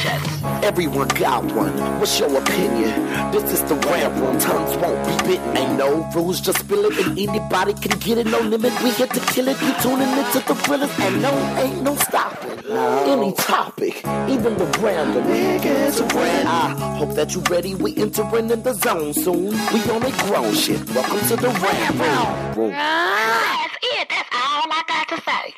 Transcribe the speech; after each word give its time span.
sensation. 0.00 0.64
Everyone 0.64 1.08
got 1.08 1.44
one. 1.54 1.76
What's 1.98 2.18
your 2.18 2.36
opinion? 2.36 3.32
This 3.32 3.52
is 3.52 3.62
the 3.64 3.74
rap 3.74 4.12
room. 4.20 4.38
Tongues 4.38 4.76
won't 4.76 5.06
be 5.06 5.28
bitten. 5.28 5.56
Ain't 5.56 5.78
no 5.78 6.08
rules, 6.14 6.40
just 6.40 6.60
spill 6.60 6.84
it, 6.86 7.06
and 7.06 7.18
anybody 7.18 7.74
can 7.74 7.98
get 7.98 8.18
it. 8.18 8.26
No 8.26 8.40
limit. 8.40 8.72
We 8.82 8.90
here 8.90 9.06
to 9.06 9.20
kill 9.32 9.48
it. 9.48 9.60
You 9.60 9.72
tuning 9.82 10.08
into 10.08 10.40
the 10.46 10.54
thrillers, 10.54 10.90
and 11.00 11.22
no, 11.22 11.32
ain't 11.58 11.82
no 11.82 11.94
stopping. 11.96 12.58
Any 12.70 13.32
topic, 13.34 13.96
even 14.28 14.56
the 14.56 14.66
random. 14.80 15.24
Niggas 15.24 16.00
around. 16.14 16.46
I 16.46 16.96
hope 16.96 17.14
that 17.14 17.34
you 17.34 17.42
ready. 17.50 17.74
We 17.74 17.96
entering 17.96 18.50
in 18.50 18.62
the 18.62 18.74
zone 18.74 19.12
soon. 19.14 19.50
We 19.50 19.80
on 19.90 20.02
a 20.02 20.10
grown 20.24 20.54
shit. 20.54 20.88
Welcome 20.90 21.20
to 21.28 21.36
the 21.36 21.48
rap 21.48 22.56
room. 22.56 22.72
Ah, 22.74 23.68
that's 23.68 24.00
it. 24.00 24.08
That's 24.08 24.28
all 24.32 24.70
I 24.70 24.82
got 24.86 25.08
to 25.08 25.22
say. 25.22 25.54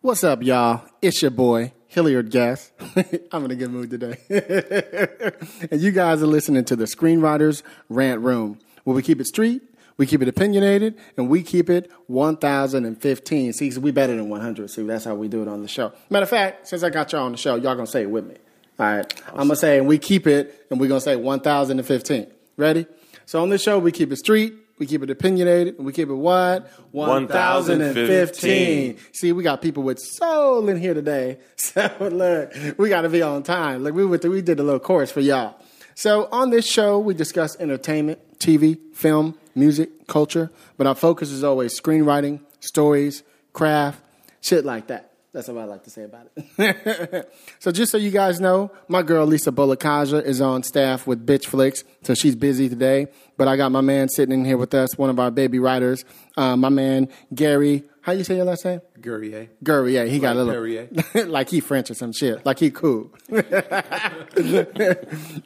What's 0.00 0.22
up, 0.22 0.42
y'all? 0.42 0.84
It's 1.02 1.20
your 1.22 1.32
boy, 1.32 1.72
Hilliard 1.96 2.30
Guess. 2.30 2.72
I'm 3.32 3.46
in 3.46 3.50
a 3.52 3.54
good 3.54 3.70
mood 3.70 3.88
today. 3.88 4.18
and 5.70 5.80
you 5.80 5.92
guys 5.92 6.22
are 6.22 6.26
listening 6.26 6.62
to 6.66 6.76
the 6.76 6.84
Screenwriters 6.84 7.62
Rant 7.88 8.20
Room, 8.20 8.58
where 8.84 8.94
we 8.94 9.02
keep 9.02 9.18
it 9.18 9.26
street, 9.26 9.62
we 9.96 10.04
keep 10.04 10.20
it 10.20 10.28
opinionated, 10.28 10.98
and 11.16 11.30
we 11.30 11.42
keep 11.42 11.70
it 11.70 11.90
1015. 12.08 13.54
See, 13.54 13.78
we 13.78 13.92
better 13.92 14.14
than 14.14 14.28
100. 14.28 14.68
See, 14.68 14.82
that's 14.82 15.06
how 15.06 15.14
we 15.14 15.28
do 15.28 15.40
it 15.40 15.48
on 15.48 15.62
the 15.62 15.68
show. 15.68 15.90
Matter 16.10 16.24
of 16.24 16.28
fact, 16.28 16.68
since 16.68 16.82
I 16.82 16.90
got 16.90 17.12
y'all 17.12 17.24
on 17.24 17.32
the 17.32 17.38
show, 17.38 17.54
y'all 17.54 17.74
gonna 17.74 17.86
say 17.86 18.02
it 18.02 18.10
with 18.10 18.26
me. 18.26 18.36
All 18.78 18.94
right. 18.94 19.22
I'm 19.30 19.48
gonna 19.48 19.56
say, 19.56 19.78
and 19.78 19.88
we 19.88 19.96
keep 19.96 20.26
it, 20.26 20.66
and 20.70 20.78
we're 20.78 20.88
gonna 20.88 21.00
say 21.00 21.16
1015. 21.16 22.26
Ready? 22.58 22.86
So 23.24 23.40
on 23.40 23.48
this 23.48 23.62
show, 23.62 23.78
we 23.78 23.90
keep 23.90 24.12
it 24.12 24.16
street, 24.16 24.52
we 24.78 24.86
keep 24.86 25.02
it 25.02 25.10
opinionated, 25.10 25.76
and 25.76 25.86
we 25.86 25.92
keep 25.92 26.08
it 26.08 26.14
what? 26.14 26.70
1015. 26.92 28.98
See, 29.12 29.32
we 29.32 29.42
got 29.42 29.62
people 29.62 29.82
with 29.82 29.98
soul 29.98 30.68
in 30.68 30.78
here 30.78 30.94
today. 30.94 31.38
So 31.56 31.90
look, 32.00 32.54
we 32.78 32.88
got 32.88 33.02
to 33.02 33.08
be 33.08 33.22
on 33.22 33.42
time. 33.42 33.82
Like 33.82 33.92
we 33.92 34.06
went 34.06 34.22
through, 34.22 34.32
we 34.32 34.42
did 34.42 34.60
a 34.60 34.62
little 34.62 34.80
course 34.80 35.10
for 35.10 35.20
y'all. 35.20 35.56
So 35.94 36.28
on 36.30 36.50
this 36.50 36.66
show, 36.66 36.98
we 36.98 37.12
discuss 37.12 37.56
entertainment, 37.58 38.20
TV, 38.38 38.78
film, 38.94 39.36
music, 39.54 40.06
culture, 40.06 40.50
but 40.76 40.86
our 40.86 40.94
focus 40.94 41.30
is 41.30 41.42
always 41.42 41.78
screenwriting, 41.78 42.40
stories, 42.60 43.22
craft, 43.52 44.00
shit 44.42 44.64
like 44.64 44.88
that. 44.88 45.12
That's 45.32 45.48
what 45.48 45.58
I 45.58 45.64
like 45.64 45.84
to 45.84 45.90
say 45.90 46.04
about 46.04 46.28
it. 46.36 47.30
so 47.58 47.70
just 47.70 47.92
so 47.92 47.98
you 47.98 48.10
guys 48.10 48.40
know, 48.40 48.70
my 48.88 49.02
girl 49.02 49.26
Lisa 49.26 49.52
Bolekaja 49.52 50.24
is 50.24 50.40
on 50.40 50.62
staff 50.62 51.06
with 51.06 51.26
Bitch 51.26 51.44
Flicks, 51.44 51.84
so 52.02 52.14
she's 52.14 52.34
busy 52.34 52.70
today. 52.70 53.08
But 53.36 53.48
I 53.48 53.56
got 53.56 53.70
my 53.72 53.80
man 53.80 54.08
sitting 54.08 54.32
in 54.40 54.44
here 54.44 54.56
with 54.56 54.72
us, 54.74 54.96
one 54.96 55.10
of 55.10 55.18
our 55.18 55.30
baby 55.30 55.58
writers, 55.58 56.04
uh, 56.36 56.56
my 56.56 56.68
man 56.68 57.08
Gary. 57.34 57.84
How 58.00 58.12
you 58.12 58.24
say 58.24 58.36
your 58.36 58.44
last 58.44 58.64
name? 58.64 58.80
Guerrier. 59.00 59.48
Gary, 59.64 59.94
yeah, 59.94 60.04
he 60.04 60.20
got 60.20 60.36
a 60.36 60.44
Like 60.44 60.56
little 60.56 61.26
like 61.32 61.50
he 61.50 61.60
French 61.60 61.90
or 61.90 61.94
some 61.94 62.12
shit, 62.12 62.46
like 62.46 62.58
he 62.58 62.70
cool. 62.70 63.10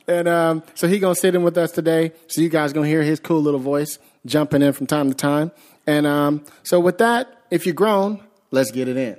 and 0.06 0.28
um, 0.28 0.62
so 0.74 0.86
he 0.86 0.98
gonna 0.98 1.14
sit 1.14 1.34
in 1.34 1.42
with 1.42 1.56
us 1.56 1.72
today. 1.72 2.12
So 2.26 2.42
you 2.42 2.48
guys 2.48 2.72
gonna 2.72 2.86
hear 2.86 3.02
his 3.02 3.18
cool 3.18 3.40
little 3.40 3.60
voice 3.60 3.98
jumping 4.26 4.62
in 4.62 4.72
from 4.72 4.86
time 4.86 5.08
to 5.08 5.14
time. 5.14 5.52
And 5.86 6.06
um, 6.06 6.44
so 6.62 6.78
with 6.78 6.98
that, 6.98 7.44
if 7.50 7.64
you're 7.66 7.74
grown, 7.74 8.22
let's 8.50 8.70
get 8.70 8.88
it 8.88 8.96
in. 8.96 9.16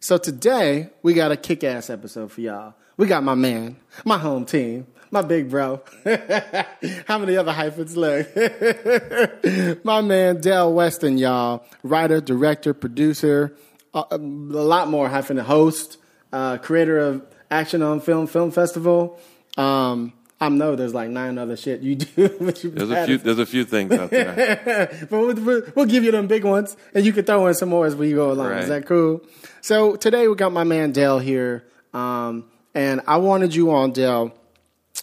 So 0.00 0.16
today 0.16 0.90
we 1.02 1.14
got 1.14 1.32
a 1.32 1.36
kick-ass 1.36 1.90
episode 1.90 2.30
for 2.30 2.42
y'all. 2.42 2.74
We 2.96 3.06
got 3.08 3.24
my 3.24 3.34
man, 3.34 3.76
my 4.04 4.18
home 4.18 4.44
team, 4.44 4.86
my 5.14 5.22
big 5.22 5.48
bro. 5.48 5.80
How 7.06 7.18
many 7.18 7.36
other 7.36 7.52
hyphens 7.52 7.96
look? 7.96 8.26
my 9.84 10.00
man 10.00 10.40
Del 10.40 10.74
Weston, 10.74 11.16
y'all. 11.16 11.64
Writer, 11.84 12.20
director, 12.20 12.74
producer, 12.74 13.56
uh, 13.94 14.04
a 14.10 14.18
lot 14.18 14.88
more 14.88 15.08
hyphen 15.08 15.38
host, 15.38 15.98
uh, 16.32 16.58
creator 16.58 16.98
of 16.98 17.24
Action 17.48 17.80
on 17.80 18.00
Film 18.00 18.26
Film 18.26 18.50
Festival. 18.50 19.20
Um, 19.56 20.12
I 20.40 20.48
know 20.48 20.74
there's 20.74 20.92
like 20.92 21.10
nine 21.10 21.38
other 21.38 21.56
shit 21.56 21.80
you 21.80 21.94
do. 21.94 22.08
you 22.62 22.70
There's 22.70 22.90
a 22.90 23.06
few. 23.06 23.18
There's 23.18 23.38
a 23.38 23.46
few 23.46 23.64
things 23.64 23.92
out 23.92 24.10
there. 24.10 25.06
but 25.08 25.12
we'll, 25.12 25.62
we'll, 25.76 25.86
give 25.86 26.02
you 26.02 26.10
them 26.10 26.26
big 26.26 26.42
ones, 26.42 26.76
and 26.92 27.06
you 27.06 27.12
can 27.12 27.24
throw 27.24 27.46
in 27.46 27.54
some 27.54 27.68
more 27.68 27.86
as 27.86 27.94
we 27.94 28.12
go 28.12 28.32
along. 28.32 28.50
Is 28.54 28.68
that 28.68 28.84
cool? 28.84 29.22
So 29.60 29.94
today 29.94 30.26
we 30.26 30.34
got 30.34 30.52
my 30.52 30.64
man 30.64 30.90
Del 30.90 31.20
here, 31.20 31.64
um, 31.94 32.46
and 32.74 33.00
I 33.06 33.18
wanted 33.18 33.54
you 33.54 33.70
on 33.70 33.92
Del 33.92 34.34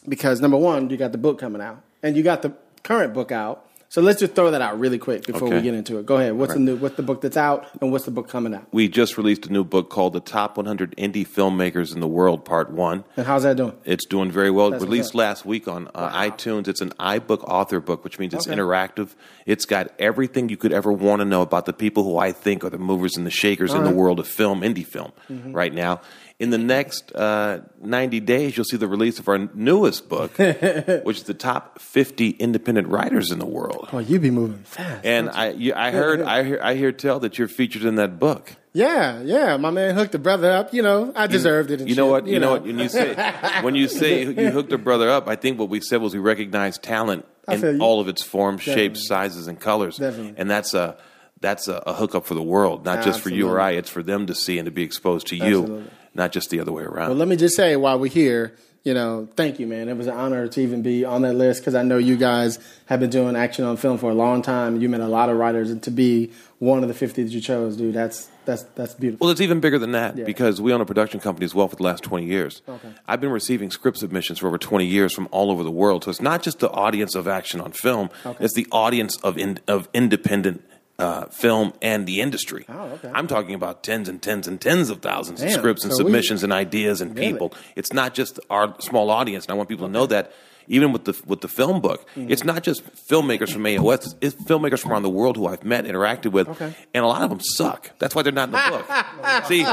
because 0.08 0.42
number 0.42 0.58
one, 0.58 0.90
you 0.90 0.98
got 0.98 1.12
the 1.12 1.18
book 1.18 1.40
coming 1.40 1.62
out, 1.62 1.82
and 2.04 2.16
you 2.18 2.24
got 2.24 2.42
the 2.42 2.54
current 2.84 3.14
book 3.14 3.32
out. 3.32 3.66
So 3.90 4.02
let's 4.02 4.22
just 4.22 4.36
throw 4.36 4.52
that 4.52 4.62
out 4.62 4.80
really 4.80 4.98
quick 4.98 5.28
before 5.28 5.50
we 5.50 5.62
get 5.62 5.74
into 5.74 6.00
it. 6.00 6.06
Go 6.06 6.16
ahead. 6.16 6.32
What's 6.32 6.54
the 6.54 6.60
new? 6.62 6.78
What's 6.78 6.96
the 6.96 7.04
book 7.04 7.20
that's 7.20 7.36
out, 7.36 7.68
and 7.82 7.92
what's 7.92 8.06
the 8.06 8.12
book 8.12 8.30
coming 8.30 8.54
out? 8.54 8.66
we 8.72 8.88
just 8.88 9.18
released 9.18 9.46
a 9.48 9.52
new 9.52 9.66
book 9.66 9.90
called 9.90 10.14
"The 10.14 10.22
Top 10.22 10.56
100 10.56 10.96
Indie 10.96 11.28
Filmmakers 11.28 11.94
in 11.94 12.00
the 12.00 12.08
World," 12.08 12.46
Part 12.46 12.72
One. 12.72 13.04
And 13.18 13.28
how's 13.28 13.44
that 13.44 13.58
doing? 13.58 13.74
It's 13.84 14.06
doing 14.06 14.32
very 14.32 14.50
well. 14.50 14.70
That's 14.72 14.82
Released 14.82 15.14
last 15.14 15.46
week 15.46 15.68
on 15.68 15.90
uh, 15.94 16.10
iTunes. 16.10 16.70
It's 16.70 16.80
an 16.80 16.92
iBook 16.92 17.44
author 17.44 17.82
book, 17.82 18.06
which 18.06 18.18
means 18.18 18.34
it's 18.34 18.48
Okay. 18.48 18.56
interactive. 18.56 19.10
It's 19.46 19.66
got 19.66 19.92
everything 20.00 20.48
you 20.48 20.56
could 20.56 20.72
ever 20.72 20.94
want 20.94 21.20
to 21.20 21.26
know 21.26 21.42
about 21.42 21.66
the 21.66 21.74
people 21.74 22.06
who 22.06 22.18
I 22.18 22.32
think 22.32 22.64
are 22.64 22.70
the 22.70 22.78
movers 22.78 23.18
and 23.18 23.26
the 23.26 23.30
shakers 23.32 23.74
in 23.74 23.84
the 23.84 23.92
world 23.92 24.22
of 24.22 24.28
film, 24.28 24.62
indie 24.62 24.88
film, 24.88 25.12
Mm-hmm. 25.30 25.52
right 25.52 25.74
now. 25.74 26.00
In 26.42 26.50
the 26.50 26.58
next 26.58 27.14
uh, 27.14 27.60
90 27.84 28.20
days, 28.22 28.58
you'll 28.58 28.64
see 28.66 28.76
the 28.78 28.88
release 28.88 29.20
of 29.20 29.28
our 29.28 29.38
newest 29.54 30.10
book, 30.10 30.36
which 30.40 31.18
is 31.18 31.24
the 31.24 31.36
top 31.36 31.80
50 31.80 32.32
independent 32.32 32.88
writers 32.88 33.30
in 33.30 33.38
the 33.38 33.46
world. 33.46 33.90
Oh, 33.94 34.00
you 34.00 34.20
be 34.20 34.32
moving 34.32 34.64
fast. 34.64 35.06
And 35.06 35.30
I, 35.30 35.52
you, 35.52 35.74
I 35.76 35.92
heard, 35.92 36.20
I 36.22 36.44
hear, 36.44 36.60
I 36.64 36.74
hear 36.74 36.92
tell 36.92 37.20
that 37.20 37.38
you're 37.38 37.48
featured 37.48 37.84
in 37.84 37.94
that 37.96 38.18
book. 38.18 38.56
yeah, 38.74 39.22
yeah. 39.22 39.56
My 39.58 39.70
man 39.70 39.94
hooked 39.94 40.14
the 40.14 40.18
brother 40.20 40.50
up. 40.50 40.74
You 40.74 40.82
know, 40.82 41.14
I 41.16 41.28
deserved 41.28 41.70
it. 41.70 41.82
And 41.82 41.88
You 41.90 41.96
know 41.96 42.08
what? 42.08 42.26
You, 42.26 42.40
know 42.40 42.54
what? 42.54 42.64
When 42.64 42.80
you 42.80 42.90
say 42.90 43.14
when 43.62 43.76
you 43.76 43.88
say 43.88 44.24
you 44.26 44.50
hooked 44.50 44.72
a 44.72 44.80
brother 44.80 45.10
up, 45.12 45.28
I 45.28 45.36
think 45.36 45.60
what 45.60 45.70
we 45.70 45.80
said 45.80 46.02
was 46.02 46.14
we 46.16 46.20
recognize 46.20 46.80
talent 46.80 47.24
I 47.48 47.54
in 47.54 47.82
all 47.82 48.02
of 48.02 48.08
its 48.08 48.24
forms, 48.24 48.62
Definitely. 48.66 48.84
shapes, 48.96 49.08
sizes, 49.08 49.46
and 49.46 49.60
colors, 49.60 49.98
Definitely. 49.98 50.34
and 50.38 50.50
that's 50.50 50.74
a 50.74 50.98
that's 51.40 51.68
a, 51.68 51.76
a 51.86 51.94
hookup 51.94 52.26
for 52.26 52.34
the 52.34 52.42
world, 52.42 52.84
not 52.84 53.04
just 53.04 53.22
for 53.22 53.30
you 53.30 53.48
or 53.48 53.60
I. 53.60 53.72
It's 53.72 53.90
for 53.92 54.02
them 54.02 54.26
to 54.26 54.34
see 54.34 54.58
and 54.58 54.66
to 54.66 54.72
be 54.72 54.84
exposed 54.84 55.28
to 55.28 55.36
you, 55.36 55.62
Absolutely. 55.62 55.92
Not 56.14 56.32
just 56.32 56.50
the 56.50 56.60
other 56.60 56.72
way 56.72 56.84
around. 56.84 57.10
Well, 57.10 57.18
let 57.18 57.28
me 57.28 57.36
just 57.36 57.56
say 57.56 57.76
while 57.76 57.98
we're 58.00 58.10
here, 58.12 58.54
you 58.84 58.94
know, 58.96 59.28
thank 59.36 59.60
you, 59.60 59.68
man. 59.68 59.90
It 59.90 59.96
was 59.96 60.08
an 60.08 60.16
honor 60.16 60.48
to 60.48 60.62
even 60.62 60.82
be 60.82 61.06
on 61.06 61.22
that 61.22 61.34
list 61.34 61.62
because 61.62 61.76
I 61.76 61.84
know 61.84 61.98
you 62.00 62.18
guys 62.18 62.58
have 62.88 63.00
been 63.00 63.12
doing 63.12 63.36
action 63.36 63.64
on 63.64 63.78
film 63.78 63.98
for 64.00 64.10
a 64.10 64.14
long 64.16 64.42
time. 64.42 64.82
You 64.82 64.90
met 64.90 65.02
a 65.02 65.08
lot 65.08 65.30
of 65.30 65.38
writers, 65.38 65.70
and 65.70 65.82
to 65.84 65.92
be 65.92 66.32
one 66.58 66.82
of 66.82 66.88
the 66.88 66.96
fifty 66.96 67.22
that 67.24 67.32
you 67.32 67.42
chose, 67.42 67.78
dude, 67.78 67.94
that's 67.94 68.28
that's 68.46 68.64
that's 68.74 68.96
beautiful. 68.96 69.24
Well, 69.26 69.32
it's 69.32 69.40
even 69.42 69.60
bigger 69.60 69.78
than 69.78 69.92
that 69.92 70.18
Yeah. 70.18 70.26
because 70.26 70.60
we 70.60 70.74
own 70.74 70.82
a 70.82 70.86
production 70.86 71.20
company 71.20 71.46
as 71.46 71.54
well 71.54 71.68
for 71.68 71.76
the 71.76 71.84
last 71.84 72.02
20 72.04 72.26
years. 72.26 72.64
Okay. 72.68 72.90
I've 73.08 73.22
been 73.22 73.30
receiving 73.30 73.70
script 73.70 73.98
submissions 74.00 74.40
for 74.40 74.48
over 74.48 74.58
20 74.58 74.84
years 74.88 75.14
from 75.14 75.28
all 75.30 75.52
over 75.52 75.64
the 75.64 75.70
world. 75.72 76.04
So 76.06 76.10
it's 76.10 76.22
not 76.22 76.42
just 76.42 76.58
the 76.58 76.72
audience 76.72 77.14
of 77.14 77.28
action 77.28 77.62
on 77.62 77.72
film, 77.74 78.10
Okay. 78.26 78.44
it's 78.44 78.56
the 78.56 78.66
audience 78.72 79.16
of, 79.18 79.38
in, 79.38 79.60
of 79.68 79.90
independent 79.94 80.64
uh, 81.02 81.26
film 81.26 81.74
and 81.82 82.06
the 82.08 82.22
industry. 82.22 82.64
Oh, 82.70 82.92
okay. 82.96 83.12
I'm 83.14 83.28
talking 83.28 83.56
about 83.56 83.84
tens 83.84 84.08
and 84.08 84.22
tens 84.22 84.48
and 84.48 84.62
tens 84.62 84.90
of 84.90 85.02
thousands 85.02 85.42
of 85.42 85.52
scripts 85.52 85.84
and 85.84 85.92
So 85.94 86.04
we- 86.04 86.10
submissions 86.10 86.44
and 86.44 86.54
ideas 86.54 87.02
and 87.02 87.10
Really? 87.18 87.32
people. 87.34 87.54
It's 87.76 87.92
not 87.92 88.14
just 88.14 88.40
our 88.50 88.76
small 88.80 89.10
audience. 89.10 89.46
And 89.46 89.52
I 89.52 89.56
want 89.56 89.68
people 89.70 89.88
to 89.88 89.92
know 89.92 90.06
that. 90.08 90.32
Even 90.68 90.94
with 90.94 91.06
the 91.06 91.20
with 91.26 91.42
the 91.42 91.48
film 91.48 91.82
book, 91.82 92.06
Mm-hmm. 92.16 92.32
it's 92.32 92.44
not 92.46 92.62
just 92.64 92.80
filmmakers 93.10 93.52
from 93.52 93.64
AOF. 93.64 94.14
It's, 94.22 94.36
filmmakers 94.36 94.80
from 94.80 94.92
around 94.92 95.02
the 95.04 95.10
world 95.10 95.36
who 95.36 95.48
I've 95.48 95.64
met, 95.66 95.86
interacted 95.86 96.32
with, 96.32 96.48
Okay. 96.48 96.72
and 96.94 97.04
a 97.04 97.08
lot 97.08 97.24
of 97.24 97.30
them 97.32 97.40
suck. 97.42 97.90
That's 98.00 98.14
why 98.16 98.22
they're 98.22 98.32
not 98.42 98.50
in 98.50 98.52
the 98.54 98.66
book. 98.74 99.46
See, 99.50 99.66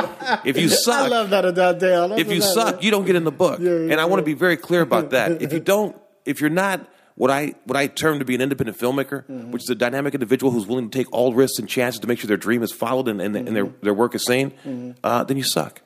if 0.48 0.56
you 0.56 0.68
suck, 0.70 1.04
I 1.04 1.08
love 1.08 1.30
that 1.30 1.44
about 1.44 1.78
Dale. 1.78 2.12
If 2.18 2.32
you 2.32 2.40
suck, 2.40 2.82
you 2.82 2.90
don't 2.90 3.04
get 3.04 3.16
in 3.16 3.24
the 3.24 3.30
book. 3.44 3.60
Yeah, 3.60 3.70
yeah, 3.70 3.92
and 3.92 4.00
I 4.00 4.06
want 4.06 4.20
to 4.20 4.24
be 4.24 4.32
very 4.46 4.56
clear 4.56 4.80
about 4.80 5.10
that. 5.10 5.42
If 5.44 5.52
you 5.52 5.60
don't, 5.60 5.94
if 6.24 6.40
you're 6.40 6.56
not 6.66 6.80
what 7.18 7.30
I 7.30 7.54
what 7.64 7.76
I 7.76 7.86
term 7.88 8.18
to 8.20 8.24
be 8.24 8.34
an 8.34 8.40
independent 8.40 8.78
filmmaker, 8.78 9.24
Mm-hmm. 9.26 9.50
which 9.52 9.62
is 9.64 9.70
a 9.70 9.74
dynamic 9.74 10.14
individual 10.14 10.50
who's 10.52 10.66
willing 10.66 10.88
to 10.88 10.98
take 10.98 11.12
all 11.12 11.34
risks 11.34 11.58
and 11.58 11.68
chances 11.68 12.00
to 12.00 12.06
make 12.06 12.18
sure 12.20 12.28
their 12.28 12.36
dream 12.36 12.62
is 12.62 12.72
followed 12.72 13.08
and, 13.08 13.20
and, 13.20 13.36
and 13.36 13.54
their 13.56 13.66
Mm-hmm. 13.66 13.84
their 13.84 13.94
work 13.94 14.14
is 14.14 14.24
seen, 14.24 14.52
uh, 15.04 15.24
then 15.24 15.36
you 15.36 15.42
suck. 15.44 15.82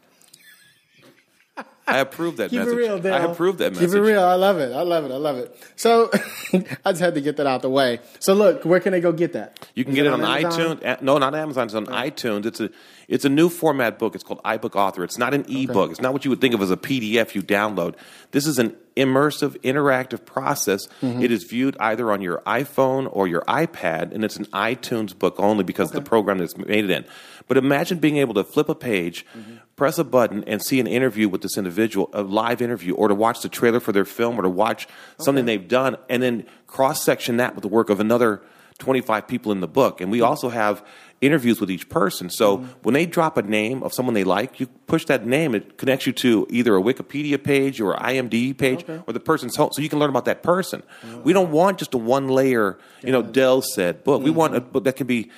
I 1.92 1.98
approve 1.98 2.36
that 2.38 2.50
Keep 2.50 2.60
message. 2.60 2.74
it 2.74 2.76
real, 2.76 2.98
Dale. 2.98 3.14
I 3.14 3.18
approve 3.18 3.58
that 3.58 3.72
message. 3.72 3.88
Keep 3.90 3.96
it 3.96 4.00
real. 4.02 4.22
I 4.22 4.34
love 4.34 4.58
it. 4.58 4.72
I 4.72 4.82
love 4.82 5.04
it. 5.04 5.12
I 5.12 5.16
love 5.16 5.36
it. 5.38 5.56
So 5.76 6.10
I 6.84 6.92
just 6.92 7.00
had 7.00 7.14
to 7.14 7.20
get 7.20 7.36
that 7.36 7.46
out 7.46 7.62
the 7.62 7.70
way. 7.70 8.00
So 8.18 8.34
look, 8.34 8.64
where 8.64 8.80
can 8.80 8.92
they 8.92 9.00
go 9.00 9.12
get 9.12 9.32
that? 9.34 9.66
You 9.74 9.84
can 9.84 9.92
Is 9.92 9.96
get 9.96 10.06
it 10.06 10.12
on 10.12 10.22
Amazon? 10.24 10.78
iTunes. 10.78 11.02
No, 11.02 11.18
not 11.18 11.34
Amazon. 11.34 11.66
It's 11.66 11.74
on 11.74 11.86
iTunes. 11.86 12.46
It's 12.46 12.60
a 12.60 12.70
it's 13.08 13.24
a 13.24 13.28
new 13.28 13.48
format 13.50 13.98
book. 13.98 14.14
It's 14.14 14.24
called 14.24 14.42
iBook 14.42 14.74
Author. 14.74 15.04
It's 15.04 15.18
not 15.18 15.34
an 15.34 15.44
ebook. 15.48 15.90
It's 15.90 16.00
not 16.00 16.12
what 16.14 16.24
you 16.24 16.30
would 16.30 16.40
think 16.40 16.54
of 16.54 16.62
as 16.62 16.70
a 16.70 16.76
PDF 16.76 17.34
you 17.34 17.42
download. 17.42 17.94
This 18.30 18.46
is 18.46 18.58
an 18.58 18.74
immersive, 18.96 19.58
interactive 19.62 20.24
process. 20.24 20.86
Mm-hmm. 21.02 21.22
It 21.22 21.30
is 21.30 21.44
viewed 21.44 21.76
either 21.78 22.10
on 22.10 22.22
your 22.22 22.38
iPhone 22.46 23.08
or 23.12 23.26
your 23.28 23.42
iPad, 23.42 24.12
and 24.14 24.24
it's 24.24 24.36
an 24.36 24.46
iTunes 24.46 25.18
book 25.18 25.34
only 25.38 25.64
because 25.64 25.90
of 25.90 25.94
the 25.96 26.02
program 26.02 26.38
that's 26.38 26.56
made 26.56 26.84
it 26.84 26.90
in. 26.90 27.04
But 27.48 27.56
imagine 27.58 27.98
being 27.98 28.16
able 28.18 28.34
to 28.34 28.44
flip 28.44 28.68
a 28.70 28.74
page, 28.74 29.26
Mm-hmm. 29.36 29.56
Press 29.82 29.98
a 29.98 30.04
button, 30.04 30.44
and 30.46 30.62
see 30.62 30.78
an 30.78 30.86
interview 30.86 31.28
with 31.28 31.42
this 31.42 31.58
individual, 31.58 32.08
a 32.12 32.22
live 32.22 32.62
interview, 32.62 32.94
or 32.94 33.08
to 33.08 33.16
watch 33.16 33.40
the 33.42 33.48
trailer 33.48 33.80
for 33.80 33.90
their 33.90 34.04
film, 34.04 34.38
or 34.38 34.42
to 34.42 34.48
watch 34.48 34.86
something 35.18 35.44
they've 35.44 35.66
done, 35.66 35.96
and 36.08 36.22
then 36.22 36.46
cross 36.68 37.02
section 37.02 37.38
that 37.38 37.56
with 37.56 37.62
the 37.62 37.68
work 37.68 37.90
of 37.90 37.98
another 37.98 38.40
25 38.78 39.26
people 39.26 39.50
in 39.50 39.58
the 39.60 39.66
book. 39.66 40.00
And 40.00 40.08
we 40.12 40.20
also 40.20 40.50
have 40.50 40.84
interviews 41.20 41.60
with 41.60 41.68
each 41.68 41.88
person. 41.88 42.30
So 42.30 42.58
Mm-hmm. 42.58 42.66
when 42.82 42.92
they 42.94 43.06
drop 43.06 43.36
a 43.36 43.42
name 43.42 43.82
of 43.82 43.92
someone 43.92 44.14
they 44.14 44.22
like, 44.24 44.60
you 44.60 44.66
push 44.86 45.04
that 45.06 45.26
name. 45.26 45.52
It 45.54 45.76
connects 45.78 46.06
you 46.06 46.12
to 46.14 46.46
either 46.50 46.76
a 46.76 46.80
Wikipedia 46.80 47.42
page 47.42 47.80
or 47.80 47.94
an 47.94 48.02
IMDb 48.28 48.56
page 48.56 48.82
Okay. 48.84 49.00
or 49.06 49.12
the 49.12 49.20
person's 49.20 49.56
home, 49.56 49.70
so 49.72 49.82
you 49.82 49.88
can 49.88 49.98
learn 49.98 50.10
about 50.10 50.26
that 50.26 50.42
person. 50.44 50.82
We 51.24 51.32
don't 51.32 51.50
want 51.50 51.78
just 51.78 51.92
a 51.94 51.98
one 51.98 52.28
layer, 52.28 52.78
you 53.02 53.10
know, 53.12 53.22
Dell 53.22 53.62
said 53.62 54.04
book. 54.04 54.22
We 54.22 54.30
want 54.30 54.54
a 54.54 54.60
Mm-hmm. 54.60 54.70
book 54.72 54.84
that 54.84 54.94
can 54.94 55.08
be. 55.08 55.30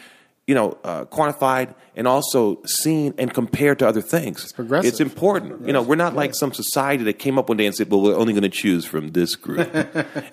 You 0.46 0.54
know, 0.54 0.76
uh, 0.84 1.06
quantified 1.06 1.74
and 1.96 2.06
also 2.06 2.60
seen 2.66 3.14
and 3.16 3.32
compared 3.32 3.78
to 3.78 3.88
other 3.88 4.02
things. 4.02 4.42
It's 4.42 4.52
progressive. 4.52 4.88
It's 4.90 5.00
important. 5.00 5.66
You 5.66 5.72
know, 5.72 5.80
we're 5.80 5.94
not 5.94 6.14
like 6.14 6.34
some 6.34 6.52
society 6.52 7.02
that 7.04 7.14
came 7.14 7.38
up 7.38 7.48
one 7.48 7.56
day 7.56 7.64
and 7.64 7.74
said, 7.74 7.90
"Well, 7.90 8.02
we're 8.02 8.16
only 8.16 8.34
going 8.34 8.42
to 8.42 8.50
choose 8.50 8.84
from 8.84 9.12
this 9.12 9.36
group." 9.36 9.72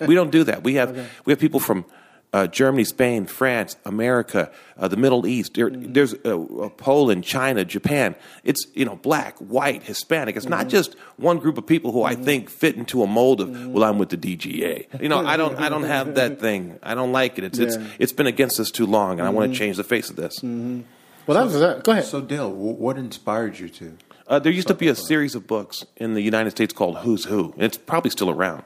we 0.06 0.14
don't 0.14 0.30
do 0.30 0.44
that. 0.44 0.62
We 0.64 0.74
have 0.74 0.94
we 1.24 1.32
have 1.32 1.40
people 1.40 1.60
from 1.60 1.86
uh, 2.32 2.46
Germany, 2.46 2.84
Spain, 2.84 3.26
France, 3.26 3.76
America, 3.84 4.50
uh, 4.78 4.88
the 4.88 4.96
Middle 4.96 5.26
East. 5.26 5.54
There, 5.54 5.68
Mm-hmm. 5.70 5.92
There's 5.92 6.14
uh, 6.24 6.40
uh, 6.40 6.68
Poland, 6.70 7.24
China, 7.24 7.64
Japan. 7.64 8.14
It's 8.42 8.66
you 8.74 8.84
know 8.84 8.96
black, 8.96 9.36
white, 9.38 9.82
Hispanic. 9.82 10.36
It's 10.36 10.46
Mm-hmm. 10.46 10.50
not 10.54 10.68
just 10.68 10.94
one 11.16 11.38
group 11.38 11.58
of 11.58 11.66
people 11.66 11.92
who 11.92 12.02
I 12.02 12.14
think 12.14 12.48
fit 12.50 12.76
into 12.76 13.02
a 13.02 13.06
mold 13.06 13.40
of. 13.40 13.66
Well, 13.66 13.84
I'm 13.84 13.98
with 13.98 14.08
the 14.08 14.16
DGA. 14.16 15.00
You 15.02 15.08
know, 15.08 15.18
I 15.26 15.36
don't 15.36 15.56
I 15.58 15.68
don't 15.68 15.84
have 15.84 16.14
that 16.14 16.40
thing. 16.44 16.78
I 16.82 16.94
don't 16.94 17.12
like 17.12 17.36
it. 17.38 17.44
It's 17.44 17.58
it's 17.58 17.76
Yeah. 17.76 17.82
Mm-hmm. 17.82 17.96
it's 18.02 18.12
been 18.12 18.26
against 18.26 18.58
us 18.60 18.70
too 18.70 18.86
long, 18.86 19.18
and 19.18 19.26
I 19.28 19.30
want 19.30 19.52
to 19.52 19.58
change 19.58 19.76
the 19.76 19.84
face 19.84 20.08
of 20.10 20.16
this. 20.16 20.42
Well, 20.42 21.36
that 21.38 21.44
was 21.44 21.60
that. 21.60 21.84
Go 21.84 21.92
ahead. 21.92 22.04
So, 22.04 22.20
Dale, 22.20 22.50
wh- 22.50 22.80
what 22.80 22.96
inspired 22.98 23.58
you 23.58 23.68
to? 23.68 23.96
Uh, 24.26 24.38
there 24.38 24.50
used 24.52 24.68
to 24.68 24.74
be 24.74 24.88
a 24.88 24.94
series 24.94 25.34
of 25.34 25.46
books 25.46 25.84
in 25.96 26.14
the 26.14 26.20
United 26.22 26.50
States 26.50 26.72
called 26.72 26.96
Who's 26.98 27.24
Who, 27.26 27.52
it's 27.58 27.76
probably 27.76 28.10
still 28.10 28.30
around. 28.30 28.62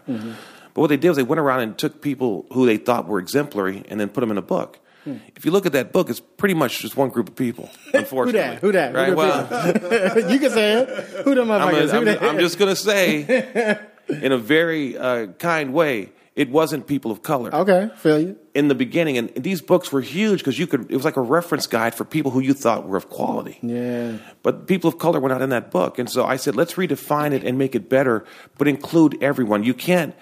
But 0.77 0.83
what 0.83 0.89
they 0.89 0.99
did 0.99 1.09
was 1.09 1.17
they 1.17 1.23
went 1.23 1.41
around 1.41 1.61
and 1.61 1.79
took 1.79 2.03
people 2.03 2.45
who 2.53 2.67
they 2.67 2.77
thought 2.77 3.09
were 3.09 3.19
exemplary 3.19 3.83
and 3.89 3.99
then 3.99 4.11
put 4.11 4.21
them 4.21 4.31
in 4.31 4.37
a 4.37 4.43
book. 4.43 4.79
Hmm. 5.05 5.17
If 5.35 5.47
you 5.47 5.51
look 5.51 5.65
at 5.65 5.73
that 5.73 5.91
book, 5.91 6.11
it's 6.11 6.21
pretty 6.21 6.53
much 6.53 6.83
just 6.83 6.99
one 6.99 7.09
group 7.09 7.31
of 7.31 7.35
people. 7.35 7.71
Unfortunately, 7.95 8.59
Who 8.61 8.73
that? 8.73 8.93
Who 8.93 8.93
that? 8.93 8.95
Right? 8.95 9.09
Who 9.09 9.17
well, 9.17 10.31
you 10.31 10.39
can 10.39 10.51
say 10.51 10.83
it. 10.83 10.89
Who 11.25 11.35
them 11.35 11.51
I'm, 11.51 11.75
Who 11.75 11.97
I'm? 11.97 12.09
I'm 12.23 12.39
just 12.39 12.59
going 12.59 12.75
to 12.75 12.77
say, 12.79 13.79
in 14.09 14.33
a 14.33 14.37
very 14.37 14.99
uh, 14.99 15.29
kind 15.39 15.73
way, 15.73 16.11
it 16.35 16.51
wasn't 16.51 16.87
people 16.87 17.11
of 17.11 17.23
color 17.23 17.55
Okay, 17.55 17.89
feel 17.97 18.21
you. 18.21 18.37
in 18.55 18.69
the 18.69 18.75
beginning. 18.75 19.17
And 19.17 19.31
these 19.35 19.63
books 19.63 19.91
were 19.91 20.03
huge 20.03 20.41
because 20.41 20.59
you 20.59 20.67
could. 20.67 20.91
It 20.91 20.95
was 20.95 21.07
like 21.07 21.17
a 21.17 21.23
reference 21.23 21.67
guide 21.67 21.95
for 21.95 22.05
people 22.05 22.33
who 22.33 22.41
you 22.41 22.53
thought 22.53 22.87
were 22.87 22.99
of 22.99 23.09
quality. 23.09 23.59
Yeah. 23.63 24.19
But 24.43 24.67
people 24.67 24.89
of 24.89 24.99
color 24.99 25.21
were 25.21 25.31
not 25.31 25.41
in 25.41 25.49
that 25.49 25.71
book. 25.71 25.99
And 25.99 26.11
so 26.11 26.27
I 26.27 26.37
said, 26.37 26.55
let's 26.55 26.75
redefine 26.75 27.33
it 27.33 27.43
and 27.45 27.57
make 27.57 27.75
it 27.75 27.89
better, 27.89 28.27
but 28.59 28.69
include 28.69 29.17
everyone. 29.23 29.65
You 29.65 29.73
can't, 29.73 30.15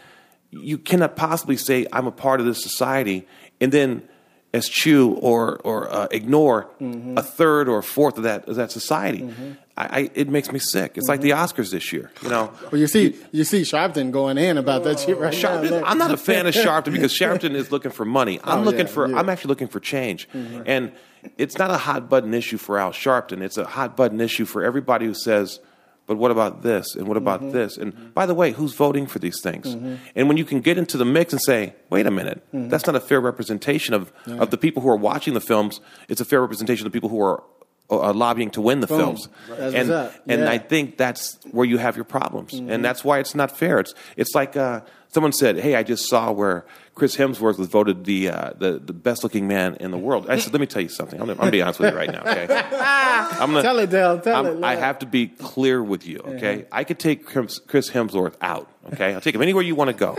you 0.62 0.78
cannot 0.78 1.16
possibly 1.16 1.56
say, 1.56 1.86
I'm 1.92 2.06
a 2.06 2.12
part 2.12 2.40
of 2.40 2.46
this 2.46 2.62
society, 2.62 3.26
and 3.60 3.72
then 3.72 4.08
eschew 4.54 5.14
or, 5.20 5.60
or 5.64 5.92
uh, 5.92 6.06
ignore 6.12 6.70
mm-hmm. 6.80 7.18
a 7.18 7.22
third 7.22 7.68
or 7.68 7.78
a 7.78 7.82
fourth 7.82 8.16
of 8.18 8.22
that, 8.22 8.48
of 8.48 8.56
that 8.56 8.70
society. 8.70 9.22
Mm-hmm. 9.22 9.52
I, 9.76 9.84
I, 9.84 10.10
it 10.14 10.28
makes 10.28 10.52
me 10.52 10.60
sick. 10.60 10.96
It's 10.96 11.08
like 11.08 11.20
the 11.20 11.30
mm-hmm. 11.30 11.60
Oscars 11.60 11.72
this 11.72 11.92
year, 11.92 12.12
you 12.22 12.28
know. 12.28 12.52
Well, 12.70 12.80
you 12.80 12.86
see, 12.86 13.16
you 13.32 13.42
see 13.42 13.62
Sharpton 13.62 14.12
going 14.12 14.38
in 14.38 14.56
about 14.56 14.84
that 14.84 15.00
shit 15.00 15.18
right 15.18 15.34
Sharpton, 15.34 15.70
now. 15.70 15.82
I'm 15.84 15.98
not 15.98 16.12
a 16.12 16.16
fan 16.16 16.46
of 16.46 16.54
Sharpton 16.54 16.92
because 16.92 17.12
Sharpton 17.18 17.54
is 17.54 17.72
looking 17.72 17.90
for 17.90 18.04
money. 18.04 18.38
I'm 18.44 18.60
Oh, 18.60 18.62
looking 18.62 18.86
yeah, 18.86 18.92
for. 18.92 19.08
yeah. 19.08 19.18
I'm 19.18 19.28
actually 19.28 19.48
looking 19.48 19.66
for 19.68 19.80
change, 19.80 20.28
and 20.32 20.92
it's 21.36 21.58
not 21.58 21.72
a 21.72 21.76
hot 21.76 22.08
button 22.08 22.32
issue 22.32 22.56
for 22.56 22.78
Al 22.78 22.92
Sharpton. 22.92 23.42
It's 23.42 23.58
a 23.58 23.64
hot 23.64 23.96
button 23.96 24.20
issue 24.20 24.44
for 24.44 24.62
everybody 24.62 25.06
who 25.06 25.14
says, 25.14 25.58
"But 26.06 26.16
what 26.18 26.30
about 26.30 26.62
this? 26.62 26.94
And 26.96 27.08
what 27.08 27.16
about 27.16 27.40
Mm-hmm. 27.40 27.52
this? 27.52 27.76
And 27.78 28.14
by 28.14 28.26
the 28.26 28.34
way, 28.34 28.52
who's 28.52 28.74
voting 28.74 29.06
for 29.06 29.18
these 29.18 29.40
things?" 29.42 29.66
And 30.14 30.28
when 30.28 30.36
you 30.36 30.44
can 30.44 30.60
get 30.60 30.76
into 30.78 30.96
the 30.98 31.04
mix 31.04 31.32
and 31.32 31.40
say, 31.42 31.74
"Wait 31.90 32.06
a 32.06 32.10
minute, 32.10 32.42
Mm-hmm. 32.54 32.68
that's 32.68 32.86
not 32.86 32.96
a 32.96 33.00
fair 33.00 33.20
representation 33.20 33.94
of 33.94 34.12
of 34.26 34.50
the 34.50 34.58
people 34.58 34.82
who 34.82 34.88
are 34.88 34.96
watching 35.10 35.34
the 35.34 35.40
films. 35.40 35.80
It's 36.08 36.20
a 36.20 36.24
fair 36.24 36.40
representation 36.40 36.86
of 36.86 36.92
the 36.92 36.96
people 36.96 37.08
who 37.10 37.20
are." 37.20 37.42
Uh, 37.90 38.12
lobbying 38.14 38.50
to 38.50 38.60
win 38.62 38.80
the 38.80 38.86
Boom. 38.86 38.98
films, 38.98 39.28
That's 39.48 39.74
and 39.74 39.90
up. 39.90 40.12
and 40.26 40.48
I 40.48 40.56
think 40.58 40.96
that's 40.96 41.38
where 41.50 41.66
you 41.66 41.76
have 41.78 41.96
your 41.96 42.06
problems, 42.06 42.54
and 42.54 42.82
that's 42.84 43.04
why 43.04 43.18
it's 43.18 43.34
not 43.34 43.56
fair. 43.56 43.78
It's 43.78 43.94
it's 44.16 44.34
like 44.34 44.56
uh, 44.56 44.80
someone 45.12 45.32
said, 45.32 45.58
"Hey, 45.58 45.74
I 45.76 45.82
just 45.82 46.08
saw 46.08 46.32
where 46.32 46.64
Chris 46.94 47.14
Hemsworth 47.16 47.58
was 47.58 47.68
voted 47.68 48.04
the 48.06 48.30
uh, 48.30 48.50
the, 48.58 48.78
the 48.78 48.94
best 48.94 49.22
looking 49.22 49.46
man 49.46 49.76
in 49.80 49.90
the 49.90 49.98
world." 49.98 50.30
I 50.30 50.38
said, 50.38 50.54
"Let 50.54 50.60
me 50.60 50.66
tell 50.66 50.80
you 50.82 50.88
something. 50.88 51.20
I'm 51.20 51.26
gonna, 51.26 51.32
I'm 51.34 51.38
gonna 51.40 51.50
be 51.52 51.60
honest 51.62 51.78
with 51.78 51.92
you 51.92 51.96
right 51.96 52.10
now, 52.10 52.22
okay? 52.22 52.46
I'm 52.72 53.50
gonna, 53.50 53.62
Tell 53.62 53.78
it, 53.78 53.90
Dale. 53.90 54.18
Tell 54.18 54.46
I'm- 54.46 54.56
it. 54.58 54.64
I 54.64 54.76
have 54.76 54.98
to 55.00 55.06
be 55.06 55.26
clear 55.28 55.82
with 55.82 56.06
you, 56.06 56.20
okay? 56.26 56.64
I 56.72 56.84
could 56.84 56.98
take 56.98 57.26
Chris 57.26 57.58
Chris 57.58 57.90
Hemsworth 57.90 58.34
out, 58.40 58.66
okay? 58.94 59.12
I'll 59.14 59.20
take 59.20 59.34
him 59.34 59.42
anywhere 59.42 59.62
you 59.62 59.74
want 59.74 59.88
to 59.88 59.94
go, 59.96 60.16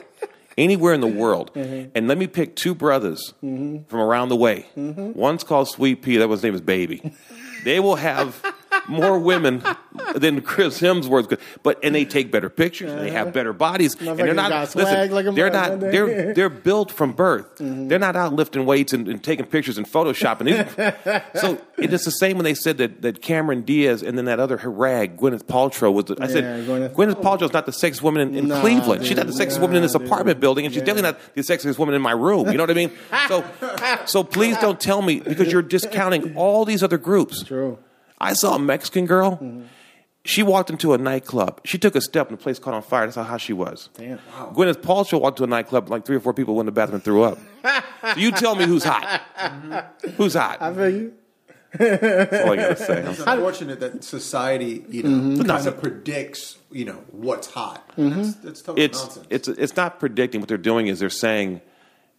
anywhere 0.55 0.93
in 0.93 1.01
the 1.01 1.07
world, 1.07 1.49
and 1.55 2.07
let 2.07 2.17
me 2.19 2.27
pick 2.27 2.55
two 2.55 2.75
brothers 2.75 3.33
from 3.41 3.85
around 3.91 4.29
the 4.29 4.35
way. 4.37 4.67
One's 4.75 5.43
called 5.43 5.67
Sweet 5.67 6.03
Pea. 6.03 6.17
That 6.17 6.29
one's 6.29 6.43
name 6.43 6.53
is 6.53 6.61
Baby. 6.61 7.11
They 7.65 7.79
will 7.79 7.95
have 7.95 8.54
more 8.87 9.17
women 9.19 9.63
than 10.15 10.41
Chris 10.41 10.79
Hemsworth, 10.81 11.29
could. 11.29 11.39
but 11.63 11.79
and 11.83 11.93
they 11.95 12.05
take 12.05 12.31
better 12.31 12.49
pictures 12.49 12.91
and 12.91 13.01
they 13.01 13.11
have 13.11 13.33
better 13.33 13.53
bodies, 13.53 13.95
and 13.99 14.17
they're 14.19 14.33
not. 14.33 14.69
swag 14.69 15.11
like 15.11 15.33
they're 15.35 15.49
not. 15.49 15.79
They're 15.79 16.33
they're 16.33 16.49
built 16.49 16.91
from 16.91 17.13
birth. 17.13 17.45
They're 17.59 17.99
not 17.99 18.15
out 18.15 18.33
lifting 18.33 18.65
weights 18.65 18.93
and, 18.93 19.07
and 19.07 19.23
taking 19.23 19.45
pictures 19.45 19.77
and 19.77 19.87
photoshopping. 19.87 20.45
So 21.35 21.61
it 21.77 21.91
is 21.93 22.03
the 22.03 22.11
same 22.11 22.37
when 22.37 22.43
they 22.45 22.53
said 22.53 22.77
that, 22.77 23.01
that 23.01 23.21
Cameron 23.21 23.61
Diaz 23.63 24.01
and 24.01 24.17
then 24.17 24.25
that 24.25 24.39
other 24.39 24.57
rag, 24.63 25.17
Gwyneth 25.17 25.43
Paltrow, 25.43 25.93
was. 25.93 26.05
The, 26.05 26.17
I 26.19 26.27
said 26.27 26.43
Yeah, 26.43 26.65
Gwyneth- 26.65 26.93
Gwyneth, 26.93 27.21
Paltrow 27.21 27.43
is 27.43 27.53
not 27.53 27.65
the 27.65 27.71
sexiest 27.71 28.01
woman 28.01 28.29
in, 28.29 28.35
in 28.35 28.47
Nah, 28.47 28.61
Cleveland. 28.61 29.05
She's 29.05 29.17
not 29.17 29.27
the 29.27 29.33
dude. 29.33 29.41
sexiest 29.41 29.59
woman 29.59 29.75
in 29.77 29.81
this 29.81 29.93
Nah, 29.95 30.05
apartment 30.05 30.39
building, 30.39 30.65
and 30.65 30.73
she's 30.73 30.81
Yeah. 30.81 30.85
definitely 30.93 31.11
not 31.11 31.35
the 31.35 31.41
sexiest 31.41 31.77
woman 31.77 31.95
in 31.95 32.01
my 32.01 32.11
room. 32.11 32.47
You 32.51 32.57
know 32.57 32.63
what 32.63 32.71
I 32.71 32.73
mean? 32.75 32.91
So, 33.27 33.43
so 34.05 34.23
please 34.23 34.55
don't 34.59 34.79
tell 34.79 35.01
me 35.01 35.19
because 35.19 35.51
you're 35.51 35.61
discounting 35.63 36.35
all 36.35 36.63
these 36.63 36.83
other 36.83 36.97
groups. 36.99 37.43
True. 37.43 37.79
I 38.19 38.33
saw 38.33 38.55
a 38.55 38.59
Mexican 38.59 39.05
girl. 39.05 39.31
Mm-hmm. 39.33 39.63
She 40.23 40.41
walked 40.41 40.71
into 40.71 40.93
a 40.93 40.97
nightclub. 40.97 41.61
She 41.65 41.77
took 41.77 41.95
a 41.95 42.01
step 42.01 42.29
and 42.29 42.39
the 42.39 42.41
place 42.41 42.57
caught 42.57 42.73
on 42.73 42.81
fire. 42.81 43.05
That's 43.05 43.15
how 43.15 43.21
hot 43.23 43.41
she 43.41 43.53
was. 43.53 43.89
Damn. 43.95 44.17
Gwyneth 44.55 44.77
Paltrow 44.81 45.21
walked 45.21 45.37
to 45.37 45.43
a 45.43 45.47
nightclub. 45.47 45.89
Like 45.89 46.03
three 46.05 46.15
or 46.15 46.19
four 46.19 46.33
people 46.33 46.55
went 46.55 46.67
in 46.67 46.73
the 46.73 46.79
bathroom 46.79 46.95
and 46.95 47.03
threw 47.03 47.21
up. 47.23 47.37
so 48.13 48.19
you 48.19 48.31
tell 48.31 48.55
me 48.55 48.65
who's 48.65 48.83
hot. 48.83 49.21
Mm-hmm. 49.37 50.09
Who's 50.11 50.33
hot? 50.33 50.61
I 50.61 50.73
feel 50.73 50.89
you. 50.89 51.13
That's 51.77 52.43
all 52.45 52.53
I 52.53 52.55
gotta 52.55 52.75
say. 52.77 53.01
It's 53.03 53.19
unfortunate 53.19 53.79
that 53.81 54.03
society, 54.03 54.83
you 54.89 55.03
know, 55.03 55.09
Mm-hmm. 55.09 55.41
kind 55.43 55.67
of 55.67 55.79
predicts, 55.81 56.57
you 56.71 56.85
know, 56.85 57.03
what's 57.11 57.47
hot. 57.51 57.85
Mm-hmm. 57.97 58.21
That's, 58.21 58.35
that's 58.35 58.61
total 58.61 58.83
It's 58.83 59.03
nonsense. 59.03 59.27
it's 59.29 59.47
it's 59.49 59.75
not 59.75 59.99
predicting. 59.99 60.39
What 60.41 60.47
they're 60.47 60.57
doing 60.57 60.87
is 60.87 60.99
they're 60.99 61.09
saying 61.09 61.61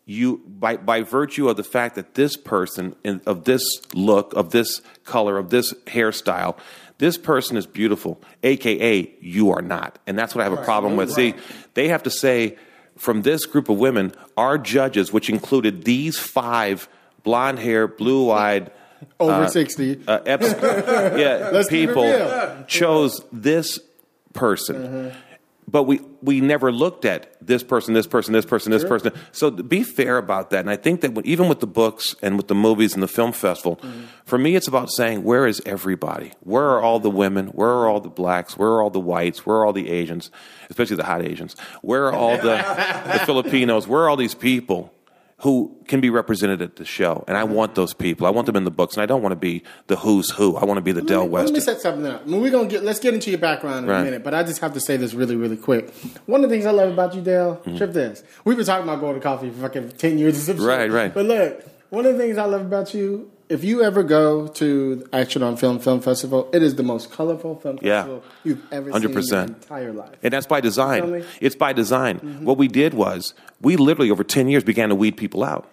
you 0.07 0.41
by 0.47 0.77
by 0.77 1.03
virtue 1.03 1.49
of 1.49 1.57
the 1.57 1.65
fact 1.65 1.97
that 1.97 2.15
this 2.15 2.37
person 2.37 2.95
in, 3.05 3.21
of 3.27 3.45
this 3.45 3.63
look, 3.93 4.33
of 4.35 4.51
this 4.51 4.81
color, 5.05 5.37
of 5.37 5.51
this 5.51 5.75
hairstyle. 5.87 6.57
This 6.99 7.19
person 7.19 7.59
is 7.59 7.67
beautiful, 7.67 8.23
aka 8.43 9.13
you 9.21 9.51
are 9.51 9.61
not, 9.61 9.99
and 10.07 10.19
that's 10.19 10.35
what 10.35 10.41
I 10.41 10.45
have 10.49 10.59
a 10.59 10.65
problem 10.65 10.97
with. 10.97 11.13
See, 11.13 11.35
they 11.75 11.89
have 11.89 12.05
to 12.05 12.11
say 12.11 12.57
from 12.97 13.21
this 13.21 13.45
group 13.45 13.69
of 13.69 13.77
women, 13.77 14.15
our 14.37 14.57
judges, 14.57 15.13
which 15.13 15.29
included 15.29 15.85
these 15.85 16.19
five 16.19 16.89
blonde 17.23 17.59
hair, 17.59 17.87
blue 17.87 18.31
eyed, 18.31 18.71
Over 19.21 19.47
60. 19.49 20.05
uh, 20.09 20.21
eps- 20.21 20.63
yeah, 21.19 21.51
Let's 21.53 21.69
people 21.69 22.65
chose 22.67 23.21
this 23.31 23.79
person. 24.33 25.13
But 25.69 25.83
we, 25.83 26.01
we 26.23 26.41
never 26.41 26.71
looked 26.71 27.05
at 27.05 27.37
this 27.45 27.65
person, 27.65 27.93
this 27.93 28.07
person, 28.07 28.33
this 28.33 28.45
person, 28.45 28.71
this 28.71 28.85
person. 28.85 29.13
So 29.33 29.51
be 29.51 29.83
fair 29.83 30.17
about 30.17 30.51
that. 30.51 30.61
And 30.61 30.71
I 30.71 30.77
think 30.77 31.01
that 31.01 31.13
when, 31.13 31.27
even 31.27 31.49
with 31.49 31.59
the 31.59 31.67
books 31.67 32.15
and 32.23 32.37
with 32.37 32.47
the 32.47 32.55
movies 32.55 32.95
and 32.95 33.03
the 33.03 33.09
film 33.09 33.33
festival, 33.33 33.77
mm-hmm. 33.77 34.05
for 34.25 34.39
me, 34.39 34.55
it's 34.55 34.69
about 34.69 34.91
saying, 34.93 35.25
where 35.25 35.45
is 35.45 35.61
everybody? 35.67 36.33
Where 36.41 36.65
are 36.65 36.81
all 36.81 37.01
the 37.01 37.11
women? 37.11 37.49
Where 37.49 37.69
are 37.69 37.89
all 37.89 38.01
the 38.01 38.09
blacks? 38.09 38.57
Where 38.57 38.69
are 38.69 38.83
all 38.83 38.91
the 38.91 39.01
whites? 39.01 39.45
Where 39.45 39.57
are 39.57 39.67
all 39.67 39.73
the 39.73 39.91
Asians? 39.91 40.31
Especially 40.71 40.97
the 40.97 41.05
hot 41.05 41.23
Asians. 41.23 41.57
Where 41.83 42.07
are 42.07 42.13
all 42.13 42.37
the, 42.37 42.59
the 43.13 43.23
Filipinos? 43.27 43.89
Where 43.89 44.03
are 44.03 44.09
all 44.09 44.17
these 44.17 44.35
people? 44.35 44.96
Who 45.41 45.77
can 45.87 46.01
be 46.01 46.09
represented 46.09 46.63
at 46.63 46.77
the 46.77 46.85
show. 46.85 47.23
And 47.29 47.37
I 47.37 47.45
want 47.45 47.75
those 47.75 47.93
people. 47.93 48.27
I 48.27 48.31
want 48.31 48.47
them 48.47 48.57
in 48.57 48.65
the 48.65 48.71
books. 48.71 48.95
And 48.97 49.03
I 49.03 49.07
don't 49.07 49.21
want 49.21 49.33
to 49.33 49.37
be 49.37 49.63
the 49.87 49.97
who's 49.97 50.31
who. 50.31 50.57
I 50.57 50.65
want 50.65 50.79
to 50.79 50.83
be 50.83 50.93
the 50.93 51.03
Del 51.03 51.21
Let 51.25 51.29
me- 51.29 51.35
Let 51.37 51.47
me 51.49 51.53
West. 51.55 51.67
set 51.67 51.81
something 51.83 52.07
up. 52.07 52.27
We're 52.27 52.51
gonna 52.51 52.69
get. 52.69 52.83
Let's 52.85 53.01
get 53.01 53.13
into 53.13 53.29
your 53.31 53.39
background 53.39 53.85
in 53.85 53.91
Right. 53.91 54.01
a 54.01 54.05
minute, 54.05 54.25
but 54.25 54.33
I 54.33 54.43
just 54.43 54.61
have 54.61 54.73
to 54.75 54.81
say 54.81 54.97
this 54.97 55.13
really, 55.13 55.37
really 55.37 55.59
quick. 55.59 55.93
One 56.25 56.43
of 56.43 56.49
the 56.49 56.55
things 56.57 56.65
I 56.67 56.71
love 56.71 56.91
about 56.91 57.15
you, 57.15 57.21
Dale, 57.21 57.61
Mm-hmm. 57.67 57.77
trip 57.77 57.93
this. 57.93 58.23
We've 58.47 58.57
been 58.57 58.65
talking 58.65 58.85
about 58.89 59.01
going 59.01 59.15
to 59.15 59.21
coffee 59.21 59.51
for 59.51 59.61
fucking 59.61 59.91
ten 59.99 60.19
years 60.19 60.39
or 60.49 60.55
some. 60.55 60.65
Right, 60.67 60.91
right. 60.91 61.13
But 61.13 61.27
look, 61.27 61.63
one 61.91 62.07
of 62.07 62.15
the 62.15 62.19
things 62.19 62.39
I 62.39 62.45
love 62.47 62.63
about 62.63 62.95
you, 62.95 63.31
if 63.49 63.63
you 63.65 63.83
ever 63.83 64.03
go 64.03 64.47
to 64.49 65.07
Action 65.13 65.43
on 65.43 65.57
Film 65.57 65.79
Film 65.79 66.01
Festival, 66.01 66.49
it 66.53 66.63
is 66.63 66.75
the 66.75 66.83
most 66.83 67.11
colorful 67.13 67.57
film 67.57 67.79
Yeah. 67.83 68.03
festival 68.03 68.25
you've 68.45 68.63
ever 68.73 68.93
seen 68.93 69.03
in 69.05 69.11
100%. 69.13 69.31
your 69.31 69.57
entire 69.57 69.93
life. 69.93 70.11
And 70.23 70.33
that's 70.33 70.47
by 70.47 70.61
design. 70.61 71.25
It's 71.41 71.55
by 71.57 71.73
design. 71.73 72.19
Mm-hmm. 72.19 72.45
What 72.45 72.59
we 72.59 72.69
did 72.69 72.95
was 72.95 73.35
we 73.61 73.77
literally 73.77 74.11
over 74.11 74.25
10 74.25 74.49
years 74.49 74.65
began 74.65 74.89
to 74.89 74.95
weed 74.95 75.17
people 75.17 75.45
out. 75.45 75.69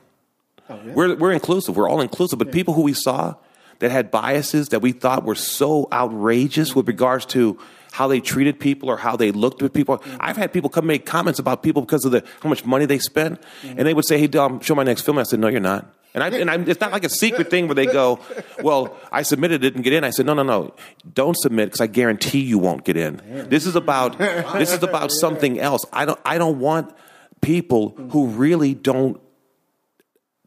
Oh, 0.69 0.79
yeah? 0.85 0.93
We're, 0.93 1.15
we're 1.15 1.31
inclusive. 1.31 1.75
We're 1.75 1.89
all 1.89 2.01
inclusive. 2.01 2.39
But 2.39 2.51
people 2.51 2.73
who 2.73 2.83
we 2.83 2.93
saw 2.93 3.35
that 3.79 3.91
had 3.91 4.11
biases 4.11 4.69
that 4.69 4.81
we 4.81 4.91
thought 4.91 5.23
were 5.25 5.35
so 5.35 5.87
outrageous 5.91 6.75
with 6.75 6.87
regards 6.87 7.25
to 7.27 7.57
how 7.93 8.07
they 8.07 8.19
treated 8.19 8.59
people 8.59 8.89
or 8.89 8.97
how 8.97 9.15
they 9.15 9.31
looked 9.31 9.61
at 9.61 9.71
people. 9.71 10.03
I've 10.19 10.35
had 10.35 10.51
people 10.51 10.67
come 10.67 10.87
make 10.87 11.05
comments 11.05 11.37
about 11.37 11.61
people 11.61 11.83
because 11.83 12.03
of 12.05 12.11
the 12.11 12.23
how 12.41 12.49
much 12.49 12.65
money 12.65 12.85
they 12.87 12.97
spend, 12.97 13.39
mm-hmm. 13.39 13.77
and 13.77 13.87
they 13.87 13.93
would 13.93 14.05
say, 14.05 14.17
"Hey, 14.17 14.25
Dom, 14.25 14.59
show 14.61 14.73
my 14.73 14.81
next 14.83 15.03
film." 15.03 15.19
I 15.19 15.23
said, 15.23 15.39
"No, 15.39 15.47
you're 15.47 15.59
not." 15.59 15.85
And, 16.15 16.23
I, 16.23 16.29
and 16.29 16.49
I, 16.49 16.55
it's 16.55 16.79
not 16.79 16.91
like 16.91 17.03
a 17.03 17.09
secret 17.09 17.51
thing 17.51 17.67
where 17.67 17.75
they 17.75 17.85
go, 17.85 18.19
"Well, 18.63 18.97
I 19.11 19.21
submitted, 19.21 19.61
didn't 19.61 19.83
get 19.83 19.93
in." 19.93 20.03
I 20.03 20.09
said, 20.09 20.25
"No, 20.25 20.33
no, 20.33 20.41
no, 20.41 20.73
don't 21.13 21.37
submit 21.37 21.67
because 21.67 21.81
I 21.81 21.87
guarantee 21.87 22.41
you 22.41 22.57
won't 22.57 22.83
get 22.83 22.97
in." 22.97 23.21
This 23.47 23.67
is 23.67 23.75
about 23.75 24.17
this 24.17 24.73
is 24.73 24.81
about 24.81 25.11
something 25.21 25.59
else. 25.59 25.85
I 25.93 26.05
don't 26.05 26.19
I 26.25 26.39
don't 26.39 26.59
want 26.59 26.95
people 27.41 27.89
who 28.09 28.25
really 28.27 28.73
don't 28.73 29.21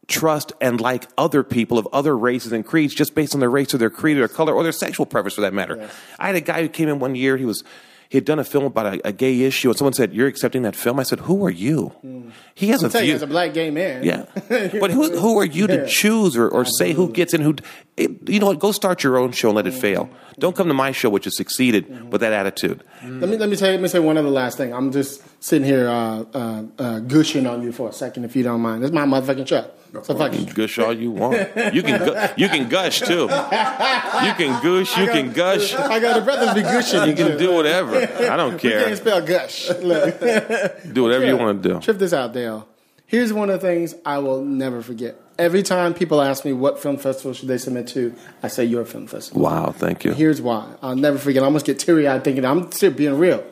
trust 0.09 0.53
and 0.61 0.81
like 0.81 1.09
other 1.19 1.43
people 1.43 1.79
of 1.79 1.89
other 1.93 2.17
races 2.17 2.53
and 2.53 2.65
creeds 2.65 2.95
just 2.95 3.15
based 3.15 3.35
on 3.35 3.41
their 3.41 3.51
race 3.51 3.75
or 3.75 3.79
their 3.79 3.91
creed 3.91 4.17
or 4.17 4.21
their 4.21 4.29
color 4.29 4.53
or 4.53 4.63
their 4.63 4.73
sexual 4.73 5.07
preference 5.07 5.35
for 5.35 5.41
that 5.41 5.53
matter. 5.53 5.89
I 6.19 6.27
had 6.29 6.37
a 6.37 6.41
guy 6.41 6.63
who 6.63 6.69
came 6.69 6.89
in 6.89 6.99
one 6.99 7.15
year, 7.15 7.37
he 7.37 7.45
was 7.45 7.65
he 8.09 8.19
had 8.19 8.25
done 8.25 8.39
a 8.39 8.45
film 8.45 8.65
about 8.65 8.95
a, 8.95 9.09
a 9.09 9.13
gay 9.13 9.43
issue 9.43 9.69
and 9.69 9.77
someone 9.77 9.93
said, 9.93 10.15
You're 10.15 10.29
accepting 10.29 10.63
that 10.63 10.77
film? 10.77 11.01
I 11.01 11.03
said, 11.03 11.21
Who 11.21 11.45
are 11.45 11.51
you? 11.51 11.89
Hmm. 12.01 12.31
He 12.55 12.69
has 12.69 12.83
a 12.83 12.89
Tell 12.89 13.03
you, 13.03 13.15
as 13.15 13.23
a 13.23 13.27
black 13.27 13.53
gay 13.53 13.71
man. 13.71 14.05
Yeah, 14.05 14.27
but 14.49 14.91
who 14.91 15.19
who 15.19 15.39
are 15.39 15.45
you 15.45 15.67
to 15.67 15.87
choose 15.87 16.37
or, 16.37 16.49
or 16.49 16.65
say 16.65 16.93
who 16.93 17.11
gets 17.11 17.35
in? 17.35 17.41
Who 17.41 17.57
it, 17.97 18.29
you 18.29 18.41
know 18.41 18.47
what? 18.47 18.59
Go 18.59 18.73
start 18.73 19.03
your 19.03 19.17
own 19.17 19.33
show 19.33 19.49
and 19.49 19.57
let 19.57 19.67
it 19.67 19.73
fail. 19.73 20.11
Don't 20.39 20.55
come 20.55 20.69
to 20.69 20.75
my 20.75 20.93
show, 20.93 21.09
which 21.09 21.25
has 21.25 21.37
succeeded 21.37 22.13
with 22.13 22.21
that 22.21 22.33
attitude. 22.33 22.85
Let 23.03 23.29
me 23.31 23.37
let 23.39 23.49
me 23.49 23.57
tell 23.57 23.69
you, 23.69 23.75
let 23.75 23.83
me 23.83 23.89
say 23.89 23.99
one 23.99 24.19
other 24.19 24.29
last 24.29 24.59
thing. 24.59 24.75
I'm 24.75 24.93
just 24.93 25.23
sitting 25.43 25.67
here 25.67 25.89
uh, 25.89 26.25
uh, 26.35 26.63
uh, 26.79 26.99
gushing 27.01 27.47
on 27.47 27.63
you 27.63 27.73
for 27.73 27.89
a 27.89 27.93
second, 27.93 28.25
if 28.25 28.37
you 28.37 28.43
don't 28.43 28.61
mind. 28.61 28.83
This 28.83 28.91
is 28.91 28.95
my 28.95 29.07
motherfucking 29.07 29.47
show. 29.49 29.71
So 30.03 30.15
fuck 30.15 30.35
it. 30.35 30.55
Gush 30.55 30.79
all 30.79 30.93
you 30.93 31.11
want. 31.11 31.37
You 31.73 31.83
can 31.83 31.99
gu- 32.05 32.17
you 32.37 32.49
can 32.49 32.69
gush 32.69 33.01
too. 33.01 33.23
You 33.23 34.35
can 34.35 34.63
gush. 34.63 34.99
You 34.99 35.07
can 35.07 35.33
gush. 35.33 35.75
I 35.75 35.99
got 36.01 36.17
the 36.17 36.23
brothers 36.23 36.53
be 36.55 36.63
gushing. 36.63 37.09
You 37.09 37.15
can 37.15 37.39
do 37.39 37.55
whatever. 37.55 37.97
I 37.97 38.37
don't 38.37 38.59
care. 38.59 38.81
You 38.81 38.85
can't 38.85 38.87
care. 38.89 38.97
spell 38.97 39.21
gush. 39.23 39.71
Look. 39.81 40.93
Do 40.93 41.03
whatever 41.03 41.25
you 41.27 41.37
want 41.39 41.63
to 41.63 41.69
do. 41.69 41.81
Trip 41.81 41.99
this 41.99 42.13
out, 42.13 42.35
Dale. 42.35 42.69
Here's 43.07 43.33
one 43.33 43.49
of 43.49 43.61
the 43.61 43.67
things 43.67 43.95
I 44.05 44.19
will 44.19 44.45
never 44.45 44.83
forget. 44.83 45.19
Every 45.39 45.63
time 45.63 45.93
people 45.93 46.23
ask 46.23 46.45
me 46.45 46.53
what 46.53 46.79
film 46.79 46.97
festival 46.97 47.35
should 47.35 47.49
they 47.49 47.59
submit 47.59 47.89
to, 47.89 48.15
I 48.43 48.49
say 48.49 48.65
your 48.65 48.85
film 48.85 49.07
festival. 49.07 49.43
Wow, 49.43 49.73
thank 49.77 50.05
you. 50.05 50.13
Here's 50.13 50.41
why. 50.41 50.75
I'll 50.81 50.97
never 50.97 51.19
forget. 51.19 51.43
I 51.43 51.47
almost 51.47 51.67
get 51.67 51.79
teary 51.79 52.09
eyed 52.09 52.25
thinking 52.25 52.45
I'm 52.45 52.73
still 52.73 52.91
being 52.91 53.19
real. 53.19 53.45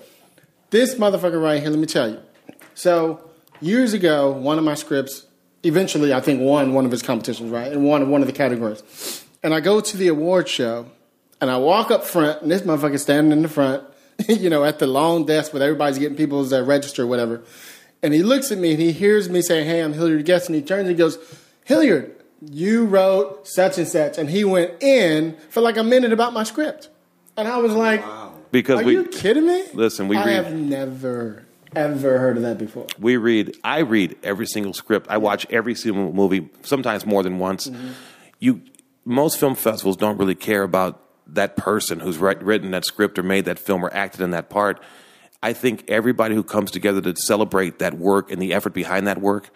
This 0.71 0.95
motherfucker 0.95 1.41
right 1.43 1.61
here, 1.61 1.71
let 1.71 1.79
me 1.79 1.87
tell 1.87 2.11
you. 2.11 2.21
So, 2.75 3.31
years 3.61 3.93
ago, 3.93 4.33
one 4.33 4.59
of 4.59 4.65
my 4.65 4.75
scripts 4.75 5.27
eventually, 5.63 6.13
I 6.13 6.21
think, 6.21 6.41
won 6.41 6.73
one 6.73 6.85
of 6.85 6.91
his 6.91 7.03
competitions, 7.03 7.51
right? 7.51 7.71
And 7.71 7.85
won 7.85 8.09
one 8.11 8.23
of 8.23 8.27
the 8.27 8.33
categories. 8.33 9.25
And 9.43 9.55
I 9.55 9.61
go 9.61 9.81
to 9.81 9.97
the 9.97 10.09
award 10.09 10.49
show 10.49 10.87
and 11.41 11.51
I 11.51 11.59
walk 11.59 11.91
up 11.91 12.05
front, 12.05 12.43
and 12.43 12.51
this 12.51 12.63
motherfucker 12.63 12.99
standing 12.99 13.33
in 13.33 13.43
the 13.43 13.49
front, 13.49 13.85
you 14.29 14.49
know, 14.49 14.65
at 14.65 14.79
the 14.79 14.87
long 14.87 15.27
desk 15.27 15.53
where 15.53 15.63
everybody's 15.63 15.99
getting 15.99 16.17
people's 16.17 16.53
uh, 16.53 16.65
register 16.65 17.03
or 17.03 17.07
whatever. 17.07 17.43
And 18.03 18.15
he 18.15 18.23
looks 18.23 18.51
at 18.53 18.59
me 18.59 18.73
and 18.73 18.81
he 18.81 18.93
hears 18.93 19.29
me 19.29 19.43
say, 19.43 19.65
Hey, 19.65 19.81
I'm 19.81 19.93
Hilliard 19.93 20.25
Guess. 20.25 20.47
And 20.47 20.55
he 20.55 20.63
turns 20.63 20.81
and 20.81 20.91
he 20.91 20.95
goes, 20.95 21.19
Hilliard, 21.65 22.15
you 22.41 22.85
wrote 22.85 23.47
such 23.49 23.79
and 23.79 23.89
such. 23.89 24.19
And 24.19 24.31
he 24.31 24.45
went 24.45 24.83
in 24.83 25.37
for 25.51 25.61
like 25.61 25.77
a 25.77 25.85
minute 25.85 26.13
about 26.13 26.33
my 26.33 26.45
script. 26.45 26.89
And 27.37 27.49
I 27.49 27.57
was 27.59 27.73
like, 27.73 28.05
Because 28.53 28.81
Are 28.81 28.85
we 28.85 28.93
you 28.95 29.05
kidding 29.05 29.47
me? 29.47 29.65
Listen, 29.75 30.09
we 30.09 30.17
I 30.17 30.25
read- 30.25 30.45
have 30.45 30.55
never, 30.55 31.45
ever 31.75 32.19
heard 32.19 32.37
of 32.37 32.43
that 32.45 32.59
before. 32.59 32.87
we 32.99 33.17
read. 33.17 33.57
I 33.65 33.79
read 33.81 34.17
every 34.23 34.47
single 34.47 34.73
script. 34.73 35.07
I 35.11 35.17
watch 35.19 35.47
every 35.51 35.75
single 35.75 36.13
movie, 36.13 36.49
sometimes 36.63 37.05
more 37.05 37.23
than 37.23 37.39
once. 37.39 37.67
Mm-hmm. 37.69 37.89
You 38.39 38.61
most 39.07 39.39
film 39.39 39.55
festivals 39.55 39.97
don't 39.97 40.17
really 40.19 40.35
care 40.35 40.63
about 40.63 41.01
that 41.27 41.57
person 41.57 42.01
who's 42.01 42.19
write, 42.19 42.43
written 42.43 42.71
that 42.71 42.85
script 42.85 43.19
or 43.19 43.23
made 43.23 43.45
that 43.47 43.59
film 43.59 43.85
or 43.85 43.93
acted 43.93 44.21
in 44.21 44.31
that 44.31 44.49
part. 44.49 44.81
I 45.43 45.53
think 45.53 45.85
everybody 45.89 46.35
who 46.35 46.43
comes 46.43 46.71
together 46.71 47.01
to 47.03 47.15
celebrate 47.17 47.79
that 47.81 47.95
work 47.95 48.31
and 48.31 48.41
the 48.41 48.55
effort 48.55 48.73
behind 48.73 49.07
that 49.07 49.21
work, 49.21 49.51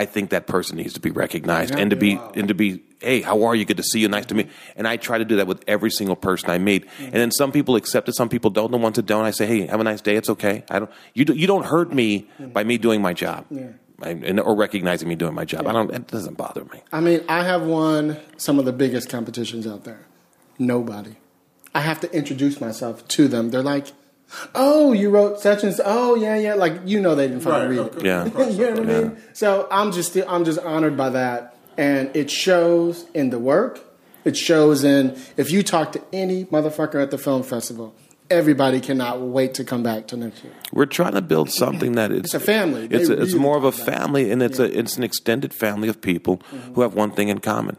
I 0.00 0.06
think 0.06 0.30
that 0.30 0.46
person 0.46 0.76
needs 0.78 0.94
to 0.94 1.00
be 1.00 1.10
recognized 1.10 1.74
and 1.74 1.90
to 1.90 1.96
be 1.96 2.12
and 2.34 2.48
to 2.48 2.54
be, 2.54 2.82
hey, 3.00 3.20
how 3.20 3.42
are 3.44 3.54
you? 3.54 3.64
Good 3.66 3.76
to 3.76 3.82
see 3.82 4.00
you. 4.00 4.08
Nice 4.08 4.26
to 4.26 4.34
meet. 4.34 4.48
And 4.76 4.88
I 4.88 4.96
try 4.96 5.18
to 5.18 5.26
do 5.26 5.36
that 5.36 5.46
with 5.46 5.62
every 5.68 5.90
single 5.90 6.16
person 6.16 6.48
I 6.50 6.58
meet. 6.58 6.86
And 6.98 7.12
then 7.12 7.30
some 7.30 7.52
people 7.52 7.76
accept 7.76 8.08
it, 8.08 8.14
some 8.14 8.28
people 8.30 8.50
don't. 8.50 8.70
The 8.70 8.78
ones 8.78 8.96
that 8.96 9.04
don't, 9.06 9.26
I 9.26 9.30
say, 9.30 9.44
hey, 9.46 9.66
have 9.66 9.80
a 9.80 9.84
nice 9.84 10.00
day. 10.00 10.16
It's 10.16 10.30
okay. 10.30 10.64
I 10.70 10.78
don't. 10.78 10.90
You 11.12 11.24
do, 11.26 11.34
you 11.34 11.46
don't 11.46 11.66
hurt 11.66 11.92
me 11.92 12.28
by 12.38 12.64
me 12.64 12.78
doing 12.78 13.02
my 13.02 13.12
job. 13.12 13.44
I- 14.02 14.08
and, 14.30 14.40
or 14.40 14.56
recognizing 14.56 15.08
me 15.08 15.14
doing 15.16 15.34
my 15.34 15.44
job. 15.44 15.66
I 15.66 15.72
don't. 15.72 15.90
It 15.92 16.06
doesn't 16.06 16.38
bother 16.38 16.64
me. 16.72 16.80
I 16.90 17.00
mean, 17.00 17.20
I 17.28 17.44
have 17.44 17.62
won 17.62 18.16
some 18.38 18.58
of 18.58 18.64
the 18.64 18.72
biggest 18.72 19.10
competitions 19.10 19.66
out 19.66 19.84
there. 19.84 20.00
Nobody. 20.58 21.16
I 21.74 21.80
have 21.80 22.00
to 22.00 22.10
introduce 22.12 22.60
myself 22.60 23.06
to 23.08 23.28
them. 23.28 23.50
They're 23.50 23.62
like, 23.62 23.88
"Oh, 24.54 24.92
you 24.92 25.10
wrote 25.10 25.40
such 25.40 25.62
and 25.64 25.74
such. 25.74 25.84
Oh, 25.88 26.14
yeah, 26.14 26.36
yeah." 26.36 26.54
Like 26.54 26.74
you 26.84 27.00
know, 27.00 27.14
they 27.14 27.28
didn't 27.28 27.42
fucking 27.42 27.58
Right, 27.60 27.68
read 27.68 27.78
of 27.78 27.96
it. 27.98 28.04
Yeah. 28.04 28.28
Course, 28.34 28.54
you 28.56 28.70
know 28.70 28.72
of 28.72 28.78
what 28.86 28.90
I 28.96 29.00
mean? 29.02 29.16
So 29.32 29.68
I'm 29.70 29.92
just 29.92 30.16
I'm 30.16 30.44
just 30.44 30.58
honored 30.60 30.96
by 30.96 31.10
that, 31.10 31.56
and 31.76 32.10
it 32.14 32.30
shows 32.30 33.06
in 33.14 33.30
the 33.30 33.38
work. 33.38 33.80
It 34.24 34.36
shows 34.36 34.84
in 34.84 35.16
if 35.36 35.50
you 35.50 35.62
talk 35.62 35.92
to 35.92 36.02
any 36.12 36.44
motherfucker 36.46 37.02
at 37.02 37.10
the 37.10 37.16
film 37.18 37.42
festival, 37.42 37.94
everybody 38.30 38.78
cannot 38.80 39.20
wait 39.22 39.54
to 39.54 39.64
come 39.64 39.82
back 39.82 40.06
to 40.08 40.16
next 40.16 40.44
year. 40.44 40.52
We're 40.72 40.84
trying 40.86 41.14
to 41.14 41.22
build 41.22 41.50
something 41.50 41.92
that 41.92 42.12
it's, 42.12 42.26
It's 42.26 42.34
a 42.34 42.40
family. 42.40 42.86
It's 42.90 43.08
They 43.08 43.14
a, 43.14 43.16
it's 43.22 43.32
really 43.32 43.38
more 43.42 43.56
of 43.56 43.64
a 43.64 43.70
talk 43.70 43.80
about 43.80 43.94
it. 43.94 43.98
family, 43.98 44.30
and 44.30 44.42
it's 44.42 44.58
a 44.58 44.78
it's 44.78 44.96
an 44.98 45.04
extended 45.04 45.54
family 45.54 45.88
of 45.88 46.00
people 46.02 46.36
Mm-hmm. 46.38 46.74
who 46.74 46.82
have 46.82 46.94
one 46.94 47.12
thing 47.12 47.28
in 47.28 47.38
common. 47.38 47.76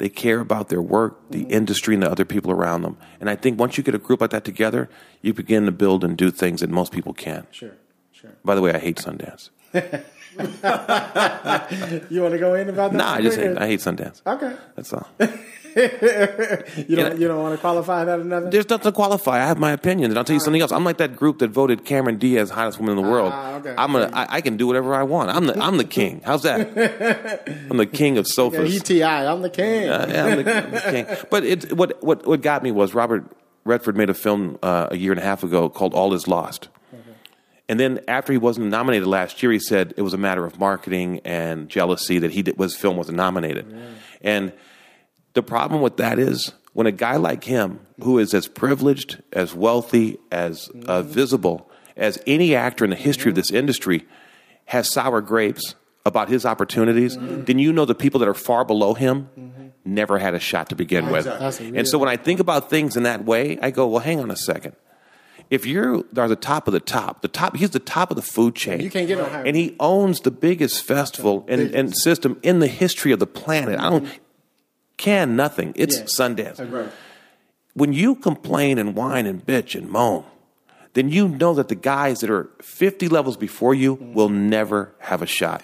They 0.00 0.08
care 0.08 0.40
about 0.40 0.70
their 0.70 0.80
work, 0.80 1.30
the 1.30 1.42
Mm-hmm. 1.44 1.50
industry, 1.52 1.94
and 1.94 2.02
the 2.02 2.10
other 2.10 2.24
people 2.24 2.50
around 2.50 2.80
them. 2.82 2.96
And 3.20 3.28
I 3.28 3.36
think 3.36 3.60
once 3.60 3.76
you 3.76 3.84
get 3.84 3.94
a 3.94 3.98
group 3.98 4.22
like 4.22 4.30
that 4.30 4.44
together, 4.44 4.88
you 5.20 5.34
begin 5.34 5.66
to 5.66 5.72
build 5.72 6.02
and 6.04 6.16
do 6.16 6.30
things 6.30 6.62
that 6.62 6.70
most 6.70 6.90
people 6.90 7.12
can't. 7.12 7.46
Sure, 7.54 7.76
sure. 8.10 8.32
By 8.42 8.54
the 8.54 8.62
way, 8.62 8.72
I 8.72 8.78
hate 8.78 8.96
Sundance. 8.96 9.50
You 12.10 12.22
want 12.22 12.32
to 12.32 12.38
go 12.38 12.54
in 12.54 12.68
about 12.68 12.92
that? 12.92 12.96
Nah, 12.96 13.14
I 13.14 13.20
just 13.22 13.38
hate, 13.38 13.56
I 13.58 13.66
hate 13.66 13.80
Sundance. 13.80 14.22
Okay. 14.26 14.54
That's 14.76 14.92
all. 14.92 15.08
You 15.76 16.96
don't 16.96 17.20
you 17.20 17.28
don't 17.28 17.40
want 17.40 17.54
to 17.54 17.60
qualify 17.60 18.04
that 18.04 18.18
nothing? 18.26 18.50
There's 18.50 18.68
nothing 18.68 18.90
to 18.90 18.92
qualify. 18.92 19.40
I 19.40 19.46
have 19.46 19.58
my 19.58 19.70
opinion, 19.70 20.10
and 20.10 20.18
I'll 20.18 20.24
tell 20.24 20.34
you 20.34 20.40
something 20.40 20.60
else. 20.60 20.72
I'm 20.72 20.82
like 20.82 20.96
that 20.96 21.14
group 21.14 21.38
that 21.38 21.50
voted 21.52 21.84
Cameron 21.84 22.18
Diaz 22.18 22.50
hottest 22.50 22.80
woman 22.80 22.98
in 22.98 23.04
the 23.04 23.08
world. 23.08 23.30
Ah, 23.32 23.54
okay. 23.54 23.74
I'm 23.78 23.92
gonna, 23.92 24.10
I, 24.12 24.26
I 24.36 24.40
can 24.40 24.56
do 24.56 24.66
whatever 24.66 24.96
I 24.96 25.04
want. 25.04 25.30
I'm 25.30 25.46
the, 25.46 25.56
I'm 25.62 25.76
the 25.76 25.84
king. 25.84 26.22
How's 26.24 26.42
that? 26.42 26.60
I'm 27.70 27.76
the 27.76 27.86
king 27.86 28.18
of 28.18 28.26
Yeah, 28.26 28.32
sofas. 28.32 28.76
ETI, 28.80 29.04
I'm 29.04 29.42
the 29.42 29.50
king. 29.50 29.88
Uh, 29.88 30.06
yeah, 30.08 30.24
I'm 30.24 30.42
the, 30.42 30.56
I'm 30.64 30.70
the 30.72 30.80
king. 30.80 31.06
But 31.30 31.44
it, 31.44 31.72
what, 31.72 32.02
what, 32.02 32.26
what 32.26 32.42
got 32.42 32.64
me 32.64 32.72
was 32.72 32.92
Robert 32.92 33.24
Redford 33.64 33.96
made 33.96 34.10
a 34.10 34.14
film 34.14 34.58
uh, 34.64 34.88
a 34.90 34.96
year 34.96 35.12
and 35.12 35.20
a 35.20 35.24
half 35.24 35.44
ago 35.44 35.68
called 35.68 35.94
All 35.94 36.12
Is 36.14 36.26
Lost. 36.26 36.68
And 37.70 37.78
then 37.78 38.00
after 38.08 38.32
he 38.32 38.38
wasn't 38.38 38.66
nominated 38.66 39.06
last 39.06 39.44
year, 39.44 39.52
he 39.52 39.60
said 39.60 39.94
it 39.96 40.02
was 40.02 40.12
a 40.12 40.18
matter 40.18 40.44
of 40.44 40.58
marketing 40.58 41.20
and 41.24 41.68
jealousy 41.68 42.18
that 42.18 42.32
he 42.32 42.42
did, 42.42 42.58
was 42.58 42.74
film 42.74 42.96
wasn't 42.96 43.16
nominated. 43.16 43.64
And 44.22 44.52
the 45.34 45.42
problem 45.44 45.80
with 45.80 45.96
that 45.98 46.18
is 46.18 46.52
when 46.72 46.88
a 46.88 46.92
guy 46.92 47.14
like 47.14 47.44
him, 47.44 47.78
who 48.02 48.18
is 48.18 48.34
as 48.34 48.48
privileged, 48.48 49.22
as 49.32 49.54
wealthy, 49.54 50.18
as 50.32 50.68
uh, 50.86 51.02
visible 51.02 51.70
as 51.96 52.20
any 52.26 52.56
actor 52.56 52.82
in 52.82 52.90
the 52.90 52.96
history 52.96 53.28
of 53.28 53.36
this 53.36 53.52
industry, 53.52 54.04
has 54.64 54.90
sour 54.90 55.20
grapes 55.20 55.76
about 56.04 56.28
his 56.28 56.44
opportunities, 56.44 57.16
then 57.20 57.60
you 57.60 57.72
know 57.72 57.84
the 57.84 57.94
people 57.94 58.18
that 58.18 58.28
are 58.28 58.34
far 58.34 58.64
below 58.64 58.94
him 58.94 59.28
never 59.84 60.18
had 60.18 60.34
a 60.34 60.40
shot 60.40 60.70
to 60.70 60.74
begin 60.74 61.08
with. 61.12 61.26
A 61.26 61.52
And 61.76 61.86
so 61.86 61.98
when 61.98 62.08
I 62.08 62.16
think 62.16 62.40
about 62.40 62.68
things 62.68 62.96
in 62.96 63.04
that 63.04 63.24
way, 63.24 63.60
I 63.62 63.70
go, 63.70 63.86
well, 63.86 64.00
hang 64.00 64.18
on 64.18 64.32
a 64.32 64.36
second. 64.36 64.74
If 65.50 65.66
you 65.66 66.06
are 66.16 66.28
the 66.28 66.36
top 66.36 66.68
of 66.68 66.72
the 66.72 66.80
top, 66.80 67.22
the 67.22 67.28
top, 67.28 67.56
he's 67.56 67.70
the 67.70 67.80
top 67.80 68.10
of 68.10 68.16
the 68.16 68.22
food 68.22 68.54
chain. 68.54 68.80
You 68.80 68.90
can't 68.90 69.08
get 69.08 69.18
no 69.18 69.24
higher. 69.24 69.44
And 69.44 69.56
he 69.56 69.74
owns 69.80 70.20
the 70.20 70.30
biggest 70.30 70.84
festival 70.84 71.44
and, 71.48 71.74
and 71.74 71.96
system 71.96 72.38
in 72.42 72.60
the 72.60 72.68
history 72.68 73.10
of 73.10 73.18
the 73.18 73.26
planet. 73.26 73.80
I 73.80 73.90
don't 73.90 74.08
can 74.96 75.34
nothing. 75.34 75.72
It's 75.76 75.96
Yeah. 75.96 76.04
Sundance 76.04 76.70
Right. 76.70 76.90
when 77.74 77.92
you 77.92 78.14
complain 78.14 78.78
and 78.78 78.94
whine 78.94 79.26
and 79.26 79.44
bitch 79.44 79.74
and 79.74 79.90
moan, 79.90 80.24
then 80.92 81.08
you 81.08 81.28
know 81.28 81.54
that 81.54 81.68
the 81.68 81.74
guys 81.74 82.20
that 82.20 82.30
are 82.30 82.50
50 82.60 83.08
levels 83.08 83.36
before 83.36 83.74
you 83.74 83.96
mm. 83.96 84.12
will 84.12 84.28
never 84.28 84.92
have 84.98 85.22
a 85.22 85.26
shot. 85.26 85.62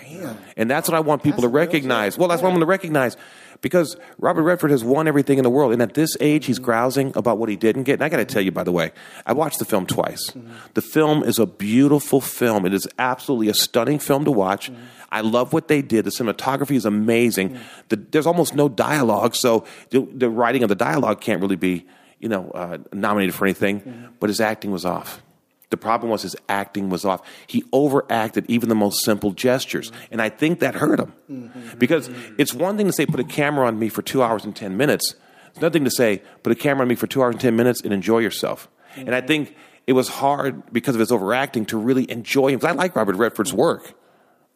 And 0.57 0.71
that's 0.71 0.89
what 0.89 0.97
I 0.97 1.01
want 1.01 1.23
people 1.23 1.43
That's 1.43 1.53
to 1.53 1.57
recognize. 1.57 2.17
Well, 2.17 2.29
that's 2.29 2.43
what 2.43 2.49
I 2.49 2.53
want 2.53 2.63
to 2.63 2.67
recognize 2.67 3.17
because 3.61 3.97
Robert 4.19 4.43
Redford 4.43 4.71
has 4.71 4.85
won 4.85 5.09
everything 5.09 5.39
in 5.39 5.45
the 5.45 5.51
world. 5.51 5.73
And 5.73 5.83
at 5.83 5.95
this 5.95 6.17
age, 6.21 6.47
he's 6.47 6.59
grousing 6.59 7.13
about 7.17 7.39
what 7.39 7.49
he 7.49 7.57
didn't 7.57 7.85
get. 7.85 7.95
And 7.95 8.05
I 8.05 8.09
got 8.09 8.19
to 8.19 8.25
tell 8.25 8.43
you, 8.43 8.53
by 8.53 8.65
the 8.65 8.73
way, 8.73 8.93
I 9.25 9.33
watched 9.33 9.59
the 9.59 9.65
film 9.65 9.87
twice. 9.87 10.31
Mm-hmm. 10.31 10.53
The 10.75 10.83
film 10.83 11.23
is 11.23 11.39
a 11.39 11.47
beautiful 11.47 12.21
film. 12.21 12.67
It 12.67 12.75
is 12.75 12.87
absolutely 12.99 13.49
a 13.49 13.55
stunning 13.55 13.99
film 13.99 14.25
to 14.25 14.31
watch. 14.31 14.71
Mm-hmm. 14.71 14.83
I 15.11 15.21
love 15.21 15.53
what 15.53 15.69
they 15.69 15.83
did. 15.83 16.05
The 16.05 16.11
cinematography 16.11 16.77
is 16.77 16.85
amazing. 16.85 17.51
Mm-hmm. 17.51 17.63
The, 17.89 17.97
there's 17.97 18.27
almost 18.27 18.55
no 18.55 18.69
dialogue, 18.69 19.35
so 19.35 19.65
the, 19.91 20.07
the 20.13 20.29
writing 20.29 20.63
of 20.63 20.69
the 20.69 20.75
dialogue 20.75 21.21
can't 21.21 21.41
really 21.41 21.57
be, 21.57 21.87
you 22.19 22.29
know, 22.29 22.51
uh, 22.51 22.79
nominated 22.93 23.35
for 23.35 23.47
anything. 23.47 24.11
But 24.19 24.31
his 24.31 24.41
acting 24.41 24.73
was 24.73 24.85
off. 24.85 25.23
The 25.71 25.77
problem 25.77 26.11
was 26.11 26.23
his 26.23 26.37
acting 26.49 26.91
was 26.91 27.05
off. 27.05 27.23
He 27.47 27.65
overacted 27.73 28.45
even 28.49 28.69
the 28.69 28.75
most 28.75 29.05
simple 29.05 29.33
gestures, 29.33 29.91
and 30.11 30.23
I 30.23 30.29
think 30.29 30.61
that 30.61 30.77
hurt 30.77 31.01
him. 31.01 31.13
Mm-hmm. 31.31 31.79
Because 31.79 32.09
it's 32.39 32.55
one 32.55 32.77
thing 32.77 32.87
to 32.87 32.93
say, 32.93 33.05
"Put 33.07 33.21
a 33.21 33.25
camera 33.25 33.67
on 33.67 33.79
me 33.79 33.89
for 33.89 34.03
two 34.03 34.23
hours 34.23 34.45
and 34.45 34.55
ten 34.55 34.77
minutes." 34.77 35.17
It's 35.57 35.63
nothing 35.63 35.85
to 35.85 35.91
say, 35.91 36.21
put 36.43 36.53
a 36.53 36.55
camera 36.55 36.83
on 36.83 36.89
me 36.89 36.97
for 36.97 37.07
two 37.07 37.23
hours 37.23 37.33
and 37.33 37.41
10 37.41 37.57
minutes 37.57 37.81
and 37.81 37.91
enjoy 37.91 38.19
yourself. 38.19 38.69
And 38.95 39.15
I 39.15 39.21
mm-hmm. 39.21 39.27
think 39.27 39.57
it 39.87 39.95
was 39.95 40.07
hard 40.07 40.71
because 40.71 40.95
of 40.95 41.01
his 41.01 41.11
overacting 41.11 41.65
to 41.67 41.79
really 41.79 42.11
enjoy 42.11 42.49
him. 42.49 42.61
'Cause 42.61 42.69
I 42.69 42.73
like 42.73 42.95
Robert 42.95 43.17
Redford's 43.17 43.55
work. 43.55 43.95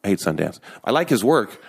I 0.05 0.09
hate 0.09 0.19
Sundance. 0.19 0.61
I 0.85 0.90
like 0.90 1.09
his 1.09 1.25
work, 1.25 1.62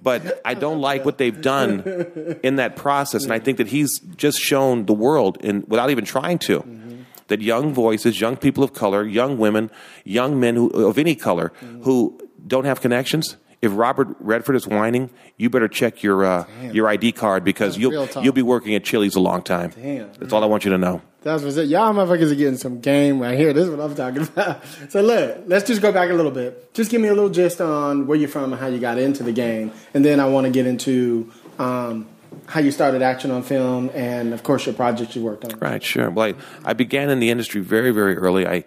but 0.00 0.40
I 0.44 0.54
don't 0.54 0.80
like 0.80 1.04
what 1.04 1.18
they've 1.18 1.40
done 1.40 2.38
in 2.44 2.56
that 2.56 2.76
process. 2.76 3.24
And 3.24 3.32
I 3.32 3.40
think 3.40 3.58
that 3.58 3.66
he's 3.66 3.98
just 4.16 4.38
shown 4.38 4.86
the 4.86 4.92
world, 4.92 5.38
in, 5.40 5.64
without 5.66 5.90
even 5.90 6.04
trying 6.04 6.38
to, 6.40 6.60
mm-hmm. 6.60 7.02
That 7.28 7.40
young 7.40 7.72
voices, 7.74 8.20
young 8.20 8.36
people 8.36 8.62
of 8.62 8.72
color, 8.72 9.04
young 9.06 9.38
women, 9.38 9.70
young 10.04 10.38
men 10.38 10.56
who, 10.56 10.68
of 10.68 10.98
any 10.98 11.14
color 11.14 11.52
who 11.82 12.18
don't 12.46 12.64
have 12.64 12.80
connections. 12.80 13.36
If 13.62 13.72
Robert 13.74 14.08
Redford 14.20 14.54
is 14.54 14.66
whining, 14.66 15.10
you 15.38 15.48
better 15.48 15.66
check 15.66 16.02
your 16.02 16.24
uh, 16.24 16.44
your 16.72 16.88
ID 16.88 17.12
card 17.12 17.42
because 17.42 17.74
That's 17.74 17.78
you'll 17.80 18.08
you'll 18.22 18.34
be 18.34 18.42
working 18.42 18.74
at 18.74 18.84
Chili's 18.84 19.16
a 19.16 19.20
long 19.20 19.42
time. 19.42 19.70
Damn. 19.70 20.12
That's 20.18 20.32
all 20.32 20.44
I 20.44 20.46
want 20.46 20.64
you 20.64 20.70
to 20.72 20.78
know. 20.78 21.00
That's 21.22 21.42
what's 21.42 21.56
it. 21.56 21.66
Y'all 21.68 21.92
motherfuckers 21.92 22.30
are 22.30 22.36
getting 22.36 22.58
some 22.58 22.80
game 22.80 23.18
right 23.18 23.36
here. 23.36 23.52
This 23.52 23.64
is 23.64 23.70
what 23.70 23.80
I'm 23.80 23.94
talking 23.94 24.22
about. 24.22 24.62
So 24.90 25.00
look, 25.00 25.38
let's 25.46 25.66
just 25.66 25.82
go 25.82 25.90
back 25.90 26.10
a 26.10 26.14
little 26.14 26.30
bit. 26.30 26.72
Just 26.74 26.90
give 26.90 27.00
me 27.00 27.08
a 27.08 27.14
little 27.14 27.30
gist 27.30 27.60
on 27.60 28.06
where 28.06 28.16
you're 28.16 28.28
from 28.28 28.52
and 28.52 28.60
how 28.60 28.68
you 28.68 28.78
got 28.78 28.98
into 28.98 29.24
the 29.24 29.32
game, 29.32 29.72
and 29.94 30.04
then 30.04 30.20
I 30.20 30.26
want 30.26 30.44
to 30.44 30.52
get 30.52 30.66
into 30.66 31.32
um, 31.58 32.06
how 32.46 32.60
you 32.60 32.70
started 32.70 33.02
action 33.02 33.30
on 33.30 33.42
film, 33.42 33.90
and 33.94 34.32
of 34.32 34.42
course 34.42 34.66
your 34.66 34.74
projects 34.74 35.16
you 35.16 35.22
worked 35.22 35.44
on. 35.44 35.58
Right, 35.58 35.82
sure. 35.82 36.10
Well, 36.10 36.34
I, 36.64 36.70
I 36.70 36.72
began 36.72 37.10
in 37.10 37.20
the 37.20 37.30
industry 37.30 37.60
very, 37.60 37.90
very 37.90 38.16
early. 38.16 38.46
I, 38.46 38.64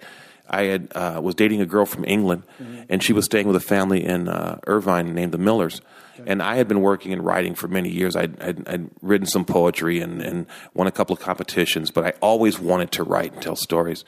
I 0.50 0.64
had 0.64 0.92
uh, 0.96 1.20
was 1.24 1.36
dating 1.36 1.62
a 1.62 1.66
girl 1.66 1.86
from 1.86 2.06
England, 2.06 2.44
and 2.90 3.04
she 3.04 3.14
was 3.14 3.26
staying 3.26 3.48
with 3.48 3.56
a 3.56 3.62
family 3.62 4.04
in 4.04 4.28
uh, 4.28 4.60
Irvine 4.68 5.14
named 5.14 5.32
the 5.32 5.38
Millers. 5.38 5.82
And 6.26 6.44
I 6.44 6.56
had 6.56 6.68
been 6.68 6.82
working 6.82 7.14
and 7.14 7.26
writing 7.26 7.56
for 7.56 7.70
many 7.70 7.90
years. 7.90 8.16
I'd, 8.18 8.42
I'd, 8.42 8.68
I'd 8.68 8.90
written 9.02 9.26
some 9.26 9.46
poetry 9.46 10.02
and, 10.02 10.22
and 10.22 10.48
won 10.74 10.86
a 10.86 10.92
couple 10.92 11.14
of 11.14 11.22
competitions, 11.22 11.92
but 11.92 12.06
I 12.06 12.14
always 12.20 12.60
wanted 12.60 12.92
to 12.94 13.04
write 13.04 13.32
and 13.32 13.42
tell 13.42 13.56
stories. 13.56 14.04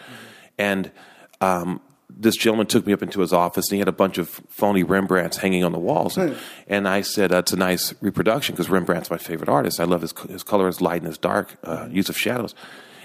And 0.57 0.91
um, 1.39 1.79
this 2.17 2.35
gentleman 2.35 2.67
took 2.67 2.85
me 2.85 2.93
up 2.93 3.01
into 3.01 3.21
his 3.21 3.33
office, 3.33 3.69
and 3.69 3.75
he 3.75 3.79
had 3.79 3.87
a 3.87 3.93
bunch 3.93 4.17
of 4.17 4.29
phony 4.49 4.83
Rembrandts 4.83 5.37
hanging 5.37 5.63
on 5.63 5.71
the 5.71 5.79
walls. 5.79 6.17
And, 6.17 6.37
and 6.67 6.87
I 6.87 7.01
said, 7.01 7.31
That's 7.31 7.53
a 7.53 7.57
nice 7.57 7.93
reproduction 8.01 8.55
because 8.55 8.69
Rembrandt's 8.69 9.09
my 9.09 9.17
favorite 9.17 9.49
artist. 9.49 9.79
I 9.79 9.85
love 9.85 10.01
his 10.01 10.13
his 10.29 10.43
color 10.43 10.67
his 10.67 10.81
light 10.81 11.01
and 11.01 11.07
his 11.07 11.17
dark, 11.17 11.57
uh, 11.63 11.87
use 11.89 12.09
of 12.09 12.17
shadows." 12.17 12.55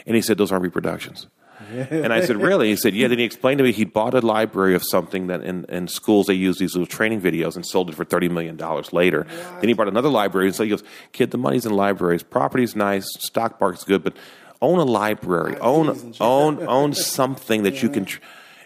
And 0.06 0.14
he 0.14 0.22
said, 0.22 0.38
"Those 0.38 0.52
aren't 0.52 0.62
reproductions." 0.64 1.26
and 1.70 2.12
I 2.12 2.20
said, 2.24 2.36
"Really?" 2.42 2.68
He 2.68 2.76
said, 2.76 2.94
"Yeah." 2.94 3.08
Then 3.08 3.18
he 3.18 3.24
explained 3.24 3.58
to 3.58 3.64
me 3.64 3.72
he 3.72 3.84
bought 3.84 4.14
a 4.14 4.20
library 4.20 4.74
of 4.74 4.84
something 4.84 5.26
that 5.28 5.42
in, 5.42 5.64
in 5.68 5.88
schools 5.88 6.26
they 6.26 6.34
use 6.34 6.58
these 6.58 6.74
little 6.74 6.86
training 6.86 7.20
videos 7.20 7.56
and 7.56 7.66
sold 7.66 7.90
it 7.90 7.94
for 7.94 8.04
thirty 8.04 8.28
million 8.28 8.56
dollars 8.56 8.92
later. 8.92 9.26
Then 9.60 9.68
he 9.68 9.74
bought 9.74 9.88
another 9.88 10.08
library, 10.08 10.48
and 10.48 10.54
so 10.54 10.64
he 10.64 10.70
goes, 10.70 10.84
"Kid, 11.12 11.30
the 11.30 11.38
money's 11.38 11.66
in 11.66 11.72
libraries. 11.72 12.22
Property's 12.22 12.76
nice, 12.76 13.06
stock 13.18 13.60
market's 13.60 13.84
good, 13.84 14.04
but 14.04 14.16
own 14.60 14.78
a 14.78 14.84
library, 14.84 15.56
own 15.58 16.14
own 16.20 16.66
own 16.66 16.94
something 17.16 17.62
that 17.62 17.82
you 17.82 17.88
can." 17.88 18.04
Tr- 18.04 18.20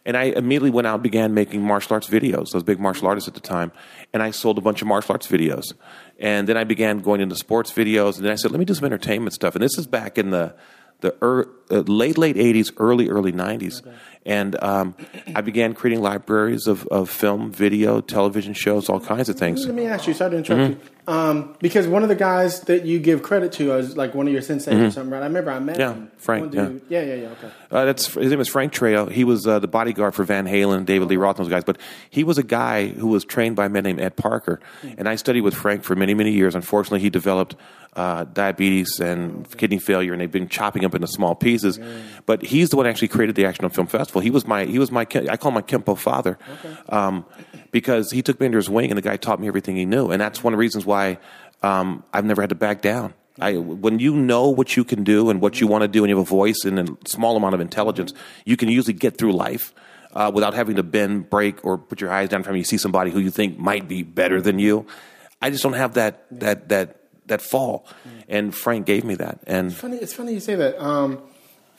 and 0.04 0.16
I 0.16 0.24
immediately 0.24 0.70
went 0.70 0.86
out 0.86 0.94
and 0.94 1.02
began 1.02 1.34
making 1.34 1.62
martial 1.62 1.94
arts 1.94 2.08
videos. 2.08 2.54
I 2.54 2.56
was 2.56 2.62
a 2.62 2.64
big 2.64 2.80
martial 2.80 3.06
artist 3.06 3.28
at 3.28 3.34
the 3.34 3.40
time. 3.40 3.72
And 4.12 4.22
I 4.22 4.30
sold 4.30 4.58
a 4.58 4.60
bunch 4.60 4.82
of 4.82 4.88
martial 4.88 5.12
arts 5.12 5.26
videos. 5.26 5.74
And 6.18 6.48
then 6.48 6.56
I 6.56 6.64
began 6.64 7.00
going 7.00 7.20
into 7.20 7.36
sports 7.36 7.72
videos. 7.72 8.16
And 8.16 8.24
then 8.24 8.32
I 8.32 8.36
said, 8.36 8.50
let 8.50 8.58
me 8.58 8.64
do 8.64 8.74
some 8.74 8.86
entertainment 8.86 9.34
stuff. 9.34 9.54
And 9.54 9.62
this 9.62 9.76
is 9.78 9.86
back 9.86 10.18
in 10.18 10.30
the, 10.30 10.54
the 11.00 11.14
er, 11.22 11.50
uh, 11.70 11.80
late, 11.80 12.18
late 12.18 12.36
80s, 12.36 12.72
early, 12.78 13.08
early 13.08 13.32
90s. 13.32 13.86
And 14.26 14.62
um, 14.62 14.94
I 15.34 15.40
began 15.40 15.72
creating 15.74 16.02
libraries 16.02 16.66
of, 16.66 16.86
of 16.88 17.08
film, 17.08 17.50
video, 17.50 18.02
television 18.02 18.52
shows, 18.52 18.88
all 18.90 19.00
kinds 19.00 19.30
of 19.30 19.36
things. 19.38 19.64
Let 19.64 19.74
me 19.74 19.86
ask 19.86 20.06
you. 20.06 20.12
Sorry 20.14 20.32
to 20.32 20.36
interrupt 20.36 20.60
Mm-hmm. 20.74 20.82
you. 20.84 20.90
Um, 21.06 21.56
because 21.60 21.88
one 21.88 22.04
of 22.04 22.08
the 22.08 22.14
guys 22.14 22.60
that 22.62 22.84
you 22.84 23.00
give 23.00 23.22
credit 23.24 23.50
to 23.52 23.74
is 23.74 23.96
like 23.96 24.14
one 24.14 24.28
of 24.28 24.32
your 24.32 24.42
senseis 24.42 24.80
or 24.86 24.90
something, 24.92 25.10
right? 25.10 25.22
I 25.22 25.26
remember 25.26 25.50
I 25.50 25.58
met 25.58 25.76
Mm-hmm. 25.76 25.80
Yeah, 25.80 25.92
him. 25.94 26.10
Frank, 26.18 26.52
dude- 26.52 26.82
yeah, 26.88 27.02
yeah, 27.02 27.14
yeah. 27.14 27.28
Okay. 27.28 27.50
Uh, 27.70 27.84
that's 27.86 28.14
his 28.14 28.30
name 28.30 28.38
is 28.40 28.48
Frank 28.48 28.72
Trejo. 28.72 29.10
He 29.10 29.24
was 29.24 29.44
uh, 29.46 29.58
the 29.58 29.66
bodyguard 29.66 30.14
for 30.14 30.22
Van 30.22 30.44
Halen, 30.46 30.84
David 30.84 31.08
Lee 31.08 31.16
Roth, 31.16 31.38
those 31.38 31.48
guys. 31.48 31.64
But 31.64 31.78
he 32.10 32.22
was 32.22 32.38
a 32.38 32.42
guy 32.44 32.88
who 32.88 33.08
was 33.08 33.24
trained 33.24 33.56
by 33.56 33.66
a 33.66 33.68
man 33.68 33.82
named 33.84 34.00
Ed 34.00 34.14
Parker, 34.16 34.60
and 34.98 35.08
I 35.08 35.16
studied 35.16 35.40
with 35.40 35.54
Frank 35.54 35.82
for 35.82 35.96
many, 35.96 36.14
many 36.14 36.30
years. 36.32 36.54
Unfortunately, 36.54 37.00
he 37.00 37.10
developed 37.10 37.56
uh, 37.96 38.24
diabetes 38.24 39.00
and 39.00 39.48
kidney 39.56 39.78
failure, 39.78 40.12
and 40.12 40.20
they've 40.20 40.30
been 40.30 40.48
chopping 40.48 40.84
up 40.84 40.94
into 40.94 41.08
small 41.08 41.34
pieces. 41.34 41.80
But 42.26 42.42
he's 42.42 42.68
the 42.70 42.76
one 42.76 42.86
who 42.86 42.90
actually 42.90 43.08
created 43.08 43.34
the 43.34 43.46
Action 43.46 43.64
on 43.64 43.70
Film 43.72 43.88
Festival. 43.88 44.09
He 44.18 44.30
was 44.30 44.46
my 44.46 44.64
he 44.64 44.80
was 44.80 44.90
my 44.90 45.02
I 45.02 45.36
call 45.36 45.50
him 45.50 45.54
my 45.54 45.62
Kempo 45.62 45.96
father, 45.96 46.38
um, 46.88 47.24
because 47.70 48.10
he 48.10 48.22
took 48.22 48.40
me 48.40 48.46
under 48.46 48.58
his 48.58 48.68
wing, 48.68 48.90
and 48.90 48.98
the 48.98 49.02
guy 49.02 49.16
taught 49.16 49.40
me 49.40 49.46
everything 49.46 49.76
he 49.76 49.84
knew, 49.86 50.10
and 50.10 50.20
that's 50.20 50.42
one 50.42 50.52
of 50.52 50.56
the 50.56 50.60
reasons 50.60 50.84
why 50.84 51.18
um, 51.62 52.02
I've 52.12 52.24
never 52.24 52.42
had 52.42 52.50
to 52.50 52.56
back 52.56 52.82
down. 52.82 53.14
I, 53.38 53.56
when 53.56 54.00
you 54.00 54.14
know 54.14 54.48
what 54.48 54.76
you 54.76 54.84
can 54.84 55.04
do 55.04 55.30
and 55.30 55.40
what 55.40 55.60
you 55.60 55.66
want 55.66 55.82
to 55.82 55.88
do, 55.88 56.02
and 56.02 56.10
you 56.10 56.16
have 56.16 56.26
a 56.26 56.28
voice 56.28 56.64
and 56.64 56.78
a 56.78 56.86
small 57.06 57.36
amount 57.36 57.54
of 57.54 57.60
intelligence, 57.60 58.12
you 58.44 58.56
can 58.56 58.68
usually 58.68 58.92
get 58.92 59.16
through 59.16 59.32
life 59.32 59.72
uh, 60.12 60.30
without 60.34 60.54
having 60.54 60.76
to 60.76 60.82
bend, 60.82 61.30
break, 61.30 61.64
or 61.64 61.78
put 61.78 62.00
your 62.00 62.10
eyes 62.10 62.28
down 62.28 62.42
from 62.42 62.56
you 62.56 62.64
see 62.64 62.76
somebody 62.76 63.10
who 63.10 63.20
you 63.20 63.30
think 63.30 63.58
might 63.58 63.88
be 63.88 64.02
better 64.02 64.40
than 64.40 64.58
you. 64.58 64.86
I 65.40 65.50
just 65.50 65.62
don't 65.62 65.74
have 65.74 65.94
that 65.94 66.26
that 66.40 66.68
that 66.68 66.96
that 67.26 67.40
fall, 67.40 67.86
and 68.28 68.54
Frank 68.54 68.86
gave 68.86 69.04
me 69.04 69.14
that. 69.14 69.40
And 69.46 69.70
it's 69.70 69.80
Funny, 69.80 69.96
it's 69.96 70.12
funny 70.12 70.34
you 70.34 70.40
say 70.40 70.56
that. 70.56 70.78
Um, 70.82 71.22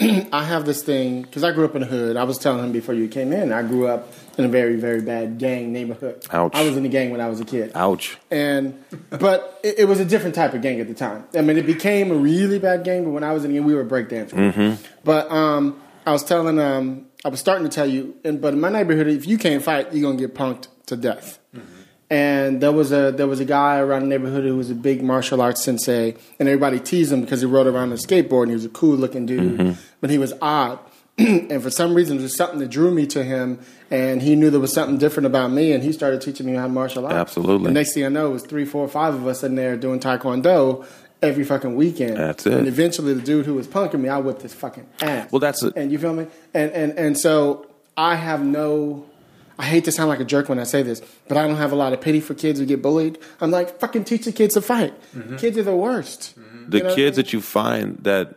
I 0.31 0.43
have 0.43 0.65
this 0.65 0.83
thing 0.83 1.21
because 1.21 1.43
I 1.43 1.51
grew 1.51 1.65
up 1.65 1.75
in 1.75 1.81
the 1.81 1.87
hood. 1.87 2.17
I 2.17 2.23
was 2.23 2.37
telling 2.37 2.63
him 2.63 2.71
before 2.71 2.95
you 2.95 3.07
came 3.07 3.31
in. 3.33 3.51
I 3.51 3.61
grew 3.61 3.87
up 3.87 4.11
in 4.37 4.45
a 4.45 4.47
very, 4.47 4.75
very 4.75 5.01
bad 5.01 5.37
gang 5.37 5.71
neighborhood. 5.71 6.25
Ouch. 6.31 6.51
I 6.55 6.63
was 6.63 6.75
in 6.75 6.83
the 6.83 6.89
gang 6.89 7.11
when 7.11 7.21
I 7.21 7.27
was 7.27 7.39
a 7.39 7.45
kid. 7.45 7.71
ouch, 7.75 8.17
And 8.31 8.83
but 9.09 9.59
it, 9.63 9.79
it 9.79 9.85
was 9.85 9.99
a 9.99 10.05
different 10.05 10.33
type 10.35 10.53
of 10.53 10.61
gang 10.61 10.79
at 10.79 10.87
the 10.87 10.93
time. 10.93 11.25
I 11.35 11.41
mean, 11.41 11.57
it 11.57 11.65
became 11.65 12.09
a 12.11 12.15
really 12.15 12.57
bad 12.57 12.83
gang. 12.83 13.03
But 13.03 13.11
when 13.11 13.23
I 13.23 13.33
was 13.33 13.45
in 13.45 13.51
the 13.51 13.57
gang, 13.59 13.65
we 13.67 13.75
were 13.75 13.85
breakdancing. 13.85 14.77
But 15.03 15.29
um, 15.31 15.79
I 16.05 16.11
was 16.13 16.23
telling, 16.23 16.57
um, 16.59 17.05
I 17.23 17.29
was 17.29 17.39
starting 17.39 17.67
to 17.69 17.73
tell 17.73 17.85
you, 17.87 18.15
and, 18.23 18.41
but 18.41 18.53
in 18.53 18.59
my 18.59 18.69
neighborhood, 18.69 19.07
if 19.07 19.27
you 19.27 19.37
can't 19.37 19.61
fight, 19.63 19.93
you're 19.93 20.01
gonna 20.01 20.17
get 20.19 20.33
punked 20.33 20.67
to 20.87 20.95
death. 20.95 21.37
And 22.11 22.61
there 22.61 22.73
was 22.73 22.91
a 22.91 23.11
there 23.11 23.25
was 23.25 23.39
a 23.39 23.45
guy 23.45 23.79
around 23.79 24.01
the 24.01 24.07
neighborhood 24.07 24.43
who 24.43 24.57
was 24.57 24.69
a 24.69 24.75
big 24.75 25.01
martial 25.01 25.41
arts 25.41 25.63
sensei, 25.63 26.15
and 26.39 26.49
everybody 26.49 26.79
teased 26.79 27.11
him 27.11 27.21
because 27.21 27.39
he 27.39 27.47
rode 27.47 27.67
around 27.67 27.83
on 27.87 27.93
a 27.93 27.95
skateboard 27.95 28.43
and 28.43 28.51
he 28.51 28.55
was 28.55 28.65
a 28.65 28.69
cool 28.69 28.97
looking 28.97 29.25
dude, 29.25 29.59
mm-hmm. 29.59 29.81
but 30.01 30.09
he 30.09 30.17
was 30.17 30.33
odd. 30.41 30.77
and 31.17 31.63
for 31.63 31.69
some 31.69 31.93
reason, 31.93 32.17
there 32.17 32.23
was 32.23 32.35
something 32.35 32.59
that 32.59 32.69
drew 32.69 32.91
me 32.91 33.07
to 33.07 33.23
him, 33.23 33.59
and 33.89 34.21
he 34.21 34.35
knew 34.35 34.49
there 34.49 34.59
was 34.59 34.73
something 34.73 34.97
different 34.97 35.25
about 35.25 35.51
me, 35.51 35.71
and 35.71 35.83
he 35.83 35.93
started 35.93 36.21
teaching 36.21 36.45
me 36.45 36.53
how 36.53 36.63
to 36.63 36.69
martial 36.69 37.05
arts. 37.05 37.15
Absolutely. 37.15 37.67
The 37.67 37.73
next 37.73 37.93
thing 37.93 38.05
I 38.05 38.09
know, 38.09 38.27
it 38.27 38.33
was 38.33 38.43
three, 38.43 38.65
four, 38.65 38.87
five 38.89 39.13
of 39.13 39.25
us 39.25 39.41
in 39.43 39.55
there 39.55 39.77
doing 39.77 40.01
taekwondo 40.01 40.85
every 41.21 41.43
fucking 41.43 41.75
weekend. 41.75 42.17
That's 42.17 42.45
it. 42.45 42.53
And 42.53 42.67
eventually, 42.67 43.13
the 43.13 43.21
dude 43.21 43.45
who 43.45 43.53
was 43.53 43.67
punking 43.67 43.99
me, 43.99 44.09
I 44.09 44.17
whipped 44.17 44.41
his 44.41 44.53
fucking 44.53 44.87
ass. 45.01 45.31
Well, 45.31 45.39
that's 45.39 45.63
it. 45.63 45.73
And 45.75 45.91
you 45.91 45.99
feel 45.99 46.13
me? 46.13 46.27
And 46.53 46.71
and 46.71 46.97
and 46.97 47.17
so 47.17 47.67
I 47.95 48.15
have 48.15 48.43
no. 48.43 49.05
I 49.61 49.65
hate 49.65 49.85
to 49.85 49.91
sound 49.91 50.09
like 50.09 50.19
a 50.19 50.25
jerk 50.25 50.49
when 50.49 50.57
I 50.57 50.63
say 50.63 50.81
this, 50.81 51.03
but 51.27 51.37
I 51.37 51.45
don't 51.45 51.57
have 51.57 51.71
a 51.71 51.75
lot 51.75 51.93
of 51.93 52.01
pity 52.01 52.19
for 52.19 52.33
kids 52.33 52.59
who 52.59 52.65
get 52.65 52.81
bullied. 52.81 53.19
I'm 53.39 53.51
like, 53.51 53.79
fucking 53.79 54.05
teach 54.05 54.25
the 54.25 54.31
kids 54.31 54.55
to 54.55 54.61
fight. 54.61 54.93
Mm-hmm. 55.15 55.35
Kids 55.37 55.55
are 55.59 55.63
the 55.63 55.75
worst. 55.75 56.33
Mm-hmm. 56.39 56.69
the 56.71 56.77
You 56.79 56.83
know? 56.85 56.95
kids 56.95 57.15
that 57.17 57.31
you 57.31 57.41
find 57.41 57.97
that 58.03 58.35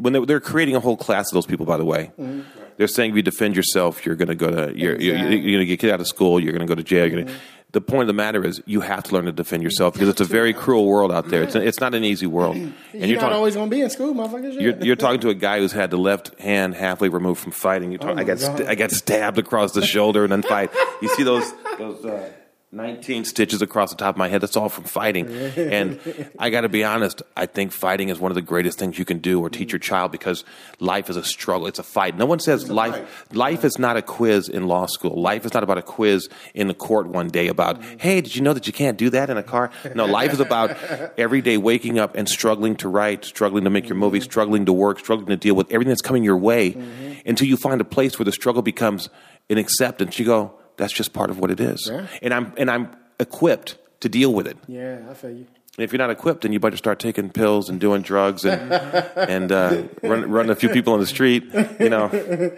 when 0.00 0.12
they're, 0.12 0.24
they're 0.24 0.40
creating 0.40 0.76
a 0.76 0.80
whole 0.80 0.96
class 0.96 1.30
of 1.30 1.34
those 1.34 1.44
people, 1.46 1.66
by 1.66 1.76
the 1.76 1.84
way, 1.84 2.12
mm-hmm. 2.18 2.42
they're 2.76 2.86
saying 2.86 3.10
if 3.10 3.16
you 3.16 3.22
defend 3.22 3.56
yourself, 3.56 4.06
you're 4.06 4.14
going 4.14 4.28
to 4.28 4.36
go 4.36 4.48
to 4.48 4.78
you're, 4.78 4.94
you're, 5.00 5.16
Exactly. 5.16 5.40
you're 5.40 5.58
going 5.58 5.58
to 5.58 5.66
get 5.66 5.80
kicked 5.80 5.92
out 5.92 6.00
of 6.00 6.06
school, 6.06 6.38
you're 6.38 6.52
going 6.52 6.66
to 6.66 6.70
go 6.70 6.76
to 6.76 6.84
jail. 6.84 7.06
You're 7.10 7.24
gonna, 7.24 7.36
the 7.74 7.82
point 7.82 8.00
of 8.02 8.06
the 8.06 8.14
matter 8.14 8.42
is 8.44 8.62
you 8.64 8.80
have 8.80 9.02
to 9.04 9.12
learn 9.14 9.26
to 9.26 9.32
defend 9.32 9.62
yourself 9.62 9.92
because 9.92 10.08
it's 10.08 10.22
a 10.22 10.24
very 10.24 10.54
cruel 10.54 10.86
world 10.86 11.12
out 11.12 11.28
there. 11.28 11.42
It's, 11.42 11.54
it's 11.54 11.80
not 11.80 11.94
an 11.94 12.02
easy 12.04 12.26
world, 12.26 12.56
and 12.56 12.72
You're, 12.92 13.04
you're 13.04 13.14
not 13.16 13.20
talking. 13.22 13.36
always 13.36 13.54
going 13.54 13.68
to 13.68 13.76
be 13.76 13.82
in 13.82 13.90
school, 13.90 14.14
motherfuckers. 14.14 14.58
You're, 14.60 14.76
you're 14.82 14.96
talking 14.96 15.20
to 15.20 15.28
a 15.28 15.34
guy 15.34 15.58
who's 15.58 15.72
had 15.72 15.90
the 15.90 15.98
left 15.98 16.38
hand 16.40 16.74
halfway 16.74 17.08
removed 17.10 17.40
from 17.40 17.52
fighting. 17.52 17.92
You 17.92 17.98
talk, 17.98 18.16
Oh 18.16 18.20
I 18.20 18.24
got 18.24 18.38
st- 18.40 18.68
I 18.68 18.74
got 18.74 18.90
stabbed 18.90 19.36
across 19.38 19.72
the 19.72 19.84
shoulder 19.84 20.22
and 20.24 20.32
then 20.32 20.42
fight. 20.42 20.70
You 21.02 21.08
see 21.08 21.22
those 21.24 21.52
those 21.78 22.04
uh, 22.04 22.30
19 22.74 23.24
stitches 23.24 23.62
across 23.62 23.90
the 23.90 23.96
top 23.96 24.16
of 24.16 24.18
my 24.18 24.28
head. 24.28 24.40
That's 24.40 24.56
all 24.56 24.68
from 24.68 24.84
fighting. 24.84 25.28
And 25.74 26.00
I 26.38 26.50
got 26.50 26.62
to 26.62 26.68
be 26.68 26.84
honest. 26.84 27.22
I 27.36 27.46
think 27.46 27.72
fighting 27.72 28.08
is 28.08 28.18
one 28.18 28.30
of 28.30 28.34
the 28.34 28.42
greatest 28.42 28.78
things 28.78 28.98
you 28.98 29.04
can 29.04 29.18
do 29.18 29.40
or 29.40 29.48
teach 29.48 29.72
your 29.72 29.78
child 29.78 30.12
because 30.12 30.44
life 30.80 31.08
is 31.08 31.16
a 31.16 31.24
struggle. 31.24 31.66
It's 31.66 31.78
a 31.78 31.84
fight. 31.84 32.16
No 32.16 32.26
one 32.26 32.38
says 32.38 32.68
life. 32.68 33.26
Life 33.32 33.64
is 33.64 33.78
not 33.78 33.96
a 33.96 34.02
quiz 34.02 34.48
in 34.48 34.66
law 34.66 34.86
school. 34.86 35.20
Life 35.20 35.44
is 35.44 35.54
not 35.54 35.62
about 35.62 35.78
a 35.78 35.82
quiz 35.82 36.28
in 36.54 36.68
the 36.68 36.74
court 36.74 37.06
one 37.06 37.28
day 37.28 37.48
about, 37.48 37.82
hey, 37.98 38.20
did 38.20 38.34
you 38.34 38.42
know 38.42 38.52
that 38.52 38.66
you 38.66 38.72
can't 38.72 38.98
do 38.98 39.10
that 39.10 39.30
in 39.30 39.36
a 39.36 39.42
car? 39.42 39.70
No, 39.94 40.06
life 40.06 40.32
is 40.32 40.40
about 40.40 40.70
every 41.18 41.40
day 41.40 41.56
waking 41.56 41.98
up 41.98 42.16
and 42.16 42.28
struggling 42.28 42.76
to 42.76 42.88
write, 42.88 43.24
struggling 43.24 43.64
to 43.64 43.70
make 43.70 43.88
your 43.88 43.96
movie, 43.96 44.20
struggling 44.20 44.66
to 44.66 44.72
work, 44.72 44.98
struggling 44.98 45.28
to 45.28 45.36
deal 45.36 45.54
with 45.54 45.70
everything 45.70 45.90
that's 45.90 46.02
coming 46.02 46.24
your 46.24 46.38
way 46.38 46.76
until 47.24 47.46
you 47.46 47.56
find 47.56 47.80
a 47.80 47.84
place 47.84 48.18
where 48.18 48.24
the 48.24 48.32
struggle 48.32 48.62
becomes 48.62 49.08
an 49.48 49.58
acceptance. 49.58 50.18
You 50.18 50.26
go, 50.26 50.58
that's 50.76 50.92
just 50.92 51.12
part 51.12 51.30
of 51.30 51.38
what 51.38 51.50
it 51.50 51.60
is. 51.60 51.88
Yeah. 51.90 52.06
And 52.22 52.34
I'm 52.34 52.52
and 52.56 52.70
I'm 52.70 52.94
equipped 53.20 53.76
to 54.00 54.08
deal 54.08 54.32
with 54.32 54.46
it. 54.46 54.56
yeah, 54.66 55.00
I 55.10 55.14
feel 55.14 55.30
you. 55.30 55.46
And 55.76 55.82
if 55.82 55.92
you're 55.92 55.98
not 55.98 56.10
equipped, 56.10 56.42
then 56.42 56.52
you 56.52 56.60
better 56.60 56.76
start 56.76 57.00
taking 57.00 57.30
pills 57.30 57.68
and 57.68 57.80
doing 57.80 58.02
drugs 58.02 58.44
and 58.44 58.72
and 59.16 59.50
uh, 59.50 59.82
run 60.02 60.30
run 60.30 60.50
a 60.50 60.54
few 60.54 60.68
people 60.68 60.92
on 60.92 61.00
the 61.00 61.06
street. 61.06 61.44
You 61.80 61.88
know, 61.88 62.10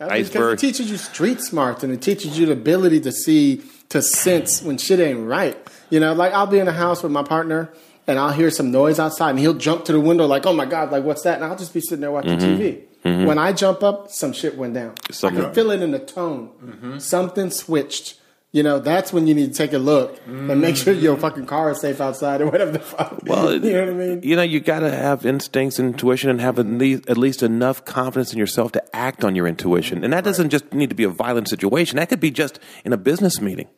Iceberg. 0.00 0.58
it 0.58 0.60
teaches 0.60 0.90
you 0.90 0.96
street 0.96 1.40
smarts 1.40 1.82
and 1.82 1.92
it 1.92 2.00
teaches 2.00 2.38
you 2.38 2.46
the 2.46 2.52
ability 2.52 3.00
to 3.00 3.12
see, 3.12 3.62
to 3.88 4.00
sense 4.00 4.62
when 4.62 4.78
shit 4.78 5.00
ain't 5.00 5.26
right. 5.26 5.56
You 5.90 6.00
know, 6.00 6.12
like 6.14 6.32
I'll 6.32 6.46
be 6.46 6.58
in 6.58 6.68
a 6.68 6.72
house 6.72 7.02
with 7.02 7.12
my 7.12 7.22
partner 7.22 7.70
and 8.06 8.18
I'll 8.18 8.32
hear 8.32 8.50
some 8.50 8.70
noise 8.70 8.98
outside, 8.98 9.30
and 9.30 9.38
he'll 9.38 9.54
jump 9.54 9.84
to 9.86 9.92
the 9.92 10.00
window 10.00 10.26
like, 10.26 10.46
"Oh 10.46 10.54
my 10.54 10.64
god, 10.64 10.90
like 10.90 11.04
what's 11.04 11.22
that?" 11.24 11.36
And 11.36 11.44
I'll 11.44 11.58
just 11.58 11.74
be 11.74 11.80
sitting 11.80 12.00
there 12.00 12.10
watching 12.10 12.38
TV. 12.38 12.82
Mm-hmm. 13.04 13.26
When 13.26 13.38
I 13.38 13.52
jump 13.52 13.82
up, 13.82 14.10
some 14.10 14.32
shit 14.32 14.56
went 14.56 14.74
down. 14.74 14.94
I 15.08 15.12
Something- 15.12 15.44
can 15.44 15.54
feel 15.54 15.70
it 15.70 15.82
in 15.82 15.92
the 15.92 15.98
tone. 15.98 16.50
Mm-hmm. 16.62 16.98
Something 16.98 17.50
switched. 17.50 18.16
You 18.50 18.62
know, 18.62 18.78
that's 18.78 19.12
when 19.12 19.26
you 19.26 19.34
need 19.34 19.52
to 19.52 19.58
take 19.58 19.74
a 19.74 19.78
look 19.78 20.18
and 20.26 20.58
make 20.58 20.74
sure 20.74 20.94
your 20.94 21.12
mm-hmm. 21.12 21.20
fucking 21.20 21.46
car 21.46 21.70
is 21.70 21.82
safe 21.82 22.00
outside 22.00 22.40
or 22.40 22.46
whatever 22.46 22.72
the 22.72 22.78
fuck. 22.78 23.20
Well, 23.26 23.52
you 23.62 23.72
know 23.72 23.80
what 23.80 23.88
I 23.90 23.92
mean? 23.92 24.20
You 24.22 24.36
know, 24.36 24.42
you 24.42 24.60
got 24.60 24.80
to 24.80 24.90
have 24.90 25.26
instincts 25.26 25.78
and 25.78 25.92
intuition 25.92 26.30
and 26.30 26.40
have 26.40 26.58
at 26.58 26.66
least, 26.66 27.10
at 27.10 27.18
least 27.18 27.42
enough 27.42 27.84
confidence 27.84 28.32
in 28.32 28.38
yourself 28.38 28.72
to 28.72 28.96
act 28.96 29.22
on 29.22 29.36
your 29.36 29.46
intuition. 29.46 30.02
And 30.02 30.14
that 30.14 30.24
doesn't 30.24 30.48
just 30.48 30.72
need 30.72 30.88
to 30.88 30.96
be 30.96 31.04
a 31.04 31.10
violent 31.10 31.48
situation. 31.48 31.96
That 31.96 32.08
could 32.08 32.20
be 32.20 32.30
just 32.30 32.58
in 32.86 32.94
a 32.94 32.96
business 32.96 33.38
meeting. 33.38 33.68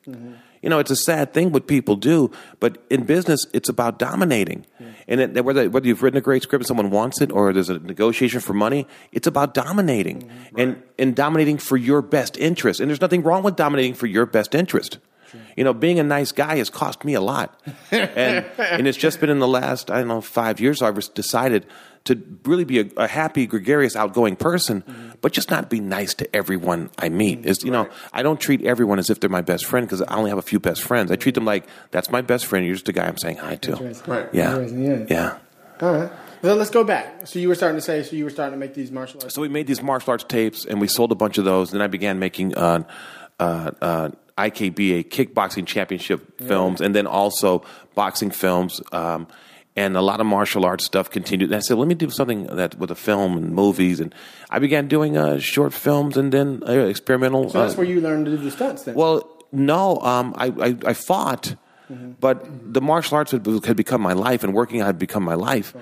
You 0.63 0.69
know, 0.69 0.79
it's 0.79 0.91
a 0.91 0.97
sad 0.97 1.33
thing 1.33 1.53
what 1.53 1.67
people 1.67 1.97
do, 1.97 2.31
but 2.59 2.85
in 2.91 3.05
business, 3.05 3.47
it's 3.55 3.69
about 3.69 3.99
dominating. 3.99 4.67
And 5.09 5.21
it, 5.21 5.45
whether, 5.45 5.69
whether 5.69 5.87
you've 5.87 6.03
written 6.03 6.19
a 6.19 6.21
great 6.21 6.43
script 6.43 6.63
and 6.63 6.67
someone 6.67 6.91
wants 6.91 7.21
it 7.21 7.33
or 7.33 7.53
there's 7.53 7.71
a 7.71 7.79
negotiation 7.79 8.41
for 8.41 8.53
money, 8.53 8.87
it's 9.11 9.27
about 9.27 9.55
dominating 9.55 10.23
mm-hmm. 10.23 10.61
and, 10.61 10.83
and 10.99 11.17
dominating 11.17 11.59
for 11.59 11.77
your 11.77 12.03
best 12.03 12.37
interest. 12.37 12.79
And 12.79 12.91
there's 12.91 13.01
nothing 13.01 13.23
wrong 13.23 13.43
with 13.43 13.57
dominating 13.57 13.95
for 13.95 14.07
your 14.07 14.27
best 14.27 14.55
interest. 14.55 14.99
You 15.61 15.65
know, 15.65 15.75
being 15.75 16.01
a 16.01 16.03
nice 16.03 16.33
guy 16.33 16.57
has 16.57 16.71
cost 16.71 17.05
me 17.05 17.13
a 17.13 17.21
lot. 17.21 17.61
and, 17.91 18.47
and 18.59 18.89
it's 18.89 18.97
just 18.97 19.21
been 19.21 19.29
in 19.29 19.41
the 19.41 19.47
last, 19.47 19.91
I 19.91 19.99
don't 19.99 20.09
know, 20.09 20.23
five 20.23 20.59
years 20.59 20.81
I've 20.81 20.97
decided 21.13 21.67
to 22.05 22.19
really 22.47 22.65
be 22.65 22.81
a, 22.81 22.87
a 22.97 23.07
happy, 23.07 23.47
gregarious, 23.47 23.95
outgoing 23.95 24.37
person, 24.37 24.83
but 25.21 25.35
just 25.35 25.51
not 25.51 25.69
be 25.69 25.79
nice 25.79 26.15
to 26.15 26.35
everyone 26.35 26.89
I 26.97 27.11
meet. 27.11 27.45
Is 27.45 27.63
you 27.63 27.71
know, 27.71 27.91
I 28.11 28.23
don't 28.23 28.41
treat 28.41 28.65
everyone 28.65 28.99
as 28.99 29.11
if 29.11 29.21
they're 29.21 29.29
my 29.29 29.43
best 29.43 29.67
friend 29.67 29.87
because 29.87 30.01
I 30.01 30.17
only 30.17 30.31
have 30.31 30.39
a 30.39 30.43
few 30.43 30.61
best 30.61 30.81
friends. 30.81 31.11
I 31.11 31.17
treat 31.17 31.35
them 31.35 31.45
like 31.45 31.67
that's 31.91 32.11
my 32.11 32.23
best 32.23 32.47
friend. 32.47 32.65
You're 32.65 32.77
just 32.77 32.89
a 32.89 32.95
guy 32.95 33.07
I'm 33.07 33.19
saying 33.19 33.37
hi 33.37 33.57
to. 33.57 33.77
Right. 34.07 34.31
Yeah, 34.33 34.61
yeah. 34.61 35.05
yeah. 35.11 35.39
All 35.83 35.93
right. 35.93 36.13
So 36.41 36.55
let's 36.55 36.71
go 36.71 36.85
back. 36.85 37.27
So 37.27 37.39
you 37.39 37.49
were 37.49 37.55
starting 37.55 37.77
to 37.77 37.83
say, 37.83 38.03
so 38.03 38.17
you 38.17 38.25
were 38.25 38.31
starting 38.31 38.55
to 38.55 38.59
make 38.59 38.73
these 38.73 38.91
martial 38.91 39.21
arts. 39.23 39.35
So 39.35 39.43
we 39.43 39.51
made 39.51 39.67
these 39.67 39.83
martial 39.83 40.13
arts 40.13 40.25
tapes, 40.25 40.65
and 40.65 40.81
we 40.81 40.87
sold 40.87 41.13
a 41.13 41.15
bunch 41.15 41.37
of 41.37 41.45
those. 41.45 41.71
Then 41.71 41.83
I 41.83 41.87
began 41.87 42.19
making 42.19 42.57
uh, 42.57 42.85
uh, 43.39 43.71
uh, 43.81 44.11
IKBA 44.49 45.09
kickboxing 45.09 45.67
championship 45.67 46.21
films, 46.41 46.81
and 46.81 46.95
then 46.95 47.07
also 47.07 47.63
boxing 47.95 48.31
films. 48.31 48.81
Um, 48.93 49.27
and 49.77 49.97
a 49.97 50.03
lot 50.03 50.21
of 50.21 50.27
martial 50.27 50.65
arts 50.65 50.85
stuff 50.85 51.11
continued. 51.11 51.51
And 51.51 51.57
I 51.57 51.61
said, 51.61 51.79
let 51.79 51.89
me 51.89 51.95
do 51.95 52.11
something 52.11 52.47
that 52.47 52.77
with 52.79 52.91
a 52.91 52.95
film 52.97 53.37
and 53.37 53.55
movies. 53.55 54.01
And 54.01 54.15
I 54.51 54.59
began 54.59 54.89
doing 54.89 55.17
uh, 55.17 55.39
short 55.39 55.73
films 55.73 56.17
and 56.17 56.33
then 56.33 56.63
uh, 56.67 56.73
experimental. 56.73 57.49
So 57.51 57.63
that's 57.63 57.75
uh, 57.75 57.79
where 57.79 57.87
you 57.87 58.01
learned 58.01 58.27
to 58.27 58.33
do 58.33 58.37
the 58.37 58.51
stunts 58.51 58.83
then. 58.83 58.95
well, 58.95 59.17
no, 59.53 59.99
um, 59.99 60.35
I, 60.37 60.47
I, 60.61 60.77
I 60.87 60.93
fought, 60.93 61.57
but 62.21 62.47
the 62.73 62.81
martial 62.81 63.17
arts 63.17 63.33
had, 63.33 63.47
had 63.65 63.77
become 63.77 64.01
my 64.01 64.13
life, 64.13 64.45
and 64.45 64.55
working 64.55 64.81
out 64.81 64.87
had 64.87 64.99
become 64.99 65.25
my 65.25 65.35
life. 65.35 65.75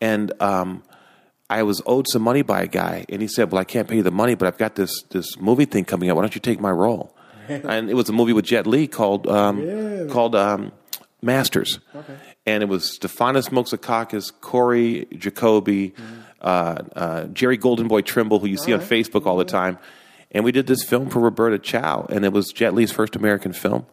And 0.00 0.32
um, 0.42 0.82
I 1.48 1.62
was 1.62 1.80
owed 1.86 2.06
some 2.08 2.20
money 2.20 2.42
by 2.42 2.62
a 2.62 2.66
guy, 2.66 3.06
and 3.08 3.22
he 3.22 3.28
said, 3.28 3.50
"Well, 3.50 3.60
I 3.60 3.64
can't 3.64 3.88
pay 3.88 3.96
you 3.96 4.02
the 4.02 4.10
money, 4.10 4.34
but 4.34 4.46
I've 4.46 4.58
got 4.58 4.74
this 4.74 5.02
this 5.10 5.38
movie 5.38 5.64
thing 5.64 5.84
coming 5.84 6.10
up. 6.10 6.16
Why 6.16 6.22
don't 6.22 6.34
you 6.34 6.40
take 6.40 6.60
my 6.60 6.70
role?" 6.70 7.13
and 7.48 7.90
it 7.90 7.94
was 7.94 8.08
a 8.08 8.12
movie 8.12 8.32
with 8.32 8.44
Jet 8.44 8.66
Li 8.66 8.86
called 8.86 9.26
um, 9.26 10.08
called 10.10 10.34
um, 10.34 10.72
Masters, 11.22 11.80
and 12.46 12.62
it 12.62 12.66
was 12.66 12.98
Stefanos 12.98 13.48
Moxakakis, 13.50 14.32
Corey 14.40 15.06
Jacoby, 15.16 15.94
uh, 16.40 16.82
uh, 16.94 17.24
Jerry 17.26 17.58
Goldenboy 17.58 18.04
Trimble, 18.04 18.38
who 18.38 18.46
you 18.46 18.56
see 18.56 18.72
on 18.72 18.80
Facebook 18.80 19.26
all 19.26 19.36
the 19.36 19.44
time. 19.44 19.78
And 20.30 20.44
we 20.44 20.50
did 20.50 20.66
this 20.66 20.82
film 20.82 21.10
for 21.10 21.20
Roberta 21.20 21.58
Chow, 21.60 22.06
and 22.10 22.24
it 22.24 22.32
was 22.32 22.52
Jet 22.52 22.74
Li's 22.74 22.90
first 22.90 23.14
American 23.14 23.52
film. 23.52 23.86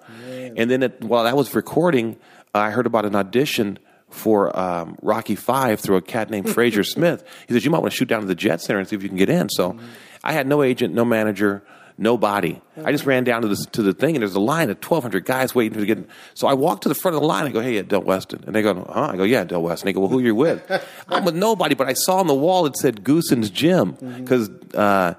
And 0.57 0.69
then 0.69 0.83
it, 0.83 1.01
while 1.03 1.27
I 1.27 1.33
was 1.33 1.53
recording, 1.53 2.17
I 2.53 2.71
heard 2.71 2.85
about 2.85 3.05
an 3.05 3.15
audition 3.15 3.77
for 4.09 4.57
um, 4.59 4.97
Rocky 5.01 5.35
Five 5.35 5.79
through 5.79 5.97
a 5.97 6.01
cat 6.01 6.29
named 6.29 6.49
Fraser 6.49 6.83
Smith. 6.95 7.23
He 7.47 7.53
says, 7.53 7.63
You 7.63 7.71
might 7.71 7.79
want 7.79 7.93
to 7.93 7.97
shoot 7.97 8.07
down 8.07 8.21
to 8.21 8.27
the 8.27 8.35
Jet 8.35 8.59
Center 8.59 8.79
and 8.79 8.87
see 8.87 8.95
if 8.95 9.03
you 9.03 9.09
can 9.09 9.17
get 9.17 9.29
in. 9.29 9.49
So 9.49 9.77
I 10.23 10.33
had 10.33 10.47
no 10.47 10.63
agent, 10.63 10.93
no 10.93 11.05
manager, 11.05 11.63
nobody. 11.97 12.59
I 12.83 12.91
just 12.91 13.05
ran 13.05 13.23
down 13.23 13.41
to 13.43 13.47
the, 13.47 13.55
to 13.73 13.81
the 13.83 13.93
thing, 13.93 14.15
and 14.15 14.21
there's 14.21 14.35
a 14.35 14.39
line 14.39 14.69
of 14.69 14.77
1,200 14.77 15.25
guys 15.25 15.53
waiting 15.53 15.79
to 15.79 15.85
get 15.85 15.97
in. 15.99 16.07
So 16.33 16.47
I 16.47 16.53
walk 16.53 16.81
to 16.81 16.89
the 16.89 16.95
front 16.95 17.15
of 17.15 17.21
the 17.21 17.27
line. 17.27 17.45
I 17.45 17.49
go, 17.49 17.61
Hey, 17.61 17.75
yeah, 17.75 17.81
Del 17.83 18.01
Weston. 18.01 18.43
And 18.45 18.55
they 18.55 18.61
go, 18.61 18.73
Huh? 18.91 19.09
I 19.13 19.17
go, 19.17 19.23
Yeah, 19.23 19.43
Del 19.43 19.61
Weston. 19.61 19.85
They 19.87 19.93
go, 19.93 20.01
Well, 20.01 20.09
who 20.09 20.19
are 20.19 20.23
you 20.23 20.35
with? 20.35 20.61
I'm 21.09 21.25
with 21.25 21.35
nobody, 21.35 21.75
but 21.75 21.87
I 21.87 21.93
saw 21.93 22.17
on 22.17 22.27
the 22.27 22.35
wall 22.35 22.65
it 22.65 22.75
said 22.77 23.03
Goossens 23.03 23.51
Gym 23.51 23.91
because. 24.19 24.49
Uh, 24.73 25.15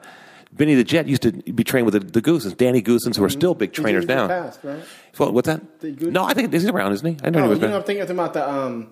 Benny 0.55 0.75
the 0.75 0.85
Jet 0.85 1.09
used 1.09 1.23
to 1.23 1.33
be 1.33 1.65
trained 1.65 1.87
with 1.87 1.95
the, 1.95 2.01
the 2.01 2.21
Goossens, 2.21 2.55
Danny 2.55 2.83
Goossens, 2.83 3.17
who 3.17 3.25
are 3.25 3.31
still 3.31 3.55
big 3.55 3.73
trainers 3.73 4.05
now. 4.05 4.29
Past, 4.29 4.61
right? 4.63 4.83
Well, 5.19 5.33
what's 5.33 5.47
that? 5.47 5.63
No, 5.83 6.25
I 6.25 6.35
think 6.35 6.53
he's 6.53 6.67
around, 6.69 6.93
isn't 6.93 7.07
he? 7.07 7.27
I 7.27 7.31
know 7.31 7.45
Oh, 7.47 7.55
he 7.55 7.59
you 7.59 7.69
know, 7.69 7.79
I'm 7.79 7.83
thinking 7.85 8.11
about 8.11 8.35
the 8.35 8.47
um, 8.47 8.91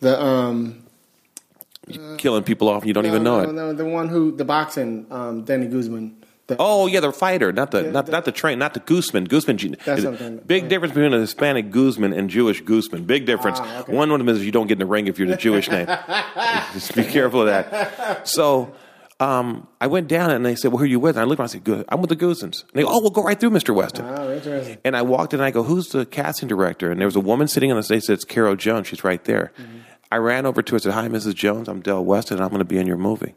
the 0.00 0.18
um, 0.18 0.86
killing 2.16 2.44
people 2.44 2.70
off 2.70 2.80
and 2.80 2.88
you 2.88 2.94
don't 2.94 3.04
even 3.04 3.22
know 3.22 3.42
no, 3.42 3.48
it. 3.50 3.52
no, 3.52 3.72
the 3.74 3.84
one 3.84 4.08
who 4.08 4.34
the 4.34 4.46
boxing 4.46 5.06
um, 5.10 5.44
Danny 5.44 5.66
Guzman. 5.66 6.16
The, 6.48 6.56
Oh 6.60 6.86
yeah, 6.86 7.00
the 7.00 7.10
fighter, 7.12 7.50
not 7.52 7.72
the 7.72 7.84
Yeah, 7.84 7.90
not 7.90 8.06
the- 8.06 8.12
not 8.12 8.24
the 8.24 8.32
train, 8.32 8.58
not 8.58 8.74
the 8.74 8.80
Gooseman. 8.80 9.26
Gooseman, 9.26 9.56
G- 9.56 9.68
That's 9.84 10.04
what 10.04 10.12
I'm 10.12 10.12
talking 10.18 10.26
about. 10.34 10.46
big 10.46 10.68
difference 10.68 10.94
between 10.94 11.12
a 11.12 11.18
Hispanic 11.18 11.70
Guzman 11.72 12.12
and 12.12 12.30
Jewish 12.30 12.60
Guzman. 12.60 13.04
Big 13.04 13.26
difference. 13.26 13.58
Ah, 13.60 13.80
okay. 13.80 13.92
One 13.92 14.10
of 14.12 14.18
them 14.18 14.28
is 14.28 14.44
you 14.44 14.52
don't 14.52 14.66
get 14.68 14.74
in 14.74 14.78
the 14.80 14.86
ring 14.86 15.08
if 15.08 15.18
you're 15.18 15.26
the 15.28 15.36
Jewish 15.36 15.68
name. 15.70 15.86
Just 16.72 16.94
be 16.94 17.04
careful 17.04 17.40
of 17.42 17.46
that. 17.48 18.28
So. 18.28 18.72
Um, 19.18 19.66
I 19.80 19.86
went 19.86 20.08
down 20.08 20.30
and 20.30 20.44
they 20.44 20.54
said, 20.54 20.72
"Well, 20.72 20.76
who 20.78 20.84
are 20.84 20.86
you 20.86 21.00
with?" 21.00 21.16
And 21.16 21.22
I 21.22 21.24
looked 21.24 21.40
around 21.40 21.46
and 21.46 21.50
I 21.52 21.54
said, 21.54 21.64
"Good, 21.64 21.86
I'm 21.88 22.02
with 22.02 22.10
the 22.10 22.16
Goossens." 22.16 22.64
And 22.64 22.72
they 22.74 22.82
go, 22.82 22.88
"Oh, 22.90 23.00
we'll 23.00 23.08
go 23.08 23.22
right 23.22 23.40
through, 23.40 23.48
Mr. 23.48 23.74
Weston." 23.74 24.04
oh, 24.06 24.30
interesting. 24.30 24.76
And 24.84 24.94
I 24.94 25.00
walked 25.00 25.32
in 25.32 25.40
and 25.40 25.46
I 25.46 25.50
go, 25.50 25.62
Who's 25.62 25.88
the 25.88 26.04
casting 26.04 26.48
director? 26.48 26.90
And 26.90 27.00
there 27.00 27.06
was 27.08 27.16
a 27.16 27.20
woman 27.20 27.48
sitting 27.48 27.70
on 27.70 27.78
the 27.78 27.82
stage 27.82 28.02
said, 28.02 28.12
It's 28.12 28.24
Caro 28.26 28.56
Jones. 28.56 28.88
She's 28.88 29.04
right 29.04 29.24
there. 29.24 29.52
I 30.12 30.16
ran 30.18 30.44
over 30.44 30.60
to 30.60 30.70
her 30.72 30.76
and 30.76 30.82
said, 30.82 30.92
Hi, 30.92 31.08
Mrs. 31.08 31.34
Jones. 31.34 31.66
I'm 31.66 31.80
Del 31.80 32.04
Weston 32.04 32.36
and 32.36 32.44
I'm 32.44 32.50
going 32.50 32.58
to 32.58 32.66
be 32.66 32.76
in 32.76 32.86
your 32.86 32.98
movie. 32.98 33.34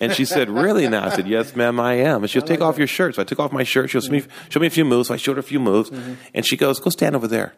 And 0.00 0.12
she 0.12 0.24
said, 0.24 0.48
Really 0.48 0.88
now? 0.88 1.06
I 1.06 1.14
said, 1.14 1.26
Yes, 1.26 1.56
ma'am, 1.56 1.80
I 1.80 1.94
am. 1.94 2.22
And 2.22 2.30
she 2.30 2.38
goes, 2.40 2.48
Take 2.48 2.60
off 2.60 2.78
your 2.78 2.86
shirt. 2.86 3.16
So 3.16 3.22
I 3.22 3.24
took 3.24 3.38
off 3.40 3.52
my 3.52 3.64
shirt. 3.64 3.90
She 3.90 3.94
goes, 3.94 4.06
show, 4.06 4.12
me, 4.12 4.22
show 4.48 4.60
me 4.60 4.66
a 4.66 4.70
few 4.70 4.84
moves. 4.84 5.08
So 5.08 5.14
I 5.14 5.16
showed 5.16 5.36
her 5.36 5.40
a 5.40 5.42
few 5.42 5.60
moves. 5.60 5.90
And 6.34 6.46
she 6.46 6.56
goes, 6.56 6.78
Go 6.80 6.90
stand 6.90 7.16
over 7.16 7.26
there. 7.26 7.54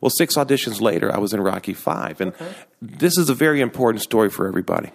Well, 0.00 0.10
six 0.10 0.36
auditions 0.36 0.80
later, 0.80 1.12
I 1.14 1.18
was 1.18 1.32
in 1.32 1.40
Rocky 1.40 1.74
Five. 1.74 2.20
And 2.20 2.32
this 2.80 3.18
is 3.18 3.28
a 3.28 3.34
very 3.34 3.60
important 3.60 4.02
story 4.02 4.30
for 4.30 4.46
everybody. 4.46 4.90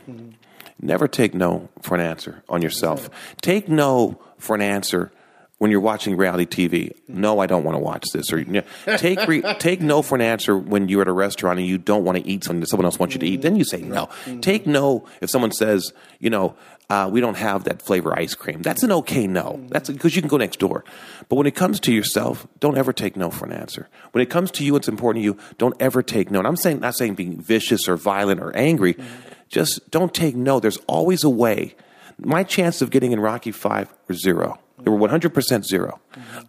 Never 0.81 1.07
take 1.07 1.33
no 1.33 1.69
for 1.81 1.95
an 1.95 2.01
answer 2.01 2.43
on 2.49 2.61
yourself. 2.61 3.09
Take 3.41 3.67
no 3.69 4.19
for 4.37 4.55
an 4.55 4.61
answer 4.61 5.11
when 5.57 5.71
you're 5.71 5.79
watching 5.79 6.17
reality 6.17 6.45
TV. 6.45 6.91
No, 7.07 7.39
I 7.39 7.45
don't 7.45 7.63
want 7.63 7.75
to 7.75 7.79
watch 7.79 8.05
this. 8.13 8.31
Or 8.33 8.39
you 8.39 8.45
know, 8.45 8.63
take 8.97 9.25
re, 9.27 9.41
take 9.59 9.81
no 9.81 10.01
for 10.01 10.15
an 10.15 10.21
answer 10.21 10.57
when 10.57 10.89
you're 10.89 11.01
at 11.01 11.07
a 11.07 11.13
restaurant 11.13 11.59
and 11.59 11.67
you 11.67 11.77
don't 11.77 12.03
want 12.03 12.17
to 12.17 12.27
eat 12.27 12.43
something 12.43 12.59
that 12.59 12.69
someone 12.69 12.85
else 12.85 12.99
wants 12.99 13.15
you 13.15 13.19
to 13.19 13.25
eat. 13.25 13.41
Then 13.41 13.55
you 13.55 13.63
say 13.63 13.81
no. 13.81 14.07
Mm-hmm. 14.25 14.41
Take 14.41 14.67
no 14.67 15.07
if 15.21 15.29
someone 15.29 15.51
says, 15.51 15.93
you 16.19 16.29
know, 16.29 16.55
uh, 16.89 17.09
we 17.11 17.21
don't 17.21 17.37
have 17.37 17.63
that 17.63 17.81
flavor 17.81 18.17
ice 18.17 18.35
cream. 18.35 18.61
That's 18.61 18.83
an 18.83 18.91
okay 18.91 19.27
no. 19.27 19.43
Mm-hmm. 19.43 19.67
That's 19.67 19.89
because 19.89 20.15
you 20.15 20.21
can 20.21 20.29
go 20.29 20.37
next 20.37 20.59
door. 20.59 20.83
But 21.29 21.37
when 21.37 21.47
it 21.47 21.55
comes 21.55 21.79
to 21.81 21.93
yourself, 21.93 22.47
don't 22.59 22.77
ever 22.77 22.93
take 22.93 23.15
no 23.15 23.31
for 23.31 23.45
an 23.45 23.53
answer. 23.53 23.87
When 24.11 24.21
it 24.21 24.29
comes 24.29 24.51
to 24.51 24.65
you, 24.65 24.75
it's 24.75 24.87
important 24.87 25.21
to 25.21 25.25
you. 25.25 25.37
Don't 25.57 25.75
ever 25.79 26.03
take 26.03 26.29
no. 26.31 26.39
And 26.39 26.47
I'm 26.47 26.57
saying 26.57 26.81
not 26.81 26.95
saying 26.95 27.15
being 27.15 27.41
vicious 27.41 27.87
or 27.87 27.95
violent 27.95 28.41
or 28.41 28.55
angry. 28.55 28.95
Mm-hmm. 28.95 29.31
Just 29.47 29.89
don't 29.89 30.13
take 30.13 30.35
no. 30.35 30.59
There's 30.59 30.77
always 30.87 31.23
a 31.23 31.29
way. 31.29 31.75
My 32.17 32.43
chance 32.43 32.81
of 32.81 32.91
getting 32.91 33.11
in 33.11 33.19
Rocky 33.19 33.51
Five 33.51 33.93
were 34.07 34.15
zero. 34.15 34.59
They 34.79 34.91
were 34.91 34.97
100% 34.97 35.63
0 35.63 35.99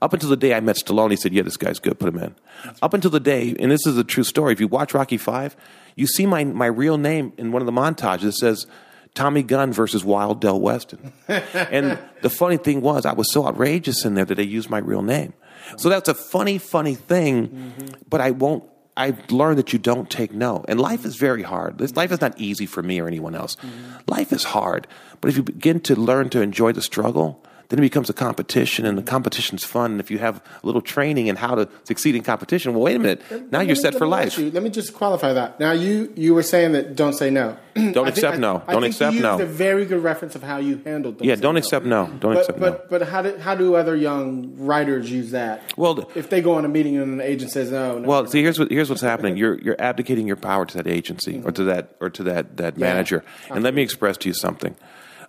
Up 0.03 0.13
until 0.13 0.29
the 0.29 0.37
day 0.37 0.55
I 0.55 0.61
met 0.61 0.77
Stallone, 0.77 1.11
he 1.11 1.17
said, 1.17 1.33
Yeah, 1.33 1.43
this 1.43 1.57
guy's 1.57 1.79
good, 1.79 1.99
put 1.99 2.13
him 2.13 2.19
in. 2.19 2.35
Up 2.83 2.93
until 2.93 3.11
the 3.11 3.21
day, 3.21 3.55
and 3.59 3.71
this 3.71 3.87
is 3.87 3.97
a 3.97 4.05
true 4.05 4.25
story, 4.25 4.53
if 4.53 4.61
you 4.61 4.69
watch 4.69 4.95
Rocky 4.95 5.17
Five, 5.17 5.57
you 5.95 6.07
see 6.07 6.27
my, 6.27 6.45
my 6.45 6.67
real 6.67 6.99
name 6.99 7.33
in 7.39 7.53
one 7.53 7.63
of 7.63 7.67
the 7.67 7.73
montages. 7.73 8.25
It 8.25 8.33
says, 8.33 8.67
Tommy 9.15 9.43
Gunn 9.43 9.73
versus 9.73 10.05
Wild 10.05 10.41
Del 10.41 10.61
Weston. 10.61 11.13
and 11.29 11.99
the 12.23 12.31
funny 12.31 12.59
thing 12.59 12.83
was, 12.83 13.07
I 13.07 13.15
was 13.15 13.33
so 13.33 13.47
outrageous 13.47 14.05
in 14.05 14.15
there 14.15 14.27
that 14.27 14.35
they 14.35 14.45
used 14.45 14.71
my 14.71 14.79
real 14.79 15.03
name. 15.03 15.33
So 15.79 15.89
that's 15.89 16.09
a 16.09 16.15
funny, 16.15 16.59
funny 16.59 16.95
thing, 16.95 17.49
mm-hmm. 17.49 17.87
but 18.09 18.21
I 18.21 18.31
won't. 18.31 18.65
I've 18.99 19.31
learned 19.31 19.59
that 19.59 19.75
you 19.75 19.79
don't 19.79 20.09
take 20.09 20.33
no. 20.33 20.65
And 20.69 20.81
life 20.81 21.05
is 21.05 21.17
very 21.17 21.43
hard. 21.43 21.77
This 21.77 21.95
life 21.97 22.13
is 22.13 22.23
not 22.23 22.39
easy 22.41 22.65
for 22.65 22.83
me 22.83 22.99
or 22.99 23.07
anyone 23.07 23.35
else. 23.35 23.57
Mm-hmm. 23.57 23.99
Life 24.07 24.33
is 24.33 24.45
hard. 24.45 24.87
But 25.21 25.29
if 25.29 25.37
you 25.37 25.43
begin 25.43 25.81
to 25.81 25.97
learn 25.97 26.31
to 26.31 26.41
enjoy 26.41 26.73
the 26.73 26.81
struggle, 26.81 27.45
then 27.69 27.79
it 27.79 27.83
becomes 27.83 28.09
a 28.09 28.13
competition, 28.13 28.87
and 28.87 28.97
the 28.97 29.03
competition's 29.03 29.65
fun. 29.65 29.93
And 29.93 30.01
if 30.01 30.11
you 30.11 30.19
have 30.19 30.37
a 30.63 30.67
little 30.67 30.81
training 30.81 31.27
in 31.27 31.37
how 31.37 31.55
to 31.57 31.69
succeed 31.85 32.15
in 32.15 32.23
competition, 32.23 32.73
well, 32.75 32.83
wait 32.83 32.97
a 32.97 32.99
minute. 32.99 33.51
Now 33.53 33.61
you're 33.61 33.75
set 33.77 33.95
for 33.95 34.07
life. 34.07 34.39
you- 34.39 34.51
let 34.51 34.63
me 34.63 34.71
just 34.71 34.95
qualify 34.95 35.33
that. 35.33 35.59
Now, 35.61 35.73
you 35.73 36.13
you 36.17 36.35
were 36.35 36.43
saying 36.43 36.73
that 36.73 36.95
don't 36.97 37.13
say 37.15 37.31
no. 37.31 37.57
Don't 37.93 38.09
accept 38.09 38.39
no. 38.39 38.63
Don't 38.71 38.85
accept 38.85 39.17
no. 39.17 39.39
a 39.39 39.45
very 39.45 39.85
good 39.85 40.03
reference 40.03 40.35
of 40.35 40.43
how 40.43 40.57
you 40.57 40.81
handled. 40.87 41.21
Yeah, 41.23 41.35
say 41.35 41.43
don't 41.43 41.57
no. 41.57 41.59
accept 41.59 41.85
no. 41.85 42.07
Don't 42.07 42.21
But 42.33 42.39
accept 42.39 42.59
no. 42.59 42.71
but 42.71 42.89
but 42.89 43.03
how 43.03 43.21
do 43.21 43.37
how 43.37 43.55
do 43.55 43.75
other 43.75 43.95
young 43.95 44.55
writers 44.57 45.11
use 45.11 45.33
that? 45.33 45.75
Well, 45.77 46.11
if 46.15 46.31
they 46.31 46.41
go 46.41 46.55
on 46.55 46.65
a 46.65 46.69
meeting 46.69 46.97
and 46.97 47.21
an 47.21 47.21
agent 47.21 47.51
says 47.53 47.71
no, 47.71 47.99
no 47.99 48.09
Well, 48.09 48.27
see, 48.29 48.41
here's 48.41 48.59
what 48.59 48.71
here's 48.71 48.89
what's 48.89 49.03
happening. 49.03 49.37
You're 49.37 49.59
you're 49.61 49.77
abdicating 49.79 50.27
your 50.27 50.37
power 50.37 50.65
to 50.65 50.75
that 50.79 50.87
agency 50.87 51.43
or 51.45 51.53
to 51.53 51.65
that 51.65 51.95
or 52.01 52.09
to 52.09 52.23
that 52.23 52.57
that 52.57 52.79
manager. 52.79 53.23
And 53.51 53.63
let 53.63 53.75
me 53.75 53.83
express 53.83 54.17
to 54.19 54.29
you 54.29 54.35
something. 54.35 54.75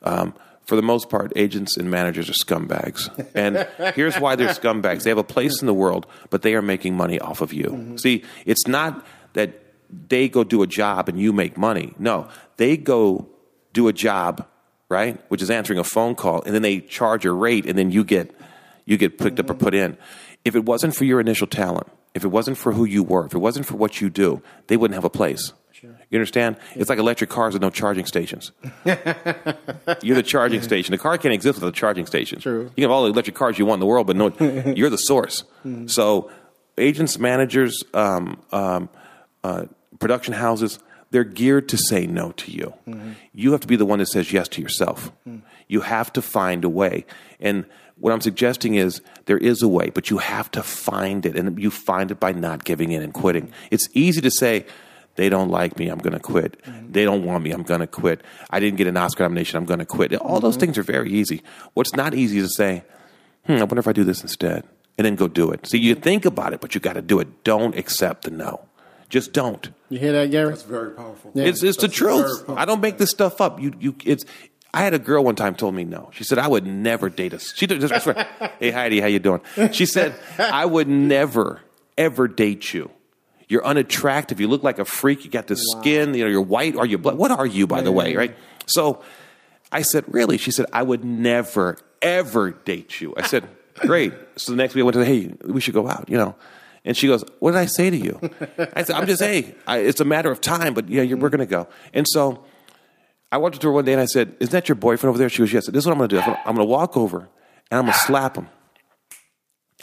Um, 0.04 0.34
for 0.68 0.76
the 0.76 0.82
most 0.82 1.10
part, 1.10 1.32
agents 1.36 1.78
and 1.78 1.90
managers 1.90 2.30
are 2.30 2.34
scumbags. 2.34 3.10
And 3.34 3.68
here's 3.96 4.18
why 4.18 4.36
they're 4.36 4.50
scumbags. 4.50 5.04
They 5.04 5.10
have 5.10 5.18
a 5.18 5.24
place 5.24 5.62
in 5.62 5.66
the 5.66 5.74
world, 5.74 6.06
but 6.30 6.42
they 6.42 6.56
are 6.56 6.62
making 6.62 6.96
money 6.96 7.20
off 7.20 7.40
of 7.40 7.54
you. 7.54 7.64
Mm-hmm. 7.64 7.98
See, 7.98 8.26
it's 8.46 8.68
not 8.68 9.06
that 9.34 9.64
they 10.10 10.28
go 10.28 10.44
do 10.44 10.62
a 10.64 10.68
job 10.68 11.08
and 11.08 11.18
you 11.18 11.32
make 11.32 11.58
money. 11.58 11.94
No, 11.98 12.28
they 12.58 12.76
go 12.76 13.30
do 13.72 13.88
a 13.88 13.94
job, 13.94 14.46
right? 14.90 15.18
Which 15.30 15.42
is 15.42 15.50
answering 15.50 15.80
a 15.80 15.86
phone 15.86 16.16
call, 16.16 16.42
and 16.44 16.54
then 16.54 16.64
they 16.64 16.82
charge 16.82 17.26
a 17.26 17.32
rate, 17.32 17.66
and 17.66 17.78
then 17.78 17.90
you 17.90 18.04
get 18.04 18.36
you 18.86 18.98
get 18.98 19.18
picked 19.18 19.40
up 19.40 19.50
or 19.50 19.54
mm-hmm. 19.54 19.64
put 19.64 19.74
in. 19.74 19.98
If 20.44 20.56
it 20.56 20.66
wasn't 20.66 20.96
for 20.96 21.06
your 21.06 21.22
initial 21.22 21.48
talent, 21.48 21.88
if 22.14 22.26
it 22.26 22.30
wasn't 22.30 22.58
for 22.58 22.74
who 22.74 22.84
you 22.84 23.04
were, 23.04 23.26
if 23.26 23.34
it 23.34 23.40
wasn't 23.40 23.66
for 23.66 23.78
what 23.78 24.02
you 24.02 24.10
do, 24.10 24.42
they 24.68 24.76
wouldn't 24.76 24.96
have 24.96 25.06
a 25.06 25.10
place. 25.10 25.54
You 26.10 26.18
understand? 26.18 26.56
It's 26.76 26.90
like 26.90 27.00
electric 27.00 27.30
cars 27.30 27.54
with 27.54 27.62
no 27.62 27.70
charging 27.70 28.06
stations. 28.06 28.52
you're 28.86 30.16
the 30.16 30.24
charging 30.26 30.62
station. 30.62 30.92
The 30.92 30.98
car 30.98 31.18
can't 31.18 31.34
exist 31.34 31.58
without 31.58 31.70
a 31.70 31.80
charging 31.80 32.06
station. 32.06 32.40
True. 32.40 32.64
You 32.64 32.70
can 32.70 32.84
have 32.84 32.92
all 32.92 33.04
the 33.04 33.12
electric 33.12 33.36
cars 33.36 33.60
you 33.60 33.66
want 33.66 33.78
in 33.78 33.80
the 33.82 33.88
world, 33.88 34.08
but 34.08 34.16
no, 34.16 34.32
you're 34.76 34.90
the 34.90 34.98
source. 34.98 35.44
So, 35.88 36.32
agents, 36.78 37.20
managers, 37.20 37.84
um, 37.94 38.42
um, 38.54 38.90
uh, 39.44 39.66
production 40.00 40.34
houses, 40.34 40.80
they're 41.12 41.26
geared 41.26 41.68
to 41.70 41.78
say 41.78 42.08
no 42.08 42.32
to 42.34 42.52
you. 42.52 42.74
You 43.34 43.52
have 43.52 43.62
to 43.62 43.68
be 43.68 43.76
the 43.76 43.86
one 43.86 44.00
that 44.00 44.08
says 44.08 44.32
yes 44.32 44.48
to 44.50 44.62
yourself. 44.62 45.12
You 45.68 45.82
have 45.82 46.14
to 46.14 46.22
find 46.22 46.64
a 46.64 46.70
way. 46.70 47.06
And 47.42 47.66
what 47.98 48.14
I'm 48.14 48.22
suggesting 48.22 48.76
is 48.76 49.02
there 49.26 49.38
is 49.38 49.62
a 49.62 49.68
way, 49.68 49.90
but 49.90 50.10
you 50.10 50.20
have 50.20 50.52
to 50.52 50.64
find 50.64 51.26
it. 51.26 51.36
And 51.36 51.60
you 51.62 51.72
find 51.72 52.12
it 52.12 52.20
by 52.20 52.32
not 52.32 52.64
giving 52.64 52.92
in 52.92 53.02
and 53.02 53.14
quitting. 53.14 53.52
It's 53.72 53.90
easy 53.94 54.22
to 54.22 54.32
say, 54.32 54.66
they 55.18 55.30
don't 55.30 55.50
like 55.50 55.78
me, 55.78 55.90
I'm 55.90 55.98
going 55.98 56.14
to 56.14 56.20
quit. 56.20 56.62
They 56.90 57.04
don't 57.04 57.24
want 57.26 57.44
me, 57.44 57.52
I'm 57.52 57.64
going 57.64 57.82
to 57.82 57.88
quit. 57.88 58.22
I 58.50 58.60
didn't 58.60 58.78
get 58.78 58.88
an 58.88 58.96
Oscar 58.96 59.24
nomination, 59.24 59.58
I'm 59.58 59.66
going 59.66 59.80
to 59.80 59.86
quit. 59.86 60.14
All 60.16 60.40
those 60.40 60.56
things 60.56 60.78
are 60.78 60.84
very 60.84 61.12
easy. 61.12 61.42
What's 61.74 61.94
not 61.96 62.14
easy 62.14 62.38
is 62.38 62.50
to 62.52 62.56
say, 62.56 62.84
hmm, 63.46 63.54
I 63.54 63.64
wonder 63.64 63.80
if 63.80 63.88
I 63.88 63.94
do 63.94 64.04
this 64.04 64.22
instead, 64.22 64.64
and 64.98 65.06
then 65.06 65.16
go 65.16 65.28
do 65.28 65.52
it. 65.52 65.68
See, 65.68 65.80
you 65.80 65.96
think 65.96 66.26
about 66.26 66.54
it, 66.54 66.62
but 66.62 66.76
you 66.76 66.82
got 66.82 66.94
to 66.94 67.02
do 67.02 67.20
it. 67.20 67.44
Don't 67.44 67.76
accept 67.76 68.24
the 68.24 68.32
no. 68.32 68.68
Just 69.10 69.34
don't. 69.34 69.70
You 69.90 70.00
hear 70.00 70.12
that, 70.12 70.32
Gary? 70.32 70.50
That's 70.50 70.64
very 70.64 70.92
powerful. 70.92 71.32
It's 71.34 71.64
it's 71.64 71.78
the 71.78 71.88
That's 71.88 72.00
very 72.00 72.24
truth. 72.24 72.50
I 72.50 72.66
don't 72.66 72.82
make 72.82 72.98
this 72.98 73.10
stuff 73.10 73.40
up. 73.40 73.62
You 73.62 73.74
you 73.80 73.96
it's. 74.04 74.26
I 74.74 74.82
had 74.82 74.94
a 74.94 75.00
girl 75.00 75.24
one 75.24 75.36
time 75.36 75.56
told 75.56 75.76
me 75.76 75.86
no. 75.86 76.10
She 76.14 76.26
said 76.26 76.38
I 76.38 76.48
would 76.48 76.68
never 76.68 77.10
date 77.10 77.32
a. 77.32 77.40
She 77.40 77.68
did 77.68 77.80
just 77.80 77.94
hey 78.60 78.72
Heidi, 78.72 79.00
how 79.00 79.08
you 79.08 79.20
doing? 79.20 79.40
She 79.72 79.86
said 79.86 80.14
I 80.38 80.66
would 80.66 80.90
never 80.90 81.62
ever 81.98 82.28
date 82.28 82.74
you. 82.74 82.92
You're 83.50 83.66
unattractive. 83.66 84.40
You 84.40 84.48
look 84.48 84.64
like 84.64 84.80
a 84.80 84.86
freak. 84.86 85.24
You 85.24 85.32
got 85.32 85.48
the 85.48 85.56
skin. 85.56 86.14
You 86.14 86.26
know 86.26 86.30
you're 86.30 86.42
white. 86.42 86.76
Are 86.76 86.86
you 86.86 86.98
black? 86.98 87.16
What 87.16 87.32
are 87.32 87.46
you 87.46 87.66
by 87.66 87.82
the 87.82 87.92
way? 87.92 88.16
Right. 88.16 88.36
So 88.66 89.02
I 89.72 89.82
said 89.82 90.04
really. 90.08 90.38
She 90.38 90.52
said 90.52 90.66
I 90.74 90.84
would 90.84 91.04
never 91.04 91.78
ever 92.02 92.52
date 92.52 93.00
you. 93.00 93.14
I 93.16 93.24
said 93.24 93.48
great. 93.76 94.14
So 94.36 94.52
the 94.52 94.58
next 94.58 94.76
week 94.76 94.82
I 94.82 94.86
went 94.86 94.94
to 94.94 95.00
the, 95.00 95.06
hey 95.06 95.34
we 95.46 95.62
should 95.62 95.74
go 95.74 95.88
out. 95.88 96.10
You 96.10 96.18
know. 96.18 96.36
And 96.84 96.96
she 96.96 97.08
goes, 97.08 97.24
"What 97.40 97.52
did 97.52 97.58
I 97.58 97.66
say 97.66 97.90
to 97.90 97.98
you?" 97.98 98.18
I 98.74 98.84
said, 98.84 98.96
"I'm 98.96 99.08
just 99.08 99.22
hey, 99.22 99.56
I, 99.66 99.80
it's 99.80 100.00
a 100.00 100.06
matter 100.06 100.32
of 100.32 100.40
time, 100.40 100.74
but 100.74 100.88
yeah, 100.88 101.02
you're, 101.02 101.18
we're 101.18 101.28
mm. 101.28 101.34
going 101.34 101.46
to 101.48 101.52
go." 101.52 101.68
And 101.94 102.08
so 102.08 102.46
I 103.30 103.38
walked 103.40 103.56
up 103.56 103.62
to 103.62 103.68
her 103.68 103.74
one 103.74 103.84
day 103.84 103.92
and 103.92 104.02
I 104.02 104.06
said, 104.06 104.38
"Isn't 104.40 104.54
that 104.54 104.70
your 104.70 104.78
boyfriend 104.78 105.10
over 105.10 105.18
there?" 105.18 105.28
She 105.28 105.40
goes, 105.40 105.52
"Yes." 105.52 105.64
I 105.64 105.66
said, 105.66 105.74
This 105.74 105.84
is 105.84 105.88
what 105.88 105.92
I'm 105.92 105.98
going 105.98 106.10
to 106.12 106.16
do. 106.16 106.22
I'm 106.22 106.56
going 106.56 106.66
to 106.66 106.72
walk 106.72 106.96
over 106.96 107.28
and 107.70 107.80
I'm 107.80 107.82
going 107.84 107.94
to 107.94 108.00
slap 108.00 108.38
him. 108.38 108.48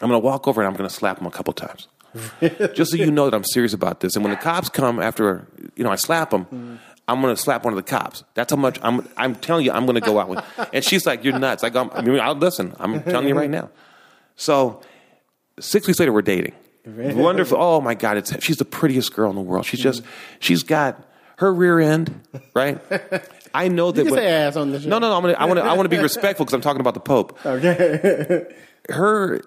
I'm 0.01 0.09
going 0.09 0.21
to 0.21 0.25
walk 0.25 0.49
over 0.49 0.63
and 0.63 0.69
I'm 0.69 0.75
going 0.77 0.89
to 0.89 0.95
slap 0.95 1.21
him 1.21 1.27
a 1.27 1.31
couple 1.31 1.53
times, 1.53 1.89
just 2.75 2.91
so 2.93 2.97
you 2.97 3.11
know 3.11 3.29
that 3.29 3.35
I'm 3.37 3.45
serious 3.45 3.73
about 3.73 4.01
this. 4.01 4.15
And 4.15 4.25
when 4.25 4.33
the 4.33 4.41
cops 4.41 4.69
come 4.69 5.01
after, 5.01 5.47
you 5.77 5.85
know, 5.85 5.91
I 5.91 5.97
slap 5.97 6.33
him. 6.33 6.79
I'm 7.07 7.21
going 7.21 7.35
to 7.35 7.41
slap 7.41 7.65
one 7.65 7.75
of 7.75 7.77
the 7.77 7.83
cops. 7.83 8.25
That's 8.33 8.51
how 8.51 8.57
much 8.57 8.79
I'm. 8.83 9.07
I'm 9.17 9.35
telling 9.35 9.67
you, 9.67 9.73
I'm 9.73 9.85
going 9.85 10.01
to 10.01 10.01
go 10.01 10.19
out 10.19 10.29
with. 10.29 10.43
And 10.73 10.83
she's 10.83 11.05
like, 11.05 11.23
"You're 11.23 11.39
nuts." 11.39 11.63
Like, 11.63 11.77
I'm, 11.77 11.91
I 11.91 12.01
mean, 12.01 12.19
I'll 12.19 12.35
listen. 12.35 12.75
I'm 12.81 13.03
telling 13.03 13.29
you 13.29 13.35
right 13.35 13.51
now. 13.51 13.69
So 14.37 14.81
six 15.61 15.87
weeks 15.87 16.01
later, 16.01 16.13
we're 16.13 16.23
dating. 16.23 16.55
Wonderful. 16.87 17.57
Oh 17.61 17.81
my 17.81 17.95
God, 17.95 18.17
it's 18.19 18.43
she's 18.45 18.59
the 18.59 18.65
prettiest 18.65 19.15
girl 19.15 19.31
in 19.31 19.37
the 19.37 19.43
world. 19.43 19.65
She's 19.67 19.81
just 19.81 20.03
she's 20.39 20.63
got 20.63 21.03
her 21.39 21.53
rear 21.53 21.81
end 21.81 22.21
right. 22.55 22.79
I 23.55 23.69
know 23.69 23.91
that. 23.93 24.01
You 24.01 24.05
can 24.07 24.15
when- 24.15 24.23
say 24.23 24.31
ass 24.31 24.57
on 24.57 24.71
the 24.71 24.81
show. 24.81 24.89
No, 24.89 24.99
no, 24.99 25.09
no. 25.09 25.17
I'm 25.17 25.23
gonna, 25.23 25.35
I 25.35 25.45
want 25.47 25.59
to. 25.59 25.65
I 25.65 25.73
want 25.75 25.85
to 25.85 25.97
be 25.97 26.03
respectful 26.03 26.45
because 26.45 26.55
I'm 26.55 26.61
talking 26.61 26.81
about 26.81 26.95
the 26.95 27.01
Pope. 27.01 27.39
Okay. 27.45 28.47
Her 28.91 29.41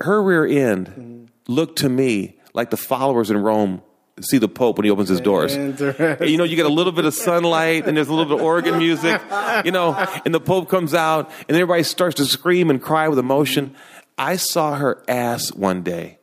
her 0.00 0.22
rear 0.22 0.44
end 0.46 0.88
mm. 0.88 1.23
Looked 1.48 1.78
to 1.78 1.88
me 1.88 2.38
like 2.52 2.70
the 2.70 2.76
followers 2.76 3.30
in 3.30 3.38
Rome 3.38 3.82
see 4.20 4.38
the 4.38 4.48
Pope 4.48 4.78
when 4.78 4.84
he 4.84 4.90
opens 4.90 5.08
his 5.08 5.20
doors. 5.20 5.54
You 6.24 6.38
know, 6.38 6.44
you 6.44 6.56
get 6.56 6.66
a 6.66 6.70
little 6.70 6.92
bit 6.92 7.04
of 7.04 7.14
sunlight 7.14 7.86
and 7.86 7.96
there's 7.96 8.08
a 8.08 8.14
little 8.14 8.36
bit 8.36 8.38
of 8.38 8.44
organ 8.44 8.78
music, 8.78 9.20
you 9.64 9.72
know, 9.72 9.94
and 10.24 10.34
the 10.34 10.40
Pope 10.40 10.68
comes 10.68 10.94
out 10.94 11.30
and 11.48 11.56
everybody 11.56 11.82
starts 11.82 12.16
to 12.16 12.24
scream 12.24 12.70
and 12.70 12.80
cry 12.80 13.08
with 13.08 13.18
emotion. 13.18 13.74
I 14.16 14.36
saw 14.36 14.76
her 14.76 15.02
ass 15.08 15.52
one 15.52 15.82
day. 15.82 16.18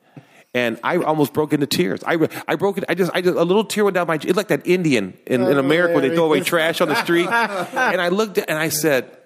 And 0.53 0.79
I 0.83 0.97
almost 0.97 1.31
broke 1.31 1.53
into 1.53 1.65
tears. 1.65 2.03
I, 2.05 2.17
I 2.45 2.55
broke 2.55 2.77
it. 2.77 2.83
I 2.89 2.93
just, 2.93 3.09
I 3.13 3.21
just, 3.21 3.37
a 3.37 3.43
little 3.43 3.63
tear 3.63 3.85
went 3.85 3.95
down 3.95 4.05
my. 4.07 4.15
It's 4.15 4.35
like 4.35 4.49
that 4.49 4.67
Indian 4.67 5.17
in, 5.25 5.41
in 5.43 5.57
America 5.57 5.93
where 5.93 6.01
they 6.01 6.13
throw 6.13 6.25
away 6.25 6.41
trash 6.41 6.81
on 6.81 6.89
the 6.89 7.01
street. 7.01 7.27
And 7.27 8.01
I 8.01 8.09
looked 8.09 8.37
and 8.37 8.57
I 8.57 8.67
said, 8.67 9.17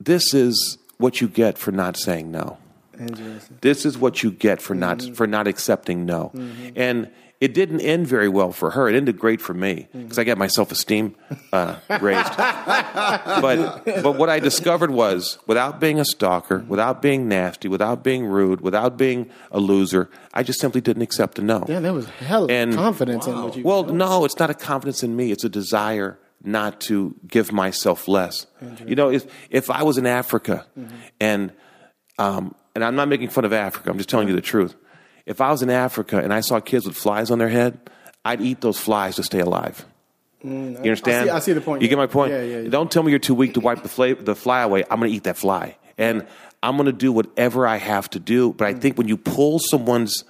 "This 0.00 0.32
is 0.32 0.78
what 0.96 1.20
you 1.20 1.28
get 1.28 1.58
for 1.58 1.70
not 1.70 1.98
saying 1.98 2.30
no. 2.30 2.56
Interesting. 2.98 3.58
This 3.60 3.84
is 3.86 3.96
what 3.98 4.22
you 4.22 4.30
get 4.30 4.60
for 4.62 4.74
not 4.74 5.02
for 5.14 5.26
not 5.26 5.46
accepting 5.46 6.04
no." 6.06 6.32
And 6.76 7.10
it 7.38 7.52
didn't 7.52 7.82
end 7.82 8.06
very 8.06 8.28
well 8.30 8.50
for 8.50 8.70
her. 8.70 8.88
It 8.88 8.96
ended 8.96 9.18
great 9.18 9.42
for 9.42 9.52
me 9.52 9.88
because 9.92 10.18
I 10.18 10.24
got 10.24 10.38
my 10.38 10.46
self 10.46 10.72
esteem 10.72 11.14
uh, 11.52 11.76
raised. 12.00 12.34
but 12.36 13.84
but 13.84 14.12
what 14.16 14.28
I 14.30 14.38
discovered 14.38 14.90
was, 14.90 15.38
without 15.46 15.80
being 15.80 16.00
a 16.00 16.04
stalker, 16.04 16.64
without 16.68 17.02
being 17.02 17.28
nasty, 17.28 17.68
without 17.68 18.02
being 18.02 18.24
rude, 18.26 18.60
without 18.60 18.96
being 18.96 19.28
a 19.50 19.60
loser, 19.60 20.08
I 20.32 20.42
just 20.42 20.60
simply 20.60 20.80
didn't 20.80 21.02
accept 21.02 21.38
a 21.38 21.42
no. 21.42 21.64
Yeah, 21.68 21.80
there 21.80 21.92
was 21.92 22.06
hell 22.06 22.44
of 22.44 22.50
And- 22.50 22.74
confidence 22.74 23.26
in 23.26 23.34
what 23.42 23.56
you. 23.56 23.62
Well, 23.64 23.84
no, 23.84 24.24
it's 24.24 24.38
not 24.38 24.50
a 24.50 24.54
confidence 24.54 25.02
in 25.02 25.14
me. 25.16 25.30
It's 25.30 25.44
a 25.44 25.48
desire 25.48 26.18
not 26.42 26.80
to 26.82 27.14
give 27.26 27.52
myself 27.52 28.08
less. 28.08 28.46
You 28.86 28.94
know, 28.94 29.10
if 29.10 29.26
if 29.50 29.68
I 29.70 29.82
was 29.82 29.98
in 29.98 30.06
Africa, 30.06 30.66
and 31.20 31.52
um, 32.18 32.54
and 32.76 32.84
I'm 32.84 32.94
not 32.94 33.08
making 33.08 33.30
fun 33.30 33.44
of 33.44 33.52
Africa, 33.52 33.90
I'm 33.90 33.96
just 33.96 34.08
telling 34.10 34.28
you 34.28 34.34
the 34.36 34.40
truth. 34.42 34.76
If 35.24 35.40
I 35.40 35.50
was 35.50 35.62
in 35.62 35.70
Africa 35.70 36.18
and 36.18 36.32
I 36.32 36.40
saw 36.40 36.60
kids 36.60 36.86
with 36.86 36.96
flies 36.96 37.30
on 37.32 37.38
their 37.38 37.48
head, 37.48 37.80
I'd 38.24 38.40
eat 38.40 38.60
those 38.60 38.78
flies 38.78 39.16
to 39.16 39.22
stay 39.24 39.40
alive. 39.40 39.84
you 40.44 40.50
understand? 40.76 41.28
Mm, 41.28 41.32
I 41.34 41.38
see 41.40 41.52
the 41.54 41.60
point, 41.60 41.82
You 41.82 41.88
get 41.88 41.96
my 41.98 42.06
point? 42.06 42.32
Yeah, 42.32 42.42
yeah, 42.42 42.60
yeah. 42.60 42.68
Don't 42.70 42.90
tell 42.92 43.02
me 43.02 43.10
you're 43.10 43.18
too 43.18 43.34
weak 43.34 43.54
to 43.54 43.60
wipe 43.60 43.82
the, 43.82 43.88
fla- 43.88 44.14
the 44.14 44.36
fly 44.36 44.60
away. 44.62 44.84
I'm 44.90 45.00
going 45.00 45.10
to 45.10 45.16
eat 45.16 45.24
that 45.24 45.36
fly. 45.36 45.76
And 45.98 46.26
I'm 46.62 46.76
going 46.76 46.86
to 46.86 46.92
do 46.92 47.10
whatever 47.12 47.66
I 47.66 47.76
have 47.78 48.08
to 48.10 48.20
do. 48.20 48.52
But 48.52 48.68
I 48.68 48.74
Mm. 48.74 48.80
think 48.82 48.98
when 48.98 49.08
you 49.08 49.16
pull 49.16 49.58
someone's 49.58 50.24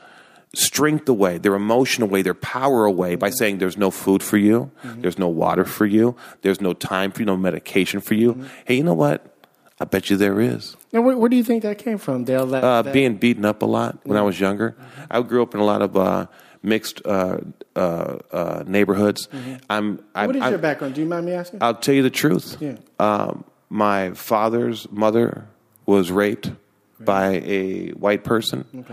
strength 0.54 1.08
away, 1.08 1.36
their 1.38 1.54
emotion 1.54 2.02
away, 2.02 2.22
their 2.22 2.34
power 2.34 2.84
away 2.86 3.12
Mm-hmm. 3.12 3.18
by 3.20 3.30
saying 3.30 3.58
there's 3.58 3.76
no 3.76 3.90
food 3.90 4.22
for 4.22 4.38
you, 4.38 4.70
there's 4.82 5.18
no 5.18 5.28
water 5.28 5.64
for 5.66 5.84
you, 5.84 6.16
there's 6.42 6.60
no 6.62 6.72
time 6.72 7.10
for 7.12 7.20
you, 7.20 7.26
no 7.26 7.36
medication 7.36 8.00
for 8.00 8.14
you. 8.14 8.32
Mm-hmm. 8.34 8.46
Hey, 8.64 8.74
you 8.76 8.84
know 8.84 8.94
what? 8.94 9.35
I 9.78 9.84
bet 9.84 10.08
you 10.10 10.16
there 10.16 10.40
is. 10.40 10.76
Now, 10.92 11.02
where, 11.02 11.16
where 11.16 11.28
do 11.28 11.36
you 11.36 11.44
think 11.44 11.62
that 11.62 11.78
came 11.78 11.98
from, 11.98 12.24
Dale? 12.24 12.46
That, 12.46 12.64
Uh, 12.64 12.82
that- 12.82 12.92
being 12.94 13.16
beaten 13.16 13.44
up 13.44 13.62
a 13.62 13.66
lot 13.66 13.98
when 14.04 14.16
I 14.16 14.20
Mm-hmm. 14.20 14.26
was 14.26 14.40
younger. 14.40 14.76
I 15.10 15.20
grew 15.22 15.42
up 15.42 15.54
in 15.54 15.60
a 15.60 15.64
lot 15.64 15.82
of 15.82 15.96
uh, 15.96 16.26
mixed 16.62 17.02
uh, 17.04 17.38
uh, 17.74 18.16
uh, 18.32 18.64
neighborhoods. 18.66 19.28
I'm, 19.32 19.58
I'm, 19.68 19.96
Mm-hmm. 19.98 20.26
What 20.26 20.36
is 20.36 20.42
I'm- 20.42 20.52
your 20.52 20.58
background? 20.60 20.94
Do 20.94 21.00
you 21.02 21.06
mind 21.06 21.26
me 21.26 21.32
asking? 21.32 21.62
I'll 21.62 21.74
tell 21.74 21.94
you 21.94 22.02
the 22.02 22.10
truth. 22.10 22.56
Yeah. 22.60 22.76
Um, 22.98 23.44
my 23.68 24.12
father's 24.12 24.90
mother 24.90 25.46
was 25.84 26.10
raped 26.10 26.52
by 26.98 27.42
a 27.44 27.90
white 27.90 28.24
person, 28.24 28.86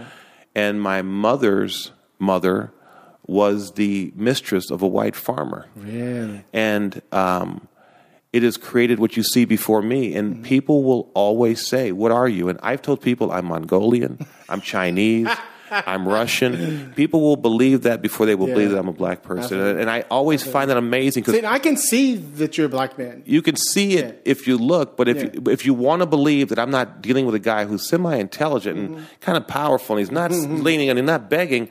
and 0.54 0.82
my 0.82 1.02
mother's 1.02 1.92
mother 2.20 2.72
was 3.26 3.72
the 3.74 4.12
mistress 4.18 4.70
of 4.70 4.82
a 4.82 4.88
white 4.88 5.16
farmer. 5.16 5.68
really? 5.78 6.44
And 6.52 7.02
um, 7.14 7.68
it 8.34 8.42
has 8.42 8.58
created 8.58 9.00
what 9.00 9.16
you 9.16 9.24
see 9.24 9.46
before 9.46 9.82
me. 9.82 10.16
And 10.16 10.34
mm-hmm. 10.34 10.44
people 10.44 10.84
will 10.84 11.12
always 11.14 11.66
say, 11.66 11.92
What 11.92 12.12
are 12.12 12.28
you? 12.28 12.50
And 12.50 12.60
I've 12.62 12.82
told 12.82 13.02
people 13.02 13.32
I'm 13.32 13.46
Mongolian, 13.46 14.26
I'm 14.50 14.60
Chinese. 14.60 15.30
I'm 15.88 16.08
Russian. 16.08 16.94
People 16.96 17.22
will 17.22 17.36
believe 17.36 17.82
that 17.84 18.02
before 18.02 18.26
they 18.26 18.36
will 18.36 18.48
Yeah. 18.48 18.54
believe 18.54 18.70
that 18.72 18.78
I'm 18.80 18.88
a 18.88 18.94
black 18.94 19.24
person, 19.24 19.60
and, 19.60 19.80
and 19.80 19.90
I 19.90 20.02
always 20.12 20.44
find 20.44 20.70
that 20.70 20.78
amazing 20.78 21.24
because 21.24 21.44
I 21.44 21.60
can 21.60 21.78
see 21.78 22.16
that 22.16 22.58
you're 22.58 22.68
a 22.68 22.70
black 22.70 22.98
man. 22.98 23.24
you 23.26 23.42
can 23.42 23.56
see 23.56 23.98
it 23.98 24.06
Yeah. 24.26 24.32
if 24.34 24.48
you 24.48 24.58
look, 24.58 24.98
but 24.98 25.08
if 25.08 25.18
Yeah. 25.18 25.30
you, 25.34 25.52
if 25.52 25.66
you 25.66 25.74
want 25.74 26.02
to 26.02 26.06
believe 26.06 26.50
that 26.50 26.60
I'm 26.60 26.72
not 26.72 27.02
dealing 27.02 27.26
with 27.26 27.36
a 27.36 27.40
guy 27.40 27.66
who's 27.66 27.88
semi 27.88 28.16
intelligent 28.16 28.78
Mm-hmm. 28.78 28.94
and 28.98 29.06
kind 29.22 29.38
of 29.38 29.48
powerful, 29.48 29.96
and 29.96 30.00
he's 30.06 30.12
not 30.12 30.32
leaning 30.32 30.90
and 30.90 31.00
he's 31.00 31.06
not 31.06 31.30
begging, 31.30 31.70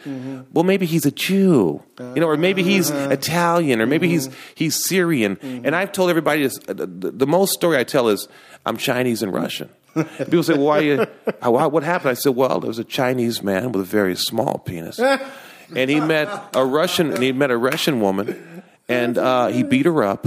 well, 0.53 0.65
maybe 0.65 0.87
he's 0.87 1.07
a 1.07 1.11
Jew, 1.13 1.83
you 2.15 2.21
know, 2.21 2.29
or 2.29 2.37
maybe 2.37 2.63
he's 2.63 2.91
Uh-huh. 2.91 3.11
Italian, 3.11 3.81
or 3.81 3.87
maybe 3.87 4.09
he's 4.09 4.29
Mm-hmm. 4.29 4.53
he's 4.55 4.75
Syrian. 4.85 5.39
And 5.43 5.75
I've 5.77 5.93
told 5.93 6.11
everybody 6.11 6.43
this. 6.43 6.59
uh, 6.69 6.73
The, 6.75 7.11
the 7.13 7.27
most 7.27 7.53
story 7.53 7.77
I 7.79 7.85
tell 7.85 8.09
is 8.09 8.27
I'm 8.67 8.77
Chinese 8.77 9.23
and 9.23 9.33
Russian. 9.33 9.69
People 10.19 10.43
say, 10.43 10.55
"Why? 10.57 10.79
You, 10.81 11.07
how- 11.43 11.69
what 11.69 11.83
happened?" 11.83 12.11
I 12.11 12.15
said, 12.15 12.35
"Well, 12.37 12.61
there 12.61 12.69
was 12.69 12.79
a 12.79 12.85
Chinese 12.85 13.43
man 13.43 13.73
with 13.73 13.83
a 13.83 13.85
very 13.87 14.17
small 14.17 14.59
penis." 14.59 14.99
and 14.99 15.91
he 15.91 16.01
met 16.01 16.29
a 16.55 16.65
Russian, 16.65 17.13
and 17.13 17.23
he 17.23 17.33
met 17.33 17.51
a 17.51 17.57
Russian 17.57 18.01
woman, 18.01 18.63
and 18.89 19.19
uh, 19.19 19.49
he 19.49 19.63
beat 19.63 19.87
her 19.87 20.03
up, 20.05 20.27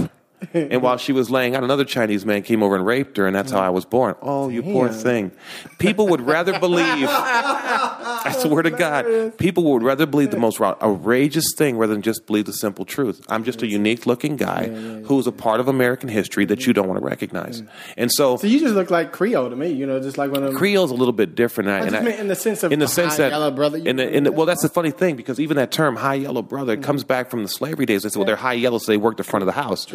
and 0.54 0.82
while 0.82 0.96
she 0.96 1.12
was 1.12 1.30
laying 1.30 1.54
out, 1.54 1.64
another 1.64 1.84
Chinese 1.84 2.24
man 2.24 2.42
came 2.42 2.62
over 2.62 2.74
and 2.76 2.86
raped 2.86 3.16
her, 3.16 3.26
and 3.26 3.34
that's 3.34 3.50
how 3.50 3.60
I 3.60 3.70
was 3.70 3.84
born. 3.84 4.14
Oh, 4.22 4.48
you 4.48 4.62
poor 4.62 4.88
thing. 4.88 5.32
People 5.78 6.08
would 6.08 6.20
rather 6.20 6.58
believe. 6.58 7.08
I 7.08 8.34
swear 8.38 8.62
to 8.62 8.70
God, 8.70 9.38
people 9.38 9.64
would 9.72 9.82
rather 9.82 10.06
believe 10.06 10.30
the 10.30 10.38
most 10.38 10.60
outrageous 10.60 11.54
thing 11.56 11.76
rather 11.76 11.92
than 11.92 12.02
just 12.02 12.26
believe 12.26 12.46
the 12.46 12.52
simple 12.52 12.84
truth. 12.84 13.24
I'm 13.28 13.44
just 13.44 13.62
a 13.62 13.66
unique 13.66 14.06
looking 14.06 14.36
guy 14.36 14.68
who 14.68 15.18
is 15.18 15.26
a 15.26 15.32
part 15.32 15.60
of 15.60 15.68
American 15.68 16.08
history 16.08 16.44
that 16.46 16.66
you 16.66 16.72
don't 16.72 16.88
want 16.88 16.98
to 17.00 17.04
recognize. 17.04 17.62
Mm. 17.62 17.68
And 17.96 18.12
so, 18.12 18.36
So 18.36 18.46
you 18.46 18.60
just 18.60 18.74
look 18.74 18.90
like 18.90 19.12
Creole 19.12 19.50
to 19.50 19.56
me. 19.56 19.72
You 19.72 19.86
know, 19.86 20.00
just 20.00 20.18
like 20.18 20.30
one 20.30 20.42
of 20.42 20.50
them. 20.50 20.58
Creole's 20.58 20.90
a 20.90 20.94
little 20.94 21.12
bit 21.12 21.34
different. 21.34 21.70
and 21.70 21.84
I 21.84 21.90
just 21.90 22.04
meant 22.04 22.20
in 22.20 22.28
the 22.28 22.34
sense 22.34 22.62
of 22.62 22.72
in 22.72 22.78
the 22.78 22.88
sense 22.88 23.16
that 23.16 23.30
yellow 23.30 23.50
brother. 23.50 23.78
In 23.78 23.96
the, 23.96 24.08
in 24.08 24.24
the, 24.24 24.32
well, 24.32 24.46
that's 24.46 24.62
the 24.62 24.68
funny 24.68 24.90
thing 24.90 25.16
because 25.16 25.40
even 25.40 25.56
that 25.56 25.70
term 25.70 25.96
"high 25.96 26.14
yellow 26.14 26.42
brother" 26.42 26.74
it 26.74 26.80
mm. 26.80 26.84
comes 26.84 27.04
back 27.04 27.30
from 27.30 27.42
the 27.42 27.48
slavery 27.48 27.86
days. 27.86 28.02
They 28.02 28.08
said, 28.08 28.18
"Well, 28.18 28.26
they're 28.26 28.36
high 28.36 28.54
yellow, 28.54 28.78
so 28.78 28.92
they 28.92 28.96
work 28.96 29.16
the 29.16 29.24
front 29.24 29.42
of 29.42 29.46
the 29.46 29.52
house." 29.52 29.86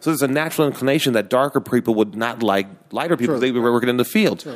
So 0.00 0.10
there's 0.10 0.22
a 0.22 0.28
natural 0.28 0.66
inclination 0.66 1.12
that 1.12 1.28
darker 1.30 1.60
people 1.60 1.94
would 1.94 2.14
not 2.16 2.42
like 2.42 2.66
lighter 2.92 3.16
people 3.16 3.34
because 3.34 3.40
True. 3.42 3.52
they 3.52 3.58
were 3.60 3.72
working 3.72 3.88
in 3.88 3.96
the 3.98 4.04
fields. 4.04 4.46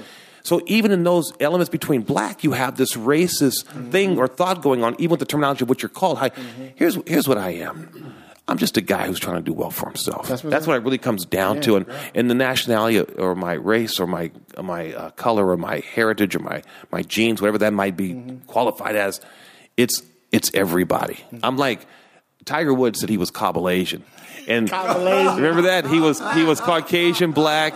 So 0.42 0.60
even 0.66 0.90
in 0.90 1.04
those 1.04 1.32
elements 1.40 1.70
between 1.70 2.02
black, 2.02 2.44
you 2.44 2.52
have 2.52 2.76
this 2.76 2.94
racist 2.94 3.64
Mm-hmm. 3.64 3.90
thing 3.90 4.18
or 4.18 4.28
thought 4.28 4.60
going 4.62 4.82
on, 4.84 4.94
even 4.98 5.10
with 5.10 5.20
the 5.20 5.26
terminology 5.26 5.62
of 5.64 5.68
what 5.70 5.82
you're 5.82 5.88
called. 5.88 6.18
Hi, 6.18 6.30
here's 6.76 6.98
here's 7.06 7.26
what 7.28 7.38
I 7.38 7.50
am. 7.50 8.14
I'm 8.46 8.58
just 8.58 8.76
a 8.76 8.82
guy 8.82 9.06
who's 9.06 9.18
trying 9.18 9.36
to 9.36 9.42
do 9.42 9.54
well 9.54 9.70
for 9.70 9.86
himself. 9.86 10.28
That's 10.28 10.42
That's 10.42 10.66
what- 10.66 10.74
what, 10.74 10.82
it 10.82 10.84
really 10.84 10.98
comes 10.98 11.24
down 11.24 11.62
to. 11.62 11.76
And, 11.76 11.86
and 12.14 12.28
the 12.30 12.34
nationality 12.34 13.00
or 13.00 13.34
my 13.34 13.54
race 13.54 13.98
or 13.98 14.06
my 14.06 14.30
my 14.62 14.92
uh, 14.92 15.10
color 15.12 15.48
or 15.48 15.56
my 15.56 15.82
heritage 15.94 16.36
or 16.36 16.40
my 16.40 16.62
my 16.92 17.00
genes, 17.02 17.40
whatever 17.40 17.56
that 17.58 17.72
might 17.72 17.96
be 17.96 18.38
qualified 18.46 18.96
as, 18.96 19.22
it's 19.78 20.02
it's 20.30 20.50
everybody. 20.52 21.18
I'm 21.42 21.56
like 21.56 21.86
Tiger 22.44 22.74
Woods 22.74 23.00
said 23.00 23.08
he 23.08 23.16
was 23.16 23.30
Cablinasian, 23.30 24.02
and 24.46 24.70
remember 24.70 25.62
that 25.62 25.86
he 25.86 26.00
was 26.00 26.20
he 26.34 26.44
was 26.44 26.60
Caucasian, 26.60 27.32
black, 27.32 27.74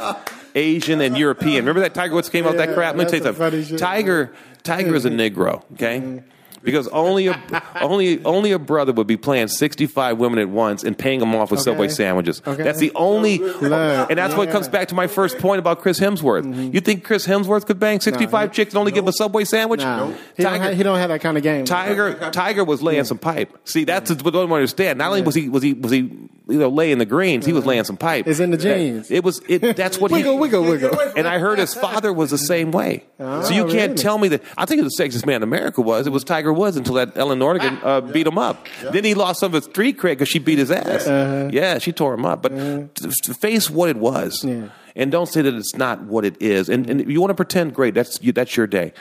Asian, 0.54 1.00
and 1.00 1.16
European. 1.16 1.64
Remember 1.64 1.80
that 1.80 1.94
Tiger 1.94 2.14
Woods 2.14 2.28
came 2.28 2.44
out 2.44 2.56
with 2.56 2.58
that 2.58 2.74
crap. 2.74 2.96
Let 2.96 3.04
me 3.04 3.10
tell 3.10 3.18
you 3.18 3.24
that's 3.24 3.36
some 3.36 3.50
funny 3.50 3.62
something. 3.62 3.78
Tiger 3.78 4.34
Tiger 4.62 4.94
is 4.94 5.04
a 5.04 5.10
Negro. 5.10 5.64
Okay. 5.72 6.00
Mm-hmm. 6.00 6.30
Because 6.62 6.88
only 6.88 7.28
a 7.28 7.40
only 7.80 8.24
only 8.24 8.52
a 8.52 8.58
brother 8.58 8.92
would 8.92 9.06
be 9.06 9.16
playing 9.16 9.48
sixty 9.48 9.86
five 9.86 10.18
women 10.18 10.38
at 10.38 10.48
once 10.48 10.84
and 10.84 10.96
paying 10.98 11.20
them 11.20 11.34
off 11.34 11.50
with 11.50 11.60
Okay. 11.60 11.70
Subway 11.70 11.88
sandwiches. 11.88 12.42
Okay. 12.46 12.62
That's 12.62 12.78
the 12.78 12.92
only, 12.94 13.38
Look, 13.38 13.62
and 14.10 14.18
that's 14.18 14.34
what 14.34 14.50
comes 14.50 14.68
back 14.68 14.88
to 14.88 14.94
my 14.94 15.06
first 15.06 15.38
point 15.38 15.58
about 15.58 15.80
Chris 15.80 15.98
Hemsworth. 16.00 16.42
Mm-hmm. 16.44 16.74
You 16.74 16.80
think 16.80 17.04
Chris 17.04 17.26
Hemsworth 17.26 17.66
could 17.66 17.78
bang 17.78 18.00
sixty 18.00 18.26
five 18.26 18.50
he- 18.50 18.56
chicks 18.56 18.74
and 18.74 18.78
only 18.78 18.92
give 18.92 19.06
a 19.06 19.12
Subway 19.12 19.44
sandwich? 19.44 19.80
Nah, 19.80 20.12
he, 20.36 20.42
don't 20.42 20.60
have, 20.60 20.76
he 20.76 20.82
don't 20.82 20.98
have 20.98 21.08
that 21.10 21.20
kind 21.20 21.36
of 21.36 21.42
game. 21.42 21.64
Tiger, 21.64 22.30
Tiger 22.30 22.64
was 22.64 22.82
laying 22.82 23.04
some 23.04 23.18
pipe. 23.18 23.56
See, 23.64 23.84
that's 23.84 24.10
what 24.10 24.26
I 24.26 24.30
don't 24.38 24.52
understand. 24.52 24.98
Not 24.98 25.08
only 25.08 25.22
was 25.22 25.34
he 25.34 25.48
was 25.48 25.62
he 25.62 25.74
was 25.74 25.92
he 25.92 25.98
you 25.98 26.58
know 26.58 26.68
laying 26.68 26.98
the 26.98 27.06
greens, 27.06 27.44
he 27.46 27.52
was 27.52 27.60
uh-huh. 27.62 27.68
laying 27.70 27.84
some 27.84 27.96
pipe. 27.96 28.26
It's 28.26 28.40
in 28.40 28.50
the 28.50 28.56
genes. 28.56 29.10
It 29.10 29.22
was 29.24 29.40
it. 29.48 29.76
That's 29.76 29.98
what 29.98 30.10
Wiggle, 30.10 30.34
he. 30.34 30.38
wiggle, 30.38 30.62
wiggle. 30.62 30.98
And 31.16 31.26
I 31.28 31.38
heard 31.38 31.58
his 31.58 31.74
father 31.74 32.12
was 32.12 32.30
the 32.30 32.38
same 32.38 32.70
way. 32.72 33.04
so 33.18 33.50
you 33.50 33.64
Oh, 33.64 33.70
can't 33.70 33.98
tell 33.98 34.16
me 34.18 34.28
that. 34.28 34.42
I 34.56 34.64
think 34.64 34.82
the 34.82 34.90
sexiest 34.98 35.26
man 35.26 35.36
in 35.36 35.42
America 35.42 35.80
was 35.80 36.06
it 36.06 36.10
was 36.10 36.24
Tiger 36.24 36.52
Woods 36.58 36.76
until 36.76 36.94
that 36.94 37.16
Elin 37.16 37.38
Nordegren 37.38 37.78
uh, 37.82 38.00
beat 38.00 38.26
him 38.26 38.36
up. 38.38 38.66
Then 38.92 39.04
he 39.04 39.14
lost 39.14 39.40
some 39.40 39.48
of 39.48 39.54
his 39.54 39.64
street 39.64 39.96
cred 39.98 40.12
because 40.12 40.28
she 40.28 40.38
beat 40.38 40.58
his 40.58 40.70
ass. 40.70 41.06
Uh-huh. 41.06 41.48
Yeah, 41.52 41.78
she 41.78 41.92
tore 41.92 42.14
him 42.14 42.26
up. 42.26 42.42
But 42.42 42.94
to 42.96 43.34
face 43.34 43.70
what 43.70 43.88
it 43.88 43.96
was, 43.96 44.44
Yeah. 44.44 44.68
and 44.96 45.10
don't 45.12 45.26
say 45.26 45.40
that 45.42 45.54
it's 45.54 45.74
not 45.76 46.02
what 46.02 46.24
it 46.24 46.40
is. 46.42 46.68
And, 46.68 46.88
and 46.90 47.00
if 47.00 47.08
you 47.08 47.20
want 47.20 47.30
to 47.30 47.34
pretend, 47.34 47.74
great. 47.74 47.94
That's 47.94 48.18
you, 48.22 48.32
that's 48.32 48.56
your 48.56 48.66
day. 48.66 48.92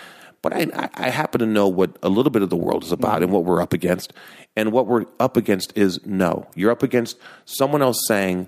But 0.43 0.53
I, 0.53 0.67
I, 0.75 0.89
I 0.93 1.09
happen 1.09 1.39
to 1.39 1.47
know 1.47 1.67
what 1.67 1.97
a 2.03 2.09
little 2.09 2.29
bit 2.29 2.43
of 2.43 2.49
the 2.51 2.55
world 2.55 2.83
is 2.83 2.91
about 2.91 3.23
and 3.23 3.31
what 3.31 3.43
we're 3.43 3.61
up 3.61 3.73
against. 3.73 4.13
And 4.55 4.71
what 4.71 4.85
we're 4.87 5.05
up 5.19 5.35
against 5.35 5.75
is 5.77 5.99
no. 6.05 6.47
You're 6.55 6.71
up 6.71 6.83
against 6.83 7.17
someone 7.45 7.81
else 7.81 7.99
saying, 8.07 8.47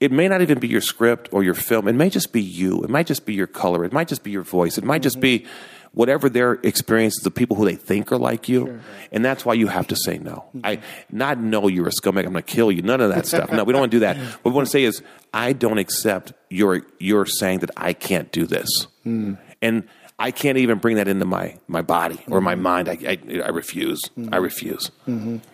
it 0.00 0.10
may 0.12 0.26
not 0.28 0.42
even 0.42 0.58
be 0.58 0.68
your 0.68 0.80
script 0.80 1.28
or 1.32 1.42
your 1.44 1.54
film. 1.54 1.86
It 1.88 1.94
may 1.94 2.10
just 2.10 2.32
be 2.32 2.42
you. 2.42 2.82
It 2.82 2.90
might 2.90 3.06
just 3.06 3.26
be 3.26 3.34
your 3.34 3.46
color. 3.48 3.84
It 3.84 3.92
might 3.92 4.08
just 4.08 4.22
be 4.24 4.30
your 4.32 4.42
voice. 4.42 4.76
It 4.78 4.84
might 4.84 5.02
just 5.02 5.20
be 5.20 5.46
whatever 5.92 6.28
their 6.28 6.54
experiences 6.62 7.24
of 7.26 7.34
people 7.34 7.56
who 7.56 7.64
they 7.64 7.74
think 7.74 8.12
are 8.12 8.18
like 8.18 8.48
you. 8.48 8.80
And 9.12 9.24
that's 9.24 9.44
why 9.44 9.54
you 9.54 9.66
have 9.66 9.88
to 9.88 9.96
say 9.96 10.18
no. 10.18 10.44
I 10.62 10.80
not 11.10 11.38
know 11.40 11.68
you're 11.68 11.88
a 11.88 11.90
scumbag. 11.90 12.26
I'm 12.26 12.32
going 12.32 12.34
to 12.34 12.42
kill 12.42 12.70
you. 12.70 12.82
None 12.82 13.00
of 13.00 13.10
that 13.10 13.26
stuff. 13.26 13.50
No, 13.50 13.64
we 13.64 13.72
don't 13.72 13.80
want 13.80 13.92
to 13.92 13.96
do 13.96 14.00
that. 14.00 14.16
What 14.42 14.52
we 14.52 14.56
want 14.56 14.66
to 14.66 14.70
say 14.70 14.84
is, 14.84 15.02
I 15.34 15.52
don't 15.52 15.78
accept 15.78 16.32
your 16.48 16.82
your 16.98 17.26
saying 17.26 17.60
that 17.60 17.70
I 17.76 17.92
can't 17.92 18.30
do 18.32 18.46
this. 18.46 18.86
Hmm. 19.04 19.34
And 19.60 19.88
I 20.18 20.30
can't 20.30 20.58
even 20.58 20.78
bring 20.78 20.96
that 20.96 21.08
into 21.08 21.24
my, 21.24 21.58
my 21.66 21.82
body 21.82 22.20
or 22.28 22.40
my 22.40 22.54
hmm. 22.54 22.62
mind. 22.62 22.88
I, 22.88 22.98
I, 23.06 23.40
I 23.44 23.48
refuse. 23.48 24.00
I 24.16 24.20
hmm. 24.20 24.34
refuse. 24.36 24.90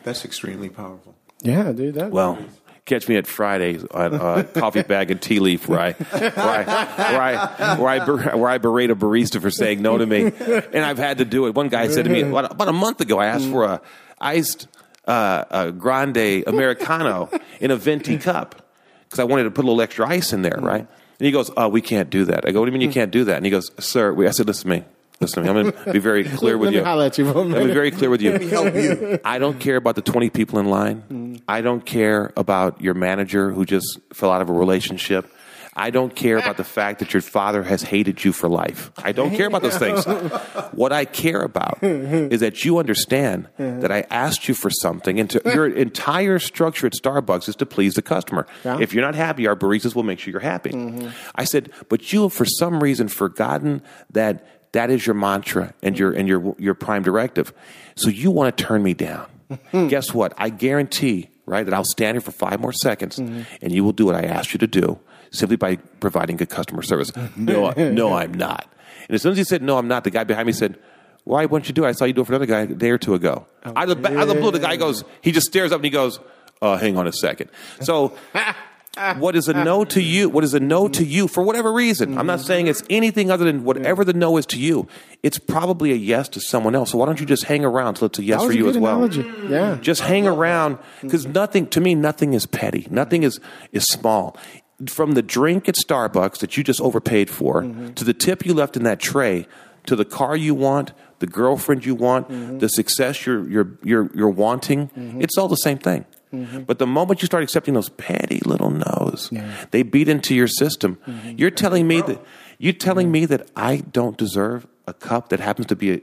That's 0.03 0.25
extremely 0.25 0.69
powerful. 0.69 1.15
Yeah, 1.43 1.73
dude. 1.73 1.95
That, 1.95 2.11
Well, 2.11 2.39
catch 2.87 3.09
me 3.09 3.17
at 3.17 3.27
Friday 3.27 3.79
on 3.91 4.15
uh, 4.15 4.45
Coffee 4.55 4.83
Bean 4.83 5.11
and 5.11 5.21
Tea 5.21 5.41
Leaf, 5.41 5.69
where 5.69 5.81
I 5.81 5.93
where 5.93 6.39
I 6.39 7.13
where 7.13 7.21
I 7.21 7.77
where 7.77 7.89
I, 7.89 7.99
ber- 8.05 8.37
where 8.39 8.49
I 8.51 8.59
berate 8.59 8.91
a 8.91 8.97
barista 8.97 9.41
for 9.41 9.51
saying 9.51 9.83
no 9.83 9.99
to 9.99 10.07
me, 10.07 10.33
and 10.73 10.85
I've 10.85 10.99
had 10.99 11.19
to 11.19 11.25
do 11.25 11.47
it. 11.47 11.55
One 11.55 11.69
guy 11.69 11.89
said 11.89 12.05
to 12.05 12.11
me 12.11 12.23
about, 12.23 12.53
about 12.53 12.69
a 12.69 12.73
month 12.73 13.01
ago, 13.01 13.19
I 13.19 13.27
asked 13.27 13.49
for 13.51 13.65
a 13.65 13.83
iced 14.21 14.69
uh, 15.05 15.45
a 15.51 15.73
grande 15.73 16.45
americano 16.47 17.29
in 17.61 17.71
a 17.71 17.77
venti 17.77 18.17
cup 18.19 18.67
because 19.05 19.19
I 19.19 19.25
wanted 19.25 19.45
to 19.45 19.51
put 19.51 19.65
a 19.65 19.69
little 19.69 19.83
extra 19.83 20.09
ice 20.09 20.33
in 20.33 20.43
there, 20.43 20.59
right? 20.61 20.81
And 20.81 21.25
he 21.27 21.31
goes, 21.31 21.51
"Oh, 21.57 21.69
we 21.69 21.81
can't 21.81 22.09
do 22.11 22.25
that." 22.27 22.47
I 22.47 22.53
go, 22.53 22.61
"What 22.61 22.67
do 22.67 22.73
you 22.73 22.79
mean 22.79 22.89
you 22.89 22.95
can't 22.95 23.11
do 23.11 23.25
that?" 23.25 23.37
And 23.37 23.45
he 23.45 23.51
goes, 23.51 23.71
"Sir," 23.85 24.13
we, 24.13 24.27
I 24.27 24.31
said, 24.31 24.47
"Listen 24.47 24.71
to 24.71 24.79
me." 24.79 24.85
Listen 25.19 25.43
to 25.45 25.51
me. 25.51 25.59
I'm 25.59 25.73
going 25.73 25.85
to 25.85 25.93
be 25.95 25.99
very 25.99 26.25
clear 26.25 26.59
with 26.59 26.67
Let 26.67 26.73
me 26.73 26.79
you. 26.81 26.85
holler 26.85 27.07
at 27.07 27.17
you 27.17 27.25
for 27.33 27.39
a 27.39 27.43
Let 27.43 27.63
me 27.63 27.69
be 27.69 27.73
very 27.73 27.91
clear 27.91 28.11
with 28.11 28.21
you. 28.21 28.33
Let 28.33 28.41
me 28.43 28.49
help 28.49 28.75
you. 28.75 29.19
I 29.25 29.39
don't 29.39 29.59
care 29.59 29.77
about 29.77 29.95
the 29.95 30.03
20 30.03 30.29
people 30.29 30.59
in 30.59 30.67
line. 30.67 31.05
I 31.49 31.61
don't 31.61 31.85
care 31.85 32.33
about 32.37 32.81
your 32.81 32.95
manager 32.95 33.53
who 33.53 33.65
just 33.65 34.01
fell 34.13 34.31
out 34.31 34.43
of 34.43 34.49
a 34.49 34.53
relationship. 34.53 35.31
I 35.79 35.91
don't 35.91 36.17
care 36.17 36.39
about 36.39 36.57
the 36.57 36.65
fact 36.65 37.01
that 37.01 37.13
your 37.13 37.21
father 37.21 37.63
has 37.63 37.83
hated 37.83 38.25
you 38.25 38.33
for 38.33 38.49
life. 38.49 38.91
I 38.97 39.13
don't 39.13 39.37
care 39.37 39.47
about 39.47 39.61
those 39.61 39.77
things. 39.77 40.07
What 40.73 40.93
I 40.93 41.05
care 41.05 41.41
about 41.41 41.79
is 41.83 42.41
that 42.41 42.65
you 42.65 42.79
understand 42.79 43.49
that 43.57 43.91
I 43.91 44.05
asked 44.11 44.49
you 44.49 44.55
for 44.55 44.71
something, 44.71 45.21
and 45.21 45.31
to, 45.31 45.41
your 45.45 45.67
entire 45.67 46.39
structure 46.39 46.87
at 46.87 46.93
Starbucks 46.93 47.49
is 47.49 47.57
to 47.57 47.67
please 47.67 47.95
the 47.95 48.03
customer. 48.03 48.47
Yeah. 48.65 48.79
If 48.81 48.93
you're 48.93 49.05
not 49.05 49.15
happy, 49.15 49.47
our 49.47 49.57
baristas 49.57 49.95
will 49.95 50.03
make 50.03 50.19
sure 50.19 50.33
you're 50.33 50.41
happy. 50.41 50.71
Mm-hmm. 50.71 51.09
I 51.35 51.45
said, 51.45 51.71
but 51.89 52.13
you 52.13 52.23
have 52.25 52.33
for 52.33 52.45
some 52.45 52.83
reason 52.83 53.09
forgotten 53.09 53.83
that 54.11 54.73
that 54.73 54.91
is 54.91 55.07
your 55.07 55.15
mantra 55.15 55.73
and 55.83 55.99
your 55.99 56.13
and 56.13 56.29
your 56.29 56.55
your 56.59 56.75
prime 56.75 57.03
directive. 57.03 57.55
So 57.97 58.09
you 58.09 58.31
want 58.31 58.57
to 58.57 58.65
turn 58.65 58.83
me 58.83 58.93
down. 58.93 59.27
Guess 59.73 60.13
what? 60.13 60.35
I 60.37 60.51
guarantee, 60.51 61.31
right, 61.47 61.65
that 61.65 61.73
I'll 61.75 61.85
stand 61.85 62.17
here 62.17 62.21
for 62.21 62.33
five 62.33 62.61
more 62.61 62.73
seconds 62.73 63.19
and 63.19 63.47
you 63.63 63.85
will 63.85 63.93
do 63.93 64.07
what 64.07 64.15
I 64.15 64.23
asked 64.23 64.53
you 64.53 64.59
to 64.59 64.67
do 64.67 64.99
simply 65.31 65.57
by 65.57 65.77
providing 66.01 66.37
good 66.37 66.51
customer 66.51 66.83
service. 66.83 67.11
No, 67.37 67.71
no, 67.77 68.15
I'm 68.15 68.35
not. 68.35 68.71
And 69.09 69.15
as 69.15 69.23
soon 69.23 69.33
as 69.33 69.39
he 69.39 69.45
said, 69.45 69.63
no, 69.63 69.79
I'm 69.79 69.89
not, 69.89 70.05
the 70.05 70.11
guy 70.11 70.25
behind 70.25 70.47
me 70.47 70.53
said, 70.53 70.79
why 71.25 71.45
wouldn't 71.47 71.69
you 71.69 71.75
do 71.75 71.85
it? 71.85 71.89
I 71.89 71.93
saw 71.93 72.05
you 72.05 72.13
do 72.13 72.21
it 72.21 72.27
for 72.27 72.33
another 72.33 72.47
guy 72.47 72.61
a 72.61 72.67
day 72.67 72.91
or 72.91 72.99
two 72.99 73.15
ago. 73.15 73.47
out, 73.65 73.89
of 73.89 74.03
the, 74.03 74.09
out 74.09 74.23
of 74.23 74.29
the 74.29 74.35
blue, 74.35 74.51
the 74.51 74.59
guy 74.59 74.77
goes, 74.77 75.05
he 75.23 75.33
just 75.33 75.47
stares 75.47 75.73
up 75.73 75.77
and 75.79 75.85
he 75.85 75.91
goes, 75.91 76.21
uh, 76.63 76.77
hang 76.77 76.97
on 76.97 77.07
a 77.07 77.13
second. 77.13 77.51
So 77.81 78.17
what 79.19 79.37
is 79.37 79.49
a 79.49 79.53
no 79.53 79.85
to 79.85 80.03
you? 80.03 80.29
What 80.29 80.45
is 80.45 80.55
a 80.55 80.61
no 80.61 80.89
to 80.89 81.05
you 81.05 81.29
for 81.29 81.43
whatever 81.43 81.73
reason? 81.73 82.17
I'm 82.19 82.27
not 82.27 82.41
saying 82.41 82.67
it's 82.67 82.83
anything 82.89 83.31
other 83.31 83.45
than 83.45 83.65
whatever 83.65 84.05
the 84.05 84.13
no 84.13 84.37
is 84.37 84.47
to 84.47 84.59
you. 84.59 84.89
It's 85.23 85.39
probably 85.39 85.93
a 85.93 85.97
yes 85.97 86.29
to 86.31 86.41
someone 86.41 86.75
else. 86.75 86.93
So 86.93 86.99
why 86.99 87.07
don't 87.07 87.21
you 87.21 87.27
just 87.27 87.45
hang 87.45 87.65
around 87.65 87.95
till 87.95 88.07
it's 88.07 88.19
a 88.19 88.25
yes 88.25 88.43
for 88.43 88.53
you 88.53 88.69
as 88.69 88.79
well? 88.79 89.03
analogy. 89.03 89.25
Yeah. 89.49 89.79
Just 89.81 90.03
hang 90.03 90.27
around 90.27 90.79
because 91.03 91.27
nothing 91.27 91.67
to 91.69 91.81
me, 91.81 91.95
nothing 91.95 92.35
is 92.35 92.47
petty. 92.47 92.87
Nothing 92.91 93.23
is 93.23 93.41
is 93.73 93.85
small. 93.85 94.37
From 94.89 95.13
the 95.13 95.23
drink 95.23 95.69
at 95.69 95.75
Starbucks 95.75 96.39
that 96.39 96.57
you 96.57 96.63
just 96.65 96.81
overpaid 96.83 97.31
for, 97.31 97.63
to 97.63 98.05
the 98.05 98.13
tip 98.13 98.45
you 98.45 98.53
left 98.53 98.77
in 98.77 98.83
that 98.83 99.01
tray, 99.01 99.47
to 99.87 99.97
the 99.97 100.05
car 100.05 100.37
you 100.37 100.55
want, 100.55 100.93
the 101.19 101.27
girlfriend 101.27 101.87
you 101.87 101.95
want, 101.95 102.61
the 102.61 102.69
success 102.69 103.25
you're 103.25 103.49
you're 103.49 103.79
you're, 103.83 104.11
you're 104.15 104.29
wanting, 104.29 104.91
it's 105.21 105.39
all 105.39 105.49
the 105.49 105.57
same 105.57 105.79
thing. 105.79 106.05
But 106.33 106.79
the 106.79 106.87
moment 106.87 107.23
you 107.23 107.27
start 107.27 107.43
accepting 107.43 107.75
those 107.75 107.89
petty 107.91 108.41
little 108.45 108.71
no's, 108.71 109.31
they 109.71 109.83
beat 109.83 110.09
into 110.09 110.35
your 110.35 110.49
system. 110.49 110.99
Mm-hmm. 111.07 111.39
You're 111.39 111.51
telling 111.51 111.87
me 111.87 112.01
that 112.03 112.21
you're 112.59 112.73
telling 112.73 113.11
me 113.11 113.23
mm-hmm. 113.23 113.37
that 113.37 113.51
I 113.55 113.79
don't 113.79 114.17
deserve 114.17 114.67
a 114.87 114.95
cup 114.95 115.29
that 115.31 115.41
happens 115.41 115.67
to 115.69 115.77
be 115.77 115.93
a, 115.93 116.01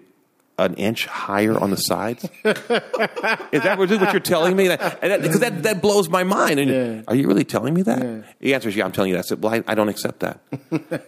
an 0.59 0.75
inch 0.75 1.07
higher 1.07 1.57
on 1.57 1.71
the 1.71 1.77
sides. 1.77 2.23
Is 2.43 3.63
that 3.63 3.75
what 3.77 3.89
you're 3.89 4.19
telling 4.19 4.55
me? 4.55 4.67
Because 4.67 4.99
that, 5.01 5.21
because 5.21 5.39
that, 5.39 5.63
that 5.63 5.81
blows 5.81 6.09
my 6.09 6.23
mind. 6.23 6.59
And 6.59 6.69
Yeah. 6.69 7.01
Are 7.07 7.15
you 7.15 7.27
really 7.27 7.43
telling 7.43 7.73
me 7.73 7.81
that? 7.83 8.39
The 8.39 8.53
answer 8.53 8.69
is 8.69 8.75
yeah. 8.75 8.86
I'm 8.86 8.91
telling 8.91 9.09
you 9.09 9.15
that. 9.15 9.25
I 9.25 9.27
said, 9.27 9.43
well, 9.43 9.53
I, 9.53 9.63
I 9.67 9.75
don't 9.75 9.89
accept 9.89 10.19
that. 10.19 10.41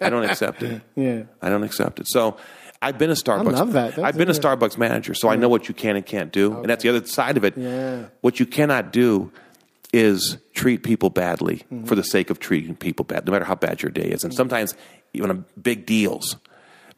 I 0.01 0.10
don't 0.10 0.23
accept 0.25 0.63
it. 0.63 0.82
Yeah. 0.95 1.23
I 1.41 1.49
don't 1.49 1.63
accept 1.63 1.99
it. 1.99 2.08
So 2.08 2.38
I've 2.86 2.98
been 2.98 3.10
a 3.10 3.13
Starbucks. 3.13 3.56
I 3.56 3.60
love 3.60 3.74
that. 3.74 3.95
That's 3.95 4.00
I've 4.06 4.17
been 4.17 4.30
a. 4.30 4.34
Starbucks 4.34 4.78
manager, 4.78 5.13
so 5.13 5.28
I 5.30 5.36
know 5.36 5.50
what 5.50 5.67
you 5.67 5.74
can 5.74 5.95
and 5.95 6.06
can't 6.06 6.32
do, 6.32 6.54
and 6.58 6.69
that's 6.69 6.84
the 6.84 6.89
other 6.89 7.06
side 7.06 7.36
of 7.38 7.43
it. 7.43 7.58
Yeah. 7.58 8.06
What 8.21 8.39
you 8.39 8.45
cannot 8.45 8.93
do 8.93 9.32
is 9.93 10.38
treat 10.53 10.84
people 10.84 11.10
badly 11.10 11.64
Mm-hmm. 11.72 11.86
for 11.86 11.95
the 11.95 12.03
sake 12.03 12.30
of 12.30 12.38
treating 12.39 12.76
people 12.76 13.05
bad, 13.05 13.26
no 13.26 13.32
matter 13.32 13.45
how 13.45 13.55
bad 13.55 13.82
your 13.82 13.91
day 13.91 14.10
is. 14.10 14.24
And 14.24 14.34
sometimes 14.34 14.76
even 15.14 15.30
on 15.30 15.45
big 15.62 15.86
deals. 15.86 16.36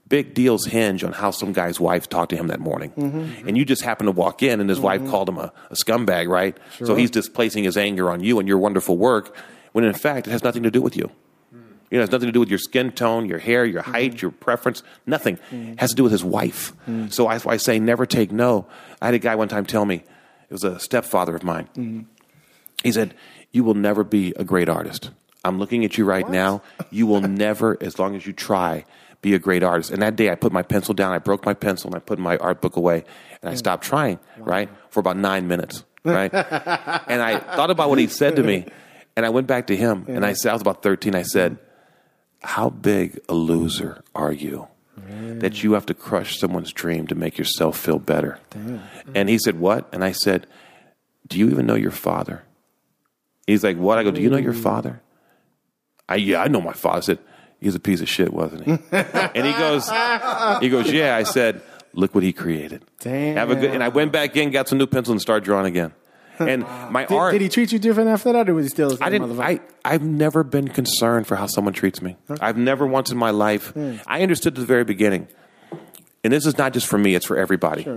Big 0.09 0.34
deals 0.34 0.66
hinge 0.66 1.03
on 1.03 1.12
how 1.12 1.32
some 1.32 1.51
guy's 1.51 1.80
wife 1.82 2.07
talked 2.07 2.30
to 2.30 2.38
him 2.38 2.47
that 2.47 2.62
morning. 2.62 2.91
Mm-hmm. 2.91 3.47
And 3.47 3.57
you 3.57 3.66
just 3.66 3.84
happen 3.84 4.05
to 4.05 4.12
walk 4.14 4.41
in 4.41 4.62
and 4.62 4.70
his 4.70 4.80
wife 4.80 5.05
called 5.09 5.28
him 5.28 5.38
a, 5.38 5.51
a 5.70 5.76
scumbag, 5.76 6.30
right? 6.30 6.57
So 6.84 6.95
he's 6.95 7.12
displacing 7.12 7.66
his 7.66 7.76
anger 7.76 8.09
on 8.09 8.24
you 8.24 8.39
and 8.39 8.47
your 8.47 8.57
wonderful 8.57 8.97
work 8.97 9.36
when 9.74 9.84
in 9.84 9.93
fact 9.93 10.28
it 10.28 10.32
has 10.32 10.43
nothing 10.45 10.64
to 10.64 10.72
do 10.72 10.82
with 10.82 10.95
you. 10.95 11.12
You 11.90 11.98
know, 11.98 12.02
it 12.02 12.08
has 12.08 12.12
nothing 12.12 12.28
to 12.28 12.34
do 12.34 12.40
with 12.40 12.50
your 12.50 12.60
skin 12.60 12.92
tone, 12.92 13.28
your 13.30 13.40
hair, 13.40 13.66
your 13.66 13.82
mm-hmm. 13.82 13.92
height, 13.92 14.22
your 14.22 14.32
preference, 14.32 14.84
nothing. 15.06 15.36
It 15.36 15.56
mm-hmm. 15.56 15.74
has 15.78 15.92
to 15.92 15.96
do 15.96 16.04
with 16.04 16.12
his 16.12 16.24
wife. 16.24 16.74
Mm-hmm. 16.82 17.08
So 17.10 17.28
that's 17.28 17.46
why 17.46 17.54
I 17.54 17.58
say 17.58 17.80
never 17.80 18.06
take 18.06 18.32
no. 18.32 18.68
I 19.02 19.06
had 19.06 19.14
a 19.14 19.20
guy 19.20 19.36
one 19.36 19.48
time 19.48 19.66
tell 19.66 19.86
me, 19.86 19.96
it 19.96 20.54
was 20.54 20.64
a 20.64 20.80
stepfather 20.80 21.36
of 21.36 21.44
mine. 21.44 22.08
He 22.84 22.92
said, 22.92 23.14
You 23.52 23.64
will 23.64 23.74
never 23.74 24.04
be 24.04 24.34
a 24.36 24.44
great 24.44 24.70
artist. 24.70 25.12
I'm 25.44 25.60
looking 25.60 25.86
at 25.86 25.98
you 25.98 26.06
right 26.06 26.28
now. 26.30 26.62
You 26.90 27.08
will 27.08 27.22
never, 27.46 27.78
as 27.82 28.00
long 28.00 28.16
as 28.16 28.26
you 28.26 28.34
try, 28.34 28.86
be 29.22 29.34
a 29.34 29.40
great 29.40 29.64
artist. 29.64 29.92
And 29.92 30.02
that 30.02 30.16
day 30.16 30.30
I 30.30 30.36
put 30.36 30.52
my 30.52 30.64
pencil 30.64 30.94
down, 30.94 31.12
I 31.12 31.20
broke 31.20 31.46
my 31.46 31.54
pencil, 31.54 31.90
and 31.90 31.96
I 31.96 32.00
put 32.00 32.20
my 32.20 32.38
art 32.38 32.62
book 32.62 32.76
away, 32.76 33.04
and 33.42 33.50
I 33.50 33.56
stopped 33.56 33.84
trying, 33.84 34.20
right? 34.38 34.70
For 34.90 35.00
about 35.00 35.18
nine 35.18 35.48
minutes, 35.48 35.84
right? 36.04 36.34
and 36.34 37.22
I 37.22 37.40
thought 37.40 37.72
about 37.72 37.90
what 37.90 38.00
he 38.00 38.08
said 38.08 38.36
to 38.36 38.44
me, 38.44 38.66
and 39.16 39.26
I 39.26 39.30
went 39.30 39.48
back 39.48 39.68
to 39.68 39.76
him, 39.76 40.06
and 40.08 40.26
I 40.26 40.34
said, 40.34 40.52
I 40.52 40.54
was 40.54 40.62
about 40.62 40.84
13, 40.84 41.16
I 41.16 41.24
said, 41.24 41.58
How 42.44 42.70
big 42.70 43.20
a 43.28 43.34
loser 43.34 44.04
are 44.16 44.32
you? 44.32 44.68
That 45.40 45.64
you 45.64 45.74
have 45.74 45.86
to 45.88 45.94
crush 45.94 46.40
someone's 46.40 46.74
dream 46.74 47.08
to 47.08 47.16
make 47.16 47.38
yourself 47.38 47.78
feel 47.78 48.00
better. 48.00 48.40
And 49.14 49.30
he 49.30 49.38
said, 49.38 49.60
What? 49.60 49.88
And 49.94 50.04
I 50.04 50.12
said, 50.12 50.48
Do 51.28 51.38
you 51.38 51.50
even 51.50 51.66
know 51.66 51.76
your 51.76 51.92
father? 51.92 52.44
He's 53.46 53.64
like, 53.64 53.78
What? 53.78 54.00
I 54.00 54.04
go, 54.04 54.12
Do 54.12 54.22
you 54.22 54.30
know 54.30 54.38
your 54.38 54.54
father? 54.54 55.02
I 56.10 56.16
yeah, 56.16 56.42
I 56.42 56.48
know 56.48 56.62
my 56.62 56.74
father. 56.74 56.98
I 56.98 57.02
said, 57.02 57.20
He's 57.60 57.76
a 57.76 57.80
piece 57.80 58.02
of 58.02 58.10
shit, 58.10 58.34
wasn't 58.34 58.66
he? 58.66 58.72
and 58.92 59.46
he 59.46 59.54
goes, 59.54 59.88
he 60.62 60.70
goes, 60.70 60.92
Yeah. 60.92 61.16
I 61.16 61.24
said, 61.24 61.62
Look 61.94 62.14
what 62.16 62.24
he 62.24 62.34
created. 62.34 62.84
Damn. 63.00 63.38
Have 63.38 63.52
a 63.52 63.56
good 63.56 63.72
and 63.72 63.84
I 63.84 63.90
went 63.90 64.12
back 64.12 64.36
in, 64.36 64.52
got 64.52 64.68
some 64.68 64.78
new 64.78 64.88
pencils 64.88 65.14
and 65.14 65.22
started 65.22 65.44
drawing 65.46 65.68
again. 65.68 65.94
And 66.48 66.64
my 66.92 67.06
Did, 67.06 67.18
art 67.18 67.32
did 67.32 67.42
he 67.42 67.50
treat 67.50 67.72
you 67.72 67.80
different 67.80 68.10
after 68.10 68.32
that, 68.34 68.48
or 68.48 68.54
was 68.54 68.66
he 68.66 68.70
still? 68.70 68.96
the 68.96 69.04
I 69.04 69.10
didn't. 69.10 69.30
Motherfucker? 69.30 69.60
I 69.86 69.94
I've 69.94 70.04
never 70.04 70.44
been 70.44 70.68
concerned 70.68 71.26
for 71.28 71.36
how 71.36 71.48
someone 71.48 71.74
treats 71.74 72.02
me. 72.02 72.16
I've 72.40 72.58
never 72.58 72.86
once 72.86 73.12
in 73.12 73.18
my 73.18 73.32
life. 73.32 73.74
I 74.06 74.22
understood 74.22 74.54
at 74.54 74.60
the 74.60 74.66
very 74.66 74.84
beginning, 74.84 75.28
and 76.24 76.32
this 76.32 76.46
is 76.46 76.58
not 76.58 76.74
just 76.74 76.88
for 76.88 76.98
me; 76.98 77.16
it's 77.16 77.26
for 77.26 77.38
everybody. 77.38 77.88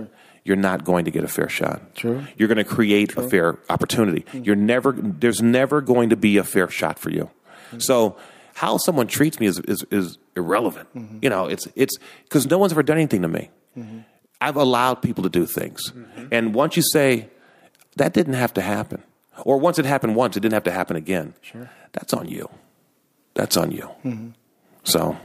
You're 0.43 0.57
not 0.57 0.83
going 0.83 1.05
to 1.05 1.11
get 1.11 1.23
a 1.23 1.27
fair 1.27 1.49
shot. 1.49 1.93
True. 1.95 2.23
You're 2.35 2.47
going 2.47 2.57
to 2.57 2.63
create 2.63 3.15
a 3.15 3.29
fair 3.29 3.59
opportunity. 3.69 4.25
Hmm. 4.31 4.43
You're 4.43 4.55
never. 4.55 4.91
There's 4.91 5.41
never 5.41 5.81
going 5.81 6.09
to 6.09 6.15
be 6.15 6.37
a 6.37 6.43
fair 6.43 6.67
shot 6.69 6.97
for 6.99 7.09
you. 7.11 7.29
Hmm. 7.69 7.79
So. 7.79 8.17
How 8.53 8.77
someone 8.77 9.07
treats 9.07 9.39
me 9.39 9.47
is, 9.47 9.59
is, 9.59 9.85
is 9.91 10.17
irrelevant. 10.35 10.89
Hmm. 10.89 11.19
You 11.21 11.29
know, 11.29 11.45
it's 11.45 11.69
it's 11.73 11.97
because 12.25 12.45
no 12.47 12.57
one's 12.57 12.73
ever 12.73 12.83
done 12.83 12.97
anything 12.97 13.21
to 13.21 13.29
me. 13.29 13.49
I've 14.41 14.57
allowed 14.57 14.95
people 14.95 15.23
to 15.23 15.29
do 15.29 15.45
things, 15.45 15.93
and 16.31 16.53
once 16.53 16.75
you 16.75 16.83
say 16.83 17.29
that 17.97 18.13
didn't 18.13 18.33
have 18.33 18.53
to 18.55 18.61
happen. 18.61 19.03
Or 19.43 19.57
once 19.57 19.79
it 19.79 19.85
happened 19.85 20.15
once, 20.15 20.37
it 20.37 20.41
didn't 20.41 20.53
have 20.53 20.63
to 20.65 20.71
happen 20.71 20.95
again. 20.95 21.33
Sure. 21.41 21.69
That's 21.93 22.13
on 22.13 22.27
you. 22.27 22.49
That's 23.33 23.57
on 23.57 23.71
you. 23.71 23.89
Mm-hmm. 24.03 24.29
So 24.83 25.17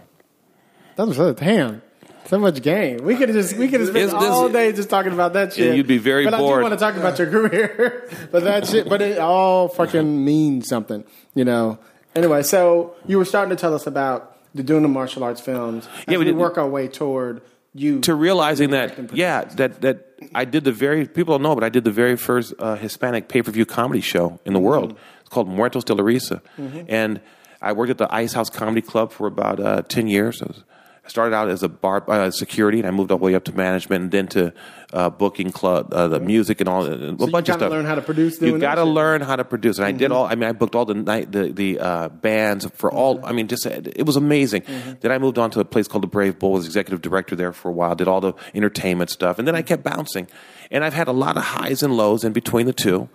That 0.96 1.06
was 1.06 1.18
damn. 1.36 1.82
So 2.26 2.40
much 2.40 2.60
game. 2.60 3.04
We 3.04 3.16
could 3.16 3.28
have 3.28 3.36
just 3.36 3.56
we 3.56 3.68
could 3.68 3.80
have 3.80 3.90
spent 3.90 4.12
all 4.12 4.48
day 4.48 4.72
just 4.72 4.90
talking 4.90 5.12
about 5.12 5.34
that 5.34 5.52
shit. 5.52 5.76
you'd 5.76 5.86
be 5.86 5.98
very 5.98 6.24
but 6.24 6.34
I 6.34 6.38
bored. 6.38 6.58
do 6.58 6.62
want 6.62 6.72
to 6.72 6.78
talk 6.78 6.96
about 6.96 7.18
your 7.18 7.30
career. 7.30 8.10
but 8.32 8.42
that 8.44 8.66
shit. 8.66 8.88
But 8.88 9.00
it 9.00 9.18
all 9.18 9.68
fucking 9.68 10.24
means 10.24 10.68
something. 10.68 11.04
You 11.34 11.44
know. 11.44 11.78
Anyway, 12.16 12.42
so 12.42 12.96
you 13.06 13.18
were 13.18 13.24
starting 13.24 13.50
to 13.50 13.60
tell 13.60 13.74
us 13.74 13.86
about 13.86 14.36
the 14.56 14.64
doing 14.64 14.82
the 14.82 14.88
martial 14.88 15.22
arts 15.22 15.40
films. 15.40 15.88
Yeah, 16.08 16.18
we 16.18 16.24
we, 16.24 16.32
work 16.32 16.58
our 16.58 16.68
way 16.68 16.88
toward 16.88 17.42
you. 17.80 18.00
to 18.00 18.14
realizing 18.14 18.70
that, 18.70 19.14
yeah, 19.14 19.44
that 19.56 19.80
that 19.82 20.06
I 20.34 20.44
did 20.44 20.64
the 20.64 20.72
very 20.72 21.06
people 21.06 21.34
don't 21.34 21.42
know, 21.42 21.54
but 21.54 21.64
I 21.64 21.68
did 21.68 21.84
the 21.84 21.90
very 21.90 22.16
first 22.16 22.54
uh, 22.58 22.76
Hispanic 22.76 23.28
pay 23.28 23.42
per 23.42 23.50
view 23.50 23.66
comedy 23.66 24.00
show 24.00 24.40
in 24.44 24.52
the 24.52 24.60
world. 24.60 24.98
It's 25.20 25.28
called 25.28 25.48
Muertos 25.48 25.84
de 25.84 25.94
la 25.94 26.02
Risa, 26.02 26.40
and 26.88 27.20
I 27.60 27.72
worked 27.72 27.90
at 27.90 27.98
the 27.98 28.12
Ice 28.14 28.32
House 28.32 28.50
Comedy 28.50 28.82
Club 28.82 29.12
for 29.12 29.26
about 29.26 29.60
uh, 29.60 29.82
ten 29.82 30.06
years. 30.08 30.42
I, 30.42 30.46
was, 30.46 30.64
I 31.06 31.08
started 31.08 31.36
out 31.36 31.48
as 31.48 31.62
a 31.62 31.68
bar 31.68 32.02
uh, 32.10 32.32
security, 32.32 32.78
and 32.78 32.86
I 32.86 32.90
moved 32.90 33.12
all 33.12 33.18
the 33.18 33.24
way 33.24 33.36
up 33.36 33.44
to 33.44 33.56
management, 33.56 34.02
and 34.02 34.10
then 34.10 34.26
to 34.28 34.52
uh, 34.92 35.08
booking 35.08 35.52
club, 35.52 35.94
uh, 35.94 36.08
the 36.08 36.18
music, 36.18 36.60
and 36.60 36.68
all 36.68 36.84
a 36.84 37.12
bunch 37.12 37.22
you 37.22 37.24
of 37.24 37.30
gotta 37.30 37.58
stuff. 37.58 37.70
learn 37.70 37.84
how 37.84 37.94
to 37.94 38.02
produce 38.02 38.42
You 38.42 38.58
got 38.58 38.74
to 38.74 38.84
learn 38.84 39.20
how 39.20 39.36
to 39.36 39.44
produce, 39.44 39.78
and 39.78 39.86
I 39.86 39.92
did 39.92 40.10
all. 40.10 40.26
I 40.26 40.34
mean, 40.34 40.48
I 40.48 40.52
booked 40.52 40.74
all 40.74 40.84
the 40.84 40.94
night 40.94 41.30
the 41.30 41.52
the 41.52 41.78
uh, 41.78 42.08
bands 42.08 42.66
for 42.74 42.92
all. 42.92 43.24
I 43.24 43.30
mean, 43.30 43.46
just 43.46 43.64
it 43.66 44.04
was 44.04 44.16
amazing. 44.16 44.64
Then 45.00 45.12
I 45.12 45.18
moved 45.18 45.38
on 45.38 45.50
to 45.52 45.60
a 45.60 45.64
place 45.64 45.86
called 45.86 46.02
the 46.02 46.08
Brave 46.08 46.40
Bull. 46.40 46.50
Was 46.52 46.66
executive 46.66 47.02
director 47.02 47.36
there 47.36 47.52
for 47.52 47.68
a 47.68 47.72
while. 47.72 47.94
Did 47.94 48.08
all 48.08 48.20
the 48.20 48.34
entertainment 48.52 49.10
stuff, 49.10 49.38
and 49.38 49.46
then 49.46 49.54
I 49.54 49.62
kept 49.62 49.84
bouncing. 49.84 50.26
And 50.72 50.84
I've 50.84 50.94
had 50.94 51.06
a 51.06 51.12
lot 51.12 51.36
of 51.36 51.44
highs 51.44 51.84
and 51.84 51.96
lows 51.96 52.24
in 52.24 52.32
between 52.32 52.66
the 52.66 52.72
2 52.72 53.08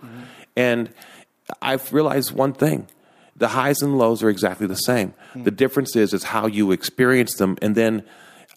and 0.56 0.88
I've 1.60 1.92
realized 1.92 2.32
one 2.32 2.54
thing: 2.54 2.86
the 3.42 3.48
highs 3.48 3.82
and 3.82 3.98
lows 3.98 4.22
are 4.22 4.30
exactly 4.30 4.68
the 4.68 4.76
same. 4.76 5.14
The 5.34 5.50
hmm. 5.50 5.56
difference 5.56 5.96
is 5.96 6.14
is 6.14 6.22
how 6.22 6.46
you 6.46 6.70
experience 6.70 7.34
them, 7.34 7.58
and 7.60 7.74
then 7.74 8.04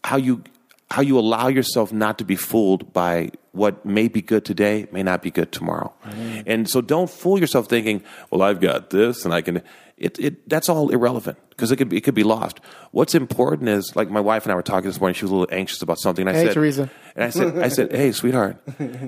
how 0.04 0.18
you 0.18 0.44
how 0.92 1.02
you 1.02 1.18
allow 1.18 1.48
yourself 1.48 1.92
not 1.92 2.20
to 2.20 2.24
be 2.24 2.36
fooled 2.36 2.94
by 2.94 3.32
what 3.52 3.84
may 3.84 4.08
be 4.08 4.22
good 4.22 4.46
today 4.46 4.86
may 4.92 5.02
not 5.02 5.24
be 5.24 5.32
good 5.32 5.52
tomorrow. 5.52 5.92
Hmm. 6.04 6.42
And 6.46 6.70
so 6.70 6.82
don't 6.82 7.10
fool 7.10 7.40
yourself 7.40 7.68
thinking, 7.68 8.04
well, 8.30 8.44
I've 8.44 8.62
got 8.62 8.92
this 8.92 9.26
and 9.26 9.34
I 9.34 9.42
can 9.42 9.64
it, 9.98 10.20
it 10.20 10.50
that's 10.50 10.68
all 10.70 10.90
irrelevant 10.90 11.38
because 11.50 11.72
it 11.72 11.78
could 11.78 11.90
be, 11.90 11.98
it 11.98 12.02
could 12.02 12.16
be 12.16 12.24
lost. 12.24 12.60
What's 12.92 13.16
important 13.16 13.70
is 13.70 13.96
like 13.96 14.10
my 14.10 14.20
wife 14.20 14.44
and 14.44 14.52
I 14.52 14.56
were 14.56 14.62
talking 14.62 14.90
this 14.90 15.00
morning. 15.00 15.14
She 15.16 15.24
was 15.24 15.32
a 15.32 15.36
little 15.36 15.56
anxious 15.56 15.82
about 15.82 16.00
something. 16.00 16.28
And 16.28 16.36
I 16.36 16.40
Hey, 16.40 16.46
said, 16.48 16.54
Teresa. 16.54 16.90
and 17.16 17.24
I 17.24 17.30
said, 17.30 17.58
I 17.60 17.68
said, 17.70 17.92
hey, 17.96 18.12
sweetheart, 18.12 18.58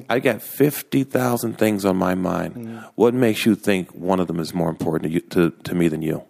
I 0.09 0.19
got 0.19 0.41
fifty 0.41 1.03
thousand 1.03 1.57
things 1.57 1.83
on 1.85 1.97
my 1.97 2.15
mind. 2.15 2.83
What 2.95 3.13
makes 3.13 3.45
you 3.45 3.55
think 3.55 3.91
one 3.93 4.19
of 4.21 4.27
them 4.27 4.39
is 4.39 4.53
more 4.53 4.69
important 4.69 5.03
to 5.03 5.09
you, 5.15 5.19
to, 5.21 5.51
to 5.63 5.75
me 5.75 5.87
than 5.89 6.01
you? 6.01 6.23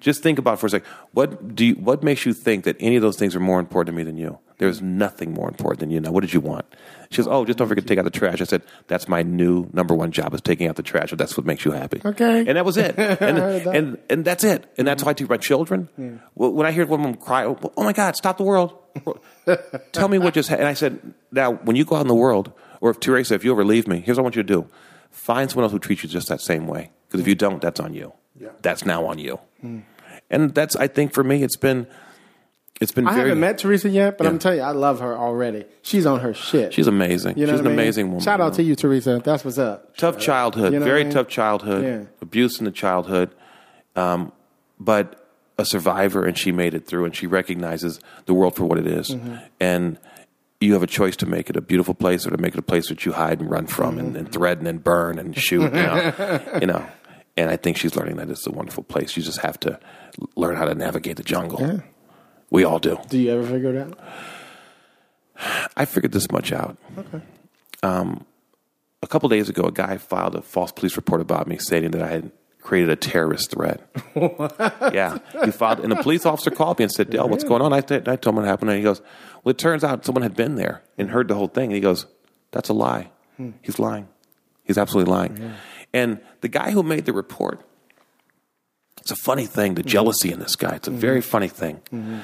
Just 0.00 0.22
think 0.22 0.38
about 0.38 0.54
it 0.54 0.60
for 0.60 0.68
a 0.68 0.70
second. 0.70 0.88
What 1.12 1.54
do 1.54 1.66
you, 1.66 1.74
what 1.74 2.02
makes 2.02 2.24
you 2.24 2.32
think 2.32 2.64
that 2.64 2.76
any 2.80 2.96
of 2.96 3.02
those 3.02 3.18
things 3.18 3.36
are 3.36 3.40
more 3.40 3.60
important 3.60 3.92
to 3.94 3.96
me 3.98 4.04
than 4.04 4.16
you? 4.16 4.38
There's 4.56 4.80
nothing 4.80 5.34
more 5.34 5.48
important 5.48 5.80
than 5.80 5.90
you. 5.90 6.00
Now, 6.00 6.12
what 6.12 6.22
did 6.22 6.32
you 6.32 6.40
want? 6.40 6.64
She 7.10 7.18
goes, 7.18 7.28
oh, 7.28 7.44
just 7.44 7.58
don't 7.58 7.68
forget 7.68 7.84
to 7.84 7.88
take 7.88 7.98
out 7.98 8.04
the 8.04 8.10
trash. 8.10 8.40
I 8.40 8.44
said, 8.44 8.62
that's 8.88 9.08
my 9.08 9.22
new 9.22 9.68
number 9.72 9.94
one 9.94 10.10
job 10.12 10.34
is 10.34 10.40
taking 10.40 10.66
out 10.68 10.76
the 10.76 10.82
trash. 10.82 11.12
If 11.12 11.18
that's 11.18 11.36
what 11.36 11.46
makes 11.46 11.64
you 11.64 11.70
happy. 11.72 12.00
Okay. 12.04 12.40
And 12.46 12.56
that 12.56 12.64
was 12.64 12.76
it. 12.76 12.96
And, 13.26 13.38
and, 13.38 13.98
and 14.10 14.24
that's 14.24 14.44
it. 14.44 14.64
And 14.76 14.86
that's 14.86 15.02
how 15.02 15.10
I 15.10 15.12
teach 15.14 15.28
my 15.28 15.36
children. 15.36 15.88
Well, 16.34 16.52
When 16.52 16.66
I 16.66 16.72
hear 16.72 16.86
one 16.86 17.00
of 17.00 17.06
them 17.06 17.16
cry, 17.16 17.44
oh 17.44 17.82
my 17.82 17.92
God, 17.92 18.16
stop 18.16 18.38
the 18.38 18.44
world. 18.44 18.76
Tell 19.92 20.08
me 20.08 20.18
what 20.18 20.34
just 20.34 20.48
happened. 20.48 20.64
And 20.66 20.70
I 20.70 20.74
said, 20.74 21.14
now, 21.32 21.52
when 21.52 21.76
you 21.76 21.84
go 21.84 21.96
out 21.96 22.02
in 22.02 22.08
the 22.08 22.14
world, 22.14 22.52
or 22.80 22.90
if 22.90 23.00
Teresa, 23.00 23.34
if 23.34 23.44
you 23.44 23.52
ever 23.52 23.64
leave 23.64 23.86
me, 23.86 24.00
here's 24.00 24.16
what 24.16 24.22
I 24.22 24.24
want 24.24 24.36
you 24.36 24.42
to 24.42 24.46
do. 24.46 24.68
Find 25.10 25.50
someone 25.50 25.64
else 25.64 25.72
who 25.72 25.78
treats 25.78 26.02
you 26.02 26.08
just 26.08 26.28
that 26.28 26.40
same 26.40 26.66
way. 26.66 26.90
Because 27.06 27.20
if 27.20 27.28
you 27.28 27.34
don't, 27.34 27.60
that's 27.62 27.80
on 27.80 27.94
you. 27.94 28.12
Yeah. 28.38 28.48
That's 28.62 28.84
now 28.84 29.06
on 29.06 29.18
you. 29.18 29.38
And 30.30 30.54
that's, 30.54 30.76
I 30.76 30.88
think 30.88 31.12
for 31.12 31.22
me, 31.24 31.42
it's 31.42 31.56
been, 31.56 31.86
it's 32.80 32.92
been 32.92 33.06
I 33.06 33.14
very, 33.14 33.28
haven't 33.30 33.40
met 33.40 33.58
Teresa 33.58 33.88
yet, 33.88 34.18
but 34.18 34.24
Yeah. 34.24 34.30
I'm 34.30 34.38
telling 34.38 34.58
you, 34.58 34.64
I 34.64 34.72
love 34.72 35.00
her 35.00 35.16
already. 35.16 35.64
She's 35.82 36.04
on 36.06 36.20
her 36.20 36.34
shit. 36.34 36.74
she's 36.74 36.86
amazing. 36.86 37.38
You 37.38 37.46
know 37.46 37.52
she's 37.52 37.60
an 37.60 37.66
I 37.66 37.70
mean? 37.70 37.78
amazing 37.78 38.06
woman. 38.08 38.20
Shout 38.20 38.40
out 38.40 38.54
to 38.54 38.62
you, 38.62 38.74
Teresa. 38.74 39.20
That's 39.24 39.44
what's 39.44 39.58
up. 39.58 39.96
tough 39.96 40.18
childhood, 40.18 40.72
You 40.72 40.80
know 40.80 40.84
very 40.84 41.00
I 41.00 41.04
mean? 41.04 41.12
tough 41.12 41.28
childhood, 41.28 41.84
Yeah. 41.84 42.02
abuse 42.20 42.58
in 42.58 42.64
the 42.66 42.70
childhood, 42.72 43.30
um, 43.94 44.32
but 44.78 45.22
a 45.58 45.64
survivor, 45.64 46.24
and 46.26 46.36
she 46.36 46.52
made 46.52 46.74
it 46.74 46.86
through, 46.86 47.06
and 47.06 47.16
she 47.16 47.26
recognizes 47.26 47.98
the 48.26 48.34
world 48.34 48.54
for 48.56 48.64
what 48.64 48.78
it 48.78 48.86
is. 48.86 49.08
Mm-hmm. 49.10 49.36
and 49.60 49.98
you 50.58 50.72
have 50.72 50.82
a 50.82 50.86
choice 50.86 51.16
to 51.16 51.26
make 51.26 51.50
it 51.50 51.56
a 51.56 51.60
beautiful 51.60 51.92
place 51.92 52.26
or 52.26 52.30
to 52.30 52.38
make 52.38 52.54
it 52.54 52.58
a 52.58 52.62
place 52.62 52.88
that 52.88 53.04
you 53.04 53.12
hide 53.12 53.40
and 53.40 53.50
run 53.50 53.66
from 53.66 53.98
and, 53.98 54.08
Mm-hmm. 54.08 54.16
and 54.16 54.32
threaten 54.32 54.66
and 54.66 54.82
burn 54.82 55.18
and 55.18 55.36
shoot, 55.36 55.64
you 55.64 55.68
know, 55.70 56.40
you 56.62 56.66
know. 56.66 56.82
And 57.36 57.50
I 57.50 57.56
think 57.56 57.76
she's 57.76 57.94
learning 57.94 58.16
that 58.16 58.30
it's 58.30 58.46
a 58.46 58.50
wonderful 58.50 58.82
place. 58.82 59.18
You 59.18 59.22
just 59.22 59.40
have 59.40 59.60
to 59.60 59.78
learn 60.34 60.56
how 60.56 60.64
to 60.64 60.74
navigate 60.74 61.16
the 61.18 61.22
jungle. 61.22 61.82
We 62.50 62.64
all 62.64 62.78
do. 62.78 62.98
Do 63.08 63.18
you 63.18 63.30
ever 63.32 63.46
figure 63.46 63.74
it 63.74 63.78
out? 63.78 63.98
I 65.76 65.84
figured 65.84 66.12
this 66.12 66.30
much 66.30 66.52
out. 66.52 66.78
Okay. 66.96 67.20
Um, 67.82 68.24
a 69.02 69.06
couple 69.06 69.28
days 69.28 69.48
ago, 69.48 69.64
a 69.64 69.72
guy 69.72 69.98
filed 69.98 70.34
a 70.34 70.42
false 70.42 70.72
police 70.72 70.96
report 70.96 71.20
about 71.20 71.46
me, 71.46 71.58
stating 71.58 71.90
that 71.92 72.02
I 72.02 72.08
had 72.08 72.30
created 72.62 72.88
a 72.90 72.96
terrorist 72.96 73.50
threat. 73.50 73.80
yeah, 74.94 75.18
he 75.44 75.50
filed, 75.50 75.80
and 75.80 75.92
a 75.92 76.02
police 76.02 76.24
officer 76.24 76.50
called 76.50 76.78
me 76.78 76.84
and 76.84 76.92
said, 76.92 77.10
"Dale, 77.10 77.28
what's 77.28 77.44
going 77.44 77.62
on?" 77.62 77.72
I, 77.72 77.80
said- 77.86 78.08
I 78.08 78.16
told 78.16 78.32
him 78.34 78.36
what 78.42 78.46
happened, 78.46 78.70
and 78.70 78.78
he 78.78 78.82
goes, 78.82 79.02
"Well, 79.44 79.50
it 79.50 79.58
turns 79.58 79.84
out 79.84 80.04
someone 80.04 80.22
had 80.22 80.34
been 80.34 80.54
there 80.56 80.82
and 80.96 81.10
heard 81.10 81.28
the 81.28 81.34
whole 81.34 81.48
thing." 81.48 81.64
And 81.66 81.74
he 81.74 81.80
goes, 81.80 82.06
"That's 82.52 82.68
a 82.68 82.72
lie. 82.74 83.10
He's 83.62 83.78
lying. 83.78 84.08
He's 84.64 84.78
absolutely 84.78 85.12
lying." 85.12 85.52
And 85.92 86.20
the 86.40 86.48
guy 86.48 86.70
who 86.70 86.82
made 86.82 87.04
the 87.04 87.12
report, 87.12 87.60
it's 89.06 89.12
a 89.12 89.22
funny 89.22 89.46
thing, 89.46 89.76
the 89.76 89.84
jealousy 89.84 90.32
in 90.32 90.40
this 90.40 90.56
guy. 90.56 90.74
It's 90.74 90.88
a 90.88 90.90
mm-hmm. 90.90 90.98
very 90.98 91.20
funny 91.20 91.46
thing 91.46 91.80
mm-hmm. 91.92 92.18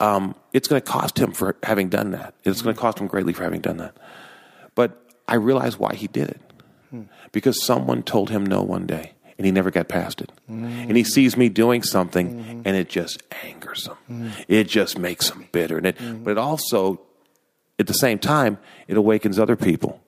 um, 0.00 0.34
it's 0.54 0.68
going 0.68 0.80
to 0.80 0.90
cost 0.90 1.18
him 1.18 1.32
for 1.32 1.54
having 1.62 1.90
done 1.90 2.12
that. 2.12 2.32
It's 2.44 2.62
going 2.62 2.74
to 2.74 2.78
mm-hmm. 2.78 2.86
cost 2.86 2.98
him 2.98 3.08
greatly 3.08 3.34
for 3.34 3.44
having 3.44 3.60
done 3.60 3.76
that. 3.76 3.94
But 4.74 5.04
I 5.28 5.34
realized 5.34 5.78
why 5.78 5.94
he 5.94 6.06
did 6.06 6.30
it. 6.30 6.40
Hmm. 6.88 7.02
Because 7.30 7.62
someone 7.62 8.02
told 8.02 8.30
him 8.30 8.46
no 8.46 8.62
one 8.62 8.86
day, 8.86 9.12
and 9.36 9.44
he 9.44 9.52
never 9.52 9.70
got 9.70 9.86
past 9.86 10.22
it. 10.22 10.32
And 10.48 10.96
he 10.96 11.04
sees 11.04 11.36
me 11.36 11.50
doing 11.50 11.82
something, 11.82 12.62
and 12.64 12.74
it 12.74 12.88
just 12.88 13.22
angers 13.44 13.86
him. 13.86 14.32
It 14.48 14.64
just 14.64 14.98
makes 14.98 15.28
him 15.28 15.48
bitter. 15.52 15.76
And 15.76 15.86
it, 15.88 16.24
But 16.24 16.32
it 16.32 16.38
also, 16.38 17.02
at 17.78 17.86
the 17.86 17.92
same 17.92 18.18
time, 18.18 18.56
it 18.88 18.96
awakens 18.96 19.38
other 19.38 19.56
people 19.56 20.00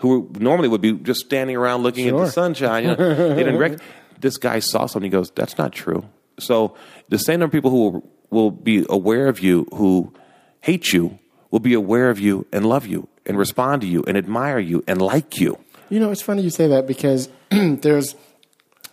who 0.00 0.30
normally 0.38 0.68
would 0.68 0.80
be 0.80 0.92
just 0.92 1.20
standing 1.20 1.56
around 1.56 1.82
looking 1.82 2.06
at 2.06 2.14
the 2.14 2.30
sunshine. 2.30 2.84
You 2.84 2.96
know, 2.96 3.34
they 3.34 3.42
didn't 3.42 3.58
rec- 3.64 3.80
this 4.26 4.36
guy 4.36 4.58
saw 4.58 4.86
something. 4.86 5.10
He 5.10 5.16
goes, 5.16 5.30
"That's 5.30 5.56
not 5.56 5.72
true." 5.72 6.04
So 6.38 6.74
the 7.08 7.18
same 7.18 7.40
number 7.40 7.56
of 7.56 7.62
people 7.62 7.70
who 7.70 7.82
will, 7.90 8.10
will 8.30 8.50
be 8.50 8.84
aware 8.90 9.28
of 9.28 9.40
you 9.40 9.66
who 9.74 10.12
hate 10.60 10.92
you 10.92 11.18
will 11.50 11.60
be 11.60 11.74
aware 11.74 12.10
of 12.10 12.18
you 12.18 12.46
and 12.52 12.66
love 12.66 12.86
you 12.86 13.08
and 13.24 13.38
respond 13.38 13.80
to 13.82 13.86
you 13.86 14.04
and 14.06 14.16
admire 14.16 14.58
you 14.58 14.84
and 14.86 15.00
like 15.00 15.38
you. 15.40 15.58
You 15.88 16.00
know, 16.00 16.10
it's 16.10 16.22
funny 16.22 16.42
you 16.42 16.50
say 16.50 16.66
that 16.68 16.86
because 16.86 17.28
there's 17.50 18.14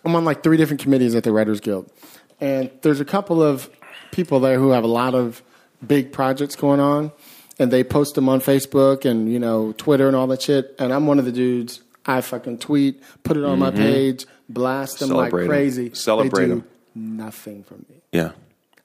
I'm 0.05 0.15
on 0.15 0.25
like 0.25 0.43
three 0.43 0.57
different 0.57 0.81
committees 0.81 1.15
at 1.15 1.23
the 1.23 1.31
Writers 1.31 1.59
Guild, 1.59 1.91
and 2.39 2.69
there's 2.81 2.99
a 2.99 3.05
couple 3.05 3.41
of 3.41 3.69
people 4.11 4.39
there 4.39 4.59
who 4.59 4.71
have 4.71 4.83
a 4.83 4.87
lot 4.87 5.15
of 5.15 5.41
big 5.85 6.11
projects 6.11 6.55
going 6.55 6.79
on, 6.79 7.11
and 7.57 7.71
they 7.71 7.83
post 7.83 8.15
them 8.15 8.29
on 8.29 8.41
Facebook 8.41 9.05
and 9.05 9.31
you 9.31 9.39
know 9.39 9.73
Twitter 9.73 10.07
and 10.07 10.15
all 10.15 10.27
that 10.27 10.41
shit. 10.41 10.75
And 10.77 10.93
I'm 10.93 11.07
one 11.07 11.19
of 11.19 11.25
the 11.25 11.31
dudes. 11.31 11.81
I 12.05 12.19
fucking 12.21 12.57
tweet, 12.57 13.01
put 13.23 13.37
it 13.37 13.45
on 13.45 13.59
my 13.59 13.69
mm-hmm. 13.69 13.77
page, 13.77 14.25
blast 14.49 14.99
them. 14.99 15.09
Celebrate 15.09 15.43
like 15.43 15.49
crazy. 15.49 15.91
Celebrate 15.93 16.41
they 16.41 16.47
do 16.47 16.51
'em. 16.53 16.63
Nothing 16.95 17.63
from 17.63 17.85
me 17.89 18.01
Yeah. 18.11 18.31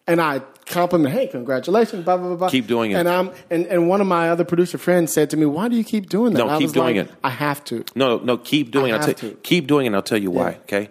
and 0.07 0.21
I 0.21 0.41
compliment, 0.67 1.15
hey, 1.15 1.27
congratulations, 1.27 2.05
blah 2.05 2.17
blah 2.17 2.29
blah. 2.29 2.37
blah. 2.37 2.49
Keep 2.49 2.67
doing 2.67 2.91
it. 2.93 2.95
And 2.95 3.09
I'm 3.09 3.31
and, 3.51 3.67
and 3.67 3.89
one 3.89 4.01
of 4.01 4.07
my 4.07 4.31
other 4.31 4.45
producer 4.45 4.79
friends 4.79 5.13
said 5.13 5.31
to 5.31 5.37
me, 5.37 5.45
"Why 5.47 5.69
do 5.69 5.77
you 5.77 5.85
keep 5.85 6.09
doing 6.09 6.33
that?" 6.35 6.39
No, 6.39 6.49
I 6.49 6.57
keep 6.59 6.65
was 6.65 6.73
doing 6.73 6.97
like, 6.97 7.09
it. 7.09 7.15
I 7.23 7.31
have 7.31 7.63
to. 7.65 7.85
No, 7.95 8.19
no, 8.19 8.39
keep 8.39 8.71
doing 8.71 8.93
I 8.93 8.97
it. 8.97 9.01
I'll 9.01 9.07
tell, 9.15 9.31
to. 9.31 9.37
keep 9.43 9.67
doing 9.67 9.85
it. 9.85 9.89
and 9.89 9.97
I'll 9.97 10.03
tell 10.03 10.19
you 10.19 10.31
why. 10.31 10.51
Yeah. 10.51 10.57
Okay, 10.63 10.91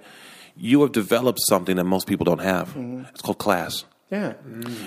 you 0.56 0.82
have 0.82 0.92
developed 0.92 1.40
something 1.48 1.76
that 1.78 1.86
most 1.86 2.06
people 2.08 2.24
don't 2.26 2.42
have. 2.42 2.70
Mm-hmm. 2.70 3.06
It's 3.10 3.22
called 3.22 3.38
class. 3.40 3.86
Yeah, 4.12 4.34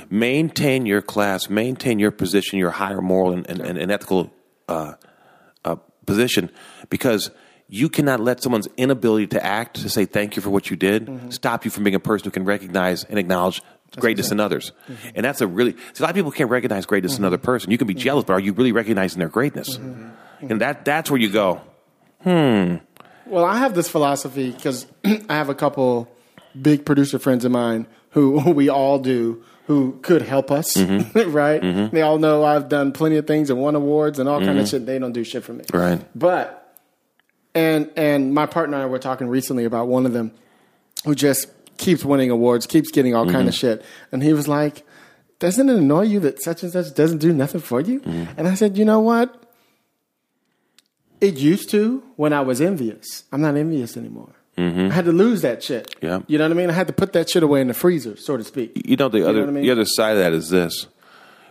Maintain 0.09 0.87
your 0.87 1.03
class. 1.03 1.51
Maintain 1.51 1.99
your 1.99 2.11
position, 2.11 2.59
your 2.59 2.71
higher 2.71 3.03
moral 3.03 3.33
and, 3.33 3.47
and, 3.51 3.61
and, 3.61 3.77
and 3.79 3.93
ethical 3.93 4.33
uh, 4.69 4.95
uh, 5.65 5.77
position, 6.07 6.51
because 6.89 7.31
you 7.73 7.89
cannot 7.89 8.19
let 8.21 8.43
someone's 8.43 8.69
inability 8.77 9.29
to 9.29 9.45
act 9.45 9.81
to 9.81 9.89
say 9.89 10.05
thank 10.05 10.35
you 10.37 10.43
for 10.43 10.51
what 10.51 10.69
you 10.71 10.77
did 10.77 11.07
Mm-hmm. 11.07 11.31
stop 11.31 11.65
you 11.65 11.71
from 11.71 11.85
being 11.85 11.95
a 11.95 12.01
person 12.01 12.25
who 12.25 12.31
can 12.33 12.45
recognize 12.45 13.05
and 13.05 13.19
acknowledge 13.19 13.63
greatness 13.97 14.31
in 14.33 14.41
others. 14.41 14.73
And 15.15 15.25
that's 15.25 15.41
a 15.41 15.47
really 15.47 15.73
see, 15.73 16.01
a 16.01 16.03
lot 16.03 16.11
of 16.11 16.17
people 16.17 16.31
can't 16.33 16.51
recognize 16.51 16.85
greatness 16.87 17.17
in 17.17 17.23
another 17.25 17.39
person. 17.39 17.71
You 17.71 17.79
can 17.79 17.87
be 17.87 17.95
jealous, 17.95 18.25
but 18.25 18.33
are 18.35 18.41
you 18.41 18.53
really 18.53 18.73
recognizing 18.73 19.19
their 19.21 19.29
greatness? 19.29 19.77
And 19.77 20.61
that 20.61 20.85
that's 20.85 21.11
where 21.11 21.21
you 21.21 21.31
go. 21.31 21.61
Hmm. 22.23 22.77
Well, 23.27 23.45
I 23.45 23.59
have 23.59 23.75
this 23.75 23.89
philosophy 23.89 24.51
because 24.51 24.87
I 25.05 25.35
have 25.35 25.49
a 25.49 25.55
couple 25.55 26.09
big 26.61 26.85
producer 26.85 27.19
friends 27.19 27.45
of 27.45 27.53
mine 27.53 27.87
who 28.11 28.41
we 28.53 28.69
all 28.69 28.99
do 28.99 29.43
who 29.67 29.99
could 30.03 30.23
help 30.23 30.51
us, 30.51 30.75
Mm-hmm. 30.75 31.31
right? 31.33 31.61
They 31.93 32.03
all 32.03 32.19
know 32.19 32.45
I've 32.45 32.69
done 32.69 32.91
plenty 32.93 33.17
of 33.19 33.27
things 33.29 33.51
and 33.51 33.61
won 33.61 33.77
awards 33.77 34.19
and 34.19 34.29
all 34.29 34.41
kind 34.41 34.59
of 34.59 34.67
shit. 34.69 34.85
They 34.85 34.99
don't 34.99 35.13
do 35.13 35.23
shit 35.23 35.45
for 35.45 35.53
me, 35.53 35.65
Mm-hmm. 35.65 35.77
Right. 35.79 36.01
But 36.15 36.60
and 37.55 37.91
and 37.97 38.35
my 38.35 38.47
partner 38.47 38.77
and 38.77 38.85
I 38.85 38.87
were 38.87 38.99
talking 38.99 39.29
recently 39.29 39.65
about 39.65 39.89
one 39.89 40.07
of 40.07 40.13
them 40.13 40.33
who 41.05 41.15
just 41.15 41.49
keeps 41.77 42.05
winning 42.05 42.31
awards, 42.31 42.67
keeps 42.67 42.91
getting 42.91 43.15
all 43.15 43.25
kind 43.25 43.49
of 43.49 43.55
mm-hmm. 43.55 43.79
shit, 43.79 43.85
and 44.13 44.23
he 44.23 44.33
was 44.33 44.49
like, 44.49 44.87
"Doesn't 45.39 45.69
it 45.69 45.77
annoy 45.77 46.03
you 46.03 46.21
that 46.21 46.43
such 46.43 46.63
and 46.63 46.73
such 46.73 46.95
doesn't 46.95 47.19
do 47.19 47.33
nothing 47.33 47.61
for 47.61 47.81
you?" 47.81 48.01
Mm-hmm. 48.01 48.39
And 48.39 48.49
I 48.49 48.55
said, 48.55 48.77
"You 48.77 48.85
know 48.85 49.01
what? 49.01 49.37
It 51.21 51.37
used 51.37 51.71
to 51.71 52.03
when 52.17 52.33
I 52.33 52.41
was 52.41 52.61
envious. 52.61 53.25
I'm 53.31 53.43
not 53.43 53.57
envious 53.57 53.97
anymore. 53.97 54.33
Mm-hmm. 54.57 54.91
I 54.91 54.95
had 54.95 55.05
to 55.05 55.13
lose 55.13 55.43
that 55.43 55.63
shit. 55.63 55.95
Yeah. 56.03 56.21
You 56.27 56.39
know 56.39 56.45
what 56.45 56.53
I 56.53 56.55
mean? 56.55 56.71
I 56.71 56.73
had 56.73 56.87
to 56.87 56.93
put 56.93 57.13
that 57.13 57.31
shit 57.31 57.43
away 57.43 57.61
in 57.61 57.69
the 57.69 57.75
freezer, 57.75 58.17
so 58.17 58.37
to 58.37 58.45
speak. 58.45 58.73
You 58.85 58.97
know 58.97 59.09
the 59.09 59.29
other 59.29 59.41
what 59.41 59.49
I 59.49 59.53
mean? 59.53 59.63
the 59.63 59.71
other 59.71 59.85
side 59.85 60.13
of 60.13 60.19
that 60.19 60.33
is 60.33 60.51
this. 60.51 60.87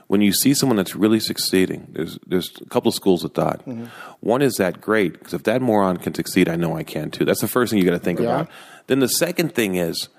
When 0.09 0.21
you 0.21 0.33
see 0.33 0.53
someone 0.55 0.75
that's 0.75 0.95
really 0.95 1.19
succeeding, 1.19 1.87
there's 1.91 2.17
there's 2.25 2.49
a 2.61 2.65
couple 2.69 2.89
of 2.89 2.95
schools 2.95 3.23
of 3.23 3.33
thought. 3.33 3.63
Mm-hmm. 3.65 3.85
One 4.21 4.41
is 4.41 4.55
that 4.55 4.81
great 4.81 5.13
because 5.13 5.33
if 5.35 5.43
that 5.43 5.61
moron 5.61 5.97
can 5.97 6.13
succeed, 6.15 6.49
I 6.49 6.55
know 6.55 6.75
I 6.75 6.83
can 6.83 7.11
too. 7.11 7.25
That's 7.25 7.41
the 7.41 7.47
first 7.47 7.69
thing 7.69 7.79
you 7.79 7.85
got 7.85 7.91
to 7.91 7.99
think 7.99 8.19
Yeah. 8.19 8.25
about. 8.25 8.49
Then 8.87 8.99
the 8.99 9.07
second 9.07 9.53
thing 9.53 9.75
is 9.75 10.09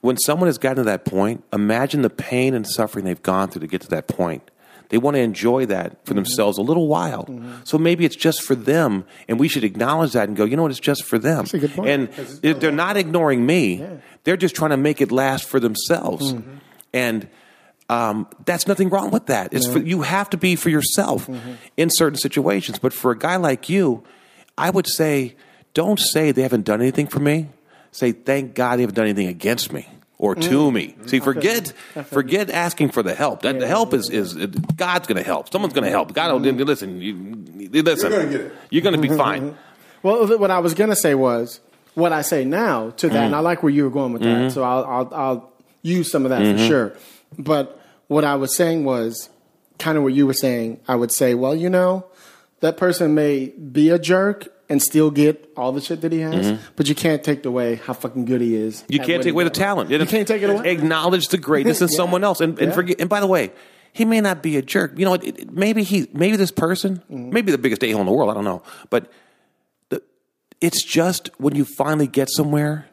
when 0.00 0.16
someone 0.16 0.48
has 0.48 0.58
gotten 0.58 0.78
to 0.78 0.82
that 0.90 1.04
point, 1.04 1.44
imagine 1.52 2.02
the 2.02 2.10
pain 2.10 2.52
and 2.52 2.66
suffering 2.66 3.04
they've 3.04 3.22
gone 3.22 3.48
through 3.48 3.60
to 3.60 3.68
get 3.68 3.80
to 3.82 3.88
that 3.90 4.08
point. 4.08 4.50
They 4.88 4.98
want 4.98 5.14
to 5.14 5.20
enjoy 5.20 5.66
that 5.66 5.90
Mm-hmm. 5.92 6.04
for 6.04 6.14
themselves 6.14 6.58
a 6.58 6.62
little 6.62 6.88
while. 6.88 7.24
So 7.62 7.78
maybe 7.78 8.04
it's 8.04 8.16
just 8.16 8.42
for 8.42 8.56
them, 8.56 9.04
and 9.28 9.38
we 9.38 9.46
should 9.46 9.62
acknowledge 9.64 10.12
that 10.14 10.26
and 10.28 10.36
go, 10.36 10.44
you 10.44 10.56
know 10.56 10.62
what, 10.62 10.72
it's 10.72 10.80
just 10.80 11.04
for 11.04 11.18
them. 11.20 11.46
a 11.52 11.58
good 11.58 11.72
point. 11.72 11.88
And 11.88 12.08
they're 12.42 12.72
not 12.72 12.96
ignoring 12.96 13.46
me. 13.46 13.86
They're 14.24 14.36
just 14.36 14.56
trying 14.56 14.70
to 14.72 14.76
make 14.76 15.00
it 15.00 15.12
last 15.12 15.44
for 15.48 15.60
themselves. 15.60 16.32
Mm-hmm. 16.34 16.56
And 16.92 17.28
um, 17.92 18.26
that's 18.44 18.66
nothing 18.66 18.88
wrong 18.90 19.10
with 19.10 19.26
that. 19.26 19.52
It's 19.52 19.66
for, 19.66 19.78
you 19.78 20.02
have 20.02 20.30
to 20.30 20.36
be 20.36 20.56
for 20.56 20.70
yourself 20.70 21.26
Mm-hmm. 21.26 21.52
in 21.76 21.90
certain 21.90 22.18
situations. 22.18 22.78
But 22.78 22.92
for 22.92 23.10
a 23.12 23.18
guy 23.18 23.36
like 23.36 23.68
you, 23.68 24.02
I 24.56 24.70
would 24.70 24.86
say, 24.86 25.34
don't 25.74 25.98
say 25.98 26.32
they 26.32 26.42
haven't 26.42 26.64
done 26.64 26.80
anything 26.80 27.06
for 27.08 27.20
me. 27.20 27.48
Say, 27.90 28.12
thank 28.12 28.54
God 28.54 28.76
they 28.76 28.82
haven't 28.82 28.94
done 28.96 29.06
anything 29.06 29.28
against 29.28 29.72
me 29.72 29.86
or 30.18 30.34
to 30.34 30.58
Mm. 30.70 30.72
me. 30.72 30.94
See, 31.06 31.20
forget 31.20 31.72
forget 32.06 32.48
asking 32.50 32.90
for 32.90 33.02
the 33.02 33.14
help. 33.14 33.42
That 33.42 33.58
the 33.60 33.66
help 33.66 33.92
is 33.94 34.08
is 34.10 34.34
God's 34.76 35.06
going 35.08 35.18
to 35.22 35.24
help. 35.32 35.50
Someone's 35.52 35.74
going 35.74 35.84
to 35.84 35.90
help. 35.90 36.12
God, 36.14 36.32
will 36.32 36.40
listen. 36.66 37.00
You, 37.00 37.14
listen. 37.82 38.10
You're 38.12 38.20
gonna 38.22 38.30
get 38.30 38.40
it. 38.42 38.52
You're 38.70 38.82
going 38.82 38.94
to 39.00 39.08
be 39.08 39.14
fine. 39.14 39.56
Well, 40.02 40.38
what 40.38 40.50
I 40.50 40.58
was 40.60 40.74
gonna 40.74 40.96
say 40.96 41.14
was 41.14 41.60
what 41.94 42.12
I 42.12 42.22
say 42.22 42.44
now 42.44 42.90
to 42.90 43.08
that, 43.08 43.14
Mm-hmm. 43.14 43.24
and 43.26 43.34
I 43.36 43.40
like 43.40 43.62
where 43.62 43.70
you 43.70 43.84
were 43.84 43.90
going 43.90 44.12
with 44.12 44.22
that. 44.22 44.52
So 44.52 44.62
I'll, 44.62 44.84
I'll 44.84 45.14
I'll 45.14 45.52
use 45.82 46.10
some 46.10 46.24
of 46.24 46.30
that 46.30 46.40
Mm-hmm. 46.42 46.58
for 46.58 46.64
sure. 46.66 46.96
But 47.38 47.78
what 48.12 48.24
I 48.24 48.36
was 48.36 48.54
saying 48.56 48.84
was 48.84 49.28
kind 49.78 49.96
of 49.98 50.04
what 50.04 50.12
you 50.14 50.26
were 50.26 50.34
saying. 50.34 50.80
I 50.86 50.94
would 50.94 51.10
say, 51.10 51.34
well, 51.34 51.54
you 51.54 51.68
know, 51.70 52.06
that 52.60 52.76
person 52.76 53.14
may 53.14 53.46
be 53.48 53.88
a 53.90 53.98
jerk 53.98 54.48
and 54.68 54.80
still 54.80 55.10
get 55.10 55.52
all 55.56 55.72
the 55.72 55.80
shit 55.80 56.00
that 56.02 56.12
he 56.12 56.20
has, 56.20 56.58
but 56.76 56.88
you 56.88 56.94
can't 56.94 57.22
take 57.24 57.44
away 57.44 57.74
how 57.74 57.92
fucking 57.92 58.24
good 58.24 58.40
he 58.40 58.54
is. 58.54 58.82
Mm-hmm. 58.82 58.92
You 58.92 59.00
can't 59.00 59.22
take 59.22 59.32
away 59.32 59.44
the 59.44 59.50
talent. 59.50 59.90
You 59.90 59.98
can't 60.06 60.26
take 60.28 60.42
it 60.42 60.48
away. 60.48 60.70
Acknowledge 60.70 61.28
the 61.28 61.36
greatness 61.38 61.80
in 61.82 61.88
Yeah. 61.90 61.96
someone 61.96 62.24
else, 62.24 62.40
and, 62.40 62.58
and 62.58 62.68
Yeah. 62.68 62.74
forget. 62.74 63.00
And 63.00 63.10
by 63.10 63.20
the 63.20 63.26
way, 63.26 63.52
he 63.92 64.04
may 64.06 64.20
not 64.22 64.42
be 64.42 64.56
a 64.56 64.62
jerk. 64.62 64.98
You 64.98 65.04
know. 65.04 65.14
It- 65.14 65.24
it- 65.40 65.52
maybe 65.52 65.82
he, 65.82 66.08
maybe 66.14 66.36
this 66.36 66.50
person, 66.52 67.02
Mm-hmm. 67.10 67.30
maybe 67.30 67.52
the 67.52 67.58
biggest 67.58 67.82
a 67.84 67.90
hole 67.90 68.00
in 68.00 68.06
the 68.06 68.12
world. 68.12 68.30
I 68.30 68.34
don't 68.34 68.44
know, 68.44 68.62
but 68.88 69.10
the, 69.90 70.00
it's 70.62 70.82
just 70.84 71.28
when 71.38 71.54
you 71.54 71.64
finally 71.66 72.06
get 72.06 72.30
somewhere 72.30 72.86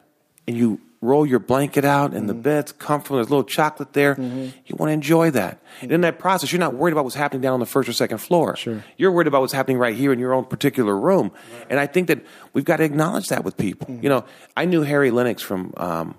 and 0.46 0.56
you 0.58 0.80
roll 1.02 1.24
your 1.24 1.38
blanket 1.38 1.84
out 1.84 2.12
and 2.12 2.28
the 2.28 2.34
Mm-hmm. 2.34 2.42
bed's 2.42 2.72
comfortable. 2.72 3.16
There's 3.16 3.28
a 3.28 3.30
little 3.30 3.44
chocolate 3.44 3.94
there. 3.94 4.20
You 4.20 4.74
want 4.76 4.90
to 4.90 4.92
enjoy 4.92 5.30
that. 5.30 5.58
And 5.80 5.90
in 5.92 6.02
that 6.02 6.18
process, 6.18 6.52
you're 6.52 6.58
not 6.60 6.74
worried 6.74 6.92
about 6.92 7.04
what's 7.04 7.16
happening 7.16 7.40
down 7.40 7.54
on 7.54 7.60
the 7.60 7.64
first 7.66 7.88
or 7.88 7.94
second 7.94 8.18
floor. 8.18 8.54
Sure. 8.56 8.84
You're 8.98 9.10
worried 9.10 9.26
about 9.26 9.40
what's 9.40 9.54
happening 9.54 9.78
right 9.78 9.94
here 9.96 10.12
in 10.12 10.18
your 10.18 10.34
own 10.34 10.44
particular 10.44 10.94
room. 10.94 11.32
And 11.70 11.80
I 11.80 11.86
think 11.86 12.08
that 12.08 12.20
we've 12.52 12.66
got 12.66 12.76
to 12.78 12.84
acknowledge 12.84 13.28
that 13.28 13.44
with 13.44 13.56
people. 13.56 13.86
Mm-hmm. 13.88 14.02
You 14.02 14.08
know, 14.10 14.24
I 14.56 14.66
knew 14.66 14.82
Harry 14.82 15.10
Lennix 15.10 15.40
from 15.40 15.72
um, 15.78 16.16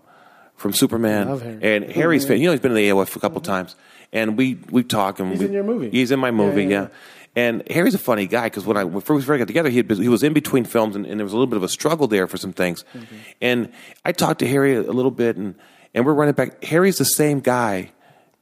from 0.56 0.74
Superman, 0.74 1.28
Love 1.30 1.42
Harry. 1.42 1.60
and 1.62 1.92
Harry's 1.92 2.26
fan. 2.26 2.38
You 2.40 2.46
know, 2.46 2.52
he's 2.52 2.60
been 2.62 2.72
in 2.72 2.78
the 2.78 2.90
AOF 2.90 3.16
a 3.16 3.20
couple 3.20 3.42
times, 3.42 3.76
and 4.14 4.38
we 4.38 4.60
we 4.72 4.84
talk 4.84 5.20
and 5.20 5.30
He's 5.32 5.40
we, 5.40 5.46
in 5.46 5.54
your 5.54 5.64
movie. 5.64 5.90
He's 5.92 6.12
in 6.12 6.20
my 6.20 6.30
movie, 6.32 6.64
yeah, 6.64 6.70
yeah. 6.70 6.82
yeah. 6.82 6.88
And 7.36 7.64
Harry's 7.72 7.96
a 7.96 8.00
funny 8.00 8.28
guy 8.28 8.48
because 8.48 8.66
when 8.66 8.76
I 8.76 8.84
when 8.84 9.02
first 9.02 9.28
we 9.28 9.38
got 9.38 9.48
together, 9.48 9.70
he 9.70 9.82
been, 9.82 10.02
he 10.02 10.10
was 10.10 10.22
in 10.24 10.34
between 10.34 10.66
films, 10.66 10.96
and, 10.98 11.06
and 11.06 11.18
there 11.20 11.24
was 11.26 11.32
a 11.32 11.38
little 11.38 11.48
bit 11.48 11.58
of 11.58 11.64
a 11.64 11.70
struggle 11.70 12.08
there 12.08 12.28
for 12.28 12.36
some 12.38 12.52
things. 12.52 12.84
Mm-hmm. 12.94 13.16
And 13.42 13.72
I 14.04 14.12
talked 14.12 14.40
to 14.40 14.48
Harry 14.48 14.76
a, 14.76 14.82
a 14.82 14.92
little 14.92 15.12
bit, 15.12 15.38
and 15.38 15.56
and 15.94 16.06
we're 16.06 16.14
running 16.14 16.34
back. 16.34 16.62
Harry's 16.64 16.98
the 16.98 17.06
same 17.06 17.40
guy 17.40 17.92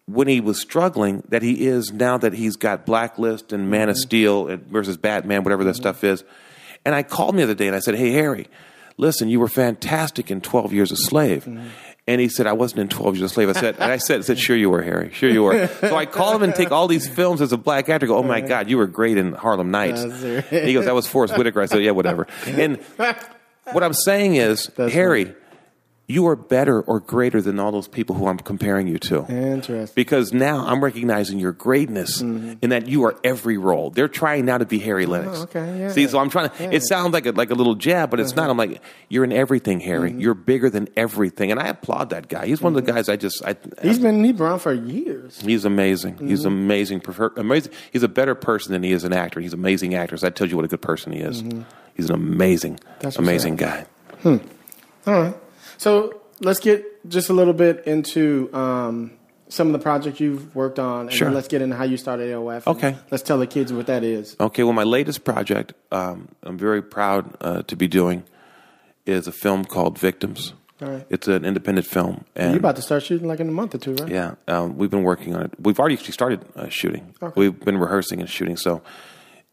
when 0.08 0.28
he 0.28 0.42
was 0.42 0.60
struggling 0.60 1.22
that 1.30 1.44
he 1.44 1.68
is 1.68 1.92
now 1.94 2.18
that 2.18 2.34
he's 2.34 2.56
got 2.56 2.84
Blacklist 2.88 3.54
and 3.54 3.70
Man 3.70 3.90
of 3.90 3.96
Mm-hmm. 3.96 4.02
Steel 4.02 4.48
and- 4.48 4.66
versus 4.68 4.98
Batman, 4.98 5.44
whatever 5.44 5.64
that 5.66 5.76
stuff 5.76 6.04
is. 6.04 6.24
And 6.84 6.96
I 6.96 7.04
called 7.04 7.32
him 7.32 7.38
the 7.38 7.44
other 7.44 7.54
day 7.54 7.68
and 7.68 7.76
I 7.76 7.80
said, 7.80 7.94
"Hey 7.94 8.12
Harry, 8.14 8.48
listen, 8.98 9.30
you 9.30 9.40
were 9.40 9.48
fantastic 9.48 10.32
in 10.32 10.42
Twelve 10.42 10.74
Years 10.74 10.92
a 10.92 10.96
Slave." 10.96 11.46
Mm-hmm. 11.46 11.68
And 12.10 12.20
he 12.20 12.28
said, 12.28 12.48
"I 12.48 12.54
wasn't 12.54 12.82
in 12.82 12.88
Twelve 12.88 13.16
Years 13.16 13.30
a 13.30 13.34
Slave." 13.36 13.50
I 13.50 13.52
said, 13.52 13.76
and 13.76 13.92
I 13.92 13.98
said, 13.98 14.20
I 14.20 14.22
"said 14.24 14.40
Sure 14.40 14.56
you 14.56 14.72
were, 14.72 14.82
Harry. 14.82 15.12
Sure 15.14 15.30
you 15.30 15.44
were." 15.44 15.68
so 15.68 15.96
I 15.96 16.08
call 16.08 16.36
him 16.36 16.42
and 16.42 16.56
take 16.56 16.72
all 16.72 16.88
these 16.88 17.08
films 17.08 17.40
as 17.40 17.52
a 17.52 17.58
black 17.58 17.88
actor. 17.88 18.08
Go, 18.08 18.18
"Oh 18.18 18.24
my 18.24 18.42
God, 18.42 18.68
you 18.68 18.78
were 18.78 18.88
great 18.88 19.16
in 19.18 19.34
Harlem 19.34 19.70
Nights." 19.70 20.02
Right. 20.04 20.44
He 20.46 20.74
goes, 20.74 20.86
"That 20.86 20.96
was 20.96 21.06
Forest 21.06 21.38
Whitaker." 21.38 21.62
I 21.62 21.68
said, 21.68 21.84
"Yeah, 21.84 21.92
whatever." 21.92 22.26
And 22.48 22.78
what 22.96 23.84
I'm 23.84 23.94
saying 23.94 24.38
is, 24.38 24.72
That's 24.76 24.92
Harry, 24.92 25.36
you 26.12 26.26
are 26.28 26.36
better 26.36 26.82
or 26.82 27.00
greater 27.00 27.40
than 27.40 27.60
all 27.60 27.72
those 27.72 27.88
people 27.88 28.16
who 28.16 28.26
I'm 28.28 28.40
comparing 28.40 28.88
you 28.88 28.98
to. 28.98 29.26
Interesting. 29.32 29.94
Because 29.96 30.34
now 30.34 30.66
I'm 30.66 30.84
recognizing 30.84 31.38
your 31.40 31.52
greatness 31.52 32.20
in 32.20 32.58
that 32.72 32.88
you 32.88 33.04
are 33.06 33.16
every 33.24 33.58
role. 33.60 33.92
They're 33.92 34.08
trying 34.08 34.46
now 34.46 34.58
to 34.58 34.66
be 34.66 34.80
Harry 34.80 35.06
Lennix. 35.06 35.26
Mm-hmm. 35.28 35.58
Oh, 35.58 35.62
okay, 35.62 35.80
yeah. 35.80 35.92
See, 35.92 36.08
so 36.08 36.18
I'm 36.18 36.32
trying 36.32 36.50
to. 36.50 36.56
Yeah. 36.58 36.66
Uh-huh. 36.70 36.76
It 36.78 36.84
sounds 36.88 37.14
like 37.14 37.28
a, 37.28 37.32
like 37.32 37.52
a 37.52 37.54
little 37.54 37.76
jab, 37.76 38.10
but 38.10 38.20
it's 38.20 38.36
not. 38.36 38.50
I'm 38.50 38.58
like, 38.58 38.82
you're 39.08 39.24
in 39.24 39.32
everything, 39.32 39.80
Harry. 39.82 40.10
Mm-hmm. 40.10 40.20
You're 40.20 40.34
bigger 40.34 40.70
than 40.72 40.90
everything, 40.98 41.52
and 41.52 41.60
I 41.60 41.68
applaud 41.68 42.10
that 42.10 42.28
guy. 42.28 42.48
He's 42.48 42.60
one 42.60 42.76
of 42.76 42.84
the 42.84 42.92
guys 42.92 43.08
I 43.08 43.16
just. 43.16 43.46
I, 43.46 43.56
He's 43.84 44.00
been 44.00 44.24
he's 44.24 44.34
been 44.34 44.42
around 44.42 44.60
for 44.60 44.74
years. 44.74 45.40
He's 45.40 45.64
amazing. 45.64 46.18
He's 46.18 46.40
Mm-hmm. 46.40 46.48
amazing. 46.48 47.00
Prefer, 47.02 47.34
amazing. 47.38 47.72
He's 47.92 48.02
a 48.04 48.08
better 48.10 48.34
person 48.34 48.74
than 48.74 48.82
he 48.82 48.92
is 48.94 49.04
an 49.04 49.14
actor. 49.14 49.40
He's 49.40 49.54
an 49.54 49.60
amazing 49.60 49.94
actor. 49.94 50.18
So 50.18 50.26
that 50.26 50.36
tells 50.36 50.50
you 50.50 50.56
what 50.56 50.66
a 50.66 50.70
good 50.70 50.82
person 50.82 51.12
he 51.14 51.20
is. 51.20 51.44
He's 51.96 52.10
an 52.10 52.16
amazing, 52.16 52.80
Mm-hmm. 53.02 53.22
Amazing 53.22 53.56
guy. 53.58 53.86
All 54.26 54.40
right. 55.06 55.36
So 55.80 56.22
let's 56.42 56.60
get 56.60 56.84
just 57.10 57.30
a 57.30 57.34
little 57.34 57.54
bit 57.54 57.86
into 57.88 58.50
um, 58.54 59.12
some 59.48 59.68
of 59.68 59.74
the 59.74 59.80
projects 59.80 60.20
you've 60.20 60.54
worked 60.56 60.78
on, 60.78 61.08
and 61.08 61.14
Sure. 61.14 61.26
then 61.28 61.34
let's 61.36 61.48
get 61.48 61.62
into 61.62 61.76
how 61.76 61.86
you 61.86 61.96
started 61.98 62.30
AOF. 62.30 62.68
Okay. 62.68 62.96
Let's 63.10 63.24
tell 63.24 63.40
the 63.40 63.48
kids 63.48 63.72
what 63.74 63.88
that 63.88 64.04
is. 64.04 64.36
Okay, 64.40 64.64
well, 64.64 64.74
my 64.74 64.84
latest 64.84 65.24
project, 65.24 65.74
um, 65.92 66.28
I'm 66.44 66.58
very 66.58 66.82
proud 66.84 67.34
uh, 67.42 67.62
to 67.64 67.76
be 67.76 67.88
doing, 67.88 68.24
is 69.06 69.26
a 69.28 69.32
film 69.32 69.64
called 69.66 69.98
Victims. 69.98 70.54
All 70.82 70.90
right. 70.90 71.06
It's 71.10 71.28
an 71.28 71.46
independent 71.46 71.88
film, 71.88 72.26
and 72.36 72.52
You're 72.52 72.60
about 72.60 72.76
to 72.76 72.82
start 72.82 73.04
shooting 73.04 73.28
like 73.28 73.40
in 73.40 73.48
a 73.50 73.52
month 73.52 73.74
or 73.76 73.80
two, 73.80 73.96
right? 73.96 74.10
yeah, 74.12 74.36
um, 74.48 74.78
we've 74.78 74.90
been 74.92 75.04
working 75.04 75.36
on 75.36 75.44
it. 75.44 75.52
We've 75.60 75.80
already 75.80 75.96
actually 75.96 76.14
started 76.14 76.46
uh, 76.56 76.70
shooting. 76.70 77.16
Okay. 77.22 77.34
We've 77.36 77.58
been 77.60 77.78
rehearsing 77.78 78.20
and 78.20 78.30
shooting. 78.30 78.56
So 78.58 78.82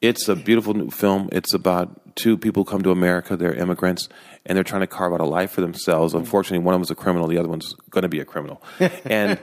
it's 0.06 0.28
a 0.28 0.36
beautiful 0.36 0.74
new 0.74 0.90
film. 0.90 1.28
It's 1.32 1.52
about 1.54 2.16
two 2.16 2.36
people 2.36 2.64
who 2.64 2.70
come 2.70 2.82
to 2.82 2.90
America. 2.90 3.36
They're 3.36 3.54
immigrants, 3.54 4.08
and 4.44 4.56
they're 4.56 4.64
trying 4.64 4.82
to 4.82 4.86
carve 4.86 5.12
out 5.12 5.20
a 5.20 5.26
life 5.26 5.50
for 5.50 5.60
themselves. 5.60 6.14
Unfortunately, 6.14 6.64
one 6.64 6.74
of 6.74 6.78
them 6.78 6.84
is 6.84 6.90
a 6.90 6.94
criminal. 6.94 7.28
The 7.28 7.38
other 7.38 7.48
one's 7.48 7.74
going 7.90 8.02
to 8.02 8.08
be 8.08 8.20
a 8.20 8.24
criminal. 8.24 8.62
and 9.04 9.38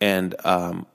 and 0.00 0.34
um, 0.44 0.86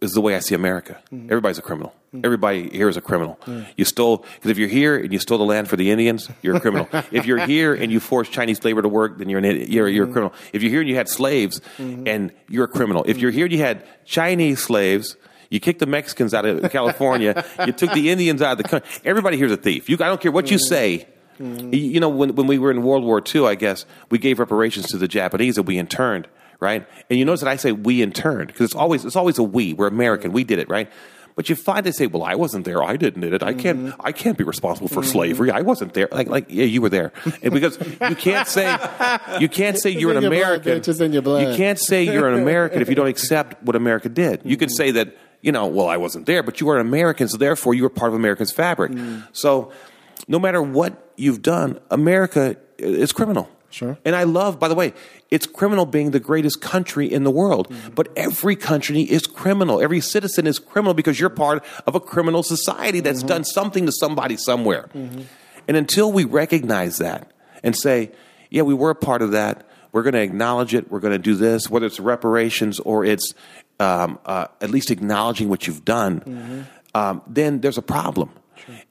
is 0.00 0.12
the 0.12 0.20
way 0.20 0.34
I 0.36 0.40
see 0.40 0.54
America. 0.54 1.00
Mm-hmm. 1.12 1.26
Everybody's 1.26 1.58
a 1.58 1.62
criminal. 1.62 1.94
Mm-hmm. 2.08 2.20
Everybody 2.24 2.70
here 2.70 2.88
is 2.88 2.96
a 2.96 3.00
criminal. 3.00 3.38
You 3.76 3.84
stole 3.84 4.18
because 4.34 4.50
if 4.50 4.58
you're 4.58 4.68
here 4.68 4.96
and 4.96 5.12
you 5.12 5.18
stole 5.18 5.38
the 5.38 5.44
land 5.44 5.68
for 5.68 5.76
the 5.76 5.90
Indians, 5.90 6.28
you're 6.42 6.56
a 6.56 6.60
criminal. 6.60 6.88
if 7.12 7.26
you're 7.26 7.44
here 7.46 7.74
and 7.74 7.92
you 7.92 8.00
forced 8.00 8.32
Chinese 8.32 8.64
labor 8.64 8.82
to 8.82 8.88
work, 8.88 9.18
then 9.18 9.28
you're 9.28 9.38
an. 9.38 9.70
You're, 9.70 9.88
you're 9.88 10.04
a 10.04 10.06
mm-hmm. 10.06 10.12
criminal. 10.12 10.34
If 10.52 10.62
you're 10.62 10.70
here 10.70 10.80
and 10.80 10.88
you 10.88 10.96
had 10.96 11.08
slaves, 11.08 11.60
and 11.78 12.32
you're 12.48 12.64
a 12.64 12.68
criminal. 12.68 13.04
If 13.06 13.18
you're 13.18 13.30
here 13.30 13.44
and 13.44 13.52
you 13.52 13.60
had 13.60 13.86
Chinese 14.04 14.60
slaves. 14.60 15.16
You 15.50 15.60
kicked 15.60 15.80
the 15.80 15.86
Mexicans 15.86 16.34
out 16.34 16.44
of 16.44 16.70
California. 16.72 17.44
you 17.66 17.72
took 17.72 17.92
the 17.92 18.10
Indians 18.10 18.42
out 18.42 18.52
of 18.52 18.58
the 18.58 18.64
country. 18.64 18.88
Everybody 19.04 19.36
here's 19.36 19.52
a 19.52 19.56
thief. 19.56 19.88
You, 19.88 19.96
I 19.96 20.06
don't 20.06 20.20
care 20.20 20.32
what 20.32 20.50
you 20.50 20.58
mm. 20.58 20.68
say. 20.68 21.08
Mm. 21.38 21.72
You- 21.72 21.90
You 21.90 22.00
know, 22.00 22.08
when, 22.08 22.34
when 22.34 22.46
we 22.46 22.58
were 22.58 22.70
in 22.70 22.82
World 22.82 23.04
War 23.04 23.22
II, 23.22 23.46
I 23.46 23.54
guess, 23.54 23.86
we 24.10 24.18
gave 24.18 24.38
reparations 24.38 24.86
to 24.88 24.98
the 24.98 25.08
Japanese 25.08 25.56
that 25.56 25.62
we 25.62 25.78
interned, 25.78 26.28
right? 26.60 26.86
And 27.08 27.18
you 27.18 27.24
notice 27.24 27.40
that 27.40 27.48
I 27.50 27.56
say 27.56 27.72
we 27.72 28.02
interned 28.02 28.48
because 28.48 28.64
it's 28.66 28.74
always, 28.74 29.04
it's 29.04 29.16
always 29.16 29.38
a 29.38 29.42
we. 29.42 29.72
We're 29.72 29.88
American. 29.88 30.32
We 30.32 30.44
did 30.44 30.58
it, 30.58 30.68
right? 30.68 30.90
But 31.38 31.48
you 31.48 31.54
find 31.54 31.86
they 31.86 31.92
say, 31.92 32.08
"Well, 32.08 32.24
I 32.24 32.34
wasn't 32.34 32.64
there. 32.64 32.82
I 32.82 32.96
didn't 32.96 33.20
did 33.20 33.32
it. 33.32 33.44
I 33.44 33.52
can't. 33.52 33.78
Mm-hmm. 33.78 34.00
I 34.00 34.10
can't 34.10 34.36
be 34.36 34.42
responsible 34.42 34.88
for 34.88 35.02
mm-hmm. 35.02 35.12
slavery. 35.12 35.50
I 35.52 35.60
wasn't 35.60 35.94
there." 35.94 36.08
Like, 36.10 36.26
like, 36.26 36.46
yeah, 36.48 36.64
you 36.64 36.82
were 36.82 36.88
there, 36.88 37.12
and 37.44 37.54
because 37.54 37.78
you 37.78 38.16
can't 38.16 38.48
say, 38.48 38.76
you 39.38 39.48
can't 39.48 39.78
say 39.78 39.90
you're 39.90 40.10
an 40.10 40.24
American. 40.24 40.80
bitch. 40.80 40.88
It's 40.88 40.98
in 40.98 41.12
your 41.12 41.22
blood. 41.22 41.46
You 41.46 41.56
can't 41.56 41.78
say 41.78 42.02
you're 42.02 42.26
an 42.28 42.42
American 42.42 42.82
if 42.82 42.88
you 42.88 42.96
don't 42.96 43.06
accept 43.06 43.62
what 43.62 43.76
America 43.76 44.08
did. 44.08 44.40
You 44.42 44.56
could 44.56 44.70
mm-hmm. 44.70 44.82
say 44.82 44.90
that, 44.90 45.16
you 45.40 45.52
know, 45.52 45.66
well, 45.66 45.88
I 45.88 45.96
wasn't 45.96 46.26
there, 46.26 46.42
but 46.42 46.60
you 46.60 46.68
are 46.70 46.78
an 46.78 46.86
American, 46.86 47.28
so 47.28 47.36
therefore 47.36 47.74
you 47.74 47.84
are 47.84 47.90
part 47.90 48.10
of 48.10 48.14
America's 48.14 48.52
fabric. 48.52 48.92
Mm. 48.92 49.26
So 49.32 49.72
no 50.26 50.38
matter 50.38 50.60
what 50.60 51.12
you've 51.16 51.42
done, 51.42 51.78
America 51.90 52.56
is 52.78 53.12
criminal. 53.12 53.48
Sure. 53.70 53.98
And 54.04 54.16
I 54.16 54.24
love, 54.24 54.58
by 54.58 54.68
the 54.68 54.74
way, 54.74 54.94
it's 55.30 55.46
criminal 55.46 55.84
being 55.84 56.10
the 56.10 56.20
greatest 56.20 56.60
country 56.62 57.12
in 57.12 57.24
the 57.24 57.30
world. 57.30 57.68
Mm-hmm. 57.68 57.94
But 57.94 58.08
every 58.16 58.56
country 58.56 59.02
is 59.02 59.26
criminal. 59.26 59.82
Every 59.82 60.00
citizen 60.00 60.46
is 60.46 60.58
criminal 60.58 60.94
because 60.94 61.20
you're 61.20 61.28
part 61.28 61.62
of 61.86 61.94
a 61.94 62.00
criminal 62.00 62.42
society 62.42 63.00
that's 63.00 63.18
mm-hmm. 63.18 63.28
done 63.28 63.44
something 63.44 63.84
to 63.84 63.92
somebody 63.92 64.36
somewhere. 64.38 64.88
Mm-hmm. 64.94 65.22
And 65.68 65.76
until 65.76 66.10
we 66.10 66.24
recognize 66.24 66.96
that 66.98 67.30
and 67.62 67.76
say, 67.76 68.10
yeah, 68.48 68.62
we 68.62 68.72
were 68.72 68.90
a 68.90 68.94
part 68.94 69.20
of 69.20 69.32
that, 69.32 69.68
we're 69.92 70.02
going 70.02 70.14
to 70.14 70.22
acknowledge 70.22 70.74
it, 70.74 70.90
we're 70.90 71.00
going 71.00 71.12
to 71.12 71.18
do 71.18 71.34
this, 71.34 71.68
whether 71.68 71.84
it's 71.84 72.00
reparations 72.00 72.80
or 72.80 73.04
it's 73.04 73.34
um, 73.78 74.18
uh, 74.24 74.46
at 74.60 74.70
least 74.70 74.90
acknowledging 74.90 75.48
what 75.48 75.66
you've 75.66 75.84
done, 75.84 76.66
um, 76.94 77.22
then 77.26 77.60
there's 77.60 77.78
a 77.78 77.82
problem. 77.82 78.30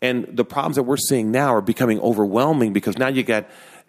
And 0.01 0.25
the 0.35 0.45
problems 0.45 0.75
that 0.77 0.83
we're 0.83 0.97
seeing 0.97 1.31
now 1.31 1.53
are 1.53 1.61
becoming 1.61 1.99
overwhelming 1.99 2.73
because 2.73 2.97
now 2.97 3.09
you 3.09 3.23
got 3.23 3.47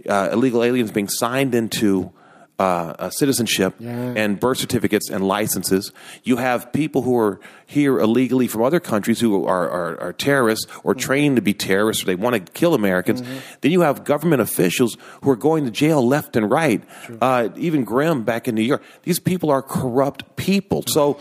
uh, 0.09 0.31
illegal 0.33 0.63
aliens 0.63 0.91
being 0.91 1.09
signed 1.09 1.55
into 1.55 2.13
uh, 2.59 2.95
uh, 2.99 3.11
citizenship 3.11 3.75
and 4.17 4.41
birth 4.41 4.59
certificates 4.59 5.11
and 5.11 5.27
licenses. 5.27 5.93
You 6.25 6.39
have 6.39 6.73
people 6.73 7.03
who 7.03 7.17
are 7.17 7.39
here 7.67 8.01
illegally 8.01 8.49
from 8.49 8.63
other 8.63 8.81
countries 8.81 9.21
who 9.21 9.45
are, 9.47 9.71
are, 9.71 10.01
are 10.01 10.13
terrorists 10.13 10.67
or 10.83 10.95
trained 10.95 11.37
to 11.37 11.43
be 11.43 11.55
terrorists 11.55 12.03
or 12.03 12.07
they 12.07 12.17
want 12.17 12.35
to 12.35 12.53
kill 12.53 12.75
Americans. 12.75 13.23
Then 13.61 13.71
you 13.71 13.83
have 13.83 14.05
government 14.05 14.43
officials 14.43 14.97
who 15.23 15.31
are 15.31 15.37
going 15.37 15.67
to 15.67 15.71
jail 15.71 16.05
left 16.05 16.35
and 16.35 16.51
right. 16.51 16.83
Uh, 17.21 17.51
even 17.57 17.85
Grimm 17.85 18.25
back 18.25 18.49
in 18.49 18.55
New 18.55 18.63
York. 18.63 18.83
These 19.05 19.21
people 19.21 19.51
are 19.51 19.63
corrupt 19.63 20.37
people. 20.37 20.83
So 20.87 21.21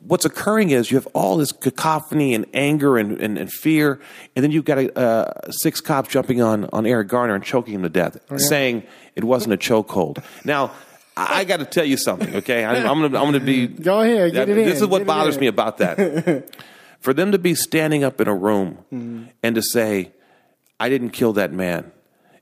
what's 0.00 0.24
occurring 0.24 0.70
is 0.70 0.90
you 0.90 0.96
have 0.96 1.06
all 1.14 1.36
this 1.36 1.52
cacophony 1.52 2.34
and 2.34 2.46
anger 2.54 2.98
and, 2.98 3.20
and, 3.20 3.36
and 3.38 3.52
fear, 3.52 4.00
and 4.36 4.42
then 4.44 4.50
you've 4.50 4.64
got 4.64 4.78
a, 4.78 4.98
uh, 4.98 5.50
six 5.50 5.80
cops 5.80 6.08
jumping 6.08 6.40
on, 6.40 6.68
on 6.72 6.86
Eric 6.86 7.08
Garner 7.08 7.34
and 7.34 7.44
choking 7.44 7.74
him 7.74 7.82
to 7.82 7.88
death, 7.88 8.18
saying 8.36 8.84
it 9.16 9.24
wasn't 9.24 9.52
a 9.54 9.56
chokehold. 9.56 10.22
Now, 10.44 10.72
I, 11.16 11.40
I 11.40 11.44
got 11.44 11.58
to 11.58 11.64
tell 11.64 11.84
you 11.84 11.96
something, 11.96 12.36
okay? 12.36 12.64
I, 12.64 12.76
I'm 12.88 13.00
going 13.00 13.12
to 13.12 13.18
I'm 13.18 13.32
to 13.32 13.40
be. 13.40 13.66
Go 13.66 14.00
ahead, 14.00 14.32
get 14.32 14.48
it 14.48 14.54
This 14.54 14.78
in, 14.78 14.84
is 14.84 14.86
what 14.88 15.04
bothers 15.06 15.38
me 15.38 15.46
about 15.48 15.78
that. 15.78 16.48
For 17.00 17.14
them 17.14 17.30
to 17.32 17.38
be 17.38 17.54
standing 17.54 18.02
up 18.04 18.20
in 18.20 18.26
a 18.28 18.34
room 18.34 18.78
Mm-hmm. 18.92 19.24
and 19.42 19.54
to 19.54 19.62
say, 19.62 20.10
"I 20.80 20.88
didn't 20.88 21.10
kill 21.10 21.32
that 21.34 21.52
man," 21.52 21.92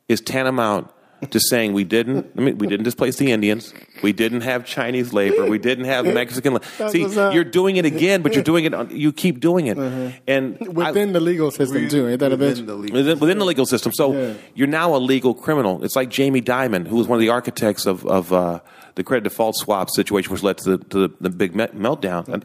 is 0.09 0.21
tantamount 0.21 0.91
to 1.31 1.41
saying 1.41 1.73
we 1.73 1.85
didn't. 1.85 2.31
I 2.37 2.41
mean, 2.41 2.59
we 2.59 2.67
didn't 2.67 2.85
displace 2.85 3.17
the 3.17 3.33
Indians. 3.33 3.73
We 4.03 4.13
didn't 4.13 4.43
have 4.43 4.67
Chinese 4.67 5.13
labor. 5.13 5.47
We 5.47 5.59
didn't 5.59 5.87
have 5.87 6.05
Mexican. 6.07 6.55
la- 6.55 6.89
See, 6.89 7.03
you're 7.07 7.45
doing 7.45 7.77
it 7.77 7.85
again, 7.87 8.23
but 8.23 8.35
you're 8.35 8.45
doing 8.45 8.65
it. 8.67 8.75
On, 8.75 8.89
you 8.91 9.13
keep 9.13 9.41
doing 9.41 9.67
it, 9.67 9.79
and 10.27 10.59
I- 10.61 10.69
Within 10.69 11.13
the 11.13 11.21
legal 11.21 11.51
system, 11.51 11.89
too. 11.89 12.09
Ain't 12.09 12.21
that 12.21 12.33
a 12.33 12.37
Within 12.37 12.65
bitch? 12.65 12.67
the 12.67 12.75
league. 12.75 12.93
within, 12.93 13.19
within 13.19 13.39
the 13.39 13.45
legal 13.47 13.67
system. 13.67 13.93
So 13.93 14.13
Yeah. 14.13 14.35
you're 14.55 14.67
now 14.69 14.95
a 14.95 14.99
legal 14.99 15.35
criminal. 15.35 15.83
It's 15.85 15.97
like 15.97 16.11
Jamie 16.11 16.43
Dimon, 16.43 16.87
who 16.87 16.97
was 16.97 17.07
one 17.09 17.17
of 17.17 17.21
the 17.21 17.31
architects 17.31 17.87
of, 17.87 18.05
of 18.07 18.33
uh, 18.33 18.61
the 18.95 19.03
credit 19.05 19.25
default 19.25 19.57
swap 19.57 19.91
situation, 19.91 20.33
which 20.33 20.43
led 20.43 20.59
to 20.59 20.77
the, 20.77 20.85
to 20.85 21.09
the, 21.09 21.15
the 21.23 21.31
big 21.31 21.55
me- 21.57 21.67
meltdown. 21.69 22.29
I'm 22.29 22.43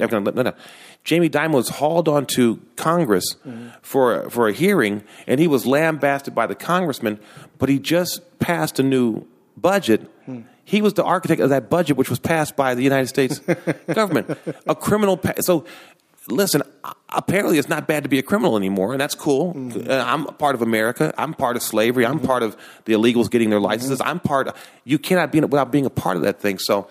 gonna 1.04 1.22
let- 1.24 1.34
no, 1.34 1.48
no. 1.48 1.48
Jamie 1.50 1.50
Dimon 1.50 1.52
was 1.54 1.70
hauled 1.70 2.08
onto 2.08 2.60
Congress 2.76 3.36
for 3.82 4.30
for 4.30 4.48
a 4.48 4.54
hearing, 4.54 5.04
and 5.28 5.40
he 5.40 5.48
was 5.48 5.66
lambasted 5.66 6.36
by 6.36 6.46
the 6.48 6.56
congressman. 6.56 7.20
But 7.58 7.70
he 7.70 7.80
just 7.80 8.22
passed 8.40 8.80
a 8.80 8.84
new 8.84 9.26
budget. 9.58 10.10
He 10.64 10.82
was 10.82 10.94
the 10.94 11.04
architect 11.04 11.42
of 11.42 11.50
that 11.50 11.70
budget, 11.70 11.98
which 11.98 12.10
was 12.10 12.20
passed 12.20 12.56
by 12.56 12.76
the 12.76 12.84
United 12.84 13.08
States 13.08 13.40
government. 13.94 14.38
A 14.68 14.76
criminal. 14.76 15.18
Pa- 15.18 15.34
so 15.42 15.66
listen, 16.30 16.62
apparently 17.10 17.58
it's 17.58 17.68
not 17.68 17.88
bad 17.88 18.04
to 18.04 18.10
be 18.10 18.20
a 18.20 18.24
criminal 18.24 18.56
anymore, 18.56 18.94
and 18.94 19.02
that's 19.02 19.16
cool. 19.16 19.54
Uh, 19.90 20.04
I'm 20.06 20.28
a 20.28 20.32
part 20.32 20.54
of 20.56 20.62
America. 20.62 21.14
I'm 21.18 21.34
part 21.34 21.56
of 21.58 21.64
slavery. 21.64 22.06
I'm 22.06 22.20
part 22.20 22.44
of 22.44 22.56
the 22.86 22.94
illegals 22.94 23.30
getting 23.30 23.50
their 23.50 23.60
licenses. 23.60 24.00
I'm 24.02 24.20
part. 24.20 24.48
Of, 24.50 24.54
you 24.86 24.98
cannot 25.00 25.32
be 25.32 25.40
without 25.42 25.72
being 25.72 25.86
a 25.88 25.90
part 25.90 26.16
of 26.16 26.22
that 26.24 26.40
thing. 26.40 26.60
So, 26.60 26.88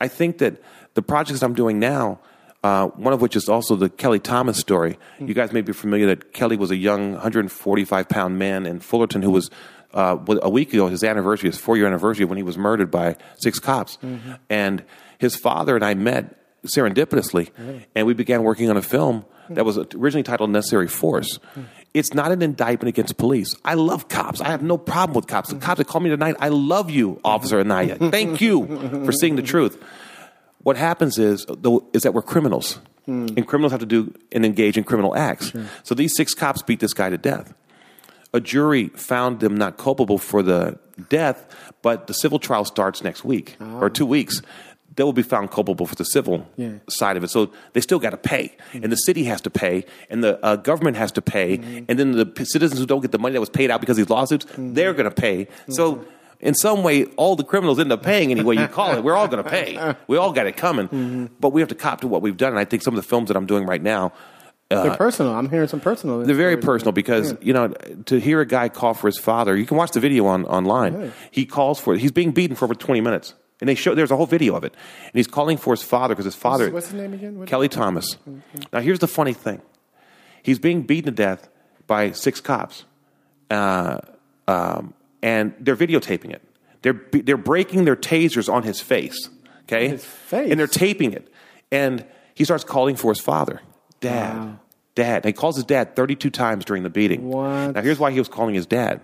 I 0.00 0.06
think 0.08 0.38
that 0.38 0.62
the 0.94 1.02
projects 1.02 1.42
I'm 1.42 1.54
doing 1.54 1.78
now. 1.80 2.20
Uh, 2.64 2.88
one 2.88 3.14
of 3.14 3.20
which 3.20 3.36
is 3.36 3.48
also 3.48 3.76
the 3.76 3.88
Kelly 3.88 4.18
Thomas 4.18 4.58
story. 4.58 4.98
Hmm. 5.18 5.28
You 5.28 5.34
guys 5.34 5.52
may 5.52 5.60
be 5.60 5.72
familiar 5.72 6.06
that 6.06 6.32
Kelly 6.32 6.56
was 6.56 6.72
a 6.72 6.76
young 6.76 7.12
145 7.12 8.08
pound 8.08 8.38
man 8.38 8.66
in 8.66 8.80
Fullerton 8.80 9.22
who 9.22 9.30
was 9.30 9.48
uh, 9.94 10.16
a 10.42 10.50
week 10.50 10.72
ago, 10.74 10.88
his 10.88 11.04
anniversary, 11.04 11.50
his 11.50 11.58
four 11.58 11.76
year 11.76 11.86
anniversary, 11.86 12.24
when 12.24 12.36
he 12.36 12.42
was 12.42 12.58
murdered 12.58 12.90
by 12.90 13.16
six 13.38 13.58
cops. 13.58 13.96
Mm-hmm. 14.02 14.32
And 14.50 14.84
his 15.18 15.36
father 15.36 15.76
and 15.76 15.84
I 15.84 15.94
met 15.94 16.34
serendipitously, 16.66 17.50
and 17.94 18.06
we 18.06 18.14
began 18.14 18.42
working 18.42 18.68
on 18.70 18.76
a 18.76 18.82
film 18.82 19.24
hmm. 19.46 19.54
that 19.54 19.64
was 19.64 19.78
originally 19.94 20.24
titled 20.24 20.50
Necessary 20.50 20.88
Force. 20.88 21.38
Hmm. 21.54 21.62
It's 21.94 22.12
not 22.12 22.32
an 22.32 22.42
indictment 22.42 22.88
against 22.88 23.16
police. 23.16 23.54
I 23.64 23.74
love 23.74 24.08
cops. 24.08 24.40
I 24.40 24.48
have 24.48 24.62
no 24.62 24.76
problem 24.76 25.14
with 25.14 25.26
cops. 25.26 25.48
The 25.48 25.56
cops 25.56 25.78
that 25.78 25.86
called 25.86 26.04
me 26.04 26.10
tonight, 26.10 26.36
I 26.38 26.48
love 26.48 26.90
you, 26.90 27.20
Officer 27.24 27.60
Anaya. 27.60 27.96
Thank 27.96 28.40
you 28.40 28.66
for 29.04 29.12
seeing 29.12 29.36
the 29.36 29.42
truth. 29.42 29.82
What 30.62 30.76
happens 30.76 31.18
is, 31.18 31.46
is 31.92 32.02
that 32.02 32.12
we're 32.14 32.22
criminals, 32.22 32.80
hmm. 33.06 33.26
and 33.36 33.46
criminals 33.46 33.72
have 33.72 33.80
to 33.80 33.86
do 33.86 34.12
and 34.32 34.44
engage 34.44 34.76
in 34.76 34.84
criminal 34.84 35.16
acts. 35.16 35.52
So 35.82 35.94
these 35.94 36.14
six 36.16 36.34
cops 36.34 36.62
beat 36.62 36.80
this 36.80 36.94
guy 36.94 37.10
to 37.10 37.18
death 37.18 37.54
a 38.34 38.40
jury 38.40 38.88
found 38.88 39.40
them 39.40 39.56
not 39.56 39.76
culpable 39.78 40.18
for 40.18 40.42
the 40.42 40.78
death, 41.08 41.46
but 41.82 42.06
the 42.06 42.14
civil 42.14 42.38
trial 42.38 42.64
starts 42.64 43.02
next 43.02 43.24
week 43.24 43.56
or 43.60 43.86
oh. 43.86 43.88
two 43.88 44.06
weeks. 44.06 44.42
They 44.96 45.04
will 45.04 45.12
be 45.12 45.22
found 45.22 45.50
culpable 45.50 45.86
for 45.86 45.94
the 45.94 46.04
civil 46.04 46.46
Yeah. 46.56 46.72
side 46.88 47.16
of 47.16 47.22
it. 47.22 47.28
So 47.30 47.52
they 47.72 47.80
still 47.80 48.00
got 48.00 48.10
to 48.10 48.16
pay, 48.16 48.56
hmm. 48.72 48.82
and 48.82 48.92
the 48.92 48.96
city 48.96 49.24
has 49.24 49.40
to 49.42 49.50
pay, 49.50 49.84
and 50.10 50.24
the 50.24 50.44
uh, 50.44 50.56
government 50.56 50.96
has 50.96 51.12
to 51.12 51.22
pay, 51.22 51.56
hmm. 51.56 51.84
and 51.88 51.98
then 51.98 52.12
the 52.12 52.26
p- 52.26 52.44
citizens 52.44 52.80
who 52.80 52.86
don't 52.86 53.00
get 53.00 53.12
the 53.12 53.18
money 53.18 53.34
that 53.34 53.40
was 53.40 53.50
paid 53.50 53.70
out 53.70 53.80
because 53.80 53.98
of 53.98 54.06
these 54.06 54.10
lawsuits, 54.10 54.46
they're 54.56 54.94
going 54.94 55.08
to 55.08 55.14
pay. 55.14 55.48
So. 55.68 56.04
In 56.40 56.54
some 56.54 56.82
way, 56.84 57.04
all 57.16 57.34
the 57.34 57.42
criminals 57.44 57.78
end 57.80 57.90
up 57.90 58.02
paying 58.02 58.30
any 58.30 58.42
way 58.42 58.54
you 58.56 58.68
call 58.68 58.94
it. 58.94 59.02
We're 59.02 59.16
all 59.16 59.26
going 59.28 59.42
to 59.42 59.50
pay. 59.50 59.94
We 60.06 60.16
all 60.16 60.32
got 60.32 60.46
it 60.46 60.56
coming, 60.56 61.30
but 61.40 61.50
we 61.52 61.60
have 61.60 61.68
to 61.70 61.74
cop 61.74 62.00
to 62.02 62.08
what 62.08 62.22
we've 62.22 62.36
done. 62.36 62.50
And 62.50 62.58
I 62.60 62.64
think 62.64 62.82
some 62.82 62.94
of 62.94 63.02
the 63.02 63.08
films 63.08 63.28
that 63.28 63.36
I'm 63.36 63.46
doing 63.46 63.66
right 63.66 63.82
now, 63.82 64.12
They're 64.70 64.94
personal. 64.96 65.34
I'm 65.34 65.48
hearing 65.50 65.66
some 65.68 65.80
personal. 65.80 66.20
they're 66.24 66.36
very 66.36 66.56
personal 66.58 66.92
because 66.92 67.34
you 67.40 67.52
know 67.52 67.68
to 68.06 68.20
hear 68.20 68.40
a 68.40 68.46
guy 68.46 68.68
call 68.68 68.94
for 68.94 69.08
his 69.08 69.18
father. 69.18 69.56
You 69.56 69.66
can 69.66 69.76
watch 69.76 69.90
the 69.92 70.00
video 70.00 70.26
on 70.26 70.44
online. 70.44 71.12
He 71.30 71.44
calls 71.46 71.80
for 71.80 71.94
it. 71.94 72.00
He's 72.00 72.12
being 72.12 72.30
beaten 72.32 72.54
for 72.54 72.66
over 72.66 72.74
twenty 72.74 73.00
minutes, 73.00 73.34
and 73.60 73.68
they 73.68 73.74
show 73.74 73.94
there's 73.96 74.10
a 74.12 74.16
whole 74.16 74.26
video 74.26 74.54
of 74.54 74.62
it. 74.64 74.74
And 75.06 75.14
he's 75.14 75.26
calling 75.26 75.56
for 75.56 75.72
his 75.72 75.82
father 75.82 76.14
because 76.14 76.26
his 76.26 76.36
father. 76.36 76.70
what's 76.70 76.86
his 76.86 76.94
name 76.94 77.14
again? 77.14 77.38
What- 77.38 77.48
Kelly 77.48 77.68
Thomas. 77.68 78.16
Now 78.72 78.80
here's 78.80 78.98
the 79.00 79.08
funny 79.08 79.32
thing. 79.32 79.60
He's 80.42 80.58
being 80.60 80.82
beaten 80.82 81.06
to 81.14 81.16
death 81.16 81.48
by 81.86 82.12
six 82.12 82.40
cops, 82.40 82.84
uh, 83.50 83.98
um, 84.46 84.92
and 85.22 85.54
they're 85.58 85.76
videotaping 85.76 86.32
it. 86.32 86.42
They're 86.82 87.00
they're 87.12 87.36
breaking 87.36 87.84
their 87.84 87.96
tasers 87.96 88.52
on 88.52 88.62
his 88.62 88.80
face. 88.80 89.28
Okay, 89.64 89.88
his 89.88 90.04
face? 90.04 90.50
and 90.50 90.58
they're 90.58 90.66
taping 90.66 91.12
it. 91.12 91.30
And 91.70 92.04
he 92.34 92.44
starts 92.44 92.64
calling 92.64 92.96
for 92.96 93.10
his 93.10 93.20
father, 93.20 93.60
Dad, 94.00 94.36
Wow. 94.36 94.60
Dad. 94.94 95.16
And 95.16 95.24
he 95.26 95.32
calls 95.32 95.56
his 95.56 95.64
dad 95.64 95.94
32 95.96 96.30
times 96.30 96.64
during 96.64 96.82
the 96.82 96.90
beating. 96.90 97.28
What? 97.28 97.74
Now, 97.74 97.82
here's 97.82 97.98
why 97.98 98.10
he 98.10 98.18
was 98.18 98.28
calling 98.28 98.54
his 98.54 98.64
dad 98.66 99.00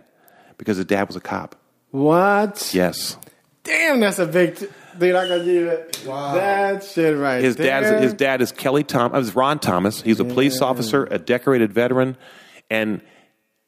because 0.57 0.77
his 0.79 0.87
dad 0.87 1.07
was 1.09 1.17
a 1.17 1.21
cop. 1.21 1.57
What? 1.91 2.71
Yes. 2.75 3.19
Damn, 3.65 4.01
that's 4.01 4.19
a 4.19 4.27
big. 4.27 4.57
T- 4.57 4.67
dude, 4.99 5.15
I 5.15 5.29
gotta 5.29 5.45
give 5.45 5.67
it. 5.67 5.93
that. 5.93 6.07
Wow. 6.09 6.35
That 6.35 6.85
shit 6.85 7.17
right 7.17 7.43
His 7.43 7.57
there. 7.57 7.81
dad, 7.81 7.95
is, 7.97 8.03
his 8.03 8.15
dad 8.15 8.41
is 8.43 8.53
Kelly 8.53 8.85
Tom. 8.85 9.13
I 9.13 9.17
uh, 9.17 9.21
was 9.21 9.35
Ron 9.35 9.59
Thomas. 9.59 10.01
He's 10.03 10.21
a 10.21 10.25
police 10.25 10.61
officer, 10.61 11.05
a 11.11 11.19
decorated 11.19 11.73
veteran, 11.73 12.17
and 12.71 13.01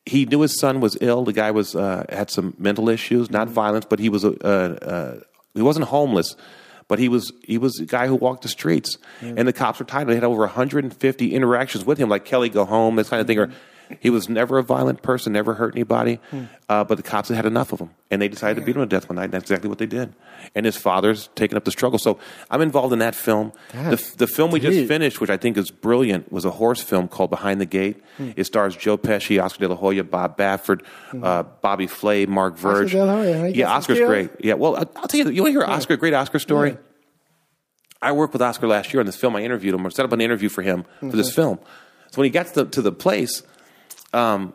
he 0.06 0.24
knew 0.24 0.40
his 0.40 0.58
son 0.58 0.80
was 0.80 0.96
ill. 1.00 1.24
The 1.24 1.32
guy 1.32 1.50
was 1.50 1.74
uh, 1.74 2.06
had 2.08 2.30
some 2.30 2.54
mental 2.58 2.88
issues, 2.88 3.30
not 3.30 3.48
violence, 3.48 3.84
but 3.88 3.98
he 3.98 4.08
was 4.08 4.24
a 4.24 4.32
uh, 4.44 4.74
uh, 4.84 5.20
he 5.54 5.62
wasn't 5.62 5.86
homeless, 5.86 6.36
but 6.88 6.98
he 6.98 7.08
was 7.08 7.32
he 7.42 7.58
was 7.58 7.80
a 7.80 7.84
guy 7.84 8.06
who 8.06 8.14
walked 8.14 8.42
the 8.42 8.48
streets, 8.48 8.98
and 9.20 9.48
the 9.48 9.52
cops 9.52 9.80
were 9.80 9.84
tired. 9.84 10.06
They 10.06 10.14
had 10.14 10.24
over 10.24 10.42
150 10.42 11.34
interactions 11.34 11.84
with 11.84 11.98
him, 11.98 12.08
like 12.08 12.24
Kelly 12.24 12.48
go 12.48 12.64
home, 12.64 12.96
this 12.96 13.08
kind 13.08 13.20
of 13.20 13.26
thing. 13.26 13.38
Or 13.38 13.50
he 14.00 14.10
was 14.10 14.28
never 14.28 14.58
a 14.58 14.62
violent 14.62 15.02
person, 15.02 15.32
never 15.32 15.54
hurt 15.54 15.74
anybody, 15.74 16.20
uh, 16.68 16.84
but 16.84 16.96
the 16.96 17.02
cops 17.02 17.28
had 17.28 17.36
had 17.36 17.46
enough 17.46 17.72
of 17.72 17.80
him, 17.80 17.90
and 18.10 18.20
they 18.20 18.28
decided 18.28 18.60
to 18.60 18.66
beat 18.66 18.76
him 18.76 18.82
to 18.82 18.86
death 18.86 19.08
one 19.08 19.16
night. 19.16 19.24
And 19.24 19.32
that's 19.32 19.44
exactly 19.44 19.68
what 19.68 19.78
they 19.78 19.86
did. 19.86 20.14
And 20.54 20.66
his 20.66 20.76
father's 20.76 21.28
taking 21.34 21.56
up 21.56 21.64
the 21.64 21.70
struggle. 21.70 21.98
So 21.98 22.18
I'm 22.50 22.62
involved 22.62 22.92
in 22.92 22.98
that 23.00 23.14
film. 23.14 23.52
The, 23.72 24.14
the 24.18 24.26
film 24.26 24.50
we 24.50 24.60
just 24.60 24.76
deep. 24.76 24.88
finished, 24.88 25.20
which 25.20 25.30
I 25.30 25.36
think 25.36 25.56
is 25.56 25.70
brilliant, 25.70 26.32
was 26.32 26.44
a 26.44 26.50
horse 26.50 26.80
film 26.80 27.08
called 27.08 27.30
Behind 27.30 27.60
the 27.60 27.66
Gate. 27.66 28.02
It 28.18 28.44
stars 28.44 28.76
Joe 28.76 28.98
Pesci, 28.98 29.42
Oscar 29.42 29.60
De 29.60 29.68
La 29.68 29.76
Hoya, 29.76 30.04
Bob 30.04 30.36
Baffert, 30.36 30.82
uh, 31.22 31.42
Bobby 31.42 31.86
Flay, 31.86 32.26
Mark 32.26 32.56
Verge. 32.56 32.92
De 32.92 33.04
La 33.04 33.16
Hoya, 33.16 33.48
yeah, 33.48 33.70
Oscar's 33.70 34.00
great. 34.00 34.30
Yeah, 34.40 34.54
well, 34.54 34.76
I'll 34.76 34.90
I'll 34.96 35.08
tell 35.08 35.20
you, 35.20 35.30
you 35.30 35.42
want 35.42 35.54
to 35.54 35.58
hear 35.58 35.62
an 35.62 35.70
Oscar, 35.70 35.96
great 35.96 36.14
Oscar 36.14 36.38
story? 36.38 36.76
I 38.02 38.12
worked 38.12 38.34
with 38.34 38.42
Oscar 38.42 38.66
last 38.66 38.92
year 38.92 39.00
on 39.00 39.06
this 39.06 39.16
film. 39.16 39.34
I 39.36 39.42
interviewed 39.42 39.74
him 39.74 39.86
or 39.86 39.90
set 39.90 40.04
up 40.04 40.12
an 40.12 40.20
interview 40.20 40.48
for 40.48 40.62
him 40.62 40.84
for 41.00 41.16
this 41.16 41.34
film. 41.34 41.58
So 42.12 42.20
when 42.20 42.24
he 42.24 42.30
got 42.30 42.46
to 42.48 42.64
the, 42.64 42.70
to 42.70 42.82
the 42.82 42.92
place, 42.92 43.42
um, 44.12 44.52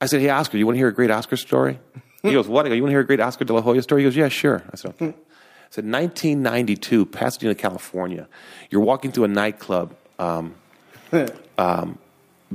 I 0.00 0.06
said, 0.06 0.20
"Hey, 0.20 0.30
Oscar, 0.30 0.58
you 0.58 0.66
want 0.66 0.74
to 0.74 0.78
hear 0.78 0.88
a 0.88 0.94
great 0.94 1.10
Oscar 1.10 1.36
story?" 1.36 1.78
He 2.22 2.32
goes, 2.32 2.48
"What?" 2.48 2.66
I 2.66 2.68
go, 2.68 2.74
"You 2.74 2.82
want 2.82 2.90
to 2.90 2.94
hear 2.94 3.00
a 3.00 3.06
great 3.06 3.20
Oscar 3.20 3.44
De 3.44 3.52
La 3.52 3.60
Hoya 3.60 3.82
story?" 3.82 4.02
He 4.02 4.06
goes, 4.06 4.16
"Yeah, 4.16 4.28
sure." 4.28 4.62
I 4.72 4.76
said, 4.76 4.90
"Okay." 4.92 5.08
I 5.08 5.70
said, 5.70 5.84
"1992, 5.84 7.06
Pasadena, 7.06 7.54
California. 7.54 8.28
You're 8.70 8.82
walking 8.82 9.12
through 9.12 9.24
a 9.24 9.28
nightclub." 9.28 9.94
Um, 10.18 10.54
um, 11.58 11.98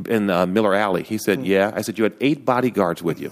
in 0.10 0.30
uh, 0.30 0.46
Miller 0.46 0.76
Alley. 0.76 1.04
He 1.04 1.18
said, 1.18 1.46
"Yeah." 1.46 1.72
I 1.76 1.82
said, 1.82 1.98
"You 1.98 2.04
had 2.04 2.14
eight 2.22 2.46
bodyguards 2.46 3.02
with 3.02 3.20
you," 3.20 3.32